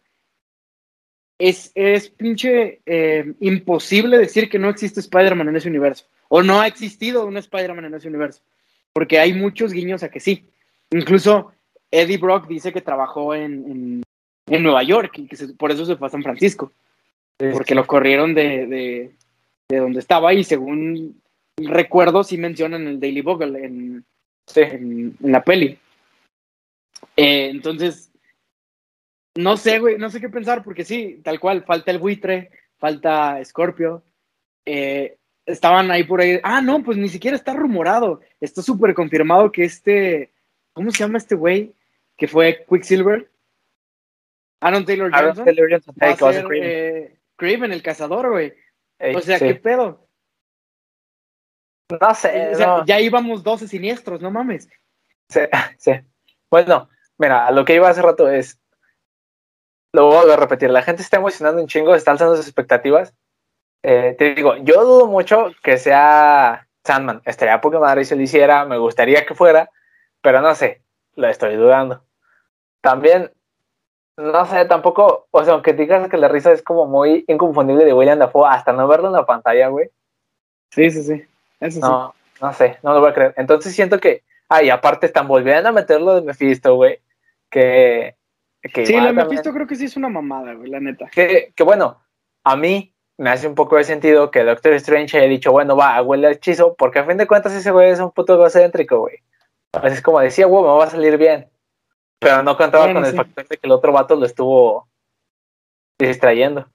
es, 1.38 1.70
es 1.74 2.08
pinche 2.08 2.80
eh, 2.86 3.34
imposible 3.40 4.18
decir 4.18 4.48
que 4.48 4.58
no 4.58 4.68
existe 4.68 5.00
Spider-Man 5.00 5.48
en 5.48 5.56
ese 5.56 5.68
universo. 5.68 6.06
O 6.28 6.42
no 6.42 6.60
ha 6.60 6.66
existido 6.66 7.26
un 7.26 7.36
Spider-Man 7.36 7.84
en 7.86 7.94
ese 7.94 8.08
universo. 8.08 8.42
Porque 8.92 9.18
hay 9.18 9.32
muchos 9.32 9.72
guiños 9.72 10.02
a 10.02 10.08
que 10.08 10.20
sí. 10.20 10.48
Incluso 10.90 11.52
Eddie 11.90 12.18
Brock 12.18 12.46
dice 12.46 12.72
que 12.72 12.80
trabajó 12.80 13.34
en, 13.34 14.02
en, 14.46 14.62
Nueva 14.62 14.82
York 14.82 15.18
y 15.18 15.26
que 15.26 15.36
por 15.58 15.70
eso 15.70 15.84
se 15.84 15.96
fue 15.96 16.06
a 16.06 16.10
San 16.10 16.22
Francisco. 16.22 16.72
Porque 17.36 17.74
lo 17.74 17.86
corrieron 17.86 18.34
de, 18.34 18.66
de, 18.66 19.10
de, 19.68 19.76
donde 19.76 20.00
estaba 20.00 20.32
y 20.32 20.42
según 20.42 21.20
recuerdo 21.58 22.24
sí 22.24 22.38
mencionan 22.38 22.86
el 22.86 22.98
Daily 22.98 23.20
Bugle 23.20 23.64
en, 23.64 24.04
en, 24.54 25.16
la 25.20 25.42
peli. 25.42 25.78
Eh, 27.16 27.48
entonces, 27.50 28.12
no 29.34 29.56
sé, 29.56 29.78
güey, 29.78 29.98
no 29.98 30.10
sé 30.10 30.20
qué 30.20 30.28
pensar, 30.28 30.62
porque 30.62 30.84
sí, 30.84 31.20
tal 31.22 31.40
cual, 31.40 31.64
falta 31.64 31.90
el 31.90 31.98
buitre, 31.98 32.50
falta 32.78 33.42
Scorpio. 33.44 34.02
Eh, 34.64 35.16
estaban 35.44 35.90
ahí 35.90 36.04
por 36.04 36.20
ahí. 36.20 36.40
Ah, 36.42 36.60
no, 36.60 36.82
pues 36.82 36.96
ni 36.98 37.08
siquiera 37.08 37.36
está 37.36 37.54
rumorado. 37.54 38.20
Está 38.40 38.62
súper 38.62 38.94
confirmado 38.94 39.50
que 39.52 39.64
este. 39.64 40.32
¿Cómo 40.72 40.90
se 40.90 40.98
llama 40.98 41.18
este 41.18 41.34
güey? 41.34 41.74
Que 42.16 42.28
fue 42.28 42.64
Quicksilver. 42.68 43.30
Aaron 44.60 44.84
Taylor 44.84 45.10
Johnson. 45.12 45.44
Taylor 45.44 45.70
Johnson. 45.70 45.94
Va 46.02 46.08
a 46.08 46.32
ser, 46.32 46.46
eh, 46.54 47.16
Craven, 47.36 47.72
el 47.72 47.82
cazador, 47.82 48.30
güey. 48.30 48.52
o 49.14 49.20
sea, 49.20 49.38
¿qué 49.38 49.54
pedo? 49.54 50.05
No 51.88 52.14
sé. 52.14 52.52
O 52.52 52.56
sea, 52.56 52.84
Ya 52.86 53.00
íbamos 53.00 53.42
12 53.42 53.68
siniestros, 53.68 54.20
no 54.20 54.30
mames. 54.30 54.68
Sí, 55.28 55.40
sí. 55.78 55.92
Bueno, 56.50 56.88
mira, 57.18 57.50
lo 57.50 57.64
que 57.64 57.74
iba 57.74 57.88
hace 57.88 58.02
rato 58.02 58.28
es 58.28 58.60
lo 59.96 60.06
voy 60.06 60.30
a 60.30 60.36
repetir, 60.36 60.68
la 60.70 60.82
gente 60.82 61.00
está 61.00 61.16
emocionando 61.16 61.60
un 61.60 61.68
chingo, 61.68 61.94
está 61.94 62.10
alzando 62.10 62.36
sus 62.36 62.46
expectativas. 62.46 63.14
Eh, 63.82 64.14
te 64.18 64.34
digo, 64.34 64.56
yo 64.56 64.84
dudo 64.84 65.06
mucho 65.06 65.52
que 65.62 65.78
sea 65.78 66.68
Sandman. 66.84 67.22
Estaría 67.24 67.60
poca 67.62 67.78
madre 67.78 68.04
si 68.04 68.14
lo 68.14 68.20
hiciera, 68.20 68.66
me 68.66 68.76
gustaría 68.76 69.24
que 69.24 69.34
fuera, 69.34 69.70
pero 70.20 70.42
no 70.42 70.54
sé, 70.54 70.82
lo 71.14 71.28
estoy 71.28 71.56
dudando. 71.56 72.04
También, 72.82 73.32
no 74.18 74.44
sé, 74.44 74.66
tampoco, 74.66 75.28
o 75.30 75.44
sea, 75.44 75.54
aunque 75.54 75.72
digas 75.72 76.10
que 76.10 76.18
la 76.18 76.28
risa 76.28 76.52
es 76.52 76.62
como 76.62 76.86
muy 76.86 77.24
inconfundible 77.26 77.86
de 77.86 77.94
William 77.94 78.18
Dafoe, 78.18 78.48
hasta 78.50 78.74
no 78.74 78.86
verlo 78.86 79.06
en 79.06 79.14
la 79.14 79.24
pantalla, 79.24 79.68
güey. 79.68 79.90
Sí, 80.72 80.90
sí, 80.90 81.02
sí. 81.04 81.24
Eso 81.60 81.80
no, 81.80 82.14
no 82.40 82.52
sé, 82.52 82.78
no 82.82 82.92
lo 82.92 83.00
voy 83.00 83.10
a 83.10 83.14
creer. 83.14 83.34
Entonces 83.36 83.74
siento 83.74 83.98
que, 83.98 84.22
ay, 84.48 84.70
aparte 84.70 85.06
están 85.06 85.28
volviendo 85.28 85.68
a 85.68 85.72
meterlo 85.72 86.14
de 86.14 86.22
Mephisto, 86.22 86.74
güey, 86.74 87.00
que 87.50 88.16
sí, 88.84 89.00
lo 89.00 89.08
he 89.08 89.28
visto, 89.28 89.52
creo 89.52 89.66
que 89.66 89.76
sí 89.76 89.84
es 89.84 89.96
una 89.96 90.08
mamada, 90.08 90.54
güey, 90.54 90.70
la 90.70 90.80
neta. 90.80 91.08
Que, 91.12 91.52
que, 91.54 91.62
bueno, 91.62 92.00
a 92.44 92.56
mí 92.56 92.92
me 93.18 93.30
hace 93.30 93.46
un 93.48 93.54
poco 93.54 93.76
de 93.76 93.84
sentido 93.84 94.30
que 94.30 94.44
Doctor 94.44 94.72
Strange 94.74 95.18
haya 95.18 95.28
dicho, 95.28 95.52
bueno, 95.52 95.76
va, 95.76 96.00
huele 96.02 96.28
el 96.28 96.34
hechizo, 96.34 96.74
porque 96.74 96.98
a 96.98 97.04
fin 97.04 97.16
de 97.16 97.26
cuentas 97.26 97.52
ese 97.52 97.70
güey 97.70 97.90
es 97.90 98.00
un 98.00 98.10
puto 98.10 98.34
egocéntrico, 98.34 99.00
güey. 99.00 99.16
Es 99.82 100.02
como 100.02 100.20
decía, 100.20 100.46
güey, 100.46 100.62
me 100.62 100.68
va 100.68 100.84
a 100.84 100.90
salir 100.90 101.16
bien. 101.16 101.48
Pero 102.18 102.42
no 102.42 102.56
contaba 102.56 102.92
con 102.92 103.04
el 103.04 103.14
factor 103.14 103.46
de 103.46 103.56
que 103.56 103.66
el 103.66 103.72
otro 103.72 103.92
vato 103.92 104.16
lo 104.16 104.24
estuvo 104.26 104.88
distrayendo. 105.98 106.66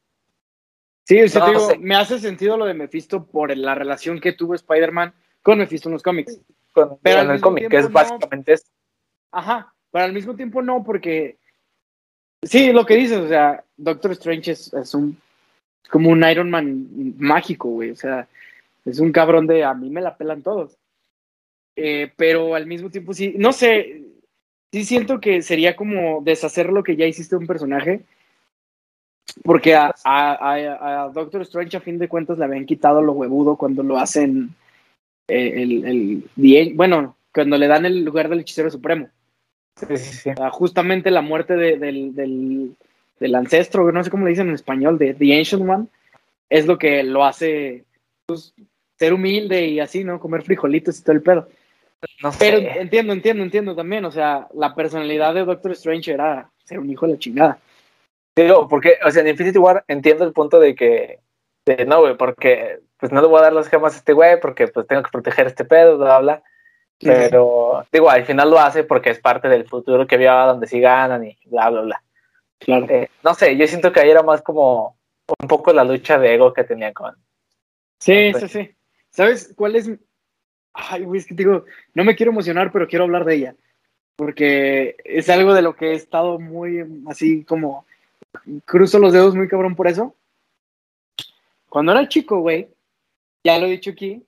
Sí, 1.04 1.20
o 1.20 1.46
digo, 1.46 1.70
me 1.80 1.96
hace 1.96 2.20
sentido 2.20 2.58
lo 2.58 2.66
de 2.66 2.74
Mephisto 2.74 3.26
por 3.26 3.56
la 3.56 3.76
relación 3.76 4.20
que 4.20 4.34
tuvo 4.34 4.56
Spider-Man 4.56 5.14
con 5.42 5.58
Mephisto 5.58 5.90
en 5.90 5.94
los 5.94 6.04
cómics. 6.04 6.40
pero 7.02 7.22
en 7.22 7.32
el 7.32 7.42
cómic, 7.42 7.70
que 7.70 7.78
es 7.78 7.92
básicamente 7.92 8.54
eso. 8.54 8.66
Ajá, 9.32 9.74
pero 9.92 10.06
al 10.06 10.14
mismo 10.14 10.36
tiempo 10.36 10.62
no, 10.62 10.84
porque 10.84 11.38
Sí, 12.44 12.72
lo 12.72 12.86
que 12.86 12.96
dices, 12.96 13.20
o 13.20 13.28
sea, 13.28 13.64
Doctor 13.78 14.12
Strange 14.14 14.52
es, 14.52 14.74
es 14.74 14.96
un 14.96 15.18
como 15.90 16.10
un 16.10 16.24
Iron 16.28 16.50
Man 16.50 16.88
mágico, 17.18 17.70
güey. 17.70 17.92
O 17.92 17.96
sea, 17.96 18.28
es 18.86 19.00
un 19.00 19.12
cabrón 19.12 19.46
de 19.46 19.64
a 19.64 19.74
mí 19.74 19.90
me 19.90 20.02
la 20.02 20.18
pelan 20.18 20.42
todos. 20.42 20.78
Eh, 21.76 22.12
pero 22.16 22.56
al 22.56 22.66
mismo 22.66 22.90
tiempo 22.90 23.14
sí, 23.14 23.36
no 23.38 23.54
sé, 23.54 24.02
sí 24.72 24.86
siento 24.86 25.20
que 25.20 25.42
sería 25.42 25.76
como 25.76 26.22
deshacer 26.24 26.70
lo 26.70 26.84
que 26.84 26.96
ya 26.96 27.06
hiciste 27.06 27.36
un 27.36 27.46
personaje. 27.46 28.02
Porque 29.44 29.76
a, 29.76 29.94
a, 30.04 31.10
Doctor 31.14 31.42
Strange 31.44 31.78
a 31.78 31.82
fin 31.82 31.98
de 31.98 32.10
cuentas 32.10 32.38
le 32.38 32.46
habían 32.46 32.66
quitado 32.66 33.02
lo 33.02 33.14
huevudo 33.14 33.56
cuando 33.56 33.82
lo 33.82 33.98
hacen 33.98 34.56
eh, 35.28 35.64
el, 35.64 35.86
el, 36.46 36.74
bueno, 36.76 37.16
cuando 37.34 37.58
le 37.58 37.68
dan 37.68 37.86
el 37.86 38.04
lugar 38.04 38.30
del 38.30 38.42
hechicero 38.42 38.70
supremo 38.70 39.10
justamente 40.52 41.12
la 41.12 41.22
muerte 41.22 41.56
del, 41.56 42.16
del, 42.16 43.36
ancestro, 43.36 43.92
no 43.92 44.04
sé 44.04 44.10
cómo 44.10 44.26
le 44.26 44.32
dicen 44.32 44.50
en 44.50 44.56
español, 44.56 44.98
de 44.98 45.14
The 45.14 45.38
Ancient 45.38 45.70
One, 45.70 45.88
es 46.50 46.66
lo 46.66 46.78
que 46.78 47.04
lo 47.04 47.24
hace 47.24 47.86
pues, 48.26 48.54
ser 48.98 49.14
humilde 49.14 49.68
y 49.68 49.80
así, 49.80 50.04
¿no? 50.04 50.20
Comer 50.20 50.44
frijolitos 50.44 51.00
y 51.00 51.04
todo 51.04 51.16
el 51.16 51.22
pedo. 51.22 51.50
Pero 52.40 52.58
entiendo, 52.58 53.14
entiendo, 53.14 53.44
entiendo 53.44 53.76
también, 53.76 54.06
o 54.06 54.12
sea, 54.12 54.48
la 54.56 54.74
personalidad 54.74 55.34
de 55.36 55.46
Doctor 55.46 55.72
Strange 55.74 56.12
era 56.12 56.50
ser 56.64 56.80
un 56.80 56.90
hijo 56.90 57.06
de 57.06 57.14
la 57.14 57.20
chingada. 57.20 57.60
Digo, 58.36 58.68
porque, 58.68 58.98
o 59.06 59.12
sea, 59.12 59.22
en 59.22 59.30
Infinity 59.30 59.58
War 59.58 59.84
entiendo 59.88 60.24
el 60.24 60.34
punto 60.34 60.60
de 60.60 60.76
que, 60.76 61.20
de, 61.66 61.86
no, 61.86 62.02
güey, 62.02 62.18
porque 62.18 62.80
pues 62.98 63.12
no 63.12 63.22
le 63.22 63.28
voy 63.28 63.40
a 63.40 63.44
dar 63.44 63.54
las 63.54 63.68
gemas 63.68 63.96
a 63.96 63.98
este 63.98 64.14
güey, 64.14 64.40
porque 64.40 64.68
pues 64.68 64.88
tengo 64.88 65.02
que 65.04 65.10
proteger 65.12 65.48
este 65.48 65.66
pedo, 65.66 65.98
bla, 65.98 66.20
bla. 66.20 66.44
Pero, 67.00 67.86
digo, 67.92 68.10
al 68.10 68.26
final 68.26 68.52
lo 68.52 68.60
hace 68.60 68.84
porque 68.84 69.10
es 69.10 69.20
parte 69.20 69.50
del 69.50 69.68
futuro 69.68 70.06
que 70.06 70.16
había 70.16 70.34
donde 70.46 70.68
sí 70.68 70.80
ganan 70.80 71.26
y 71.26 71.36
bla, 71.46 71.70
bla, 71.70 71.82
bla. 71.82 72.04
Claro. 72.60 72.86
Eh, 72.90 73.10
no 73.24 73.34
sé, 73.34 73.58
yo 73.58 73.66
siento 73.66 73.92
que 73.92 74.02
ahí 74.02 74.12
era 74.12 74.22
más 74.22 74.44
como 74.44 74.98
un 75.40 75.48
poco 75.48 75.74
la 75.74 75.84
lucha 75.84 76.20
de 76.20 76.36
ego 76.36 76.54
que 76.54 76.64
tenía 76.64 76.94
con. 76.94 77.16
Sí, 77.98 78.32
sí, 78.40 78.48
sí. 78.48 78.76
¿Sabes 79.10 79.54
cuál 79.56 79.76
es? 79.76 79.92
Ay, 80.74 81.04
güey, 81.04 81.20
es 81.20 81.26
que 81.26 81.34
digo, 81.34 81.66
no 81.96 82.04
me 82.04 82.16
quiero 82.16 82.32
emocionar, 82.32 82.72
pero 82.72 82.88
quiero 82.88 83.06
hablar 83.06 83.26
de 83.26 83.36
ella. 83.36 83.56
Porque 84.16 84.96
es 85.04 85.28
algo 85.30 85.56
de 85.56 85.64
lo 85.64 85.76
que 85.76 85.92
he 85.92 85.94
estado 85.94 86.40
muy 86.40 86.86
así 87.08 87.44
como. 87.46 87.86
Cruzo 88.66 89.00
los 89.00 89.14
dedos 89.14 89.36
muy 89.36 89.48
cabrón 89.48 89.76
por 89.76 89.88
eso. 89.88 90.16
Cuando 91.70 91.92
era 91.92 92.08
chico, 92.08 92.40
güey, 92.40 92.68
ya 93.44 93.58
lo 93.58 93.68
he 93.68 93.72
dicho 93.72 93.92
aquí, 93.92 94.24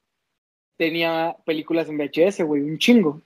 tenía 0.78 1.36
películas 1.46 1.90
en 1.90 1.98
VHS, 1.98 2.44
güey, 2.44 2.62
un 2.62 2.78
chingo. 2.78 3.22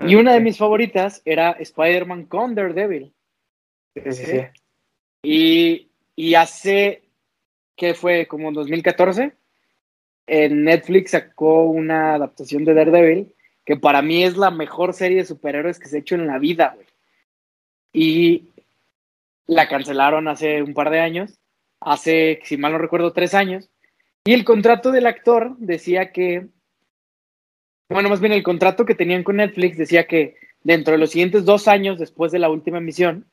Y 0.00 0.16
una 0.16 0.32
de 0.32 0.40
mis 0.40 0.58
favoritas 0.58 1.22
era 1.24 1.52
Spider-Man 1.52 2.26
con 2.26 2.54
Daredevil. 2.54 3.12
Sí, 3.94 4.12
sí, 4.12 4.24
sí. 4.26 4.40
Y, 5.22 5.88
y 6.16 6.34
hace, 6.34 7.02
¿qué 7.76 7.94
fue? 7.94 8.26
Como 8.26 8.48
en 8.48 8.54
2014, 8.54 9.32
en 10.26 10.64
Netflix 10.64 11.12
sacó 11.12 11.64
una 11.64 12.14
adaptación 12.14 12.64
de 12.64 12.74
Daredevil, 12.74 13.34
que 13.64 13.76
para 13.76 14.02
mí 14.02 14.24
es 14.24 14.36
la 14.36 14.50
mejor 14.50 14.94
serie 14.94 15.18
de 15.18 15.24
superhéroes 15.24 15.78
que 15.78 15.88
se 15.88 15.96
ha 15.96 16.00
hecho 16.00 16.16
en 16.16 16.26
la 16.26 16.38
vida, 16.38 16.72
güey. 16.74 16.86
Y 17.92 18.48
la 19.46 19.68
cancelaron 19.68 20.28
hace 20.28 20.62
un 20.62 20.74
par 20.74 20.90
de 20.90 21.00
años, 21.00 21.38
hace, 21.80 22.40
si 22.44 22.56
mal 22.56 22.72
no 22.72 22.78
recuerdo, 22.78 23.12
tres 23.12 23.34
años. 23.34 23.70
Y 24.24 24.32
el 24.32 24.44
contrato 24.44 24.90
del 24.90 25.06
actor 25.06 25.56
decía 25.58 26.12
que 26.12 26.48
bueno, 27.88 28.08
más 28.08 28.20
bien 28.20 28.32
el 28.32 28.42
contrato 28.42 28.84
que 28.84 28.94
tenían 28.94 29.22
con 29.22 29.36
Netflix 29.36 29.76
decía 29.76 30.06
que 30.06 30.36
dentro 30.62 30.92
de 30.92 30.98
los 30.98 31.10
siguientes 31.10 31.44
dos 31.44 31.68
años 31.68 31.98
después 31.98 32.32
de 32.32 32.38
la 32.38 32.48
última 32.48 32.78
emisión, 32.78 33.26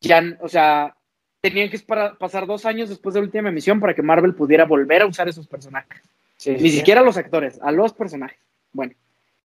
ya, 0.00 0.22
o 0.40 0.48
sea, 0.48 0.96
tenían 1.40 1.70
que 1.70 1.78
pasar 2.18 2.46
dos 2.46 2.64
años 2.66 2.88
después 2.88 3.14
de 3.14 3.20
la 3.20 3.26
última 3.26 3.48
emisión 3.48 3.80
para 3.80 3.94
que 3.94 4.02
Marvel 4.02 4.34
pudiera 4.34 4.64
volver 4.64 5.02
a 5.02 5.06
usar 5.06 5.28
esos 5.28 5.46
personajes. 5.46 6.02
Ni 6.46 6.70
siquiera 6.70 7.00
a 7.00 7.04
los 7.04 7.16
actores, 7.16 7.60
a 7.62 7.72
los 7.72 7.92
personajes. 7.92 8.38
Bueno, 8.72 8.94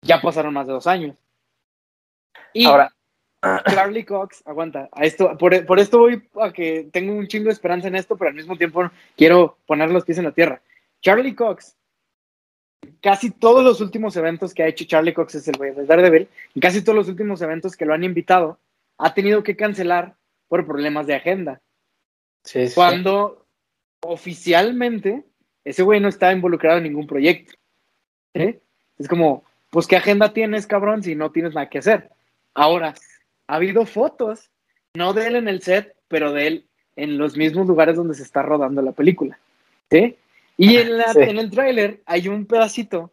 ya 0.02 0.22
pasaron 0.22 0.54
más 0.54 0.68
de 0.68 0.74
dos 0.74 0.88
años. 0.88 1.18
Y 2.54 2.66
ahora, 2.66 2.94
Charlie 3.42 4.06
Cox, 4.06 4.44
aguanta, 4.46 4.90
a 4.92 5.06
esto, 5.06 5.38
por, 5.38 5.66
por, 5.66 5.80
esto 5.80 6.00
voy 6.00 6.22
a 6.42 6.52
que 6.52 6.90
tengo 6.92 7.14
un 7.14 7.28
chingo 7.28 7.46
de 7.46 7.54
esperanza 7.54 7.88
en 7.88 7.96
esto, 7.96 8.18
pero 8.18 8.30
al 8.30 8.36
mismo 8.36 8.58
tiempo 8.58 8.90
quiero 9.16 9.58
poner 9.66 9.90
los 9.92 10.04
pies 10.04 10.18
en 10.18 10.26
la 10.26 10.34
tierra. 10.34 10.62
Charlie 11.02 11.36
Cox 11.36 11.78
casi 13.02 13.32
todos 13.32 13.64
los 13.64 13.82
últimos 13.82 14.16
eventos 14.16 14.54
que 14.54 14.64
ha 14.64 14.68
hecho 14.68 14.86
Charlie 14.86 15.14
Cox 15.14 15.36
es 15.36 15.48
el 15.48 15.58
güey 15.58 15.74
de 15.74 15.86
Daredevil, 15.86 16.28
y 16.54 16.60
casi 16.60 16.82
todos 16.84 16.96
los 16.96 17.08
últimos 17.08 17.42
eventos 17.42 17.76
que 17.76 17.86
lo 17.86 17.94
han 17.94 18.04
invitado, 18.04 18.60
ha 18.98 19.14
tenido 19.14 19.44
que 19.44 19.56
cancelar 19.56 20.16
por 20.48 20.66
problemas 20.66 21.08
de 21.08 21.16
agenda. 21.16 21.62
Sí, 22.44 22.68
Cuando 22.74 23.46
oficialmente 24.02 25.24
ese 25.64 25.84
güey 25.84 26.00
no 26.00 26.08
está 26.08 26.32
involucrado 26.32 26.78
en 26.78 26.86
ningún 26.86 27.08
proyecto. 27.08 27.54
¿eh? 28.34 28.60
Es 28.98 29.08
como, 29.08 29.44
pues, 29.70 29.88
¿qué 29.88 29.98
agenda 29.98 30.34
tienes, 30.34 30.68
cabrón, 30.68 31.04
si 31.04 31.16
no 31.16 31.32
tienes 31.32 31.54
nada 31.54 31.70
que 31.70 31.80
hacer? 31.80 32.10
Ahora, 32.54 32.96
ha 33.50 33.56
habido 33.56 33.86
fotos, 33.88 34.52
no 34.94 35.14
de 35.14 35.26
él 35.26 35.36
en 35.36 35.48
el 35.48 35.64
set, 35.64 35.96
pero 36.08 36.32
de 36.32 36.48
él 36.48 36.66
en 36.96 37.18
los 37.18 37.36
mismos 37.36 37.66
lugares 37.66 37.96
donde 37.96 38.14
se 38.14 38.22
está 38.22 38.44
rodando 38.44 38.82
la 38.84 38.92
película. 38.92 39.40
¿sí? 39.90 40.16
Y 40.56 40.78
en, 40.78 40.98
la, 40.98 41.12
en 41.16 41.40
el 41.40 41.50
tráiler 41.50 42.00
hay 42.06 42.28
un 42.28 42.46
pedacito, 42.46 43.12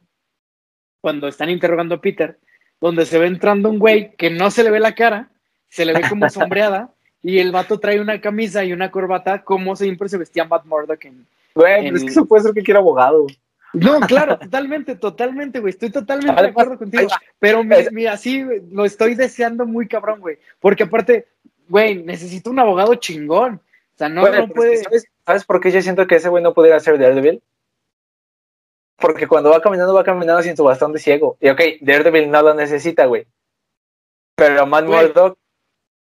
cuando 1.01 1.27
están 1.27 1.49
interrogando 1.49 1.95
a 1.95 2.01
Peter, 2.03 2.39
donde 2.83 3.07
se 3.07 3.19
ve 3.19 3.29
entrando 3.29 3.71
un 3.71 3.79
güey 3.79 4.15
que 4.17 4.29
no 4.29 4.51
se 4.51 4.63
le 4.63 4.71
ve 4.71 4.79
la 4.79 4.95
cara, 4.95 5.31
se 5.71 5.87
le 5.87 5.95
ve 5.95 6.03
como 6.07 6.29
sombreada, 6.29 6.91
y 7.23 7.39
el 7.39 7.51
vato 7.51 7.81
trae 7.81 7.99
una 7.99 8.21
camisa 8.21 8.63
y 8.63 8.75
una 8.75 8.91
corbata, 8.91 9.43
como 9.43 9.75
siempre 9.75 10.11
se 10.11 10.19
vestían 10.19 10.51
Matt 10.51 10.67
Murdock 10.67 11.03
en... 11.07 11.27
Güey, 11.55 11.85
pero 11.85 11.97
es 11.97 12.03
que 12.03 12.11
eso 12.11 12.27
puede 12.27 12.43
ser 12.43 12.53
que 12.53 12.63
quiera 12.63 12.81
abogado. 12.81 13.27
No, 13.77 14.01
claro, 14.01 14.39
totalmente, 14.41 14.97
totalmente, 14.97 15.61
güey. 15.61 15.71
Estoy 15.71 15.91
totalmente 15.91 16.41
de 16.41 16.49
acuerdo 16.49 16.79
contigo. 16.79 17.09
Pero 17.39 17.63
mira, 17.65 18.13
así 18.13 18.45
lo 18.71 18.85
estoy 18.85 19.15
deseando 19.15 19.67
muy 19.67 19.87
cabrón, 19.87 20.21
güey. 20.21 20.39
Porque 20.61 20.85
aparte, 20.85 21.29
güey, 21.69 22.03
necesito 22.03 22.51
un 22.51 22.59
abogado 22.59 22.95
chingón. 22.95 23.55
O 23.55 23.99
sea, 23.99 24.09
no, 24.09 24.29
no 24.29 24.49
puede. 24.49 24.83
¿sabes, 25.25 25.45
por 25.45 25.61
qué 25.61 25.71
yo 25.71 25.81
siento 25.83 26.07
que 26.07 26.17
ese 26.17 26.29
güey 26.29 26.43
no 26.43 26.55
pudiera 26.55 26.81
ser 26.81 26.99
Daredevil? 26.99 27.43
Porque 28.97 29.27
cuando 29.27 29.51
va 29.51 29.61
caminando, 29.61 29.95
va 29.95 30.05
caminando 30.05 30.43
sin 30.43 30.57
su 30.57 30.65
bastón 30.65 30.93
de 30.93 30.99
ciego. 30.99 31.37
Y 31.41 31.51
ok, 31.51 31.61
Daredevil 31.81 32.31
no 32.31 32.43
lo 32.43 32.55
necesita, 32.55 33.05
güey. 33.07 33.27
Pero 34.35 34.67
Matt 34.67 34.87
Murdock 34.87 35.39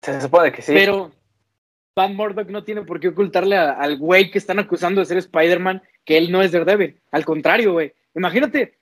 se 0.02 0.20
supone 0.22 0.52
que 0.52 0.62
sí. 0.62 0.74
Pero 0.74 1.12
Matt 1.96 2.12
Murdock 2.12 2.50
no 2.50 2.64
tiene 2.64 2.82
por 2.84 3.00
qué 3.00 3.10
ocultarle 3.10 3.56
al 3.56 3.98
güey 3.98 4.32
que 4.32 4.38
están 4.38 4.60
acusando 4.60 5.02
de 5.02 5.06
ser 5.06 5.18
Spider-Man 5.18 5.82
que 6.06 6.18
él 6.18 6.32
no 6.32 6.42
es 6.42 6.52
Daredevil. 6.52 7.00
Al 7.12 7.26
contrario, 7.26 7.74
güey. 7.74 7.94
Imagínate. 8.16 8.78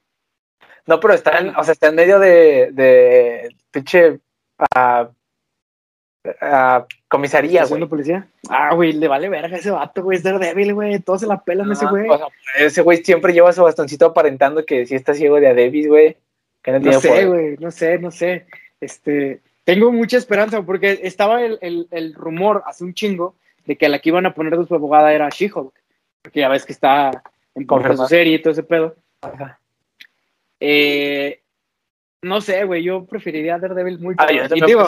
No, 0.87 0.99
pero 0.99 1.13
está 1.13 1.39
en, 1.39 1.49
o 1.55 1.63
sea, 1.63 1.73
está 1.73 1.89
en 1.89 1.95
medio 1.95 2.19
de, 2.19 2.69
de 2.71 3.55
pinche 3.69 4.19
uh, 4.75 5.03
uh, 6.25 6.85
comisaría, 7.07 7.65
güey. 7.65 7.85
policía? 7.85 8.27
Ah, 8.49 8.73
güey, 8.73 8.93
le 8.93 9.07
vale 9.07 9.29
verga 9.29 9.57
ese 9.57 9.71
vato, 9.71 10.03
güey. 10.03 10.17
Es 10.17 10.23
Daredevil, 10.23 10.73
güey. 10.73 10.99
Todos 10.99 11.21
se 11.21 11.27
la 11.27 11.43
pelan 11.43 11.71
ese 11.71 11.85
güey. 11.85 12.07
ese 12.57 12.81
güey 12.81 13.03
siempre 13.03 13.33
lleva 13.33 13.53
su 13.53 13.61
bastoncito 13.61 14.07
aparentando 14.07 14.65
que 14.65 14.85
sí 14.85 14.95
está 14.95 15.13
ciego 15.13 15.39
de 15.39 15.49
Adebis, 15.49 15.87
güey. 15.87 16.17
no, 16.65 16.79
no 16.79 16.99
sé, 16.99 17.25
güey. 17.25 17.57
No 17.57 17.71
sé, 17.71 17.99
no 17.99 18.09
sé. 18.09 18.47
Este, 18.79 19.41
tengo 19.63 19.91
mucha 19.91 20.17
esperanza 20.17 20.61
porque 20.63 20.99
estaba 21.03 21.43
el, 21.43 21.57
el, 21.61 21.87
el 21.91 22.13
rumor 22.13 22.63
hace 22.65 22.83
un 22.83 22.93
chingo 22.93 23.35
de 23.65 23.77
que 23.77 23.89
la 23.89 23.99
que 23.99 24.09
iban 24.09 24.25
a 24.25 24.33
poner 24.33 24.57
de 24.57 24.65
su 24.65 24.75
abogada 24.75 25.13
era 25.13 25.29
She-Hulk 25.29 25.81
porque 26.21 26.39
ya 26.39 26.49
ves 26.49 26.65
que 26.65 26.73
está 26.73 27.23
en 27.55 27.67
su 27.67 28.07
serie 28.07 28.35
y 28.35 28.41
todo 28.41 28.53
ese 28.53 28.63
pedo. 28.63 28.95
Eh, 30.59 31.41
no 32.21 32.39
sé, 32.39 32.63
güey, 32.65 32.83
yo 32.83 33.05
preferiría 33.05 33.57
Daredevil 33.57 33.99
muy 33.99 34.15
ah, 34.17 34.31
yo 34.31 34.55
y 34.55 34.61
digo, 34.61 34.87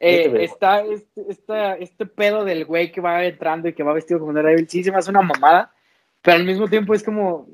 eh, 0.00 0.32
está 0.40 0.82
este, 0.82 1.30
este, 1.78 2.06
pedo 2.06 2.44
del 2.44 2.64
güey 2.64 2.90
que 2.90 3.00
va 3.00 3.24
entrando 3.24 3.68
y 3.68 3.72
que 3.72 3.84
va 3.84 3.92
vestido 3.92 4.18
como 4.18 4.32
Daredevil, 4.32 4.68
sí 4.68 4.82
se 4.82 4.90
me 4.90 4.98
hace 4.98 5.10
una 5.10 5.22
mamada, 5.22 5.72
pero 6.20 6.36
al 6.36 6.44
mismo 6.44 6.68
tiempo 6.68 6.94
es 6.94 7.04
como, 7.04 7.46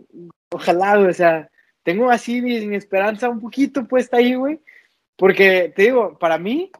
ojalá, 0.51 0.97
güey, 0.97 1.11
o 1.11 1.15
sea, 1.15 1.51
tengo 1.83 2.11
así 2.11 2.41
mi, 2.41 2.75
esperanza 2.75 3.29
un 3.29 3.41
poquito 3.41 3.85
puesta 3.85 4.17
ahí, 4.17 4.35
güey, 4.35 4.59
porque 5.19 5.73
te 5.75 5.83
digo, 5.83 6.17
para 6.19 6.39
mí, 6.39 6.71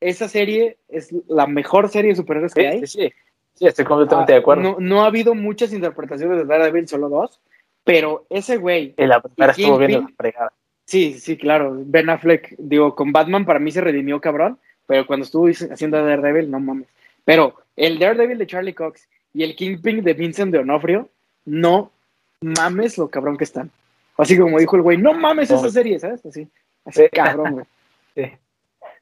esa 0.00 0.28
serie 0.28 0.78
es 0.88 1.14
la 1.28 1.46
mejor 1.46 1.88
serie 1.88 2.10
de 2.10 2.16
superhéroes 2.16 2.52
que 2.52 2.66
hay. 2.66 2.80
Sí, 2.80 2.86
sí. 2.86 3.12
Sí, 3.54 3.66
estoy 3.66 3.84
completamente 3.84 4.32
de 4.32 4.38
ah, 4.38 4.40
acuerdo. 4.40 4.62
No, 4.62 4.76
no, 4.80 5.02
ha 5.02 5.06
habido 5.06 5.34
muchas 5.34 5.72
interpretaciones 5.72 6.38
de 6.38 6.44
Daredevil, 6.46 6.88
solo 6.88 7.08
dos, 7.08 7.40
pero 7.84 8.26
ese 8.30 8.56
güey. 8.56 8.94
Y 8.96 9.06
la 9.06 9.20
primera 9.20 9.52
estuvo 9.52 9.78
bien 9.78 10.08
fregada. 10.16 10.52
Sí, 10.86 11.18
sí, 11.20 11.36
claro. 11.36 11.76
Ben 11.76 12.10
Affleck, 12.10 12.54
digo, 12.58 12.96
con 12.96 13.12
Batman 13.12 13.44
para 13.44 13.58
mí 13.58 13.70
se 13.70 13.80
redimió 13.80 14.20
cabrón, 14.20 14.58
pero 14.86 15.06
cuando 15.06 15.24
estuvo 15.24 15.46
haciendo 15.46 16.04
Daredevil, 16.04 16.50
no 16.50 16.58
mames. 16.58 16.88
Pero 17.24 17.54
el 17.76 17.98
Daredevil 17.98 18.38
de 18.38 18.46
Charlie 18.46 18.74
Cox 18.74 19.08
y 19.32 19.44
el 19.44 19.54
Kingpin 19.54 20.02
de 20.02 20.14
Vincent 20.14 20.52
de 20.52 20.58
Onofrio, 20.58 21.08
no 21.44 21.92
mames 22.40 22.98
lo 22.98 23.08
cabrón 23.08 23.36
que 23.36 23.44
están. 23.44 23.70
Así 24.16 24.36
como 24.36 24.58
dijo 24.58 24.76
el 24.76 24.82
güey, 24.82 24.98
no 24.98 25.12
mames 25.12 25.50
esa 25.50 25.70
serie, 25.70 25.98
¿sabes? 25.98 26.24
Así, 26.26 26.48
así 26.90 27.08
cabrón, 27.10 27.52
güey. 27.52 27.66
Sí. 28.14 28.38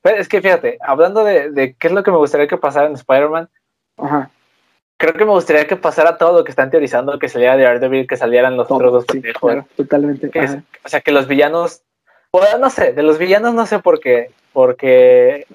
Pero 0.03 0.17
es 0.17 0.29
que 0.29 0.41
fíjate, 0.41 0.79
hablando 0.81 1.25
de, 1.25 1.51
de, 1.51 1.75
qué 1.75 1.89
es 1.89 1.93
lo 1.93 2.03
que 2.03 2.11
me 2.11 2.19
gustaría 2.19 2.47
que 2.47 2.57
pasara 2.57 2.87
en 2.87 2.95
Spider-Man, 2.95 3.49
Ajá 3.97 4.31
creo 4.99 5.15
que 5.15 5.25
me 5.25 5.31
gustaría 5.31 5.67
que 5.67 5.77
pasara 5.77 6.19
todo 6.19 6.39
lo 6.39 6.45
que 6.45 6.51
están 6.51 6.71
teorizando, 6.71 7.19
que 7.19 7.29
saliera 7.29 7.57
de 7.57 7.63
Daredevil, 7.63 8.07
que 8.07 8.17
salieran 8.17 8.57
los 8.57 8.71
otros 8.71 8.93
dos 8.93 9.05
sí, 9.11 9.23
totalmente. 9.77 10.31
o 10.85 10.89
sea, 10.89 11.01
que 11.01 11.13
los 11.13 11.29
villanos, 11.29 11.83
bueno, 12.33 12.59
no 12.59 12.69
sé, 12.69 12.93
de 12.93 13.03
los 13.03 13.17
villanos 13.17 13.55
no 13.55 13.65
sé 13.65 13.79
por 13.79 14.01
qué, 14.01 14.33
porque, 14.53 15.47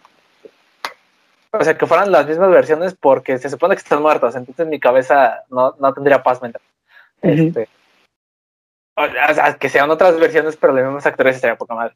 o 1.51 1.63
sea, 1.63 1.77
que 1.77 1.85
fueran 1.85 2.11
las 2.11 2.25
mismas 2.25 2.49
versiones 2.49 2.95
porque 2.95 3.37
se 3.37 3.49
supone 3.49 3.75
que 3.75 3.81
están 3.81 4.01
muertos, 4.01 4.33
entonces 4.35 4.65
mi 4.65 4.79
cabeza 4.79 5.43
no, 5.49 5.75
no 5.77 5.93
tendría 5.93 6.23
paz 6.23 6.41
mental. 6.41 6.61
Este, 7.21 7.67
o 8.95 9.33
sea, 9.33 9.55
que 9.55 9.69
sean 9.69 9.91
otras 9.91 10.17
versiones, 10.17 10.55
pero 10.55 10.71
los 10.71 10.85
mismos 10.85 11.05
actores 11.05 11.35
estaría 11.35 11.57
poca 11.57 11.75
madre. 11.75 11.95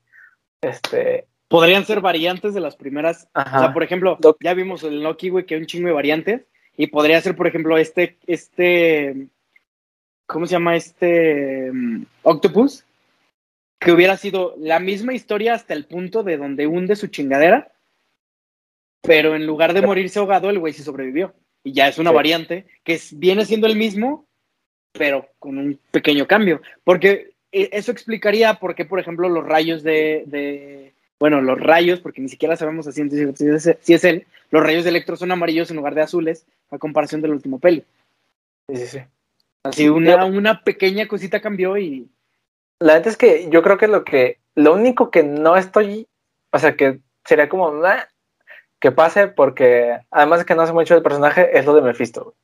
Este, 0.62 1.28
Podrían 1.48 1.86
ser 1.86 2.02
variantes 2.02 2.54
de 2.54 2.60
las 2.60 2.76
primeras. 2.76 3.30
O 3.34 3.60
sea, 3.60 3.72
por 3.72 3.84
ejemplo, 3.84 4.18
ya 4.42 4.54
vimos 4.54 4.84
el 4.84 5.02
Loki, 5.02 5.30
güey, 5.30 5.46
que 5.46 5.56
hay 5.56 5.62
un 5.62 5.68
chingo 5.68 5.88
de 5.88 5.94
variantes 5.94 6.42
y 6.76 6.88
podría 6.88 7.22
ser, 7.22 7.36
por 7.36 7.48
ejemplo, 7.48 7.78
este, 7.78 8.18
este, 8.28 9.28
¿cómo 10.26 10.46
se 10.46 10.52
llama 10.54 10.76
este 10.76 11.72
mm, 11.72 12.06
Octopus? 12.24 12.84
Que 13.80 13.94
hubiera 13.94 14.18
sido 14.18 14.56
la 14.60 14.80
misma 14.80 15.14
historia 15.14 15.54
hasta 15.54 15.74
el 15.74 15.86
punto 15.86 16.22
de 16.24 16.36
donde 16.36 16.68
hunde 16.68 16.98
su 16.98 17.08
chingadera, 17.08 17.72
pero 19.02 19.36
en 19.36 19.48
lugar 19.48 19.74
de 19.74 19.82
morirse 19.82 20.20
ahogado, 20.20 20.50
el 20.50 20.60
güey 20.60 20.74
sí 20.74 20.84
sobrevivió. 20.84 21.34
Y 21.64 21.72
ya 21.72 21.88
es 21.88 21.98
una 21.98 22.12
variante 22.12 22.66
que 22.84 23.00
viene 23.14 23.46
siendo 23.46 23.68
el 23.68 23.78
mismo, 23.78 24.28
pero 24.92 25.30
con 25.40 25.58
un 25.58 25.80
pequeño 25.92 26.28
cambio. 26.28 26.62
Porque 26.84 27.37
eso 27.52 27.92
explicaría 27.92 28.56
por 28.56 28.76
qué, 28.76 28.86
por 28.86 29.00
ejemplo, 29.00 29.30
los 29.30 29.46
rayos 29.46 29.84
de 29.84 30.94
bueno, 31.20 31.42
los 31.42 31.60
rayos, 31.60 32.00
porque 32.00 32.22
ni 32.22 32.30
siquiera 32.30 32.56
sabemos 32.56 32.88
así 32.88 33.02
si 33.10 33.94
es, 33.94 34.04
él, 34.04 34.28
los 34.52 34.64
rayos 34.64 34.84
de 34.84 34.92
Electro 34.92 35.16
son 35.16 35.32
amarillos 35.32 35.70
en 35.70 35.78
lugar 35.78 35.96
de 35.96 36.02
azules, 36.02 36.46
a 36.70 36.78
comparación 36.78 37.22
del 37.22 37.32
último 37.32 37.60
peli. 37.60 37.84
Sí, 38.70 38.78
sí, 38.78 38.88
sí. 38.88 39.00
Así 39.64 39.90
una, 39.90 40.26
una 40.26 40.64
pequeña 40.64 41.08
cosita 41.08 41.42
cambió 41.42 41.78
y... 41.78 42.08
La 42.80 42.94
verdad 42.94 43.08
es 43.08 43.18
que 43.18 43.50
yo 43.50 43.64
creo 43.64 43.78
que 43.78 43.88
lo 43.88 44.04
que, 44.04 44.38
lo 44.54 44.74
único 44.74 45.10
que 45.10 45.24
no 45.24 45.58
estoy, 45.58 46.08
o 46.52 46.60
sea, 46.60 46.76
que 46.76 47.00
sería 47.26 47.50
como, 47.50 47.82
que 48.80 48.92
pase, 48.92 49.28
porque 49.28 49.98
además 50.12 50.40
de 50.40 50.46
que 50.46 50.54
no 50.54 50.68
sé 50.68 50.74
mucho 50.74 50.94
del 50.94 51.04
personaje, 51.04 51.58
es 51.58 51.66
lo 51.66 51.74
de 51.74 51.82
Mephisto. 51.82 52.36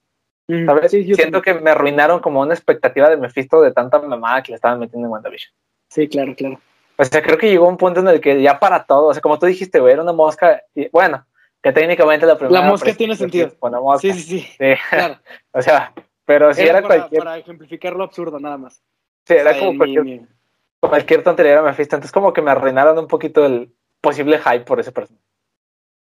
Siento 0.48 1.42
que 1.42 1.54
me 1.54 1.72
arruinaron 1.72 2.20
como 2.20 2.42
una 2.42 2.54
expectativa 2.54 3.10
de 3.10 3.18
Mephisto 3.18 3.62
de 3.62 3.72
tanta 3.72 4.00
mamada 4.00 4.44
que 4.44 4.52
le 4.52 4.56
estaban 4.56 4.80
metiendo 4.80 5.08
en 5.08 5.12
WandaVision. 5.14 5.54
Sí, 5.90 6.08
claro, 6.08 6.36
claro. 6.36 6.60
O 6.98 7.06
sea, 7.06 7.22
creo 7.22 7.38
que 7.38 7.50
llegó 7.50 7.68
un 7.68 7.78
punto 7.78 8.02
en 8.02 8.08
el 8.08 8.22
que 8.22 8.42
ya 8.42 8.60
para 8.60 8.86
todo, 8.86 9.08
o 9.08 9.14
sea, 9.14 9.22
como 9.22 9.40
tú 9.40 9.46
dijiste, 9.46 9.80
güey, 9.80 9.94
era 9.94 10.04
una 10.04 10.14
mosca, 10.14 10.62
y, 10.76 10.90
bueno, 10.90 11.26
que 11.62 11.72
técnicamente 11.72 12.26
la 12.26 12.38
primera... 12.38 12.62
La 12.62 12.68
mosca 12.68 12.94
tiene 12.94 13.16
sentido. 13.16 13.52
Sí, 14.00 14.14
sí, 14.14 14.40
sí. 14.40 14.48
Claro. 14.90 15.20
o 15.52 15.62
sea, 15.62 15.94
pero 16.26 16.54
si 16.54 16.62
era, 16.62 16.82
para, 16.82 16.88
cualquier... 16.88 17.24
Para 17.24 17.38
ejemplificar 17.38 17.96
lo 17.96 18.04
absurdo, 18.04 18.40
nada 18.40 18.58
más. 18.58 18.84
Sí, 19.26 19.34
era 19.34 19.58
como 19.58 19.78
cualquier, 19.78 20.22
cualquier 20.80 21.24
tontería 21.24 21.62
me 21.62 21.70
Mephisto, 21.70 21.96
entonces 21.96 22.12
como 22.12 22.34
que 22.34 22.42
me 22.42 22.52
arruinaron 22.52 22.98
un 23.00 23.08
poquito 23.08 23.46
el 23.46 23.74
posible 24.02 24.38
hype 24.38 24.66
por 24.66 24.80
ese 24.80 24.92
personaje. 24.92 25.24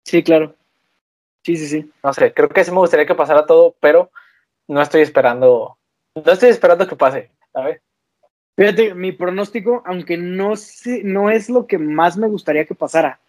Sí, 0.05 0.22
claro. 0.22 0.55
Sí, 1.45 1.57
sí, 1.57 1.67
sí. 1.67 1.93
No 2.03 2.13
sé, 2.13 2.33
creo 2.33 2.49
que 2.49 2.65
sí 2.65 2.71
me 2.71 2.79
gustaría 2.79 3.07
que 3.07 3.15
pasara 3.15 3.45
todo, 3.45 3.77
pero 3.79 4.11
no 4.67 4.81
estoy 4.81 5.03
esperando, 5.03 5.77
no 6.15 6.33
estoy 6.33 6.49
esperando 6.49 6.89
que 6.89 6.97
pase, 6.97 7.31
¿sabes? 7.53 7.83
Fíjate, 8.57 8.95
mi 8.95 9.13
pronóstico, 9.13 9.83
aunque 9.85 10.17
no, 10.17 10.57
sé, 10.57 11.03
no 11.05 11.29
es 11.29 11.51
lo 11.51 11.67
que 11.67 11.77
más 11.77 12.17
me 12.17 12.29
gustaría 12.29 12.65
que 12.65 12.75
pasara, 12.75 13.21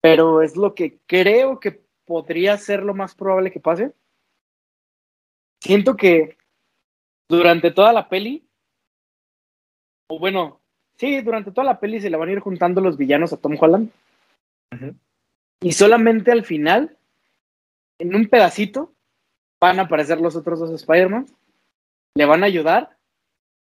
pero 0.00 0.42
es 0.42 0.56
lo 0.56 0.74
que 0.74 0.98
creo 1.06 1.58
que 1.58 1.80
podría 2.04 2.56
ser 2.56 2.84
lo 2.84 2.94
más 2.94 3.14
probable 3.14 3.50
que 3.50 3.58
pase. 3.58 3.92
Siento 5.60 5.96
que 5.96 6.36
durante 7.28 7.70
toda 7.70 7.92
la 7.92 8.08
peli, 8.08 8.46
o 10.08 10.18
bueno, 10.18 10.60
sí, 10.98 11.20
durante 11.22 11.50
toda 11.50 11.64
la 11.64 11.80
peli 11.80 12.00
se 12.00 12.10
le 12.10 12.16
van 12.16 12.28
a 12.28 12.32
ir 12.32 12.40
juntando 12.40 12.80
los 12.80 12.96
villanos 12.96 13.32
a 13.32 13.38
Tom 13.38 13.56
Holland. 13.58 13.90
Y 15.60 15.72
solamente 15.72 16.32
al 16.32 16.44
final, 16.44 16.96
en 18.00 18.14
un 18.14 18.26
pedacito, 18.26 18.92
van 19.60 19.78
a 19.78 19.82
aparecer 19.82 20.20
los 20.20 20.36
otros 20.36 20.58
dos 20.58 20.70
Spider-Man, 20.70 21.26
le 22.14 22.24
van 22.24 22.42
a 22.42 22.46
ayudar 22.46 22.96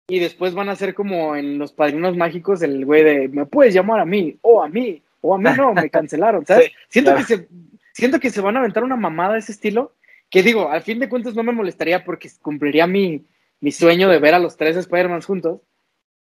y 0.07 0.19
después 0.19 0.53
van 0.53 0.69
a 0.69 0.75
ser 0.75 0.93
como 0.93 1.35
en 1.35 1.57
los 1.57 1.71
padrinos 1.71 2.17
mágicos 2.17 2.61
el 2.61 2.85
güey 2.85 3.03
de 3.03 3.27
me 3.27 3.45
puedes 3.45 3.73
llamar 3.73 3.99
a 4.01 4.05
mí 4.05 4.37
o 4.41 4.61
a 4.61 4.69
mí 4.69 5.01
o 5.21 5.33
a 5.33 5.37
mí 5.37 5.49
no 5.57 5.73
me 5.73 5.89
cancelaron 5.89 6.45
sabes 6.45 6.71
siento 6.89 7.15
que 7.15 7.23
se 7.23 7.47
siento 7.91 8.19
que 8.19 8.29
se 8.29 8.41
van 8.41 8.55
a 8.55 8.59
aventar 8.59 8.83
una 8.83 8.97
mamada 8.97 9.33
de 9.33 9.39
ese 9.39 9.53
estilo 9.53 9.95
Que 10.29 10.43
digo, 10.43 10.69
al 10.69 10.81
fin 10.81 10.99
de 10.99 11.09
cuentas 11.09 11.33
no 11.33 11.43
me 11.43 11.53
molestaría 11.53 12.03
porque 12.03 12.29
cumpliría 12.41 12.87
mi, 12.87 13.25
mi 13.61 13.71
sueño 13.71 14.09
de 14.09 14.19
ver 14.19 14.33
a 14.33 14.39
los 14.39 14.57
tres 14.57 14.75
Spider-Man 14.75 15.21
juntos, 15.21 15.61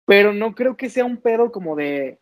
pero 0.05 0.33
no 0.33 0.55
creo 0.55 0.77
que 0.77 0.91
sea 0.91 1.05
un 1.05 1.19
pedo 1.19 1.53
como 1.53 1.77
de, 1.77 2.19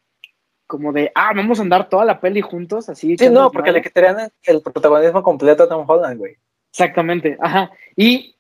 como 0.68 0.92
de, 0.92 1.10
ah, 1.14 1.32
vamos 1.34 1.58
a 1.58 1.62
andar 1.62 1.88
toda 1.88 2.04
la 2.04 2.20
peli 2.20 2.42
juntos, 2.42 2.90
así. 2.90 3.16
Sí, 3.16 3.30
no, 3.30 3.50
porque 3.50 3.72
le 3.72 3.82
quitarían 3.82 4.30
el 4.42 4.60
protagonismo 4.60 5.22
completo 5.22 5.64
a 5.64 5.68
Tom 5.68 5.88
Holland, 5.88 6.18
güey. 6.18 6.36
Exactamente, 6.70 7.38
ajá. 7.40 7.72
Y 7.96 8.36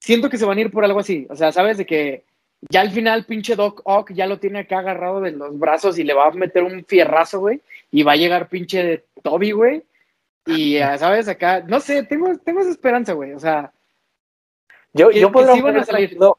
siento 0.00 0.30
que 0.30 0.38
se 0.38 0.46
van 0.46 0.56
a 0.56 0.62
ir 0.62 0.70
por 0.72 0.84
algo 0.84 1.00
así, 1.00 1.26
o 1.28 1.36
sea, 1.36 1.52
¿sabes? 1.52 1.76
De 1.76 1.84
que 1.84 2.24
ya 2.70 2.80
al 2.80 2.90
final 2.90 3.26
pinche 3.26 3.54
Doc 3.54 3.82
Ock 3.84 4.12
ya 4.12 4.26
lo 4.26 4.38
tiene 4.38 4.60
acá 4.60 4.78
agarrado 4.78 5.20
de 5.20 5.32
los 5.32 5.58
brazos 5.58 5.98
y 5.98 6.04
le 6.04 6.14
va 6.14 6.28
a 6.28 6.30
meter 6.30 6.62
un 6.62 6.82
fierrazo, 6.86 7.40
güey, 7.40 7.60
y 7.90 8.02
va 8.02 8.12
a 8.12 8.16
llegar 8.16 8.48
pinche 8.48 9.04
Toby, 9.22 9.50
güey, 9.52 9.84
y, 10.46 10.78
¿sabes? 10.98 11.28
Acá, 11.28 11.60
no 11.60 11.78
sé, 11.80 12.04
tengo, 12.04 12.34
tengo 12.38 12.60
esa 12.60 12.70
esperanza, 12.70 13.12
güey, 13.12 13.34
o 13.34 13.38
sea... 13.38 13.70
Yo, 14.94 15.10
yo 15.10 15.30
podría 15.30 15.56
morir 15.56 15.84
tranquilo, 15.84 16.38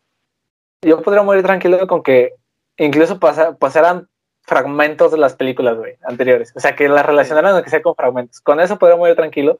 yo 0.81 1.03
podría 1.03 1.21
morir 1.21 1.43
tranquilo 1.43 1.85
con 1.85 2.01
que 2.01 2.33
incluso 2.75 3.19
pasaran 3.19 4.07
fragmentos 4.47 5.11
de 5.11 5.17
las 5.17 5.35
películas, 5.35 5.77
güey, 5.77 5.95
anteriores. 6.03 6.53
O 6.55 6.59
sea, 6.61 6.73
que 6.73 6.87
las 6.87 7.05
relacionaran 7.05 7.61
que 7.61 7.69
sea 7.69 7.81
con 7.81 7.95
fragmentos. 7.95 8.39
Con 8.39 8.61
eso 8.61 8.79
podría 8.79 8.95
morir 8.95 9.15
tranquilo. 9.15 9.59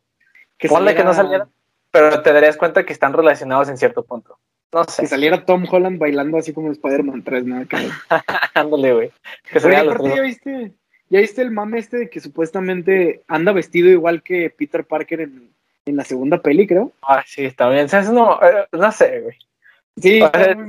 Que 0.58 0.70
Ponle 0.70 0.96
que 0.96 1.04
no 1.04 1.14
salieran, 1.14 1.50
pero 1.92 2.22
te 2.22 2.34
darías 2.34 2.58
cuenta 2.58 2.86
que 2.86 2.94
están 2.94 3.14
relacionados 3.14 3.68
en 3.68 3.78
cierto 3.78 4.04
punto. 4.04 4.40
No 4.72 4.86
sé. 4.86 5.04
Que 5.04 5.08
saliera 5.08 5.46
Tom 5.46 5.66
Holland 5.70 6.00
bailando 6.00 6.38
así 6.38 6.54
como 6.54 6.72
Spider-Man 6.72 7.22
3, 7.24 7.46
¿no? 7.46 7.66
Ándale, 8.54 8.94
güey. 8.94 9.12
¿ya 9.54 10.22
viste, 10.22 10.74
¿ya 11.10 11.20
viste 11.20 11.42
el 11.42 11.52
mame 11.52 11.80
este 11.80 11.98
de 11.98 12.10
que 12.10 12.22
supuestamente 12.22 13.24
anda 13.28 13.52
vestido 13.52 13.90
igual 13.90 14.24
que 14.24 14.50
Peter 14.50 14.86
Parker 14.86 15.22
en, 15.22 15.52
la 15.86 16.06
segunda 16.06 16.42
peli, 16.42 16.66
creo? 16.66 16.94
Ah, 17.02 17.24
sí, 17.28 17.52
también. 17.52 17.86
O 17.86 17.90
sea, 17.90 18.02
no, 18.04 18.42
eh, 18.42 18.68
no 18.72 18.92
sé, 18.92 19.20
güey. 19.20 19.36
Sí, 19.98 20.22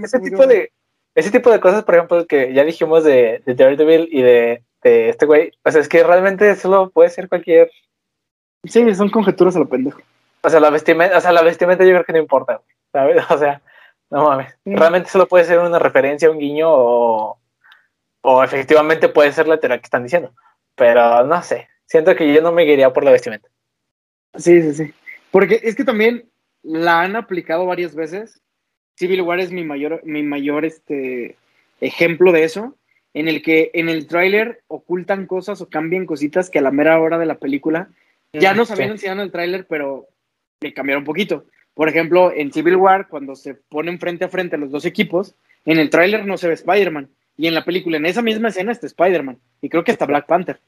ese 0.03 0.21
tipo 0.21 0.47
de 0.47 0.73
ese 1.19 1.33
tipo 1.33 1.51
de 1.51 1.59
cosas, 1.59 1.83
por 1.83 1.97
ejemplo, 1.97 2.27
que 2.27 2.53
ya 2.55 2.63
dijimos 2.63 3.03
de, 3.03 3.43
de 3.45 3.55
Daredevil 3.55 4.09
y 4.13 4.23
de, 4.23 4.63
este 4.83 5.27
güey, 5.27 5.51
o 5.65 5.71
sea, 5.71 5.81
es 5.81 5.89
que 5.89 6.05
realmente 6.05 6.55
solo 6.55 6.91
puede 6.91 7.11
ser 7.11 7.29
cualquier. 7.29 7.71
Sí, 8.63 8.95
son 8.95 9.11
conjeturas 9.11 9.57
a 9.57 9.59
lo 9.59 9.69
pendejo. 9.69 10.01
O 10.43 10.49
sea, 10.49 10.61
la 10.61 10.71
vestimenta, 10.71 11.19
o 11.19 11.21
sea, 11.21 11.33
la 11.33 11.43
vestimenta 11.43 11.85
yo 11.85 11.91
creo 11.91 12.05
que 12.05 12.13
no 12.13 12.21
importa, 12.21 12.61
¿sabes? 12.93 13.23
O 13.31 13.37
sea, 13.37 13.61
no 14.11 14.29
mames. 14.29 14.55
Realmente 14.65 15.11
solo 15.11 15.27
puede 15.27 15.45
ser 15.45 15.59
una 15.59 15.81
referencia, 15.81 16.31
un 16.31 16.39
guiño 16.39 16.69
o, 16.71 17.39
o 18.23 18.45
efectivamente 18.45 19.09
puede 19.09 19.33
ser 19.33 19.49
la 19.49 19.59
teoría 19.59 19.79
que 19.79 19.85
están 19.85 20.05
diciendo. 20.05 20.33
Pero 20.77 21.25
no 21.25 21.43
sé, 21.43 21.69
siento 21.85 22.15
que 22.15 22.33
yo 22.33 22.41
no 22.43 22.53
me 22.53 22.63
guiaría 22.63 22.93
por 22.93 23.03
la 23.03 23.11
vestimenta. 23.11 23.49
Sí, 24.37 24.63
sí, 24.63 24.73
sí. 24.73 24.95
Porque 25.33 25.61
es 25.65 25.75
que 25.75 25.85
también 25.85 26.31
la 26.63 27.01
han 27.01 27.17
aplicado 27.17 27.67
varias 27.67 27.97
veces 27.97 28.41
Civil 28.99 29.23
War 29.23 29.39
es 29.39 29.53
mi 29.53 29.63
mayor, 29.63 30.01
mi 30.05 30.25
mayor 30.25 30.65
este, 30.65 31.37
ejemplo 31.81 32.33
de 32.33 32.43
eso, 32.43 32.75
en 33.15 33.29
el 33.29 33.43
que 33.43 33.71
en 33.75 33.89
el 33.89 34.09
tráiler 34.09 34.63
ocultan 34.67 35.27
cosas 35.27 35.61
o 35.61 35.69
cambian 35.69 36.05
cositas 36.05 36.51
que 36.51 36.59
a 36.59 36.63
la 36.63 36.73
mera 36.73 36.99
hora 36.99 37.17
de 37.17 37.27
la 37.27 37.39
película 37.39 37.91
ya 38.33 38.55
nos 38.55 38.73
habían 38.73 38.91
enseñado 38.91 39.21
en 39.21 39.27
el 39.27 39.33
tráiler, 39.33 39.67
pero 39.69 40.09
le 40.61 40.75
cambiaron 40.75 41.03
un 41.03 41.07
poquito. 41.07 41.45
Por 41.75 41.89
ejemplo, 41.89 42.33
en 42.35 42.53
Civil 42.53 42.75
War, 42.75 43.07
cuando 43.07 43.37
se 43.37 43.55
ponen 43.55 44.01
frente 44.01 44.25
a 44.25 44.29
frente 44.29 44.59
los 44.59 44.73
dos 44.73 44.85
equipos, 44.85 45.37
en 45.65 45.79
el 45.79 45.91
tráiler 45.91 46.27
no 46.27 46.37
se 46.37 46.49
ve 46.49 46.55
Spider-Man. 46.55 47.09
Y 47.37 47.47
en 47.47 47.55
la 47.55 47.65
película, 47.65 47.99
en 47.99 48.07
esa 48.07 48.21
misma 48.21 48.49
escena, 48.49 48.73
está 48.73 48.89
Spider-Man. 48.89 49.39
Y 49.63 49.69
creo 49.69 49.85
que 49.85 49.93
está 49.93 50.07
Black 50.07 50.27
Panther. 50.27 50.59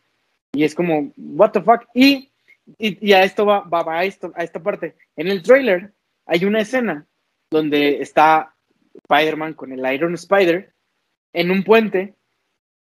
Y 0.52 0.62
es 0.62 0.76
como, 0.76 1.12
what 1.16 1.50
the 1.50 1.60
fuck. 1.60 1.82
Y, 1.94 2.30
y, 2.78 3.12
a 3.12 3.24
esto 3.24 3.44
va, 3.44 3.62
va, 3.62 3.98
a, 3.98 4.04
esto, 4.04 4.32
a 4.36 4.44
esta 4.44 4.62
parte. 4.62 4.94
En 5.16 5.26
el 5.26 5.42
tráiler 5.42 5.90
hay 6.26 6.44
una 6.44 6.60
escena 6.60 7.06
donde 7.50 8.00
está 8.00 8.54
Spider-Man 8.94 9.54
con 9.54 9.72
el 9.72 9.92
Iron 9.92 10.14
Spider 10.14 10.72
en 11.32 11.50
un 11.50 11.64
puente 11.64 12.14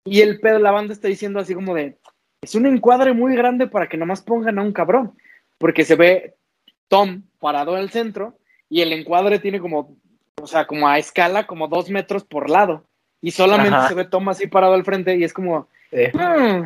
y 0.05 0.21
el 0.21 0.41
pedo 0.41 0.59
la 0.59 0.71
banda 0.71 0.93
está 0.93 1.09
diciendo 1.09 1.41
así 1.41 1.55
como 1.55 1.75
de 1.75 1.97
es 2.43 2.55
un 2.55 2.67
encuadre 2.67 3.13
muy 3.13 3.35
grande 3.37 3.67
para 3.67 3.89
que 3.89 3.97
nomás 3.97 4.21
pongan 4.21 4.59
a 4.59 4.63
un 4.63 4.73
cabrón 4.73 5.17
porque 5.59 5.85
se 5.85 5.97
ve 5.97 6.35
Tom 6.89 7.23
parado 7.41 7.77
en 7.77 7.83
el 7.83 7.91
centro 7.91 8.37
y 8.69 8.83
el 8.83 8.93
encuadre 8.93 9.39
tiene 9.39 9.61
como 9.61 9.97
o 10.41 10.47
sea 10.47 10.67
como 10.67 10.89
a 10.89 10.99
escala 10.99 11.47
como 11.47 11.69
dos 11.69 11.89
metros 11.89 12.25
por 12.25 12.51
lado 12.51 12.85
y 13.21 13.31
solamente 13.31 13.89
se 13.89 13.95
ve 13.95 14.05
Tom 14.05 14.29
así 14.29 14.49
parado 14.49 14.75
al 14.75 14.85
frente 14.85 15.17
y 15.17 15.25
es 15.25 15.33
como 15.33 15.69
hmm, 15.93 16.65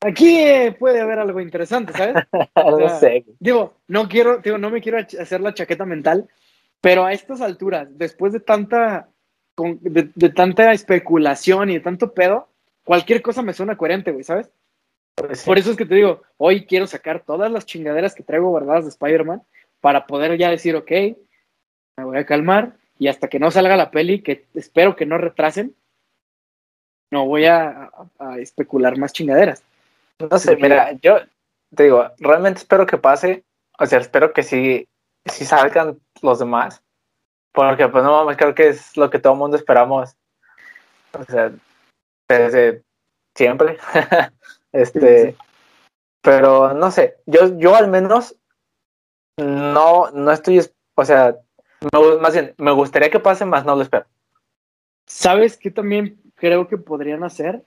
aquí 0.00 0.44
puede 0.78 1.00
haber 1.00 1.20
algo 1.20 1.40
interesante 1.40 1.92
sabes 1.92 2.16
no 2.56 2.88
sé. 2.98 3.24
digo 3.38 3.76
no 3.88 4.08
quiero 4.08 4.38
digo 4.38 4.58
no 4.58 4.70
me 4.70 4.82
quiero 4.82 4.98
hacer 4.98 5.40
la 5.40 5.54
chaqueta 5.54 5.86
mental 5.86 6.28
pero 6.84 7.06
a 7.06 7.14
estas 7.14 7.40
alturas, 7.40 7.88
después 7.96 8.34
de 8.34 8.40
tanta, 8.40 9.08
de, 9.56 10.28
tanta 10.28 10.70
especulación 10.74 11.70
y 11.70 11.74
de 11.74 11.80
tanto 11.80 12.12
pedo, 12.12 12.50
cualquier 12.84 13.22
cosa 13.22 13.40
me 13.40 13.54
suena 13.54 13.78
coherente, 13.78 14.12
güey, 14.12 14.22
¿sabes? 14.22 14.50
Pues 15.14 15.44
Por 15.44 15.56
eso 15.56 15.70
es 15.70 15.78
que 15.78 15.86
te 15.86 15.94
digo, 15.94 16.20
hoy 16.36 16.66
quiero 16.66 16.86
sacar 16.86 17.24
todas 17.24 17.50
las 17.50 17.64
chingaderas 17.64 18.14
que 18.14 18.22
traigo 18.22 18.50
guardadas 18.50 18.84
de 18.84 18.90
Spider-Man 18.90 19.42
para 19.80 20.06
poder 20.06 20.36
ya 20.36 20.50
decir, 20.50 20.76
ok, 20.76 20.90
me 21.96 22.04
voy 22.04 22.18
a 22.18 22.26
calmar 22.26 22.76
y 22.98 23.08
hasta 23.08 23.28
que 23.28 23.38
no 23.38 23.50
salga 23.50 23.78
la 23.78 23.90
peli, 23.90 24.20
que 24.20 24.44
espero 24.52 24.94
que 24.94 25.06
no 25.06 25.16
retrasen, 25.16 25.74
no 27.10 27.24
voy 27.24 27.46
a, 27.46 27.90
especular 28.36 28.98
más 28.98 29.14
chingaderas. 29.14 29.64
No 30.18 30.38
sé, 30.38 30.54
mira, 30.56 30.92
yo 31.00 31.20
te 31.74 31.84
digo, 31.84 32.10
realmente 32.18 32.58
espero 32.58 32.84
que 32.84 32.98
pase, 32.98 33.42
o 33.78 33.86
sea, 33.86 34.00
espero 34.00 34.34
que 34.34 34.42
sí 34.42 34.86
si 35.26 35.44
salgan 35.44 35.98
los 36.22 36.38
demás. 36.38 36.82
Porque, 37.52 37.88
pues 37.88 38.02
no 38.04 38.26
creo 38.36 38.54
que 38.54 38.68
es 38.68 38.96
lo 38.96 39.10
que 39.10 39.18
todo 39.18 39.34
el 39.34 39.38
mundo 39.38 39.56
esperamos. 39.56 40.16
O 41.12 41.24
sea, 41.24 41.52
desde 42.28 42.82
siempre. 43.34 43.78
este. 44.72 45.36
Pero 46.22 46.72
no 46.72 46.90
sé, 46.90 47.16
yo, 47.26 47.58
yo 47.58 47.76
al 47.76 47.88
menos 47.88 48.34
no, 49.36 50.10
no 50.10 50.32
estoy, 50.32 50.62
o 50.94 51.04
sea, 51.04 51.36
más 52.20 52.32
bien, 52.32 52.54
me 52.56 52.70
gustaría 52.70 53.10
que 53.10 53.20
pase, 53.20 53.44
más 53.44 53.66
no 53.66 53.76
lo 53.76 53.82
espero. 53.82 54.06
¿Sabes 55.06 55.58
qué 55.58 55.70
también 55.70 56.18
creo 56.34 56.66
que 56.66 56.78
podrían 56.78 57.24
hacer? 57.24 57.62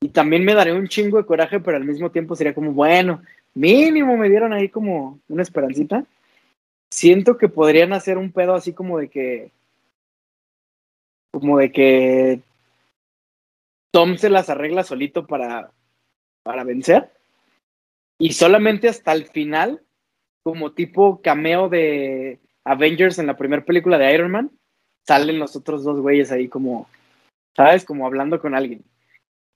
Y 0.00 0.10
también 0.10 0.44
me 0.44 0.54
daría 0.54 0.74
un 0.74 0.86
chingo 0.86 1.16
de 1.16 1.26
coraje, 1.26 1.58
pero 1.58 1.76
al 1.76 1.84
mismo 1.84 2.12
tiempo 2.12 2.36
sería 2.36 2.54
como, 2.54 2.70
bueno, 2.70 3.20
mínimo 3.54 4.16
me 4.16 4.28
dieron 4.28 4.52
ahí 4.52 4.68
como 4.68 5.18
una 5.28 5.42
esperancita 5.42 6.04
siento 6.90 7.36
que 7.36 7.48
podrían 7.48 7.92
hacer 7.92 8.18
un 8.18 8.32
pedo 8.32 8.54
así 8.54 8.72
como 8.72 8.98
de 8.98 9.08
que. 9.08 9.50
Como 11.32 11.58
de 11.58 11.72
que. 11.72 12.40
Tom 13.92 14.16
se 14.16 14.30
las 14.30 14.50
arregla 14.50 14.84
solito 14.84 15.26
para. 15.26 15.70
Para 16.42 16.64
vencer. 16.64 17.10
Y 18.18 18.32
solamente 18.32 18.88
hasta 18.88 19.12
el 19.12 19.26
final, 19.26 19.82
como 20.42 20.72
tipo 20.72 21.20
cameo 21.22 21.68
de 21.68 22.40
Avengers 22.64 23.18
en 23.18 23.26
la 23.26 23.36
primera 23.36 23.64
película 23.64 23.96
de 23.96 24.12
Iron 24.12 24.30
Man, 24.30 24.50
salen 25.06 25.38
los 25.38 25.54
otros 25.54 25.84
dos 25.84 26.00
güeyes 26.00 26.32
ahí 26.32 26.48
como. 26.48 26.88
¿Sabes? 27.56 27.84
Como 27.84 28.06
hablando 28.06 28.40
con 28.40 28.54
alguien. 28.54 28.84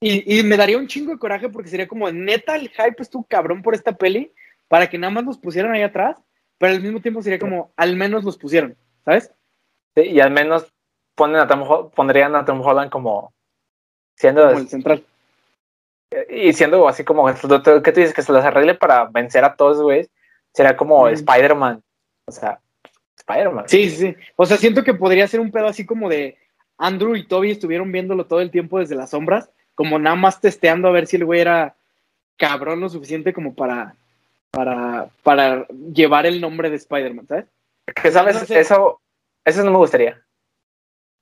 Y, 0.00 0.38
y 0.38 0.42
me 0.42 0.56
daría 0.56 0.78
un 0.78 0.88
chingo 0.88 1.12
de 1.12 1.18
coraje 1.18 1.48
porque 1.48 1.70
sería 1.70 1.86
como, 1.86 2.10
neta, 2.10 2.56
el 2.56 2.68
hype 2.70 2.96
estuvo 2.98 3.22
cabrón 3.22 3.62
por 3.62 3.74
esta 3.76 3.92
peli, 3.92 4.32
para 4.66 4.90
que 4.90 4.98
nada 4.98 5.12
más 5.12 5.24
nos 5.24 5.38
pusieran 5.38 5.72
ahí 5.72 5.82
atrás 5.82 6.16
pero 6.62 6.74
al 6.74 6.80
mismo 6.80 7.00
tiempo 7.00 7.20
sería 7.20 7.40
como, 7.40 7.72
al 7.76 7.96
menos 7.96 8.22
los 8.22 8.38
pusieron, 8.38 8.76
¿sabes? 9.04 9.32
Sí, 9.96 10.02
y 10.02 10.20
al 10.20 10.30
menos 10.30 10.72
ponen 11.16 11.40
a 11.40 11.48
Tom, 11.48 11.90
pondrían 11.90 12.36
a 12.36 12.44
Tom 12.44 12.60
Holland 12.60 12.88
como 12.88 13.32
siendo 14.14 14.48
el 14.48 14.68
central. 14.68 15.02
Y 16.30 16.52
siendo 16.52 16.86
así 16.86 17.02
como, 17.02 17.26
¿qué 17.26 17.34
tú 17.92 17.98
dices? 17.98 18.14
Que 18.14 18.22
se 18.22 18.32
las 18.32 18.44
arregle 18.44 18.76
para 18.76 19.06
vencer 19.06 19.44
a 19.44 19.56
todos, 19.56 19.82
güey. 19.82 20.08
Será 20.54 20.76
como 20.76 21.08
Spider-Man. 21.08 21.82
O 22.26 22.30
sea, 22.30 22.60
Spider-Man. 23.18 23.64
Sí, 23.66 23.90
sí, 23.90 23.96
sí. 23.96 24.16
O 24.36 24.46
sea, 24.46 24.56
siento 24.56 24.84
que 24.84 24.94
podría 24.94 25.26
ser 25.26 25.40
un 25.40 25.50
pedo 25.50 25.66
así 25.66 25.84
como 25.84 26.08
de 26.08 26.38
Andrew 26.78 27.16
y 27.16 27.26
Toby 27.26 27.50
estuvieron 27.50 27.90
viéndolo 27.90 28.26
todo 28.26 28.40
el 28.40 28.52
tiempo 28.52 28.78
desde 28.78 28.94
las 28.94 29.10
sombras, 29.10 29.50
como 29.74 29.98
nada 29.98 30.14
más 30.14 30.40
testeando 30.40 30.86
a 30.86 30.92
ver 30.92 31.08
si 31.08 31.16
el 31.16 31.24
güey 31.24 31.40
era 31.40 31.74
cabrón 32.36 32.78
lo 32.78 32.88
suficiente 32.88 33.32
como 33.32 33.52
para 33.52 33.96
para, 34.52 35.08
para 35.22 35.66
llevar 35.68 36.26
el 36.26 36.40
nombre 36.40 36.70
de 36.70 36.76
Spider-Man, 36.76 37.26
¿sabes? 37.26 37.46
Que 38.00 38.12
sabes, 38.12 38.50
eso, 38.50 39.00
eso 39.44 39.64
no 39.64 39.72
me 39.72 39.78
gustaría. 39.78 40.22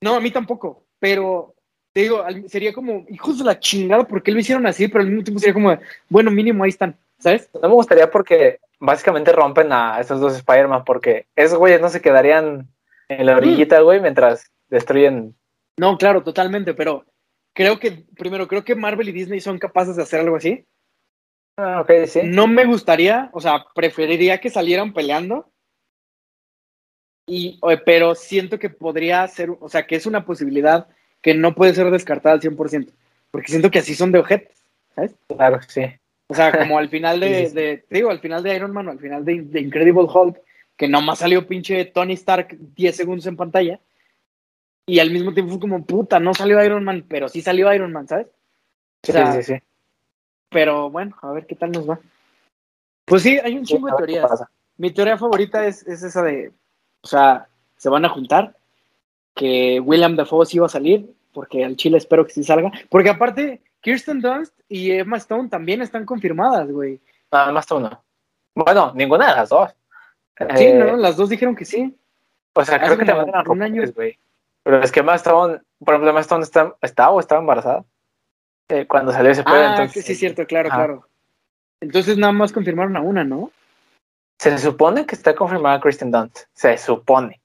No, 0.03 0.16
a 0.16 0.20
mí 0.20 0.31
tampoco, 0.31 0.85
pero 0.99 1.55
te 1.93 2.03
digo, 2.03 2.24
sería 2.49 2.72
como, 2.72 3.07
hijos 3.09 3.39
de 3.39 3.45
la 3.45 3.59
chingada, 3.59 4.05
¿por 4.05 4.22
qué 4.22 4.33
lo 4.33 4.41
hicieron 4.41 4.66
así? 4.66 4.89
Pero 4.89 5.01
al 5.01 5.09
mismo 5.09 5.24
tiempo 5.24 5.41
sería 5.41 5.55
como, 5.55 5.78
bueno, 6.09 6.31
mínimo 6.31 6.64
ahí 6.64 6.70
están, 6.70 6.97
¿sabes? 7.18 7.49
No 7.55 7.68
me 7.68 7.74
gustaría 7.74 8.11
porque 8.11 8.59
básicamente 8.78 9.33
rompen 9.33 9.72
a 9.72 10.01
esos 10.01 10.20
dos 10.20 10.35
Spider-Man, 10.37 10.85
porque 10.85 11.26
esos 11.37 11.59
güeyes 11.59 11.81
no 11.81 11.89
se 11.89 12.01
quedarían 12.01 12.68
en 13.09 13.26
la 13.26 13.37
orillita, 13.37 13.81
güey, 13.81 14.01
mientras 14.01 14.51
destruyen. 14.68 15.35
No, 15.76 15.97
claro, 15.99 16.22
totalmente, 16.22 16.74
pero 16.74 17.05
creo 17.55 17.78
que, 17.78 18.05
primero, 18.16 18.49
creo 18.49 18.64
que 18.64 18.74
Marvel 18.74 19.09
y 19.09 19.12
Disney 19.12 19.41
son 19.41 19.59
capaces 19.59 19.97
de 19.97 20.03
hacer 20.03 20.20
algo 20.20 20.37
así. 20.37 20.64
Ah, 21.62 21.84
sí. 22.06 22.20
No 22.24 22.46
me 22.46 22.64
gustaría, 22.64 23.28
o 23.32 23.40
sea, 23.40 23.66
preferiría 23.74 24.40
que 24.40 24.48
salieran 24.48 24.94
peleando, 24.94 25.50
Y, 27.26 27.61
pero 27.84 28.14
siento 28.14 28.58
que 28.58 28.70
podría 28.70 29.28
ser, 29.28 29.50
o 29.61 29.68
sea, 29.68 29.86
que 29.86 29.94
es 29.94 30.06
una 30.06 30.24
posibilidad 30.24 30.88
que 31.20 31.34
no 31.34 31.54
puede 31.54 31.74
ser 31.74 31.90
descartada 31.90 32.34
al 32.34 32.40
100%, 32.40 32.92
porque 33.30 33.48
siento 33.48 33.70
que 33.70 33.80
así 33.80 33.94
son 33.94 34.11
de 34.11 34.20
objetos, 34.20 34.56
¿sabes? 34.94 35.14
Claro, 35.28 35.61
sí. 35.68 35.82
O 36.28 36.34
sea, 36.34 36.50
como 36.50 36.78
al 36.78 36.88
final 36.88 37.20
de, 37.20 37.84
digo, 37.90 38.11
al 38.11 38.20
final 38.20 38.42
de 38.42 38.56
Iron 38.56 38.72
Man 38.72 38.88
o 38.88 38.92
al 38.92 38.98
final 38.98 39.22
de, 39.22 39.42
de, 39.42 39.61
Incredible 39.61 40.08
Hulk, 40.12 40.40
que 40.78 40.88
nomás 40.88 41.18
salió 41.18 41.46
pinche 41.46 41.84
Tony 41.84 42.14
Stark 42.14 42.56
10 42.58 42.96
segundos 42.96 43.26
en 43.26 43.36
pantalla, 43.36 43.80
y 44.86 44.98
al 44.98 45.11
mismo 45.11 45.34
tiempo 45.34 45.52
fue 45.52 45.61
como, 45.61 45.84
puta, 45.84 46.18
no 46.20 46.32
salió 46.32 46.64
Iron 46.64 46.84
Man, 46.84 47.04
pero 47.06 47.28
sí 47.28 47.42
salió 47.42 47.72
Iron 47.72 47.92
Man, 47.92 48.08
¿sabes? 48.08 48.28
sí, 49.02 49.12
sí, 49.12 49.42
sí. 49.42 49.54
Pero 50.51 50.90
bueno, 50.90 51.16
a 51.22 51.32
ver 51.32 51.46
qué 51.46 51.55
tal 51.55 51.70
nos 51.72 51.88
va. 51.88 51.98
Pues 53.05 53.22
sí, 53.22 53.38
hay 53.42 53.57
un 53.57 53.64
chingo 53.64 53.86
de 53.88 53.96
teorías. 53.96 54.44
Mi 54.76 54.90
teoría 54.92 55.16
favorita 55.16 55.66
es, 55.66 55.86
es 55.86 56.03
esa 56.03 56.22
de, 56.22 56.53
o 57.03 57.07
sea, 57.07 57.48
se 57.76 57.88
van 57.88 58.05
a 58.05 58.09
juntar, 58.09 58.57
que 59.34 59.80
William 59.80 60.16
Dafoe 60.16 60.46
sí 60.46 60.59
va 60.59 60.66
a 60.66 60.70
salir, 60.70 61.14
porque 61.32 61.64
al 61.64 61.76
Chile 61.76 61.98
espero 61.98 62.26
que 62.26 62.32
sí 62.32 62.44
salga. 62.44 62.70
Porque 62.88 63.11
aparte, 63.11 63.62
Kirsten 63.80 64.20
Dunst 64.20 64.55
y 64.68 64.90
Emma 64.90 65.16
Stone 65.16 65.48
también 65.48 65.82
están 65.82 66.05
confirmadas, 66.05 66.70
güey. 66.70 67.01
Ah, 67.30 67.46
Emma 67.48 67.61
Stone 67.61 67.88
no. 67.88 68.05
Bueno, 68.55 68.92
ninguna 68.94 69.30
de 69.30 69.36
las 69.36 69.48
dos. 69.48 69.70
Sí, 70.57 70.64
eh, 70.64 70.74
no, 70.74 70.96
las 70.96 71.16
dos 71.16 71.28
dijeron 71.28 71.55
que 71.55 71.64
sí. 71.64 71.96
O 72.55 72.64
sea, 72.64 72.80
creo 72.80 72.98
que 72.98 73.05
te 73.05 73.14
mandan 73.14 73.48
un 73.48 73.62
año. 73.62 73.82
güey. 73.94 74.18
Pero 74.62 74.82
es 74.82 74.90
que 74.90 75.01
Emma 75.01 75.14
Stone, 75.14 75.61
por 75.78 75.94
ejemplo, 75.94 76.11
Emma 76.11 76.20
Stone 76.20 76.42
está, 76.42 76.74
está 76.82 77.11
o 77.11 77.20
estaba 77.20 77.40
embarazada 77.40 77.84
eh, 78.71 78.87
cuando 78.87 79.12
salió 79.12 79.31
ese 79.31 79.43
pedo. 79.43 79.55
Ah, 79.57 79.71
entonces, 79.71 80.05
sí, 80.05 80.14
cierto, 80.14 80.47
claro, 80.47 80.71
claro. 80.71 81.07
Entonces 81.81 82.18
nada 82.18 82.33
más 82.33 82.53
confirmaron 82.53 82.97
a 82.97 83.01
una, 83.01 83.25
¿no? 83.25 83.51
Se 84.39 84.57
supone 84.59 85.07
que 85.07 85.14
está 85.14 85.35
confirmada 85.35 85.81
Kristen 85.81 86.11
Dunst. 86.11 86.45
Se 86.53 86.77
supone. 86.79 87.41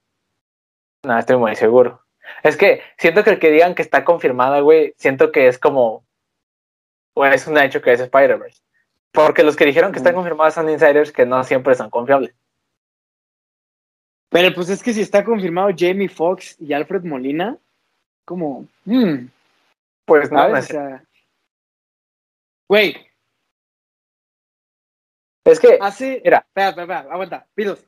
No, 1.04 1.18
estoy 1.18 1.36
muy 1.36 1.54
seguro. 1.56 2.02
Es 2.42 2.56
que 2.56 2.82
siento 2.98 3.22
que 3.22 3.30
el 3.30 3.38
que 3.38 3.50
digan 3.50 3.74
que 3.74 3.82
está 3.82 4.04
confirmada, 4.04 4.60
güey, 4.60 4.94
siento 4.96 5.30
que 5.30 5.48
es 5.48 5.58
como. 5.58 6.04
O 7.14 7.24
es 7.24 7.46
un 7.46 7.58
hecho 7.58 7.80
que 7.80 7.92
es 7.92 8.00
Spider-Verse. 8.00 8.60
Porque 9.12 9.42
los 9.42 9.56
que 9.56 9.64
dijeron 9.64 9.92
que 9.92 9.98
están 9.98 10.14
confirmadas 10.14 10.54
son 10.54 10.68
insiders 10.68 11.12
que 11.12 11.24
no 11.24 11.42
siempre 11.44 11.74
son 11.74 11.88
confiables. 11.88 12.34
Pero 14.28 14.54
pues 14.54 14.68
es 14.68 14.82
que 14.82 14.92
si 14.92 15.00
está 15.00 15.24
confirmado 15.24 15.70
Jamie 15.76 16.08
Foxx 16.08 16.56
y 16.60 16.72
Alfred 16.74 17.04
Molina, 17.04 17.56
como. 18.24 18.66
Hmm, 18.84 19.28
pues 20.04 20.30
no, 20.30 20.46
o 20.46 20.62
sea, 20.62 21.02
Güey, 22.68 23.06
es 25.46 25.60
que. 25.60 25.78
Hace. 25.80 26.20
Mira. 26.24 26.38
Espera, 26.38 26.68
espera, 26.70 26.82
espera, 26.82 27.12
aguanta. 27.12 27.46
Pidos. 27.54 27.84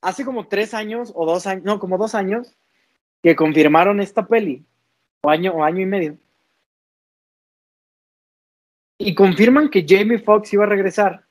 Hace 0.00 0.24
como 0.24 0.48
tres 0.48 0.74
años 0.74 1.12
o 1.14 1.26
dos 1.26 1.46
años. 1.46 1.64
No, 1.64 1.78
como 1.78 1.98
dos 1.98 2.14
años. 2.14 2.56
Que 3.22 3.36
confirmaron 3.36 4.00
esta 4.00 4.26
peli. 4.26 4.64
O 5.22 5.30
año, 5.30 5.52
o 5.52 5.64
año 5.64 5.80
y 5.80 5.86
medio. 5.86 6.16
Y 8.98 9.14
confirman 9.14 9.68
que 9.68 9.84
Jamie 9.86 10.18
Foxx 10.18 10.52
iba 10.54 10.64
a 10.64 10.68
regresar. 10.68 11.24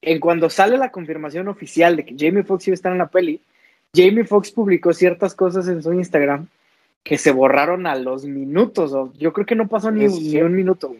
En 0.00 0.20
cuando 0.20 0.48
sale 0.48 0.78
la 0.78 0.92
confirmación 0.92 1.48
oficial 1.48 1.96
de 1.96 2.04
que 2.04 2.14
Jamie 2.16 2.44
Foxx 2.44 2.68
iba 2.68 2.74
a 2.74 2.76
estar 2.76 2.92
en 2.92 2.98
la 2.98 3.08
peli, 3.08 3.42
Jamie 3.92 4.24
Foxx 4.24 4.52
publicó 4.52 4.92
ciertas 4.92 5.34
cosas 5.34 5.66
en 5.66 5.82
su 5.82 5.92
Instagram 5.92 6.46
que 7.02 7.18
se 7.18 7.32
borraron 7.32 7.88
a 7.88 7.96
los 7.96 8.24
minutos. 8.26 8.92
O 8.92 9.12
yo 9.14 9.32
creo 9.32 9.46
que 9.46 9.56
no 9.56 9.66
pasó 9.66 9.90
ni, 9.90 10.06
ni 10.06 10.40
un 10.40 10.54
minuto. 10.54 10.94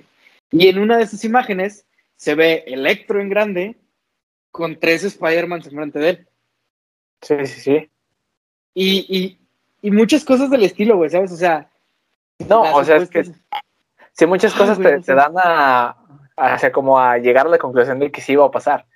Y 0.50 0.68
en 0.68 0.78
una 0.78 0.96
de 0.96 1.04
esas 1.04 1.24
imágenes 1.24 1.86
se 2.16 2.34
ve 2.34 2.64
Electro 2.66 3.20
en 3.20 3.28
grande 3.28 3.76
con 4.50 4.78
tres 4.78 5.04
Spider-Man 5.04 5.62
enfrente 5.64 5.98
de 5.98 6.08
él. 6.10 6.28
Sí, 7.22 7.46
sí, 7.46 7.60
sí. 7.60 7.90
Y, 8.74 9.38
y, 9.82 9.90
muchas 9.90 10.24
cosas 10.24 10.50
del 10.50 10.62
estilo, 10.62 10.96
güey, 10.96 11.10
¿sabes? 11.10 11.32
O 11.32 11.36
sea. 11.36 11.68
No, 12.48 12.62
o 12.74 12.84
sea, 12.84 12.96
es 12.96 13.10
que. 13.10 13.24
Sí, 14.12 14.26
muchas 14.26 14.54
cosas 14.54 14.78
te, 14.78 15.14
dan 15.14 15.32
a, 15.36 15.96
a, 16.36 16.72
como 16.72 16.98
a 16.98 17.18
llegar 17.18 17.46
a 17.46 17.50
la 17.50 17.58
conclusión 17.58 17.98
de 17.98 18.10
que 18.10 18.20
sí 18.20 18.32
iba 18.32 18.44
a 18.44 18.50
pasar. 18.50 18.86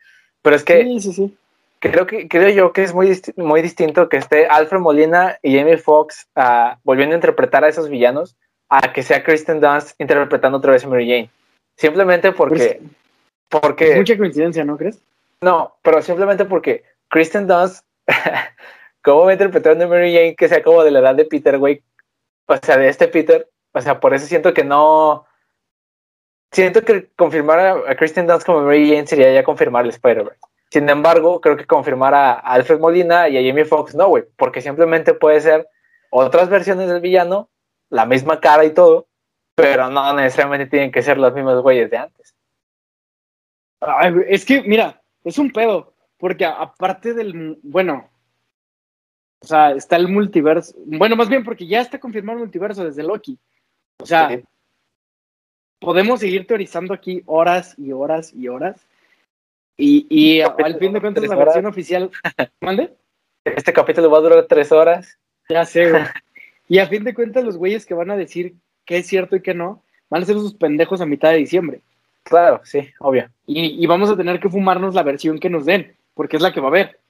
Pero 0.40 0.56
es 0.56 0.64
que. 0.64 0.82
Sí, 0.84 1.00
sí, 1.00 1.12
sí. 1.12 1.38
Creo, 1.80 2.06
que, 2.06 2.28
creo 2.28 2.48
yo 2.50 2.72
que 2.72 2.84
es 2.84 2.94
muy, 2.94 3.20
muy 3.36 3.60
distinto 3.60 4.08
que 4.08 4.16
esté 4.16 4.46
Alfred 4.46 4.78
Molina 4.78 5.36
y 5.42 5.56
Jamie 5.56 5.78
Foxx 5.78 6.28
uh, 6.36 6.76
volviendo 6.84 7.14
a 7.14 7.18
interpretar 7.18 7.64
a 7.64 7.68
esos 7.68 7.88
villanos 7.88 8.36
a 8.68 8.92
que 8.92 9.02
sea 9.02 9.24
Kristen 9.24 9.60
Dunst 9.60 10.00
interpretando 10.00 10.58
otra 10.58 10.72
vez 10.72 10.84
a 10.84 10.88
Mary 10.88 11.08
Jane. 11.08 11.30
Simplemente 11.82 12.30
porque. 12.30 12.80
Porque. 13.48 13.96
mucha 13.96 14.16
coincidencia, 14.16 14.64
¿no 14.64 14.76
crees? 14.76 15.02
No, 15.40 15.74
pero 15.82 16.00
simplemente 16.00 16.44
porque 16.44 16.84
Kristen 17.08 17.48
Dunst, 17.48 17.84
¿cómo 19.02 19.28
interpretó 19.32 19.74
de 19.74 19.86
Mary 19.88 20.14
Jane 20.14 20.36
que 20.36 20.48
sea 20.48 20.62
como 20.62 20.84
de 20.84 20.92
la 20.92 21.00
edad 21.00 21.16
de 21.16 21.24
Peter, 21.24 21.58
güey? 21.58 21.82
O 22.46 22.56
sea, 22.56 22.76
de 22.76 22.88
este 22.88 23.08
Peter. 23.08 23.48
O 23.72 23.80
sea, 23.80 23.98
por 23.98 24.14
eso 24.14 24.26
siento 24.26 24.54
que 24.54 24.62
no. 24.62 25.26
Siento 26.52 26.82
que 26.82 27.08
confirmar 27.16 27.58
a, 27.58 27.96
Kristen 27.96 28.28
Dunst 28.28 28.46
como 28.46 28.60
Mary 28.60 28.88
Jane 28.88 29.08
sería 29.08 29.32
ya 29.32 29.42
confirmar 29.42 29.84
el 29.84 29.90
Spider-Man. 29.90 30.36
Sin 30.70 30.88
embargo, 30.88 31.40
creo 31.40 31.56
que 31.56 31.66
confirmar 31.66 32.14
a, 32.14 32.34
Alfred 32.34 32.78
Molina 32.78 33.28
y 33.28 33.38
a 33.38 33.42
Jamie 33.44 33.64
Foxx 33.64 33.96
no, 33.96 34.06
güey, 34.06 34.22
porque 34.36 34.62
simplemente 34.62 35.14
puede 35.14 35.40
ser 35.40 35.66
otras 36.10 36.48
versiones 36.48 36.88
del 36.88 37.00
villano, 37.00 37.50
la 37.90 38.06
misma 38.06 38.38
cara 38.38 38.64
y 38.64 38.70
todo, 38.70 39.08
pero 39.54 39.90
no 39.90 40.14
necesariamente 40.14 40.66
tienen 40.66 40.92
que 40.92 41.02
ser 41.02 41.18
los 41.18 41.32
mismos 41.34 41.62
güeyes 41.62 41.90
de 41.90 41.98
antes 41.98 42.34
es 44.28 44.44
que, 44.44 44.62
mira, 44.62 45.00
es 45.24 45.38
un 45.38 45.50
pedo, 45.50 45.94
porque 46.18 46.44
aparte 46.44 47.14
del, 47.14 47.58
bueno, 47.62 48.08
o 49.40 49.46
sea, 49.46 49.72
está 49.72 49.96
el 49.96 50.08
multiverso, 50.08 50.74
bueno, 50.86 51.16
más 51.16 51.28
bien 51.28 51.44
porque 51.44 51.66
ya 51.66 51.80
está 51.80 51.98
confirmado 51.98 52.38
el 52.38 52.44
multiverso 52.44 52.84
desde 52.84 53.02
Loki. 53.02 53.38
O 53.98 54.06
sea, 54.06 54.40
podemos 55.80 56.20
seguir 56.20 56.46
teorizando 56.46 56.94
aquí 56.94 57.22
horas 57.26 57.74
y 57.76 57.92
horas 57.92 58.32
y 58.32 58.48
horas. 58.48 58.86
Y, 59.76 60.06
y 60.08 60.40
al 60.40 60.78
fin 60.78 60.92
de 60.92 61.00
cuentas 61.00 61.24
la 61.24 61.36
versión 61.36 61.66
oficial... 61.66 62.10
¿Mande? 62.60 62.94
Este 63.44 63.72
capítulo 63.72 64.10
va 64.10 64.18
a 64.18 64.22
durar 64.22 64.46
tres 64.46 64.70
horas. 64.70 65.18
Ya 65.48 65.64
sé, 65.64 65.90
güey. 65.90 66.04
Y 66.68 66.78
a 66.78 66.86
fin 66.86 67.02
de 67.02 67.14
cuentas 67.14 67.42
los 67.42 67.56
güeyes 67.56 67.84
que 67.84 67.94
van 67.94 68.10
a 68.10 68.16
decir 68.16 68.54
qué 68.84 68.98
es 68.98 69.06
cierto 69.06 69.36
y 69.36 69.42
qué 69.42 69.54
no, 69.54 69.82
van 70.08 70.22
a 70.22 70.26
ser 70.26 70.36
sus 70.36 70.54
pendejos 70.54 71.00
a 71.00 71.06
mitad 71.06 71.30
de 71.30 71.38
diciembre. 71.38 71.80
Claro, 72.22 72.60
sí, 72.64 72.88
obvio. 73.00 73.30
Y, 73.46 73.84
vamos 73.86 74.10
a 74.10 74.16
tener 74.16 74.40
que 74.40 74.48
fumarnos 74.48 74.94
la 74.94 75.02
versión 75.02 75.38
que 75.38 75.50
nos 75.50 75.66
den, 75.66 75.96
porque 76.14 76.36
es 76.36 76.42
la 76.42 76.52
que 76.52 76.60
va 76.60 76.66
a 76.66 76.70
haber. 76.70 77.00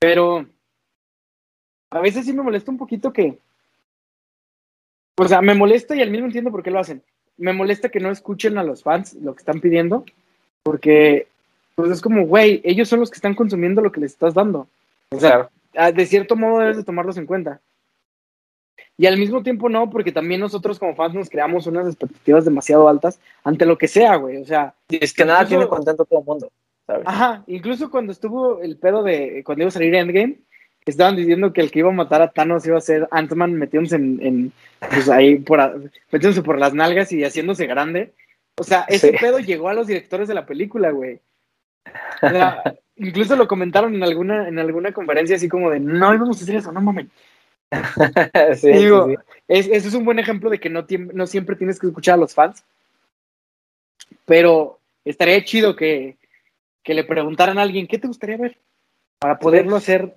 Pero 0.00 0.46
a 1.90 2.00
veces 2.00 2.26
sí 2.26 2.32
me 2.32 2.42
molesta 2.42 2.70
un 2.70 2.78
poquito 2.78 3.12
que. 3.12 3.38
O 5.18 5.26
sea, 5.26 5.40
me 5.40 5.54
molesta 5.54 5.94
y 5.96 6.02
al 6.02 6.10
mismo 6.10 6.26
entiendo 6.26 6.50
por 6.50 6.62
qué 6.62 6.70
lo 6.70 6.78
hacen. 6.78 7.02
Me 7.38 7.52
molesta 7.52 7.88
que 7.88 8.00
no 8.00 8.10
escuchen 8.10 8.58
a 8.58 8.64
los 8.64 8.82
fans 8.82 9.14
lo 9.14 9.34
que 9.34 9.40
están 9.40 9.60
pidiendo, 9.60 10.04
porque 10.62 11.28
pues 11.74 11.90
es 11.90 12.00
como, 12.00 12.26
güey, 12.26 12.60
ellos 12.64 12.88
son 12.88 13.00
los 13.00 13.10
que 13.10 13.16
están 13.16 13.34
consumiendo 13.34 13.82
lo 13.82 13.92
que 13.92 14.00
les 14.00 14.12
estás 14.12 14.34
dando. 14.34 14.68
O 15.10 15.20
sea, 15.20 15.50
de 15.92 16.06
cierto 16.06 16.34
modo 16.34 16.60
debes 16.60 16.78
de 16.78 16.84
tomarlos 16.84 17.16
en 17.18 17.26
cuenta. 17.26 17.60
Y 18.98 19.06
al 19.06 19.18
mismo 19.18 19.42
tiempo 19.42 19.68
no, 19.68 19.90
porque 19.90 20.12
también 20.12 20.40
nosotros 20.40 20.78
como 20.78 20.94
fans 20.94 21.14
nos 21.14 21.28
creamos 21.28 21.66
unas 21.66 21.86
expectativas 21.86 22.44
demasiado 22.44 22.88
altas 22.88 23.20
ante 23.44 23.66
lo 23.66 23.76
que 23.76 23.88
sea, 23.88 24.16
güey. 24.16 24.38
O 24.38 24.44
sea. 24.44 24.74
es 24.88 25.12
que 25.12 25.24
nada 25.24 25.46
tiene 25.46 25.66
contento 25.66 26.04
todo 26.04 26.20
el 26.20 26.24
mundo, 26.24 26.50
¿sabes? 26.86 27.02
Ajá, 27.06 27.44
incluso 27.46 27.90
cuando 27.90 28.12
estuvo 28.12 28.62
el 28.62 28.78
pedo 28.78 29.02
de. 29.02 29.42
Cuando 29.44 29.62
iba 29.62 29.68
a 29.68 29.72
salir 29.72 29.94
Endgame, 29.94 30.38
estaban 30.86 31.16
diciendo 31.16 31.52
que 31.52 31.60
el 31.60 31.70
que 31.70 31.80
iba 31.80 31.90
a 31.90 31.92
matar 31.92 32.22
a 32.22 32.30
Thanos 32.30 32.66
iba 32.66 32.78
a 32.78 32.80
ser 32.80 33.08
Ant-Man 33.10 33.54
metiéndose 33.54 33.96
en, 33.96 34.52
Pues 34.78 35.10
ahí, 35.10 35.36
por, 35.36 35.90
metiéndose 36.10 36.42
por 36.42 36.58
las 36.58 36.72
nalgas 36.72 37.12
y 37.12 37.22
haciéndose 37.22 37.66
grande. 37.66 38.14
O 38.58 38.64
sea, 38.64 38.86
ese 38.88 39.12
pedo 39.12 39.38
llegó 39.38 39.68
a 39.68 39.74
los 39.74 39.86
directores 39.86 40.28
de 40.28 40.34
la 40.34 40.46
película, 40.46 40.90
güey. 40.90 41.20
O 42.22 42.28
sea, 42.30 42.62
incluso 42.96 43.36
lo 43.36 43.46
comentaron 43.46 43.94
en 43.94 44.02
alguna, 44.02 44.48
en 44.48 44.58
alguna 44.58 44.92
conferencia 44.92 45.36
así 45.36 45.48
como 45.48 45.70
de, 45.70 45.80
no 45.80 46.14
íbamos 46.14 46.40
a 46.40 46.44
hacer 46.44 46.56
eso, 46.56 46.72
no 46.72 46.80
mames. 46.80 47.06
sí, 48.56 48.72
Digo, 48.72 49.08
Es, 49.48 49.66
eso 49.66 49.88
es 49.88 49.94
un 49.94 50.04
buen 50.04 50.18
ejemplo 50.18 50.50
de 50.50 50.60
que 50.60 50.70
no, 50.70 50.86
no 51.14 51.26
siempre 51.26 51.56
tienes 51.56 51.78
que 51.78 51.86
escuchar 51.86 52.14
a 52.14 52.18
los 52.18 52.34
fans. 52.34 52.64
Pero 54.24 54.78
estaría 55.04 55.44
chido 55.44 55.76
que, 55.76 56.16
que 56.82 56.94
le 56.94 57.04
preguntaran 57.04 57.58
a 57.58 57.62
alguien, 57.62 57.86
¿qué 57.86 57.98
te 57.98 58.08
gustaría 58.08 58.36
ver? 58.36 58.58
Para 59.18 59.38
poderlo 59.38 59.76
hacer 59.76 60.14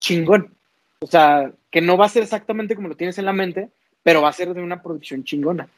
chingón. 0.00 0.54
O 1.00 1.06
sea, 1.06 1.52
que 1.70 1.80
no 1.80 1.96
va 1.96 2.06
a 2.06 2.10
ser 2.10 2.22
exactamente 2.22 2.74
como 2.74 2.88
lo 2.88 2.96
tienes 2.96 3.18
en 3.18 3.24
la 3.24 3.32
mente, 3.32 3.70
pero 4.02 4.22
va 4.22 4.28
a 4.28 4.34
ser 4.34 4.52
de 4.52 4.62
una 4.62 4.82
producción 4.82 5.24
chingona. 5.24 5.68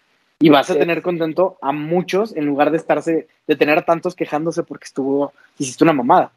Y 0.40 0.48
vas 0.48 0.70
a 0.70 0.74
tener 0.74 1.02
contento 1.02 1.58
a 1.62 1.70
muchos 1.70 2.34
en 2.34 2.46
lugar 2.46 2.72
de 2.72 2.76
estarse, 2.76 3.28
de 3.46 3.56
tener 3.56 3.78
a 3.78 3.84
tantos 3.84 4.16
quejándose 4.16 4.64
porque 4.64 4.86
estuvo, 4.86 5.32
hiciste 5.58 5.84
una 5.84 5.92
mamada. 5.92 6.32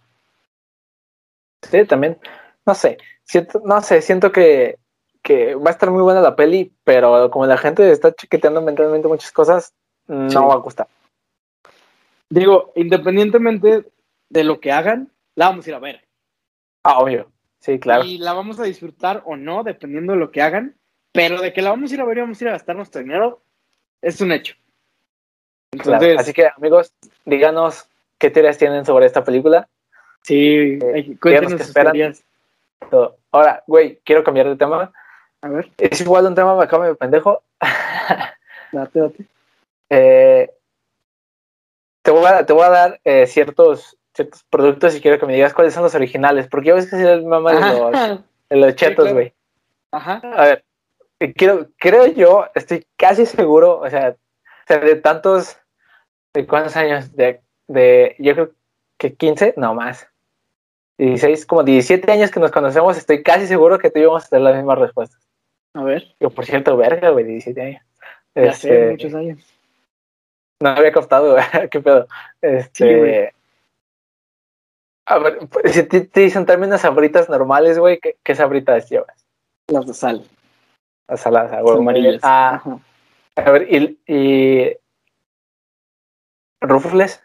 Sí, 1.64 1.86
también 1.86 2.18
no 2.66 2.76
sé, 2.76 2.98
siento, 3.24 3.62
no 3.64 3.82
sé, 3.82 4.02
siento 4.02 4.32
que, 4.32 4.78
va 5.30 5.70
a 5.70 5.74
estar 5.74 5.90
muy 5.90 6.02
buena 6.02 6.22
la 6.22 6.36
peli, 6.36 6.72
pero 6.84 7.30
como 7.32 7.46
la 7.46 7.58
gente 7.58 7.92
está 7.92 8.14
chiqueteando 8.14 8.62
mentalmente 8.62 9.08
muchas 9.08 9.32
cosas, 9.32 9.74
no 10.08 10.48
va 10.48 10.54
a 10.54 10.58
gustar. 10.58 10.88
Digo, 12.30 12.72
independientemente 12.76 13.86
de 14.30 14.44
lo 14.44 14.60
que 14.60 14.72
hagan, 14.72 15.12
la 15.36 15.50
vamos 15.50 15.66
a 15.66 15.70
ir 15.70 15.76
a 15.76 15.80
ver. 15.80 16.02
Ah, 16.84 17.00
obvio. 17.00 17.32
Sí, 17.60 17.80
claro. 17.80 18.04
Y 18.04 18.20
la 18.20 18.34
vamos 18.34 18.60
a 18.60 18.64
disfrutar 18.64 19.24
o 19.26 19.36
no, 19.36 19.64
dependiendo 19.64 20.14
de 20.14 20.20
lo 20.20 20.32
que 20.32 20.42
hagan. 20.42 20.76
Pero 21.12 21.42
de 21.42 21.54
que 21.54 21.62
la 21.62 21.70
vamos 21.70 21.92
a 21.92 21.96
ir 21.96 22.02
a 22.02 22.06
ver 22.06 22.18
y 22.18 22.22
vamos 22.22 22.40
a 22.40 22.44
ir 22.44 22.48
a 22.50 22.54
gastar 22.54 22.76
nuestro 22.76 23.02
dinero, 23.02 23.42
es 24.02 24.20
un 24.22 24.32
hecho. 24.32 24.56
Claro. 25.72 26.04
Entonces, 26.04 26.20
Así 26.20 26.34
que, 26.34 26.48
amigos, 26.48 26.94
díganos 27.24 27.90
qué 28.18 28.30
teorías 28.30 28.58
tienen 28.58 28.86
sobre 28.86 29.06
esta 29.06 29.24
película. 29.24 29.68
sí, 30.22 30.78
eh, 30.82 31.18
cuéntenos 31.20 31.54
sus 31.54 31.62
esperan. 31.62 31.94
teorías. 31.94 32.24
Todo. 32.90 33.18
Ahora, 33.32 33.64
güey, 33.68 34.00
quiero 34.04 34.24
cambiar 34.24 34.48
de 34.48 34.56
tema. 34.56 34.94
A 35.42 35.48
ver, 35.50 35.72
Es 35.78 36.02
igual 36.02 36.26
un 36.26 36.36
tema 36.36 36.56
me 36.56 36.96
pendejo. 36.96 37.44
date, 38.72 39.00
date. 39.00 39.26
Eh, 39.90 40.52
te, 42.02 42.12
voy 42.12 42.26
a, 42.26 42.46
te 42.46 42.54
voy 42.54 42.64
a 42.64 42.70
dar 42.70 43.02
eh, 43.04 43.28
ciertos, 43.28 43.98
ciertos 44.14 44.44
productos 44.50 44.96
y 44.96 45.02
quiero 45.02 45.20
que 45.20 45.26
me 45.26 45.34
digas 45.34 45.54
cuáles 45.54 45.74
son 45.74 45.84
los 45.84 45.96
originales. 45.96 46.48
Porque 46.48 46.70
ya 46.70 46.76
ves 46.76 46.90
que 46.90 46.96
es 46.96 47.02
el 47.02 47.26
mamá 47.26 47.54
de 47.54 47.60
los, 47.60 47.92
de 48.50 48.56
los 48.56 48.76
chetos, 48.76 49.06
claro. 49.06 49.14
güey. 49.14 49.34
Ajá. 49.92 50.22
A 50.24 50.44
ver, 50.44 50.66
eh, 51.20 51.34
quiero, 51.34 51.70
creo 51.78 52.08
yo, 52.08 52.48
estoy 52.56 52.86
casi 52.98 53.26
seguro, 53.26 53.80
o 53.80 53.90
sea, 53.90 54.10
o 54.10 54.68
sea, 54.68 54.80
de 54.80 54.96
tantos, 54.96 55.58
¿de 56.34 56.46
cuántos 56.46 56.76
años? 56.76 57.16
De, 57.16 57.42
de, 57.68 58.16
yo 58.20 58.34
creo 58.34 58.52
que 58.98 59.16
15, 59.16 59.54
no 59.58 59.74
más. 59.74 60.10
16, 60.98 61.46
como 61.46 61.64
17 61.64 62.10
años 62.12 62.32
que 62.32 62.40
nos 62.40 62.52
conocemos, 62.52 62.98
estoy 62.98 63.22
casi 63.24 63.48
seguro 63.48 63.78
que 63.80 63.90
tú 63.92 64.00
y 64.00 64.04
yo 64.04 64.10
vamos 64.10 64.26
a 64.26 64.30
tener 64.30 64.44
las 64.44 64.56
mismas 64.56 64.80
respuestas. 64.80 65.22
A 65.74 65.84
ver, 65.84 66.16
Yo, 66.22 66.30
por 66.30 66.46
cierto, 66.46 66.78
verga, 66.78 67.10
güey, 67.10 67.26
17 67.26 67.62
años. 67.62 67.84
ya 68.34 68.54
sé, 68.54 68.70
Este, 68.70 68.92
muchos 68.92 69.14
años. 69.14 69.40
No 70.62 70.70
había 70.70 70.92
captado, 70.94 71.34
güey, 71.34 71.44
qué 71.70 71.82
pedo. 71.82 72.08
Este. 72.42 72.88
Sí, 72.88 72.96
güey. 72.98 73.30
a 75.08 75.18
ver, 75.20 75.40
pues, 75.50 75.74
si 75.74 75.84
te, 75.84 76.02
te 76.02 76.22
dicen 76.22 76.46
también 76.46 76.70
unas 76.70 76.82
sabritas 76.82 77.28
normales, 77.30 77.78
güey, 77.78 78.00
¿qué, 78.00 78.16
qué 78.24 78.36
sabritas 78.36 78.90
llevas? 78.90 79.26
Las 79.68 79.86
de 79.86 79.94
sal. 79.94 80.26
Las 81.10 81.20
saladas, 81.22 81.62
huevo. 81.62 81.80
amarillas. 81.80 82.22
Ah, 82.24 82.56
Ajá. 82.56 82.80
a 83.36 83.52
ver, 83.52 83.68
y. 83.74 84.00
y... 84.08 84.78
¿Rufles? 86.62 87.22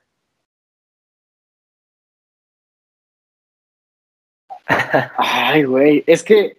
Ay, 5.16 5.64
güey, 5.64 6.04
es 6.06 6.22
que 6.22 6.56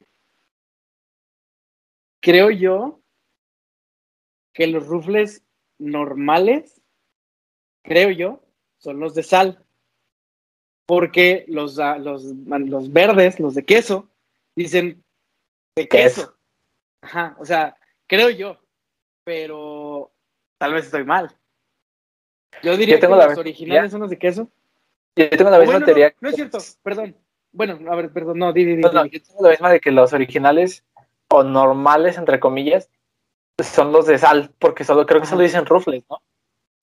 creo 2.21 2.51
yo 2.51 3.01
que 4.53 4.67
los 4.67 4.85
rufles 4.85 5.43
normales, 5.79 6.81
creo 7.83 8.11
yo, 8.11 8.43
son 8.77 8.99
los 8.99 9.15
de 9.15 9.23
sal. 9.23 9.65
Porque 10.85 11.45
los, 11.47 11.79
ah, 11.79 11.97
los, 11.97 12.23
los 12.25 12.91
verdes, 12.91 13.39
los 13.39 13.55
de 13.55 13.63
queso, 13.63 14.09
dicen 14.55 15.03
de 15.75 15.87
queso. 15.87 16.21
Queso. 16.21 16.37
Ajá, 17.01 17.35
o 17.39 17.45
sea, 17.45 17.77
creo 18.07 18.29
yo, 18.29 18.57
pero 19.23 20.11
tal 20.57 20.73
vez 20.73 20.85
estoy 20.85 21.05
mal. 21.05 21.33
Yo 22.61 22.75
diría 22.75 22.95
Yo 22.95 22.99
tengo 22.99 23.13
que 23.15 23.21
la 23.21 23.27
los 23.29 23.37
originales 23.37 23.91
son 23.91 24.01
los 24.01 24.09
de 24.09 24.19
queso. 24.19 24.49
Yo 25.15 25.29
tengo 25.29 25.49
la 25.49 25.59
misma 25.59 25.73
bueno, 25.73 25.85
teoría. 25.85 26.09
No, 26.09 26.15
no 26.21 26.29
es 26.29 26.35
cierto, 26.35 26.57
perdón. 26.83 27.15
Bueno, 27.53 27.77
a 27.91 27.95
ver, 27.95 28.11
perdón, 28.11 28.39
no, 28.39 28.53
di, 28.53 28.63
di, 28.63 28.75
di, 28.77 28.81
No, 28.81 28.91
no, 28.91 29.05
yo 29.05 29.21
tengo 29.21 29.43
la 29.43 29.49
misma 29.49 29.71
de 29.71 29.79
que 29.79 29.91
los 29.91 30.13
originales 30.13 30.85
o 31.29 31.43
normales, 31.43 32.17
entre 32.17 32.39
comillas, 32.39 32.89
son 33.61 33.91
los 33.91 34.05
de 34.07 34.17
sal, 34.17 34.51
porque 34.59 34.83
solo 34.83 35.05
creo 35.05 35.19
que 35.19 35.25
Ajá. 35.25 35.31
solo 35.31 35.43
dicen 35.43 35.65
rufles, 35.65 36.03
¿no? 36.09 36.21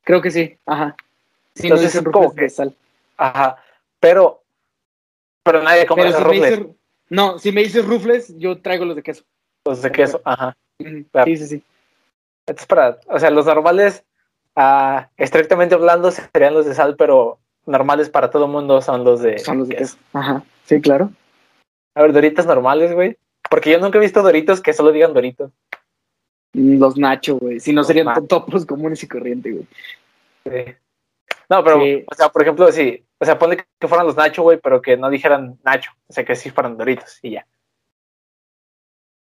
Creo 0.02 0.20
que 0.20 0.30
sí, 0.30 0.58
ajá. 0.66 0.96
Sí, 1.54 1.66
Entonces, 1.68 1.94
no 1.94 2.00
dicen 2.00 2.06
es 2.06 2.12
como 2.12 2.30
de 2.32 2.40
que- 2.42 2.50
sal. 2.50 2.76
Ajá. 3.16 3.62
Pero, 4.00 4.42
pero 5.42 5.62
nadie 5.62 5.86
come 5.86 6.02
Pero 6.02 6.10
esos 6.10 6.22
si 6.22 6.40
me 6.40 6.50
rufles. 6.50 6.76
no, 7.10 7.38
si 7.38 7.52
me 7.52 7.62
dices 7.62 7.84
rufles, 7.84 8.38
yo 8.38 8.60
traigo 8.60 8.84
los 8.84 8.94
de 8.96 9.02
queso. 9.02 9.24
Los 9.64 9.82
de 9.82 9.90
queso, 9.90 10.20
ajá. 10.24 10.56
Sí, 10.78 11.36
sí, 11.36 11.46
sí. 11.46 11.62
Esto 12.46 12.62
es 12.62 12.66
para, 12.66 12.98
o 13.08 13.18
sea, 13.18 13.30
los 13.30 13.44
normales, 13.46 14.04
ah, 14.54 15.08
estrictamente 15.16 15.74
hablando, 15.74 16.10
serían 16.10 16.54
los 16.54 16.64
de 16.66 16.74
sal, 16.74 16.94
pero 16.96 17.38
normales 17.68 18.10
para 18.10 18.30
todo 18.30 18.46
el 18.46 18.50
mundo 18.50 18.80
son 18.82 19.04
los 19.04 19.20
de 19.22 19.38
Son 19.38 19.58
los 19.58 19.68
de 19.68 19.76
queso. 19.76 19.96
Ajá. 20.12 20.42
Sí, 20.64 20.80
claro. 20.80 21.10
A 21.94 22.02
ver, 22.02 22.12
Doritos 22.12 22.46
normales, 22.46 22.92
güey. 22.92 23.16
Porque 23.50 23.70
yo 23.70 23.78
nunca 23.78 23.98
he 23.98 24.00
visto 24.00 24.22
Doritos 24.22 24.60
que 24.60 24.72
solo 24.72 24.92
digan 24.92 25.14
Doritos. 25.14 25.52
Los 26.52 26.96
Nacho, 26.96 27.36
güey. 27.38 27.60
Si 27.60 27.72
no 27.72 27.80
Los 27.80 27.86
serían 27.86 28.26
topos 28.26 28.66
comunes 28.66 29.02
y 29.02 29.08
corrientes, 29.08 29.52
güey. 29.52 29.66
Sí. 30.44 30.74
No, 31.48 31.64
pero, 31.64 31.80
Sí. 31.80 32.04
o 32.10 32.14
sea, 32.14 32.28
por 32.28 32.42
ejemplo, 32.42 32.70
sí, 32.72 33.04
o 33.18 33.24
sea, 33.24 33.38
ponle 33.38 33.64
que 33.78 33.88
fueran 33.88 34.06
los 34.06 34.16
Nacho, 34.16 34.42
güey, 34.42 34.58
pero 34.58 34.82
que 34.82 34.96
no 34.96 35.08
dijeran 35.08 35.58
Nacho, 35.64 35.90
o 36.08 36.12
sea, 36.12 36.24
que 36.24 36.36
sí 36.36 36.50
fueran 36.50 36.76
Doritos 36.76 37.18
y 37.22 37.32
ya. 37.32 37.46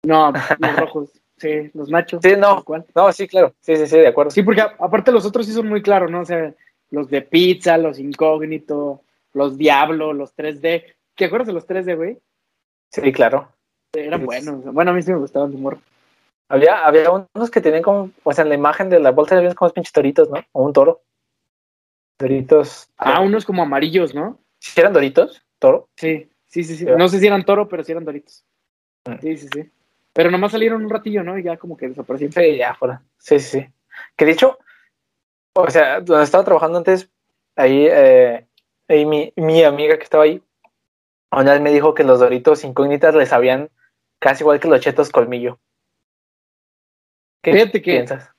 No, 0.04 0.32
los 0.58 0.76
rojos. 0.76 1.10
Sí, 1.38 1.70
los 1.74 1.88
Nachos. 1.90 2.20
Sí, 2.22 2.34
no. 2.36 2.64
No, 2.94 3.12
sí, 3.12 3.28
claro, 3.28 3.54
sí, 3.60 3.76
sí, 3.76 3.86
sí, 3.86 3.98
de 3.98 4.08
acuerdo. 4.08 4.30
Sí, 4.30 4.42
porque 4.42 4.62
aparte 4.62 5.12
los 5.12 5.26
otros 5.26 5.46
sí 5.46 5.52
son 5.52 5.68
muy 5.68 5.82
claros, 5.82 6.10
¿no? 6.10 6.20
O 6.20 6.24
sea, 6.24 6.54
los 6.90 7.08
de 7.08 7.22
pizza, 7.22 7.78
los 7.78 7.98
incógnito, 7.98 9.02
los 9.32 9.56
Diablo, 9.58 10.12
los 10.12 10.34
3D. 10.36 10.84
¿Te 11.14 11.24
acuerdas 11.24 11.48
de 11.48 11.52
los 11.52 11.66
3D, 11.66 11.96
güey? 11.96 12.18
Sí, 12.90 13.12
claro. 13.12 13.52
Eran 13.92 14.24
buenos. 14.24 14.64
Bueno, 14.64 14.90
a 14.90 14.94
mí 14.94 15.02
sí 15.02 15.12
me 15.12 15.18
gustaban 15.18 15.50
de 15.50 15.56
humor. 15.56 15.78
Había, 16.48 16.86
había 16.86 17.10
unos 17.10 17.50
que 17.50 17.60
tenían 17.60 17.82
como, 17.82 18.10
o 18.22 18.32
sea, 18.32 18.42
en 18.42 18.50
la 18.50 18.54
imagen 18.54 18.88
de 18.88 19.00
la 19.00 19.10
bolsa 19.10 19.36
había 19.36 19.54
como 19.54 19.66
unos 19.66 19.72
pinches 19.72 19.92
toritos, 19.92 20.30
¿no? 20.30 20.36
O 20.52 20.64
un 20.64 20.72
toro. 20.72 21.02
Doritos. 22.18 22.88
Ah, 22.96 23.20
unos 23.20 23.44
como 23.44 23.62
amarillos, 23.62 24.14
¿no? 24.14 24.38
¿Sí 24.58 24.80
eran 24.80 24.92
Doritos? 24.92 25.42
¿Toro? 25.58 25.88
Sí, 25.96 26.28
sí, 26.46 26.64
sí, 26.64 26.76
sí. 26.76 26.84
No 26.84 27.08
sé 27.08 27.18
si 27.18 27.26
eran 27.26 27.44
toro, 27.44 27.68
pero 27.68 27.82
sí 27.82 27.92
eran 27.92 28.04
doritos. 28.04 28.44
Mm. 29.06 29.20
Sí, 29.20 29.36
sí, 29.36 29.48
sí. 29.52 29.70
Pero 30.12 30.30
nomás 30.30 30.52
salieron 30.52 30.84
un 30.84 30.90
ratillo, 30.90 31.22
¿no? 31.22 31.38
Y 31.38 31.42
ya 31.42 31.56
como 31.56 31.76
que 31.76 31.88
desaparecieron. 31.88 32.32
Sí, 32.32 32.56
ya 32.56 32.74
fuera. 32.74 33.02
Sí, 33.18 33.38
sí, 33.38 33.60
sí. 33.60 33.66
Que 34.16 34.24
de 34.24 34.32
hecho, 34.32 34.58
o 35.56 35.70
sea, 35.70 36.00
donde 36.00 36.24
estaba 36.24 36.44
trabajando 36.44 36.78
antes, 36.78 37.08
ahí, 37.56 37.86
eh, 37.90 38.46
ahí 38.88 39.06
mi, 39.06 39.32
mi 39.36 39.62
amiga 39.64 39.96
que 39.96 40.04
estaba 40.04 40.24
ahí, 40.24 40.42
una 41.32 41.52
vez 41.52 41.60
me 41.60 41.72
dijo 41.72 41.94
que 41.94 42.04
los 42.04 42.20
Doritos 42.20 42.64
incógnitas 42.64 43.14
les 43.14 43.28
sabían 43.30 43.70
casi 44.18 44.42
igual 44.42 44.60
que 44.60 44.68
los 44.68 44.80
chetos 44.80 45.10
colmillo. 45.10 45.58
¿Qué 47.42 47.52
Fíjate 47.52 47.82
que- 47.82 47.92
piensas? 47.92 48.30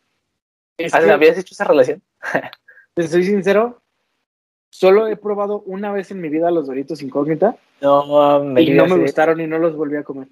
Es 0.78 0.94
¿Has- 0.94 1.04
que, 1.06 1.12
¿Habías 1.12 1.38
hecho 1.38 1.54
esa 1.54 1.64
relación? 1.64 2.02
te 2.94 3.08
soy 3.08 3.24
sincero, 3.24 3.82
solo 4.70 5.08
he 5.08 5.16
probado 5.18 5.62
una 5.62 5.92
vez 5.92 6.12
en 6.12 6.22
mi 6.22 6.30
vida 6.30 6.52
los 6.52 6.68
doritos 6.68 7.02
incógnita 7.02 7.58
No, 7.82 8.44
me 8.44 8.62
y 8.62 8.70
no 8.72 8.86
me 8.86 8.98
gustaron 8.98 9.40
y 9.42 9.48
no 9.48 9.58
los 9.58 9.76
volví 9.76 9.98
a 9.98 10.04
comer. 10.04 10.28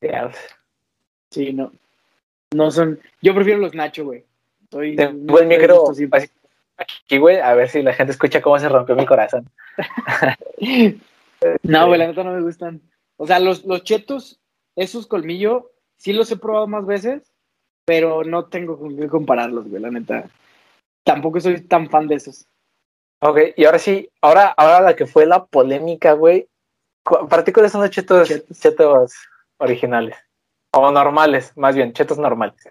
Diablos. 0.00 0.36
Sí, 1.30 1.52
no. 1.52 1.72
No 2.52 2.70
son. 2.70 3.00
Yo 3.22 3.34
prefiero 3.34 3.60
los 3.60 3.74
nacho, 3.74 4.04
güey. 4.04 4.24
Soy. 4.72 4.96
Tengo 4.96 5.38
el 5.38 5.48
micro 5.48 5.84
aquí, 6.78 7.18
güey, 7.18 7.38
a 7.40 7.52
ver 7.52 7.68
si 7.68 7.82
la 7.82 7.92
gente 7.92 8.12
escucha 8.12 8.40
cómo 8.40 8.58
se 8.58 8.70
rompió 8.70 8.96
mi 8.96 9.06
corazón. 9.06 9.48
No, 11.64 11.88
güey, 11.88 11.98
la 11.98 12.06
neta 12.06 12.22
no 12.22 12.34
me 12.34 12.40
gustan. 12.40 12.80
O 13.16 13.26
sea, 13.26 13.40
los, 13.40 13.64
los 13.64 13.82
chetos, 13.82 14.38
esos 14.76 15.08
colmillo, 15.08 15.72
sí 15.96 16.12
los 16.12 16.30
he 16.30 16.36
probado 16.36 16.68
más 16.68 16.86
veces, 16.86 17.32
pero 17.84 18.22
no 18.22 18.44
tengo 18.44 18.78
con 18.78 18.96
qué 18.96 19.08
compararlos, 19.08 19.68
güey, 19.68 19.82
la 19.82 19.90
neta. 19.90 20.30
Tampoco 21.02 21.40
soy 21.40 21.60
tan 21.62 21.90
fan 21.90 22.06
de 22.06 22.14
esos. 22.14 22.46
Ok, 23.18 23.38
y 23.56 23.64
ahora 23.64 23.80
sí, 23.80 24.08
ahora, 24.20 24.54
ahora 24.56 24.82
la 24.82 24.94
que 24.94 25.06
fue 25.06 25.26
la 25.26 25.44
polémica, 25.44 26.12
güey. 26.12 26.46
¿Para 27.02 27.42
ti 27.42 27.50
cuáles 27.50 27.72
son 27.72 27.80
los 27.80 27.90
chetos, 27.90 28.28
Chetos. 28.28 28.60
chetos 28.60 29.12
originales? 29.58 30.16
O 30.70 30.92
normales, 30.92 31.56
más 31.56 31.74
bien, 31.74 31.92
chetos 31.92 32.18
normales. 32.18 32.68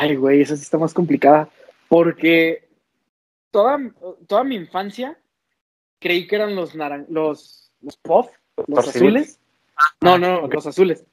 Ay, 0.00 0.16
güey, 0.16 0.40
esa 0.40 0.56
sí 0.56 0.62
está 0.62 0.78
más 0.78 0.94
complicada. 0.94 1.50
Porque 1.88 2.68
toda, 3.50 3.78
toda 4.26 4.44
mi 4.44 4.54
infancia 4.54 5.18
creí 5.98 6.26
que 6.26 6.36
eran 6.36 6.56
los 6.56 6.74
naran 6.74 7.04
los, 7.10 7.70
los 7.82 7.98
puff, 7.98 8.28
los 8.66 8.88
azules. 8.88 9.38
No, 10.00 10.16
no, 10.16 10.44
ok. 10.44 10.54
los 10.54 10.66
azules. 10.66 11.04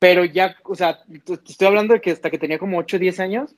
Pero 0.00 0.24
ya, 0.24 0.56
o 0.64 0.74
sea, 0.74 1.04
estoy 1.46 1.68
hablando 1.68 1.94
de 1.94 2.00
que 2.00 2.10
hasta 2.10 2.28
que 2.28 2.38
tenía 2.38 2.58
como 2.58 2.78
8 2.78 2.96
o 2.96 2.98
10 2.98 3.20
años. 3.20 3.54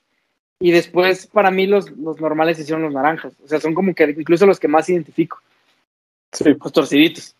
Y 0.59 0.69
después, 0.69 1.25
para 1.25 1.49
mí, 1.49 1.65
los, 1.65 1.89
los 1.91 2.21
normales 2.21 2.59
hicieron 2.59 2.83
los 2.83 2.93
naranjas. 2.93 3.33
O 3.43 3.47
sea, 3.47 3.59
son 3.59 3.73
como 3.73 3.95
que 3.95 4.03
incluso 4.03 4.45
los 4.45 4.59
que 4.59 4.67
más 4.67 4.87
identifico, 4.89 5.39
Sí. 6.31 6.55
los 6.61 6.71
torciditos. 6.71 7.35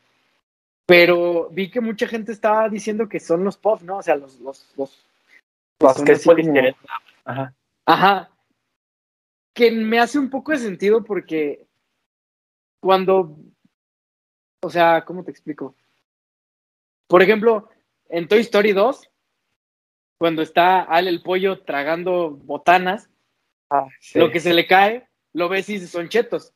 Pero 0.88 1.50
vi 1.52 1.70
que 1.70 1.82
mucha 1.82 2.08
gente 2.08 2.32
estaba 2.32 2.68
diciendo 2.68 3.08
que 3.08 3.20
son 3.20 3.44
los 3.44 3.58
puff, 3.58 3.84
¿no? 3.84 3.98
O 3.98 4.02
sea, 4.02 4.16
los, 4.16 4.40
los, 4.40 4.66
los, 4.76 5.05
Los 5.80 5.96
son 5.98 6.06
que 6.06 6.12
así 6.14 6.30
como-. 6.30 6.76
Ajá. 7.26 7.54
Ajá. 7.86 8.32
Que 9.54 9.72
me 9.72 10.00
hace 10.00 10.20
un 10.20 10.30
poco 10.30 10.52
de 10.52 10.60
sentido 10.60 11.04
porque 11.04 11.66
cuando, 12.82 13.38
o 14.62 14.70
sea, 14.70 15.04
¿cómo 15.06 15.24
te 15.24 15.32
explico? 15.32 15.76
Por 17.08 17.22
ejemplo, 17.22 17.70
en 18.10 18.28
Toy 18.28 18.40
Story 18.40 18.74
2, 18.74 19.10
cuando 20.18 20.42
está 20.42 20.82
Al 20.82 21.08
el 21.08 21.22
pollo 21.22 21.62
tragando 21.64 22.32
botanas, 22.32 23.10
Ah, 23.70 23.88
sí. 24.00 24.20
lo 24.20 24.30
que 24.32 24.40
se 24.40 24.54
le 24.54 24.68
cae, 24.68 25.08
lo 25.34 25.50
ves 25.50 25.68
y 25.70 25.80
son 25.88 26.08
chetos. 26.10 26.54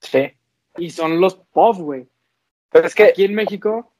Sí. 0.00 0.32
y 0.78 0.90
son 0.90 1.20
los 1.20 1.36
puff, 1.36 1.78
güey. 1.78 2.08
Pero 2.70 2.86
es 2.86 2.94
que, 2.94 3.04
Aquí 3.04 3.24
en 3.24 3.34
México 3.34 3.92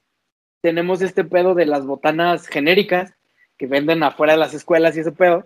tenemos 0.62 1.02
este 1.02 1.22
pedo 1.24 1.54
de 1.54 1.66
las 1.66 1.84
botanas 1.86 2.46
genéricas 2.46 3.14
que 3.62 3.68
venden 3.68 4.02
afuera 4.02 4.32
de 4.32 4.40
las 4.40 4.54
escuelas 4.54 4.96
y 4.96 5.00
ese 5.00 5.12
pedo. 5.12 5.44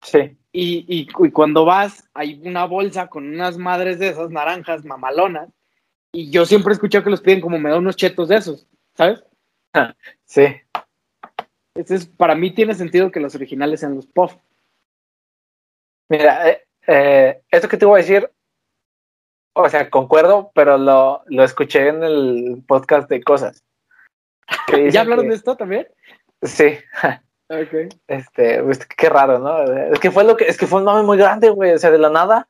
sí, 0.00 0.34
Y, 0.50 0.86
y, 0.88 1.06
y 1.26 1.30
cuando 1.30 1.66
vas, 1.66 2.08
hay 2.14 2.40
una 2.42 2.64
bolsa 2.64 3.08
con 3.08 3.28
unas 3.28 3.58
madres 3.58 3.98
de 3.98 4.08
esas 4.08 4.30
naranjas 4.30 4.82
mamalonas. 4.82 5.50
Y 6.12 6.30
yo 6.30 6.46
siempre 6.46 6.70
he 6.72 6.74
escuchado 6.76 7.04
que 7.04 7.10
los 7.10 7.20
piden 7.20 7.42
como 7.42 7.58
me 7.58 7.68
da 7.68 7.76
unos 7.76 7.96
chetos 7.96 8.28
de 8.28 8.36
esos, 8.36 8.66
¿sabes? 8.96 9.22
sí. 10.24 10.46
Entonces, 11.74 12.06
para 12.06 12.34
mí 12.34 12.50
tiene 12.54 12.74
sentido 12.74 13.10
que 13.10 13.20
los 13.20 13.34
originales 13.34 13.80
sean 13.80 13.94
los 13.96 14.06
puff. 14.06 14.34
Mira, 16.08 16.48
eh, 16.48 16.64
eh, 16.86 17.42
esto 17.50 17.68
que 17.68 17.76
te 17.76 17.84
voy 17.84 18.00
a 18.00 18.02
decir, 18.04 18.30
o 19.54 19.68
sea, 19.68 19.90
concuerdo, 19.90 20.50
pero 20.54 20.78
lo, 20.78 21.24
lo 21.26 21.44
escuché 21.44 21.88
en 21.88 22.02
el 22.04 22.64
podcast 22.66 23.06
de 23.10 23.22
cosas. 23.22 23.62
¿Ya 24.92 25.02
hablaron 25.02 25.26
que- 25.26 25.28
de 25.32 25.34
esto 25.36 25.56
también? 25.58 25.86
Sí, 26.42 26.76
Ok. 27.48 27.94
este, 28.08 28.62
pues, 28.62 28.86
qué 28.86 29.08
raro, 29.08 29.38
¿no? 29.38 29.62
Es 29.92 29.98
que 30.00 30.10
fue 30.10 30.24
lo 30.24 30.36
que, 30.36 30.46
es 30.46 30.56
que 30.56 30.66
fue 30.66 30.78
un 30.78 30.86
mame 30.86 31.02
muy 31.02 31.18
grande, 31.18 31.50
güey. 31.50 31.72
O 31.72 31.78
sea, 31.78 31.90
de 31.90 31.98
la 31.98 32.10
nada, 32.10 32.46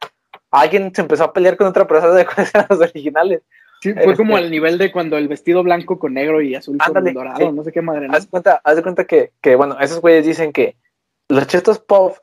alguien 0.50 0.94
se 0.94 1.02
empezó 1.02 1.24
a 1.24 1.32
pelear 1.32 1.56
con 1.56 1.66
otra 1.66 1.86
persona 1.86 2.12
de 2.14 2.24
cuáles 2.26 2.54
eran 2.54 2.66
los 2.70 2.80
originales. 2.80 3.42
Sí, 3.80 3.92
fue 3.92 4.04
Este- 4.04 4.16
como 4.16 4.36
al 4.36 4.50
nivel 4.50 4.78
de 4.78 4.90
cuando 4.92 5.18
el 5.18 5.28
vestido 5.28 5.62
blanco 5.62 5.98
con 5.98 6.14
negro 6.14 6.40
y 6.40 6.54
azul 6.54 6.78
Ándale, 6.80 7.12
con 7.12 7.24
dorado, 7.24 7.38
sí. 7.46 7.52
no 7.52 7.64
sé 7.64 7.72
qué 7.72 7.82
madre. 7.82 8.08
¿no? 8.08 8.14
Haz 8.14 8.24
de 8.24 8.30
cuenta, 8.30 8.60
haz 8.64 8.76
de 8.76 8.82
cuenta 8.82 9.04
que, 9.04 9.32
que, 9.42 9.56
bueno, 9.56 9.76
esos 9.80 10.00
güeyes 10.00 10.24
dicen 10.24 10.52
que 10.52 10.76
los 11.28 11.46
chetos 11.48 11.80
pop, 11.80 12.16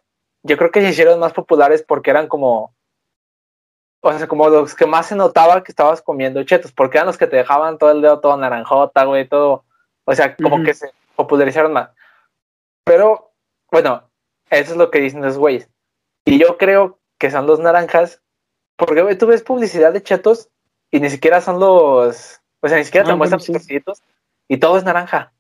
yo 0.43 0.57
creo 0.57 0.71
que 0.71 0.81
se 0.81 0.89
hicieron 0.89 1.19
más 1.19 1.33
populares 1.33 1.83
porque 1.83 2.09
eran 2.09 2.27
como, 2.27 2.73
o 4.01 4.13
sea, 4.13 4.27
como 4.27 4.49
los 4.49 4.73
que 4.73 4.87
más 4.87 5.05
se 5.07 5.15
notaba 5.15 5.63
que 5.63 5.71
estabas 5.71 6.01
comiendo 6.01 6.41
chetos, 6.43 6.71
porque 6.71 6.97
eran 6.97 7.07
los 7.07 7.17
que 7.17 7.27
te 7.27 7.35
dejaban 7.37 7.77
todo 7.77 7.91
el 7.91 8.01
dedo 8.01 8.19
todo 8.21 8.37
naranjota, 8.37 9.03
güey, 9.03 9.27
todo, 9.27 9.63
o 10.05 10.15
sea, 10.15 10.35
como 10.35 10.63
que 10.63 10.73
se 10.73 10.89
popularizaron 11.15 11.73
más. 11.73 11.89
Pero, 12.83 13.31
bueno, 13.71 14.03
eso 14.49 14.71
es 14.71 14.77
lo 14.77 14.91
que 14.91 14.99
dicen 14.99 15.21
los 15.21 15.37
güeyes. 15.37 15.69
Y 16.25 16.39
yo 16.39 16.57
creo 16.57 16.99
que 17.17 17.31
son 17.31 17.47
los 17.47 17.59
naranjas, 17.59 18.21
porque, 18.75 19.01
güey, 19.01 19.17
tú 19.17 19.27
ves 19.27 19.43
publicidad 19.43 19.93
de 19.93 20.03
chetos 20.03 20.49
y 20.91 20.99
ni 20.99 21.09
siquiera 21.09 21.41
son 21.41 21.59
los, 21.59 22.41
o 22.61 22.67
sea, 22.67 22.77
ni 22.77 22.83
siquiera 22.85 23.05
te 23.05 23.13
Ah, 23.13 23.15
muestran 23.15 23.39
sí. 23.39 23.53
los 23.53 24.01
y 24.47 24.57
todo 24.57 24.77
es 24.77 24.83
naranja. 24.83 25.31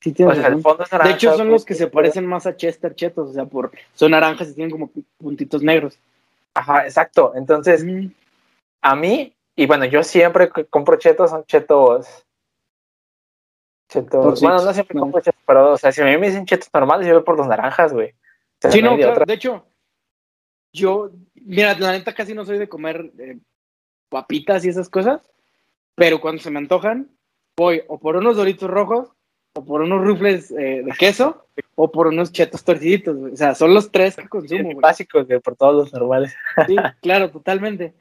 Sí, 0.00 0.14
O 0.22 0.34
sea, 0.34 0.48
el 0.48 0.60
fondo 0.60 0.84
es 0.84 0.92
naranja. 0.92 1.08
De 1.10 1.14
hecho, 1.16 1.36
son 1.36 1.50
los 1.50 1.64
que 1.64 1.74
se 1.74 1.86
parecen 1.86 2.26
más 2.26 2.46
a 2.46 2.56
Chester 2.56 2.94
Chetos, 2.94 3.30
o 3.30 3.32
sea, 3.32 3.46
por 3.46 3.70
son 3.94 4.10
naranjas 4.10 4.48
y 4.48 4.54
tienen 4.54 4.70
como 4.70 4.90
puntitos 5.18 5.62
negros. 5.62 5.98
Ajá, 6.54 6.84
exacto. 6.84 7.32
Entonces, 7.34 7.84
Mm. 7.84 8.08
a 8.82 8.96
mí, 8.96 9.34
y 9.56 9.66
bueno, 9.66 9.84
yo 9.86 10.02
siempre 10.02 10.50
que 10.50 10.66
compro 10.66 10.96
chetos, 10.96 11.30
son 11.30 11.44
chetos. 11.46 12.06
Chetos. 13.94 14.40
Bueno, 14.40 14.62
no 14.64 14.72
siempre 14.74 14.98
compro 14.98 15.20
chetos, 15.20 15.40
pero, 15.46 15.72
o 15.72 15.76
sea, 15.78 15.92
si 15.92 16.00
a 16.02 16.04
mí 16.04 16.16
me 16.18 16.26
dicen 16.28 16.46
chetos 16.46 16.68
normales, 16.74 17.06
yo 17.06 17.14
voy 17.14 17.22
por 17.22 17.36
los 17.36 17.46
naranjas, 17.46 17.92
güey. 17.92 18.10
O 18.10 18.14
sea, 18.60 18.70
Sí, 18.72 18.82
no 18.82 18.90
no, 18.90 18.96
de 18.96 19.02
claro. 19.02 19.12
otra. 19.12 19.24
De 19.26 19.34
hecho, 19.34 19.66
yo, 20.72 21.10
mira, 21.34 21.78
la 21.78 21.92
neta 21.92 22.14
casi 22.14 22.34
no 22.34 22.44
soy 22.44 22.58
de 22.58 22.68
comer 22.68 23.10
eh, 23.18 23.38
papitas 24.08 24.64
y 24.64 24.68
esas 24.68 24.88
cosas, 24.88 25.20
pero 25.94 26.20
cuando 26.20 26.42
se 26.42 26.50
me 26.50 26.58
antojan, 26.58 27.08
voy 27.56 27.82
o 27.88 27.98
por 27.98 28.16
unos 28.16 28.36
doritos 28.36 28.68
rojos, 28.68 29.10
o 29.56 29.64
por 29.64 29.82
unos 29.82 30.04
rufles 30.04 30.50
eh, 30.50 30.82
de 30.84 30.92
queso, 30.98 31.46
o 31.76 31.92
por 31.92 32.08
unos 32.08 32.32
chetos 32.32 32.64
torciditos. 32.64 33.16
güey. 33.16 33.32
O 33.34 33.36
sea, 33.36 33.54
son 33.54 33.72
los 33.72 33.92
tres 33.92 34.16
que 34.16 34.28
consumo, 34.28 34.64
güey. 34.64 34.74
básicos, 34.76 35.26
güey, 35.28 35.38
por 35.38 35.54
todos 35.54 35.74
los 35.76 35.92
normales. 35.92 36.34
Sí, 36.66 36.74
claro, 37.00 37.30
totalmente. 37.30 37.94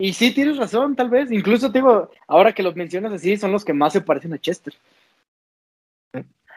Y 0.00 0.12
sí, 0.14 0.32
tienes 0.32 0.56
razón, 0.56 0.96
tal 0.96 1.10
vez. 1.10 1.30
Incluso 1.30 1.70
te 1.70 1.80
digo, 1.80 2.10
ahora 2.26 2.54
que 2.54 2.62
los 2.62 2.74
mencionas 2.76 3.12
así, 3.12 3.36
son 3.36 3.52
los 3.52 3.64
que 3.66 3.74
más 3.74 3.92
se 3.92 4.00
parecen 4.00 4.32
a 4.32 4.38
Chester. 4.38 4.72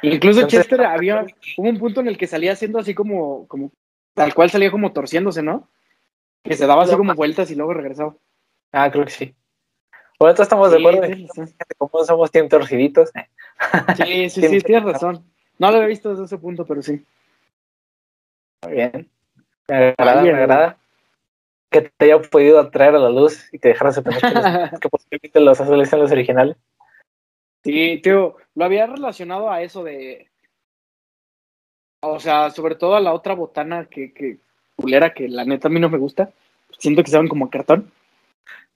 Incluso 0.01 0.41
Entonces- 0.41 0.61
Chester 0.61 0.81
había, 0.81 1.25
hubo 1.57 1.69
un 1.69 1.77
punto 1.77 2.01
en 2.01 2.07
el 2.07 2.17
que 2.17 2.27
salía 2.27 2.53
haciendo 2.53 2.79
así 2.79 2.93
como, 2.93 3.47
como, 3.47 3.71
tal 4.13 4.33
cual 4.33 4.49
salía 4.49 4.71
como 4.71 4.91
torciéndose, 4.93 5.43
¿no? 5.43 5.69
Que 6.43 6.55
se 6.55 6.65
daba 6.65 6.83
así 6.83 6.95
como 6.95 7.13
vueltas 7.13 7.51
y 7.51 7.55
luego 7.55 7.73
regresaba. 7.73 8.15
Ah, 8.71 8.89
creo 8.89 9.05
que 9.05 9.11
sí. 9.11 9.35
Bueno, 10.19 10.33
todos 10.33 10.45
estamos 10.45 10.71
de 10.71 10.77
acuerdo 10.77 11.03
en 11.03 11.27
que 11.27 11.75
como 11.77 12.03
somos 12.03 12.31
team 12.31 12.47
torciditos. 12.47 13.11
Sí, 13.97 14.29
sí, 14.29 14.41
sí, 14.49 14.61
tienes 14.61 14.83
razón. 14.83 15.25
No 15.57 15.69
lo 15.69 15.77
había 15.77 15.87
visto 15.89 16.09
desde 16.09 16.25
ese 16.25 16.37
punto, 16.37 16.65
pero 16.65 16.81
sí. 16.81 17.05
Muy 18.63 18.73
bien. 18.73 19.09
Me 19.67 19.95
agrada, 19.97 20.21
me 20.21 20.29
agrada. 20.31 20.77
Que 21.69 21.81
te 21.95 22.05
haya 22.05 22.21
podido 22.21 22.69
traer 22.69 22.95
a 22.95 22.99
la 22.99 23.09
luz 23.09 23.51
y 23.53 23.59
te 23.59 23.69
dejaras 23.69 23.95
de 23.95 24.01
pensar 24.01 24.71
que, 24.71 24.79
que 24.79 24.89
posiblemente 24.89 25.39
los 25.39 25.61
azules 25.61 25.89
sean 25.89 26.01
los 26.01 26.11
originales. 26.11 26.57
Sí, 27.63 27.99
tío, 28.03 28.37
lo 28.55 28.65
había 28.65 28.87
relacionado 28.87 29.49
a 29.51 29.61
eso 29.61 29.83
de. 29.83 30.29
O 32.03 32.19
sea, 32.19 32.49
sobre 32.49 32.75
todo 32.75 32.95
a 32.95 32.99
la 32.99 33.13
otra 33.13 33.35
botana 33.35 33.85
que, 33.85 34.11
que 34.13 34.37
culera 34.75 35.13
que 35.13 35.27
la 35.29 35.45
neta 35.45 35.67
a 35.67 35.71
mí 35.71 35.79
no 35.79 35.89
me 35.89 35.99
gusta. 35.99 36.31
Siento 36.79 37.03
que 37.03 37.11
saben 37.11 37.27
como 37.27 37.49
cartón. 37.49 37.91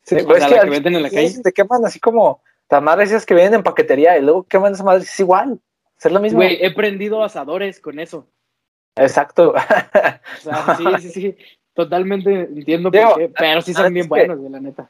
Sí, 0.04 0.16
sea, 0.16 0.20
es 0.20 0.26
que 0.26 0.56
la 0.56 0.64
que 0.64 0.70
venden 0.70 0.96
en 0.96 1.04
la 1.04 1.10
calle. 1.10 1.42
Te 1.42 1.52
queman 1.52 1.84
así 1.86 2.00
como 2.00 2.42
las 2.70 2.84
madres 2.84 3.10
esas 3.10 3.26
que 3.26 3.34
vienen 3.34 3.56
en 3.56 3.64
paquetería 3.64 4.18
y 4.18 4.22
luego 4.22 4.44
queman 4.44 4.74
esas 4.74 4.86
madres. 4.86 5.06
Es 5.12 5.20
igual. 5.20 5.60
Es 6.00 6.12
lo 6.12 6.20
mismo. 6.20 6.38
Güey, 6.38 6.64
he 6.64 6.72
prendido 6.72 7.24
asadores 7.24 7.80
con 7.80 7.98
eso. 8.00 8.28
Exacto. 8.96 9.52
O 9.56 10.42
sea, 10.42 10.76
sí, 10.78 10.86
sí, 11.00 11.10
sí. 11.10 11.38
Totalmente 11.74 12.32
entiendo 12.44 12.92
Digo, 12.92 13.10
por 13.10 13.18
qué. 13.18 13.30
Pero 13.30 13.62
sí 13.64 13.74
son 13.74 13.92
bien 13.92 14.06
que- 14.06 14.10
buenos, 14.10 14.38
güey, 14.38 14.52
la 14.52 14.60
neta. 14.60 14.90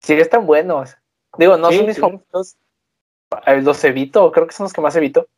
sí, 0.00 0.14
están 0.14 0.46
buenos. 0.46 0.96
Digo, 1.36 1.58
no 1.58 1.70
Sí, 1.70 1.76
son 1.76 1.86
mis 1.86 1.94
sí. 1.96 2.00
favoritos. 2.00 2.56
Los 3.62 3.84
evito, 3.84 4.30
creo 4.32 4.46
que 4.46 4.54
son 4.54 4.64
los 4.64 4.72
que 4.72 4.80
más 4.80 4.96
evito. 4.96 5.28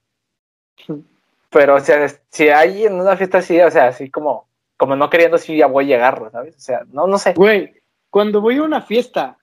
Pero, 1.50 1.74
o 1.74 1.80
sea, 1.80 2.06
si 2.30 2.48
hay 2.48 2.86
en 2.86 2.94
una 2.94 3.16
fiesta 3.16 3.38
así, 3.38 3.60
o 3.60 3.70
sea, 3.70 3.88
así 3.88 4.10
como, 4.10 4.46
como 4.76 4.96
no 4.96 5.10
queriendo, 5.10 5.38
sí 5.38 5.56
ya 5.56 5.66
voy 5.66 5.84
a 5.84 5.96
llegar, 5.96 6.30
¿sabes? 6.30 6.56
O 6.56 6.60
sea, 6.60 6.82
no, 6.92 7.06
no 7.06 7.18
sé. 7.18 7.34
Güey, 7.34 7.74
cuando 8.08 8.40
voy 8.40 8.58
a 8.58 8.62
una 8.62 8.82
fiesta 8.82 9.36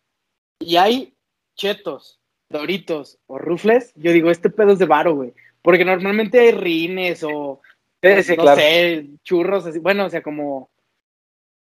y 0.59 0.77
hay 0.77 1.13
chetos, 1.55 2.19
doritos 2.49 3.17
o 3.27 3.37
rufles, 3.37 3.93
yo 3.95 4.11
digo, 4.11 4.31
este 4.31 4.49
pedo 4.49 4.71
es 4.71 4.79
de 4.79 4.85
varo, 4.85 5.15
güey. 5.15 5.33
Porque 5.61 5.83
normalmente 5.83 6.39
hay 6.39 6.51
rines 6.51 7.23
o 7.23 7.61
Sí, 8.01 8.23
sí, 8.23 8.35
no 8.37 8.43
claro. 8.43 8.61
sé, 8.61 9.07
churros, 9.23 9.65
así, 9.65 9.79
bueno, 9.79 10.05
o 10.05 10.09
sea, 10.09 10.21
como, 10.21 10.69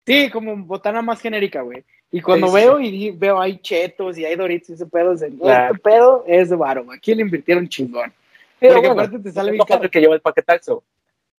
sí, 0.05 0.29
como 0.29 0.55
botana 0.57 1.01
más 1.01 1.21
genérica, 1.21 1.61
güey. 1.61 1.83
Y 2.11 2.21
cuando 2.21 2.47
Sí, 2.47 2.53
sí, 2.53 2.59
veo 2.59 2.79
y 2.79 3.11
veo 3.11 3.39
hay 3.39 3.57
chetos 3.59 4.17
y 4.17 4.25
hay 4.25 4.35
doritos 4.35 4.69
y 4.69 4.73
ese 4.73 4.85
pedo, 4.87 5.13
es 5.13 5.19
de, 5.19 5.29
Claro. 5.29 5.75
este 5.75 5.79
pedo 5.83 6.23
es 6.27 6.49
de 6.49 6.55
varo. 6.55 6.85
Aquí 6.91 7.13
le 7.13 7.21
invirtieron 7.21 7.67
chingón. 7.67 8.11
Pero 8.59 8.73
Porque 8.75 8.87
bueno, 8.87 9.01
aparte 9.03 9.19
te 9.19 9.31
sale 9.31 9.51
bien 9.51 9.63
caro. 9.65 9.89
que 9.89 9.99
lleva 10.01 10.15
el 10.15 10.21
paquetaxo. 10.21 10.83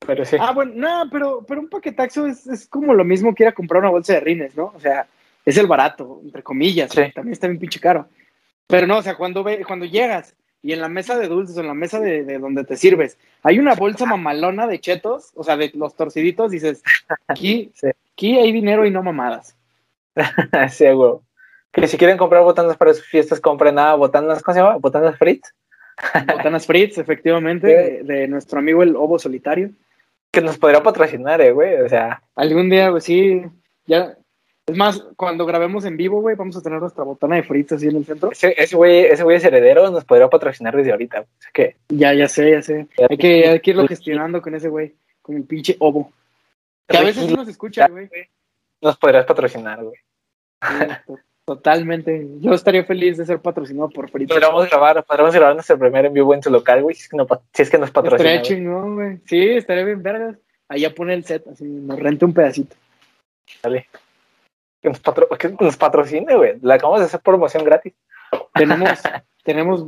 Pero 0.07 0.25
sí. 0.25 0.37
Ah, 0.41 0.53
bueno, 0.53 0.73
no, 0.77 1.11
pero, 1.11 1.45
pero 1.47 1.61
un 1.61 1.69
paquetaxo 1.69 2.27
es, 2.27 2.47
es 2.47 2.67
como 2.69 2.95
lo 2.95 3.05
mismo 3.05 3.35
que 3.35 3.43
ir 3.43 3.49
a 3.49 3.53
comprar 3.53 3.81
una 3.83 3.91
bolsa 3.91 4.15
de 4.15 4.21
rines, 4.21 4.57
¿no? 4.57 4.73
O 4.75 4.81
sea, 4.81 5.07
es 5.45 5.57
el 5.59 5.67
barato, 5.67 6.21
entre 6.25 6.43
comillas, 6.43 6.91
Sí. 6.93 7.03
también 7.15 7.33
está 7.33 7.49
bien 7.49 7.59
pinche 7.59 7.81
caro. 7.81 8.07
Pero 8.67 8.87
no, 8.87 8.99
o 8.99 9.03
sea, 9.03 9.17
cuando, 9.17 9.43
ve, 9.43 9.63
cuando 9.67 9.85
llegas 9.85 10.35
y 10.63 10.73
en 10.73 10.81
la 10.81 10.89
mesa 10.89 11.19
de 11.19 11.27
dulces 11.29 11.57
o 11.57 11.61
en 11.61 11.67
la 11.67 11.75
mesa 11.75 11.99
de, 12.01 12.25
de 12.25 12.39
donde 12.39 12.65
te 12.65 12.77
sirves, 12.77 13.19
hay 13.43 13.59
una 13.59 13.75
bolsa 13.75 14.07
mamalona 14.07 14.67
de 14.67 14.79
chetos, 14.79 15.33
o 15.35 15.43
sea, 15.45 15.57
de 15.57 15.71
los 15.75 15.95
torciditos, 15.97 16.51
dices, 16.53 16.83
aquí, 17.27 17.73
aquí 18.15 18.39
hay 18.39 18.53
dinero 18.53 18.87
y 18.87 18.91
no 18.91 19.03
mamadas. 19.03 19.57
sí, 20.71 20.91
güey. 20.91 21.13
Que 21.73 21.87
si 21.87 21.97
quieren 21.97 22.19
comprar 22.19 22.43
botanas 22.43 22.77
para 22.77 22.95
sus 22.95 23.07
fiestas, 23.07 23.41
compren 23.41 23.79
a 23.79 23.95
botanas, 23.95 24.43
¿cómo 24.43 24.55
se 24.55 24.61
llama? 24.61 24.77
Botanas 24.77 25.17
Fritz. 25.17 25.55
Botanas 26.27 26.67
Fritz, 26.67 26.99
efectivamente, 26.99 27.67
de, 27.69 28.03
de 28.03 28.29
nuestro 28.29 28.59
amigo 28.59 28.83
el 28.83 28.97
Obo 28.97 29.19
Solitario. 29.19 29.71
Que 30.33 30.41
nos 30.41 30.59
podría 30.59 30.83
patrocinar, 30.83 31.41
eh, 31.41 31.53
güey. 31.53 31.81
O 31.81 31.89
sea, 31.89 32.23
Algún 32.35 32.71
día, 32.71 32.91
pues 32.91 33.05
sí, 33.05 33.43
ya. 33.87 34.17
Es 34.67 34.77
más, 34.77 35.05
cuando 35.17 35.47
grabemos 35.47 35.85
en 35.85 35.97
vivo, 35.97 36.21
güey, 36.21 36.37
vamos 36.37 36.57
a 36.57 36.63
tener 36.63 36.81
nuestra 36.81 37.03
botana 37.03 37.37
de 37.37 37.43
Fritz 37.43 37.73
así 37.73 37.89
en 37.89 37.97
el 37.97 38.05
centro. 38.05 38.31
ese, 38.31 38.55
ese 38.57 38.77
güey 38.77 39.01
ese 39.01 39.25
güey 39.25 39.37
es 39.37 39.45
heredero, 39.45 39.91
nos 39.91 40.05
podría 40.05 40.29
patrocinar 40.29 40.77
desde 40.77 40.93
ahorita. 40.93 41.23
O 41.23 41.27
sea 41.39 41.51
que, 41.53 41.77
Ya, 41.89 42.15
ya 42.15 42.29
sé, 42.29 42.53
ya 42.53 42.63
sé. 42.63 42.87
Hay 43.09 43.17
que, 43.17 43.49
hay 43.49 43.61
que 43.61 43.71
irlo 43.71 43.89
gestionando 43.89 44.41
con 44.41 44.55
ese 44.55 44.69
güey, 44.69 44.95
con 45.23 45.37
el 45.37 45.45
pinche 45.45 45.77
Obo. 45.81 46.13
Que 46.87 46.99
a 46.99 47.03
veces 47.03 47.27
sí 47.27 47.35
nos 47.35 47.49
escucha, 47.49 47.89
güey. 47.89 48.09
Nos 48.81 48.97
podrías 48.97 49.27
patrocinar, 49.27 49.83
güey. 49.83 49.97
Sí, 50.63 51.13
Totalmente. 51.45 52.29
Yo 52.39 52.53
estaría 52.55 52.85
feliz 52.85 53.17
de 53.17 53.27
ser 53.27 53.41
patrocinado 53.41 53.89
por 53.91 54.09
Fritz. 54.09 54.29
Podríamos 54.29 54.71
grabar, 54.71 55.03
podríamos 55.05 55.35
grabar 55.35 55.55
nuestro 55.55 55.77
primer 55.79 56.05
en 56.07 56.13
vivo 56.13 56.33
en 56.33 56.41
tu 56.41 56.49
local, 56.51 56.83
güey, 56.83 56.95
si 56.95 57.03
es 57.03 57.09
que, 57.09 57.17
no, 57.17 57.27
si 57.53 57.63
es 57.63 57.71
que 57.71 57.79
nos 57.79 57.91
patrocina. 57.91 58.35
Estaría 58.35 58.43
chingón, 58.43 58.95
güey. 58.95 59.19
Sí, 59.27 59.49
estaría 59.51 59.85
bien 59.85 60.01
vergas. 60.01 60.37
Allá 60.69 60.95
pone 60.95 61.15
el 61.15 61.25
set, 61.25 61.45
así, 61.49 61.65
nos 61.65 61.99
renta 61.99 62.25
un 62.27 62.35
pedacito. 62.35 62.77
Dale. 63.63 63.89
Que 64.81 64.91
nos, 64.91 65.01
patro- 65.03 65.29
que 65.37 65.49
nos 65.59 65.77
patrocine, 65.77 66.37
güey. 66.37 66.59
Le 66.63 66.75
acabamos 66.75 67.01
de 67.01 67.07
hacer 67.07 67.21
promoción 67.21 67.65
gratis. 67.65 67.95
Tenemos, 68.55 69.01
tenemos 69.43 69.87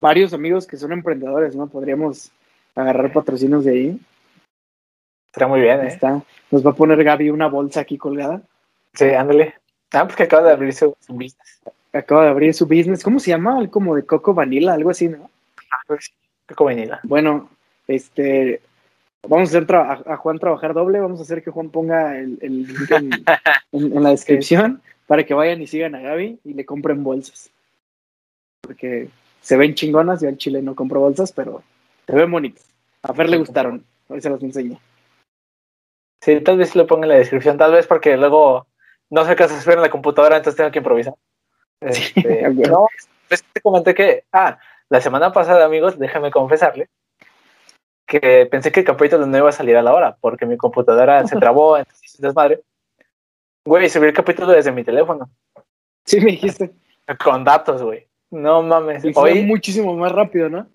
varios 0.00 0.32
amigos 0.32 0.66
que 0.66 0.78
son 0.78 0.92
emprendedores, 0.92 1.54
¿no? 1.54 1.66
Podríamos 1.66 2.30
agarrar 2.74 3.12
patrocinios 3.12 3.66
de 3.66 3.70
ahí. 3.72 4.00
Estaría 5.34 5.48
muy 5.48 5.62
bien, 5.62 5.80
eh. 5.80 5.88
está. 5.88 6.22
Nos 6.52 6.64
va 6.64 6.70
a 6.70 6.74
poner 6.74 7.02
Gaby 7.02 7.30
una 7.30 7.48
bolsa 7.48 7.80
aquí 7.80 7.98
colgada. 7.98 8.40
Sí, 8.92 9.06
ándale. 9.06 9.54
Ah, 9.90 10.06
porque 10.06 10.22
acaba 10.22 10.44
de 10.46 10.52
abrir 10.52 10.72
su, 10.72 10.96
business. 11.08 11.60
Acaba 11.92 12.22
de 12.22 12.28
abrir 12.28 12.54
su 12.54 12.66
business. 12.66 13.02
¿Cómo 13.02 13.18
se 13.18 13.30
llama? 13.32 13.68
Como 13.68 13.96
de 13.96 14.06
Coco 14.06 14.32
Vanilla, 14.32 14.74
algo 14.74 14.90
así, 14.90 15.08
¿no? 15.08 15.28
Ah, 15.72 15.78
pues, 15.88 16.12
Coco 16.46 16.66
Vanilla. 16.66 17.00
Bueno, 17.02 17.50
este, 17.88 18.60
vamos 19.26 19.52
a 19.52 19.58
hacer 19.58 19.74
a, 19.74 20.16
Juan 20.18 20.38
trabajar 20.38 20.72
doble, 20.72 21.00
vamos 21.00 21.18
a 21.18 21.24
hacer 21.24 21.42
que 21.42 21.50
Juan 21.50 21.70
ponga 21.70 22.16
el, 22.16 22.38
link 22.40 22.90
en, 23.72 24.02
la 24.04 24.10
descripción 24.10 24.82
para 25.08 25.26
que 25.26 25.34
vayan 25.34 25.60
y 25.60 25.66
sigan 25.66 25.96
a 25.96 26.00
Gaby 26.00 26.38
y 26.44 26.54
le 26.54 26.64
compren 26.64 27.02
bolsas. 27.02 27.50
Porque 28.60 29.08
se 29.40 29.56
ven 29.56 29.74
chingonas, 29.74 30.20
yo 30.20 30.28
en 30.28 30.38
Chile 30.38 30.62
no 30.62 30.76
compro 30.76 31.00
bolsas, 31.00 31.32
pero 31.32 31.64
se 32.06 32.14
ven 32.14 32.30
bonitas. 32.30 32.64
A 33.02 33.12
Fer 33.12 33.28
le 33.28 33.38
gustaron, 33.38 33.84
hoy 34.06 34.20
se 34.20 34.30
las 34.30 34.40
enseño. 34.40 34.78
Sí, 36.24 36.40
tal 36.40 36.56
vez 36.56 36.74
lo 36.74 36.86
ponga 36.86 37.04
en 37.04 37.10
la 37.10 37.18
descripción, 37.18 37.58
tal 37.58 37.72
vez 37.72 37.86
porque 37.86 38.16
luego 38.16 38.66
no 39.10 39.26
sé 39.26 39.36
qué 39.36 39.42
hacer 39.42 39.74
en 39.74 39.82
la 39.82 39.90
computadora, 39.90 40.38
entonces 40.38 40.56
tengo 40.56 40.70
que 40.70 40.78
improvisar. 40.78 41.14
Este, 41.80 42.22
no, 42.70 42.88
pues 43.28 43.44
te 43.52 43.60
comenté 43.60 43.94
que, 43.94 44.24
ah, 44.32 44.58
la 44.88 45.02
semana 45.02 45.32
pasada, 45.32 45.66
amigos, 45.66 45.98
déjame 45.98 46.30
confesarle 46.30 46.88
que 48.06 48.46
pensé 48.50 48.72
que 48.72 48.80
el 48.80 48.86
capítulo 48.86 49.26
no 49.26 49.36
iba 49.36 49.50
a 49.50 49.52
salir 49.52 49.76
a 49.76 49.82
la 49.82 49.92
hora 49.92 50.16
porque 50.18 50.46
mi 50.46 50.56
computadora 50.56 51.26
se 51.26 51.36
trabó, 51.40 51.76
entonces 51.76 52.16
desmadre. 52.18 52.62
Güey, 53.66 53.90
subí 53.90 54.06
el 54.06 54.14
capítulo 54.14 54.48
desde 54.48 54.72
mi 54.72 54.82
teléfono. 54.82 55.28
Sí, 56.06 56.20
me 56.20 56.32
dijiste. 56.32 56.70
Con 57.22 57.44
datos, 57.44 57.82
güey. 57.82 58.08
No 58.30 58.62
mames. 58.62 59.04
Y 59.04 59.12
fue 59.12 59.42
muchísimo 59.42 59.94
más 59.94 60.12
rápido, 60.12 60.48
¿no? 60.48 60.66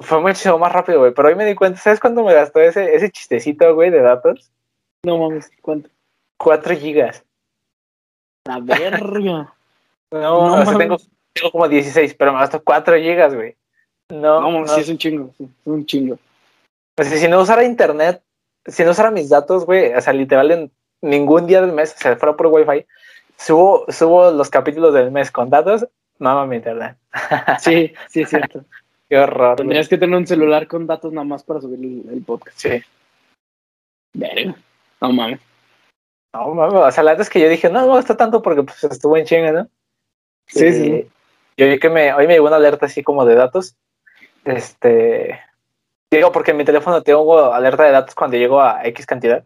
Fue 0.00 0.20
muchísimo 0.22 0.58
más 0.58 0.72
rápido, 0.72 1.00
güey. 1.00 1.12
Pero 1.12 1.28
hoy 1.28 1.34
me 1.34 1.44
di 1.44 1.54
cuenta, 1.54 1.78
¿sabes 1.78 2.00
cuándo 2.00 2.24
me 2.24 2.32
gastó 2.32 2.60
ese, 2.60 2.94
ese 2.94 3.10
chistecito, 3.10 3.74
güey, 3.74 3.90
de 3.90 4.00
datos? 4.00 4.50
No 5.06 5.18
mames, 5.18 5.52
¿cuánto? 5.62 5.88
Cuatro 6.36 6.74
gigas. 6.74 7.24
La 8.44 8.58
verga. 8.58 9.54
no, 10.10 10.48
no 10.48 10.54
o 10.54 10.64
sea, 10.64 10.76
tengo, 10.76 10.96
tengo, 11.32 11.52
como 11.52 11.68
16, 11.68 12.14
pero 12.14 12.32
me 12.32 12.40
gastó 12.40 12.60
cuatro 12.60 12.96
gigas, 12.96 13.32
güey. 13.32 13.54
No, 14.10 14.40
no, 14.40 14.50
no, 14.50 14.66
sí 14.66 14.80
es 14.80 14.88
un 14.88 14.98
chingo, 14.98 15.32
sí, 15.38 15.44
es 15.44 15.66
un 15.66 15.86
chingo. 15.86 16.18
Pues 16.96 17.08
si 17.08 17.28
no 17.28 17.40
usara 17.40 17.62
internet, 17.62 18.20
si 18.66 18.82
no 18.82 18.90
usara 18.90 19.12
mis 19.12 19.28
datos, 19.28 19.64
güey, 19.64 19.94
o 19.94 20.00
sea, 20.00 20.12
literal 20.12 20.50
en 20.50 20.72
ningún 21.02 21.46
día 21.46 21.60
del 21.60 21.70
mes, 21.70 21.94
o 21.96 21.98
sea, 21.98 22.16
fuera 22.16 22.36
por 22.36 22.48
wifi, 22.48 22.84
subo, 23.36 23.86
subo 23.88 24.32
los 24.32 24.50
capítulos 24.50 24.92
del 24.92 25.12
mes 25.12 25.30
con 25.30 25.50
datos, 25.50 25.86
mama 26.18 26.46
mi 26.46 26.56
internet. 26.56 26.96
Sí, 27.60 27.92
sí, 28.08 28.22
es 28.22 28.30
cierto. 28.30 28.64
Qué 29.08 29.18
horror. 29.18 29.54
Tendrías 29.54 29.88
que 29.88 29.98
tener 29.98 30.16
un 30.16 30.26
celular 30.26 30.66
con 30.66 30.84
datos 30.84 31.12
nada 31.12 31.24
más 31.24 31.44
para 31.44 31.60
subir 31.60 31.78
el, 32.10 32.22
podcast. 32.22 32.58
Sí. 32.58 32.82
Verga. 34.12 34.56
No 35.00 35.12
mames. 35.12 35.40
No 36.34 36.54
mames, 36.54 36.74
o 36.74 36.90
sea, 36.90 37.04
la 37.04 37.12
verdad 37.12 37.22
es 37.22 37.30
que 37.30 37.40
yo 37.40 37.48
dije, 37.48 37.70
no, 37.70 37.86
no 37.86 37.98
está 37.98 38.16
tanto 38.16 38.42
porque 38.42 38.62
pues 38.62 38.82
estuvo 38.84 39.16
en 39.16 39.24
chinga, 39.24 39.52
¿no? 39.52 39.68
Sí, 40.46 40.72
sí. 40.72 41.10
Yo 41.56 41.66
vi 41.66 41.78
que 41.78 41.88
me, 41.88 42.12
hoy 42.12 42.26
me 42.26 42.34
llegó 42.34 42.46
una 42.46 42.56
alerta 42.56 42.86
así 42.86 43.02
como 43.02 43.24
de 43.24 43.34
datos. 43.34 43.76
Este, 44.44 45.40
Digo, 46.10 46.30
porque 46.30 46.52
en 46.52 46.56
mi 46.56 46.64
teléfono 46.64 47.02
tengo 47.02 47.52
alerta 47.52 47.82
de 47.84 47.90
datos 47.90 48.14
cuando 48.14 48.36
llego 48.36 48.60
a 48.60 48.84
X 48.84 49.06
cantidad. 49.06 49.44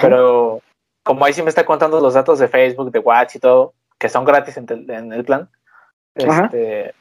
Pero 0.00 0.60
como 1.04 1.24
ahí 1.24 1.32
sí 1.32 1.42
me 1.42 1.48
está 1.48 1.66
contando 1.66 2.00
los 2.00 2.14
datos 2.14 2.38
de 2.38 2.48
Facebook, 2.48 2.92
de 2.92 3.00
WhatsApp 3.00 3.36
y 3.36 3.40
todo, 3.40 3.74
que 3.98 4.08
son 4.08 4.24
gratis 4.24 4.56
en, 4.56 5.12
el 5.12 5.24
plan, 5.24 5.50
este, 6.14 6.94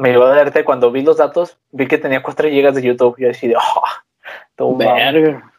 me 0.00 0.10
llegó 0.10 0.26
la 0.26 0.32
alerta 0.32 0.60
y 0.60 0.64
cuando 0.64 0.92
vi 0.92 1.02
los 1.02 1.16
datos, 1.16 1.58
vi 1.72 1.88
que 1.88 1.98
tenía 1.98 2.22
4 2.22 2.48
GB 2.48 2.72
de 2.72 2.82
YouTube. 2.82 3.16
Yo 3.18 3.28
decidí, 3.28 3.54
oh, 3.56 4.76
Verga. 4.76 5.52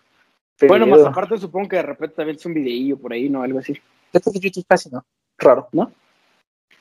Bueno, 0.61 0.87
más 0.87 1.01
aparte 1.01 1.37
supongo 1.37 1.69
que 1.69 1.75
de 1.77 1.81
repente 1.81 2.15
también 2.15 2.37
es 2.37 2.45
un 2.45 2.53
videillo 2.53 2.97
por 2.97 3.11
ahí, 3.11 3.29
¿no? 3.29 3.41
Algo 3.41 3.59
así. 3.59 3.79
Esto 4.13 4.31
de 4.31 4.39
YouTube 4.39 4.65
casi, 4.67 4.89
¿no? 4.89 5.05
Raro. 5.37 5.67
¿No? 5.73 5.91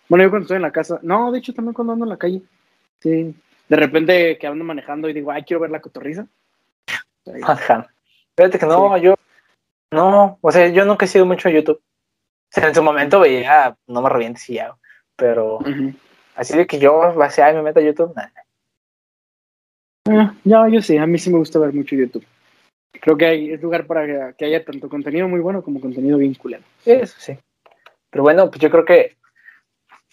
Bueno, 0.08 0.24
yo 0.24 0.30
cuando 0.30 0.44
estoy 0.44 0.56
en 0.56 0.62
la 0.62 0.72
casa, 0.72 1.00
no, 1.02 1.32
de 1.32 1.38
hecho 1.38 1.54
también 1.54 1.74
cuando 1.74 1.92
ando 1.92 2.04
en 2.04 2.10
la 2.10 2.16
calle. 2.16 2.42
Sí, 3.00 3.34
de 3.68 3.76
repente 3.76 4.38
que 4.38 4.46
ando 4.46 4.64
manejando 4.64 5.08
y 5.08 5.12
digo, 5.12 5.30
ay, 5.30 5.42
quiero 5.42 5.60
ver 5.60 5.70
la 5.70 5.80
cotorriza. 5.80 6.26
Ajá. 7.42 7.88
Fíjate 8.36 8.58
que 8.58 8.66
no, 8.66 8.96
yo, 8.98 9.14
no, 9.90 10.38
o 10.40 10.52
sea, 10.52 10.68
yo 10.68 10.84
nunca 10.84 11.04
he 11.04 11.08
sido 11.08 11.24
mucho 11.24 11.48
a 11.48 11.52
YouTube. 11.52 11.78
O 11.78 12.50
sea, 12.50 12.68
en 12.68 12.74
su 12.74 12.82
momento 12.82 13.20
veía, 13.20 13.76
no 13.86 14.02
me 14.02 14.08
revientes 14.08 14.48
y 14.50 14.54
ya, 14.54 14.76
pero 15.16 15.60
así 16.36 16.56
de 16.56 16.66
que 16.66 16.78
yo 16.78 17.14
vaya 17.14 17.50
y 17.50 17.54
me 17.54 17.62
meto 17.62 17.80
a 17.80 17.82
YouTube, 17.82 18.14
nada. 18.14 18.32
Ah, 20.06 20.34
ya, 20.44 20.68
yo 20.68 20.82
sí, 20.82 20.98
a 20.98 21.06
mí 21.06 21.18
sí 21.18 21.30
me 21.30 21.38
gusta 21.38 21.58
ver 21.58 21.72
mucho 21.72 21.96
YouTube. 21.96 22.24
Creo 23.00 23.16
que 23.16 23.26
hay, 23.26 23.50
es 23.50 23.62
lugar 23.62 23.86
para 23.86 24.32
que, 24.32 24.44
haya 24.44 24.64
tanto 24.64 24.88
contenido 24.88 25.28
muy 25.28 25.40
bueno 25.40 25.62
como 25.62 25.80
contenido 25.80 26.18
bien 26.18 26.34
culero. 26.34 26.62
Eso 26.84 27.14
sí. 27.18 27.36
Pero 28.10 28.22
bueno, 28.22 28.48
pues 28.48 28.60
yo 28.60 28.70
creo 28.70 28.84
que 28.84 29.16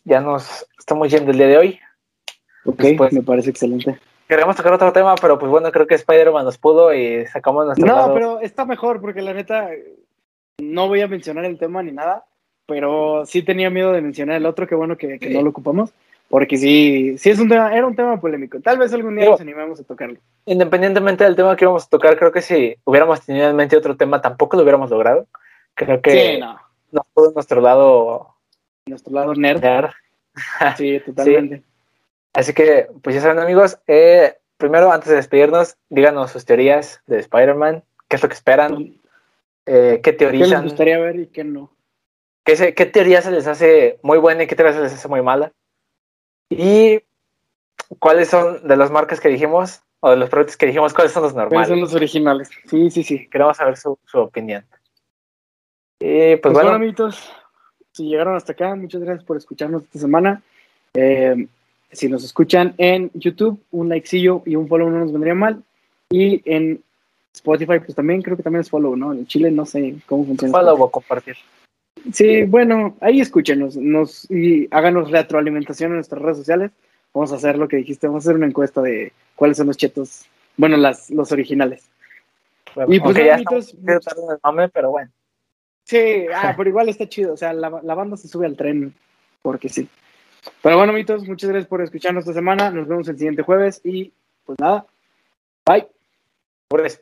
ya 0.04 0.20
nos 0.20 0.66
estamos 0.78 1.10
yendo 1.10 1.32
el 1.32 1.38
día 1.38 1.48
de 1.48 1.58
hoy. 1.58 1.80
Ok, 2.66 2.84
me 3.12 3.22
parece 3.22 3.50
excelente. 3.50 3.98
Queremos 4.28 4.56
tocar 4.56 4.74
otro 4.74 4.94
tema, 4.94 5.16
pero 5.16 5.38
pues 5.38 5.52
bueno, 5.52 5.72
creo 5.72 5.86
que 5.86 5.96
Spider-Man 5.96 6.46
nos 6.46 6.58
pudo 6.58 6.94
y 6.94 7.26
sacamos 7.28 7.66
nuestro 7.66 7.86
No, 7.86 8.14
pero 8.14 8.40
está 8.40 8.66
mejor 8.66 9.02
porque 9.02 9.22
la 9.22 9.34
neta 9.34 9.70
no 10.62 10.88
voy 10.88 11.02
a 11.02 11.08
mencionar 11.08 11.46
el 11.46 11.58
tema 11.58 11.84
ni 11.84 11.92
nada, 11.92 12.26
pero 12.66 13.26
sí 13.26 13.44
tenía 13.44 13.70
miedo 13.70 13.92
de 13.92 14.02
mencionar 14.02 14.38
el 14.38 14.46
otro, 14.46 14.68
qué 14.68 14.76
bueno 14.76 14.98
que, 14.98 15.20
no 15.32 15.42
lo 15.42 15.50
ocupamos, 15.50 15.92
porque 16.32 16.56
sí, 16.58 17.18
sí 17.18 17.30
es 17.30 17.40
un 17.40 17.50
tema, 17.50 17.76
era 17.76 17.86
un 17.86 17.94
tema 17.94 18.20
polémico. 18.20 18.62
Tal 18.62 18.78
vez 18.78 18.94
algún 18.94 19.18
día 19.18 19.26
nos 19.26 19.42
animemos 19.42 19.82
a 19.82 19.84
tocarlo. 19.84 20.18
Independientemente 20.46 21.26
del 21.26 21.36
tema 21.36 21.58
que 21.58 21.66
íbamos 21.66 21.86
a 21.86 21.90
tocar, 21.90 22.18
creo 22.18 22.32
que 22.32 22.42
si 22.42 22.78
hubiéramos 22.86 23.20
tenido 23.20 23.50
en 23.50 23.56
mente 23.58 23.76
otro 23.76 23.98
tema, 23.98 24.22
tampoco 24.22 24.56
lo 24.56 24.64
hubiéramos 24.64 24.90
logrado. 24.90 25.28
Creo 25.76 26.02
que 26.02 26.36
sí, 26.36 26.40
no. 26.40 26.58
nos 26.94 27.06
pudo 27.14 27.34
nuestro 27.34 27.60
lado. 27.60 28.34
Nuestro 28.86 29.14
lado 29.14 29.36
nerd. 29.36 29.92
Sí, 30.78 31.02
totalmente. 31.06 31.64
Así 32.32 32.54
que, 32.54 32.88
pues 33.04 33.14
ya 33.14 33.22
saben 33.22 33.40
amigos, 33.40 33.78
eh, 33.88 34.38
primero 34.56 34.90
antes 34.90 35.10
de 35.10 35.18
despedirnos, 35.18 35.76
díganos 35.90 36.32
sus 36.32 36.46
teorías 36.46 37.02
de 37.08 37.20
Spider-Man, 37.20 37.84
qué 38.08 38.16
es 38.16 38.24
lo 38.24 38.30
que 38.30 38.36
esperan, 38.36 38.96
eh, 39.66 40.00
qué 40.02 40.14
teorías... 40.14 40.48
¿Qué 40.48 40.56
les 40.56 40.64
gustaría 40.64 40.98
ver 40.98 41.18
y 41.18 41.28
qué 41.28 41.44
no? 41.44 41.70
¿Qué, 42.46 42.74
¿Qué 42.74 42.86
teoría 42.86 43.22
se 43.22 43.32
les 43.32 43.48
hace 43.48 44.00
muy 44.02 44.18
buena 44.18 44.44
y 44.44 44.48
qué 44.48 44.56
teoría 44.56 44.74
se 44.74 44.82
les 44.82 44.94
hace 44.94 45.10
muy 45.10 45.22
mala? 45.22 45.52
Y 46.52 47.02
cuáles 48.00 48.30
son 48.30 48.68
de 48.68 48.76
las 48.76 48.92
marcas 48.92 49.20
que 49.20 49.30
dijimos, 49.30 49.82
o 50.02 50.10
de 50.10 50.18
los 50.18 50.30
productos 50.30 50.58
que 50.58 50.66
dijimos, 50.66 50.94
cuáles 50.94 51.14
son 51.14 51.24
los 51.24 51.34
normales. 51.34 51.68
¿Cuáles 51.68 51.70
son 51.70 51.80
los 51.80 51.94
originales? 51.94 52.50
Sí, 52.68 52.92
sí, 52.92 53.04
sí. 53.04 53.28
Queremos 53.28 53.58
saber 53.58 53.78
su, 53.78 53.98
su 54.06 54.20
opinión. 54.20 54.66
Y 56.00 56.36
pues, 56.36 56.40
pues 56.42 56.54
bueno, 56.54 56.72
amiguitos, 56.72 57.32
si 57.92 58.10
llegaron 58.10 58.36
hasta 58.36 58.54
acá, 58.54 58.76
muchas 58.76 59.02
gracias 59.02 59.24
por 59.24 59.38
escucharnos 59.38 59.84
esta 59.84 60.00
semana. 60.00 60.42
Eh, 60.94 61.48
si 61.92 62.10
nos 62.10 62.24
escuchan 62.24 62.74
en 62.78 63.12
YouTube, 63.14 63.62
un 63.72 63.90
likecillo 63.90 64.42
y 64.46 64.56
un 64.56 64.68
follow 64.68 64.90
no 64.90 65.00
nos 65.00 65.12
vendría 65.12 65.36
mal. 65.36 65.64
Y 66.10 66.42
en 66.52 66.84
Spotify, 67.34 67.80
pues 67.80 67.96
también 67.96 68.22
creo 68.22 68.36
que 68.36 68.44
también 68.44 68.62
es 68.62 68.70
follow, 68.70 68.96
¿no? 68.96 69.14
En 69.14 69.26
Chile 69.28 69.52
no 69.52 69.66
sé 69.66 69.96
cómo 70.06 70.26
funciona. 70.26 70.52
Follow 70.52 70.82
o 70.82 70.92
compartir. 70.92 71.38
Sí, 72.14 72.44
bueno, 72.44 72.98
ahí 73.00 73.22
escúchenos 73.22 73.76
nos, 73.78 74.30
y 74.30 74.68
háganos 74.72 75.12
retroalimentación 75.12 75.92
en 75.92 75.98
nuestras 75.98 76.22
redes 76.22 76.38
sociales. 76.38 76.72
Vamos 77.14 77.32
a 77.32 77.36
hacer 77.36 77.58
lo 77.58 77.68
que 77.68 77.78
dijiste, 77.78 78.08
vamos 78.08 78.26
a 78.26 78.30
hacer 78.30 78.38
una 78.38 78.48
encuesta 78.48 78.82
de 78.82 79.14
cuáles 79.36 79.58
son 79.58 79.68
los 79.68 79.78
chetos, 79.78 80.26
bueno, 80.58 80.78
las, 80.78 81.10
los 81.10 81.32
originales. 81.32 81.90
y 82.88 83.00
pues 83.00 83.16
ya 83.18 83.36
estamos, 83.36 83.74
el 83.74 84.40
mame, 84.44 84.70
pero 84.70 84.92
bueno. 84.92 85.12
Sí, 85.84 86.26
ah, 86.34 86.54
pero 86.56 86.70
igual 86.70 86.90
está 86.90 87.08
chido, 87.08 87.34
o 87.34 87.38
sea, 87.38 87.54
la, 87.54 87.82
la 87.84 87.96
banda 87.96 88.16
se 88.18 88.28
sube 88.28 88.46
al 88.46 88.56
tren 88.56 88.94
porque 89.42 89.70
sí. 89.70 89.90
Pero 90.62 90.78
bueno, 90.78 90.94
mitos, 90.94 91.28
muchas 91.28 91.50
gracias 91.50 91.70
por 91.70 91.82
escucharnos 91.82 92.24
esta 92.24 92.34
semana. 92.34 92.70
Nos 92.72 92.88
vemos 92.88 93.08
el 93.08 93.18
siguiente 93.18 93.44
jueves 93.44 93.82
y 93.84 94.12
pues 94.46 94.60
nada, 94.60 94.86
bye. 95.66 95.88
Por 96.68 96.86
eso. 96.86 97.00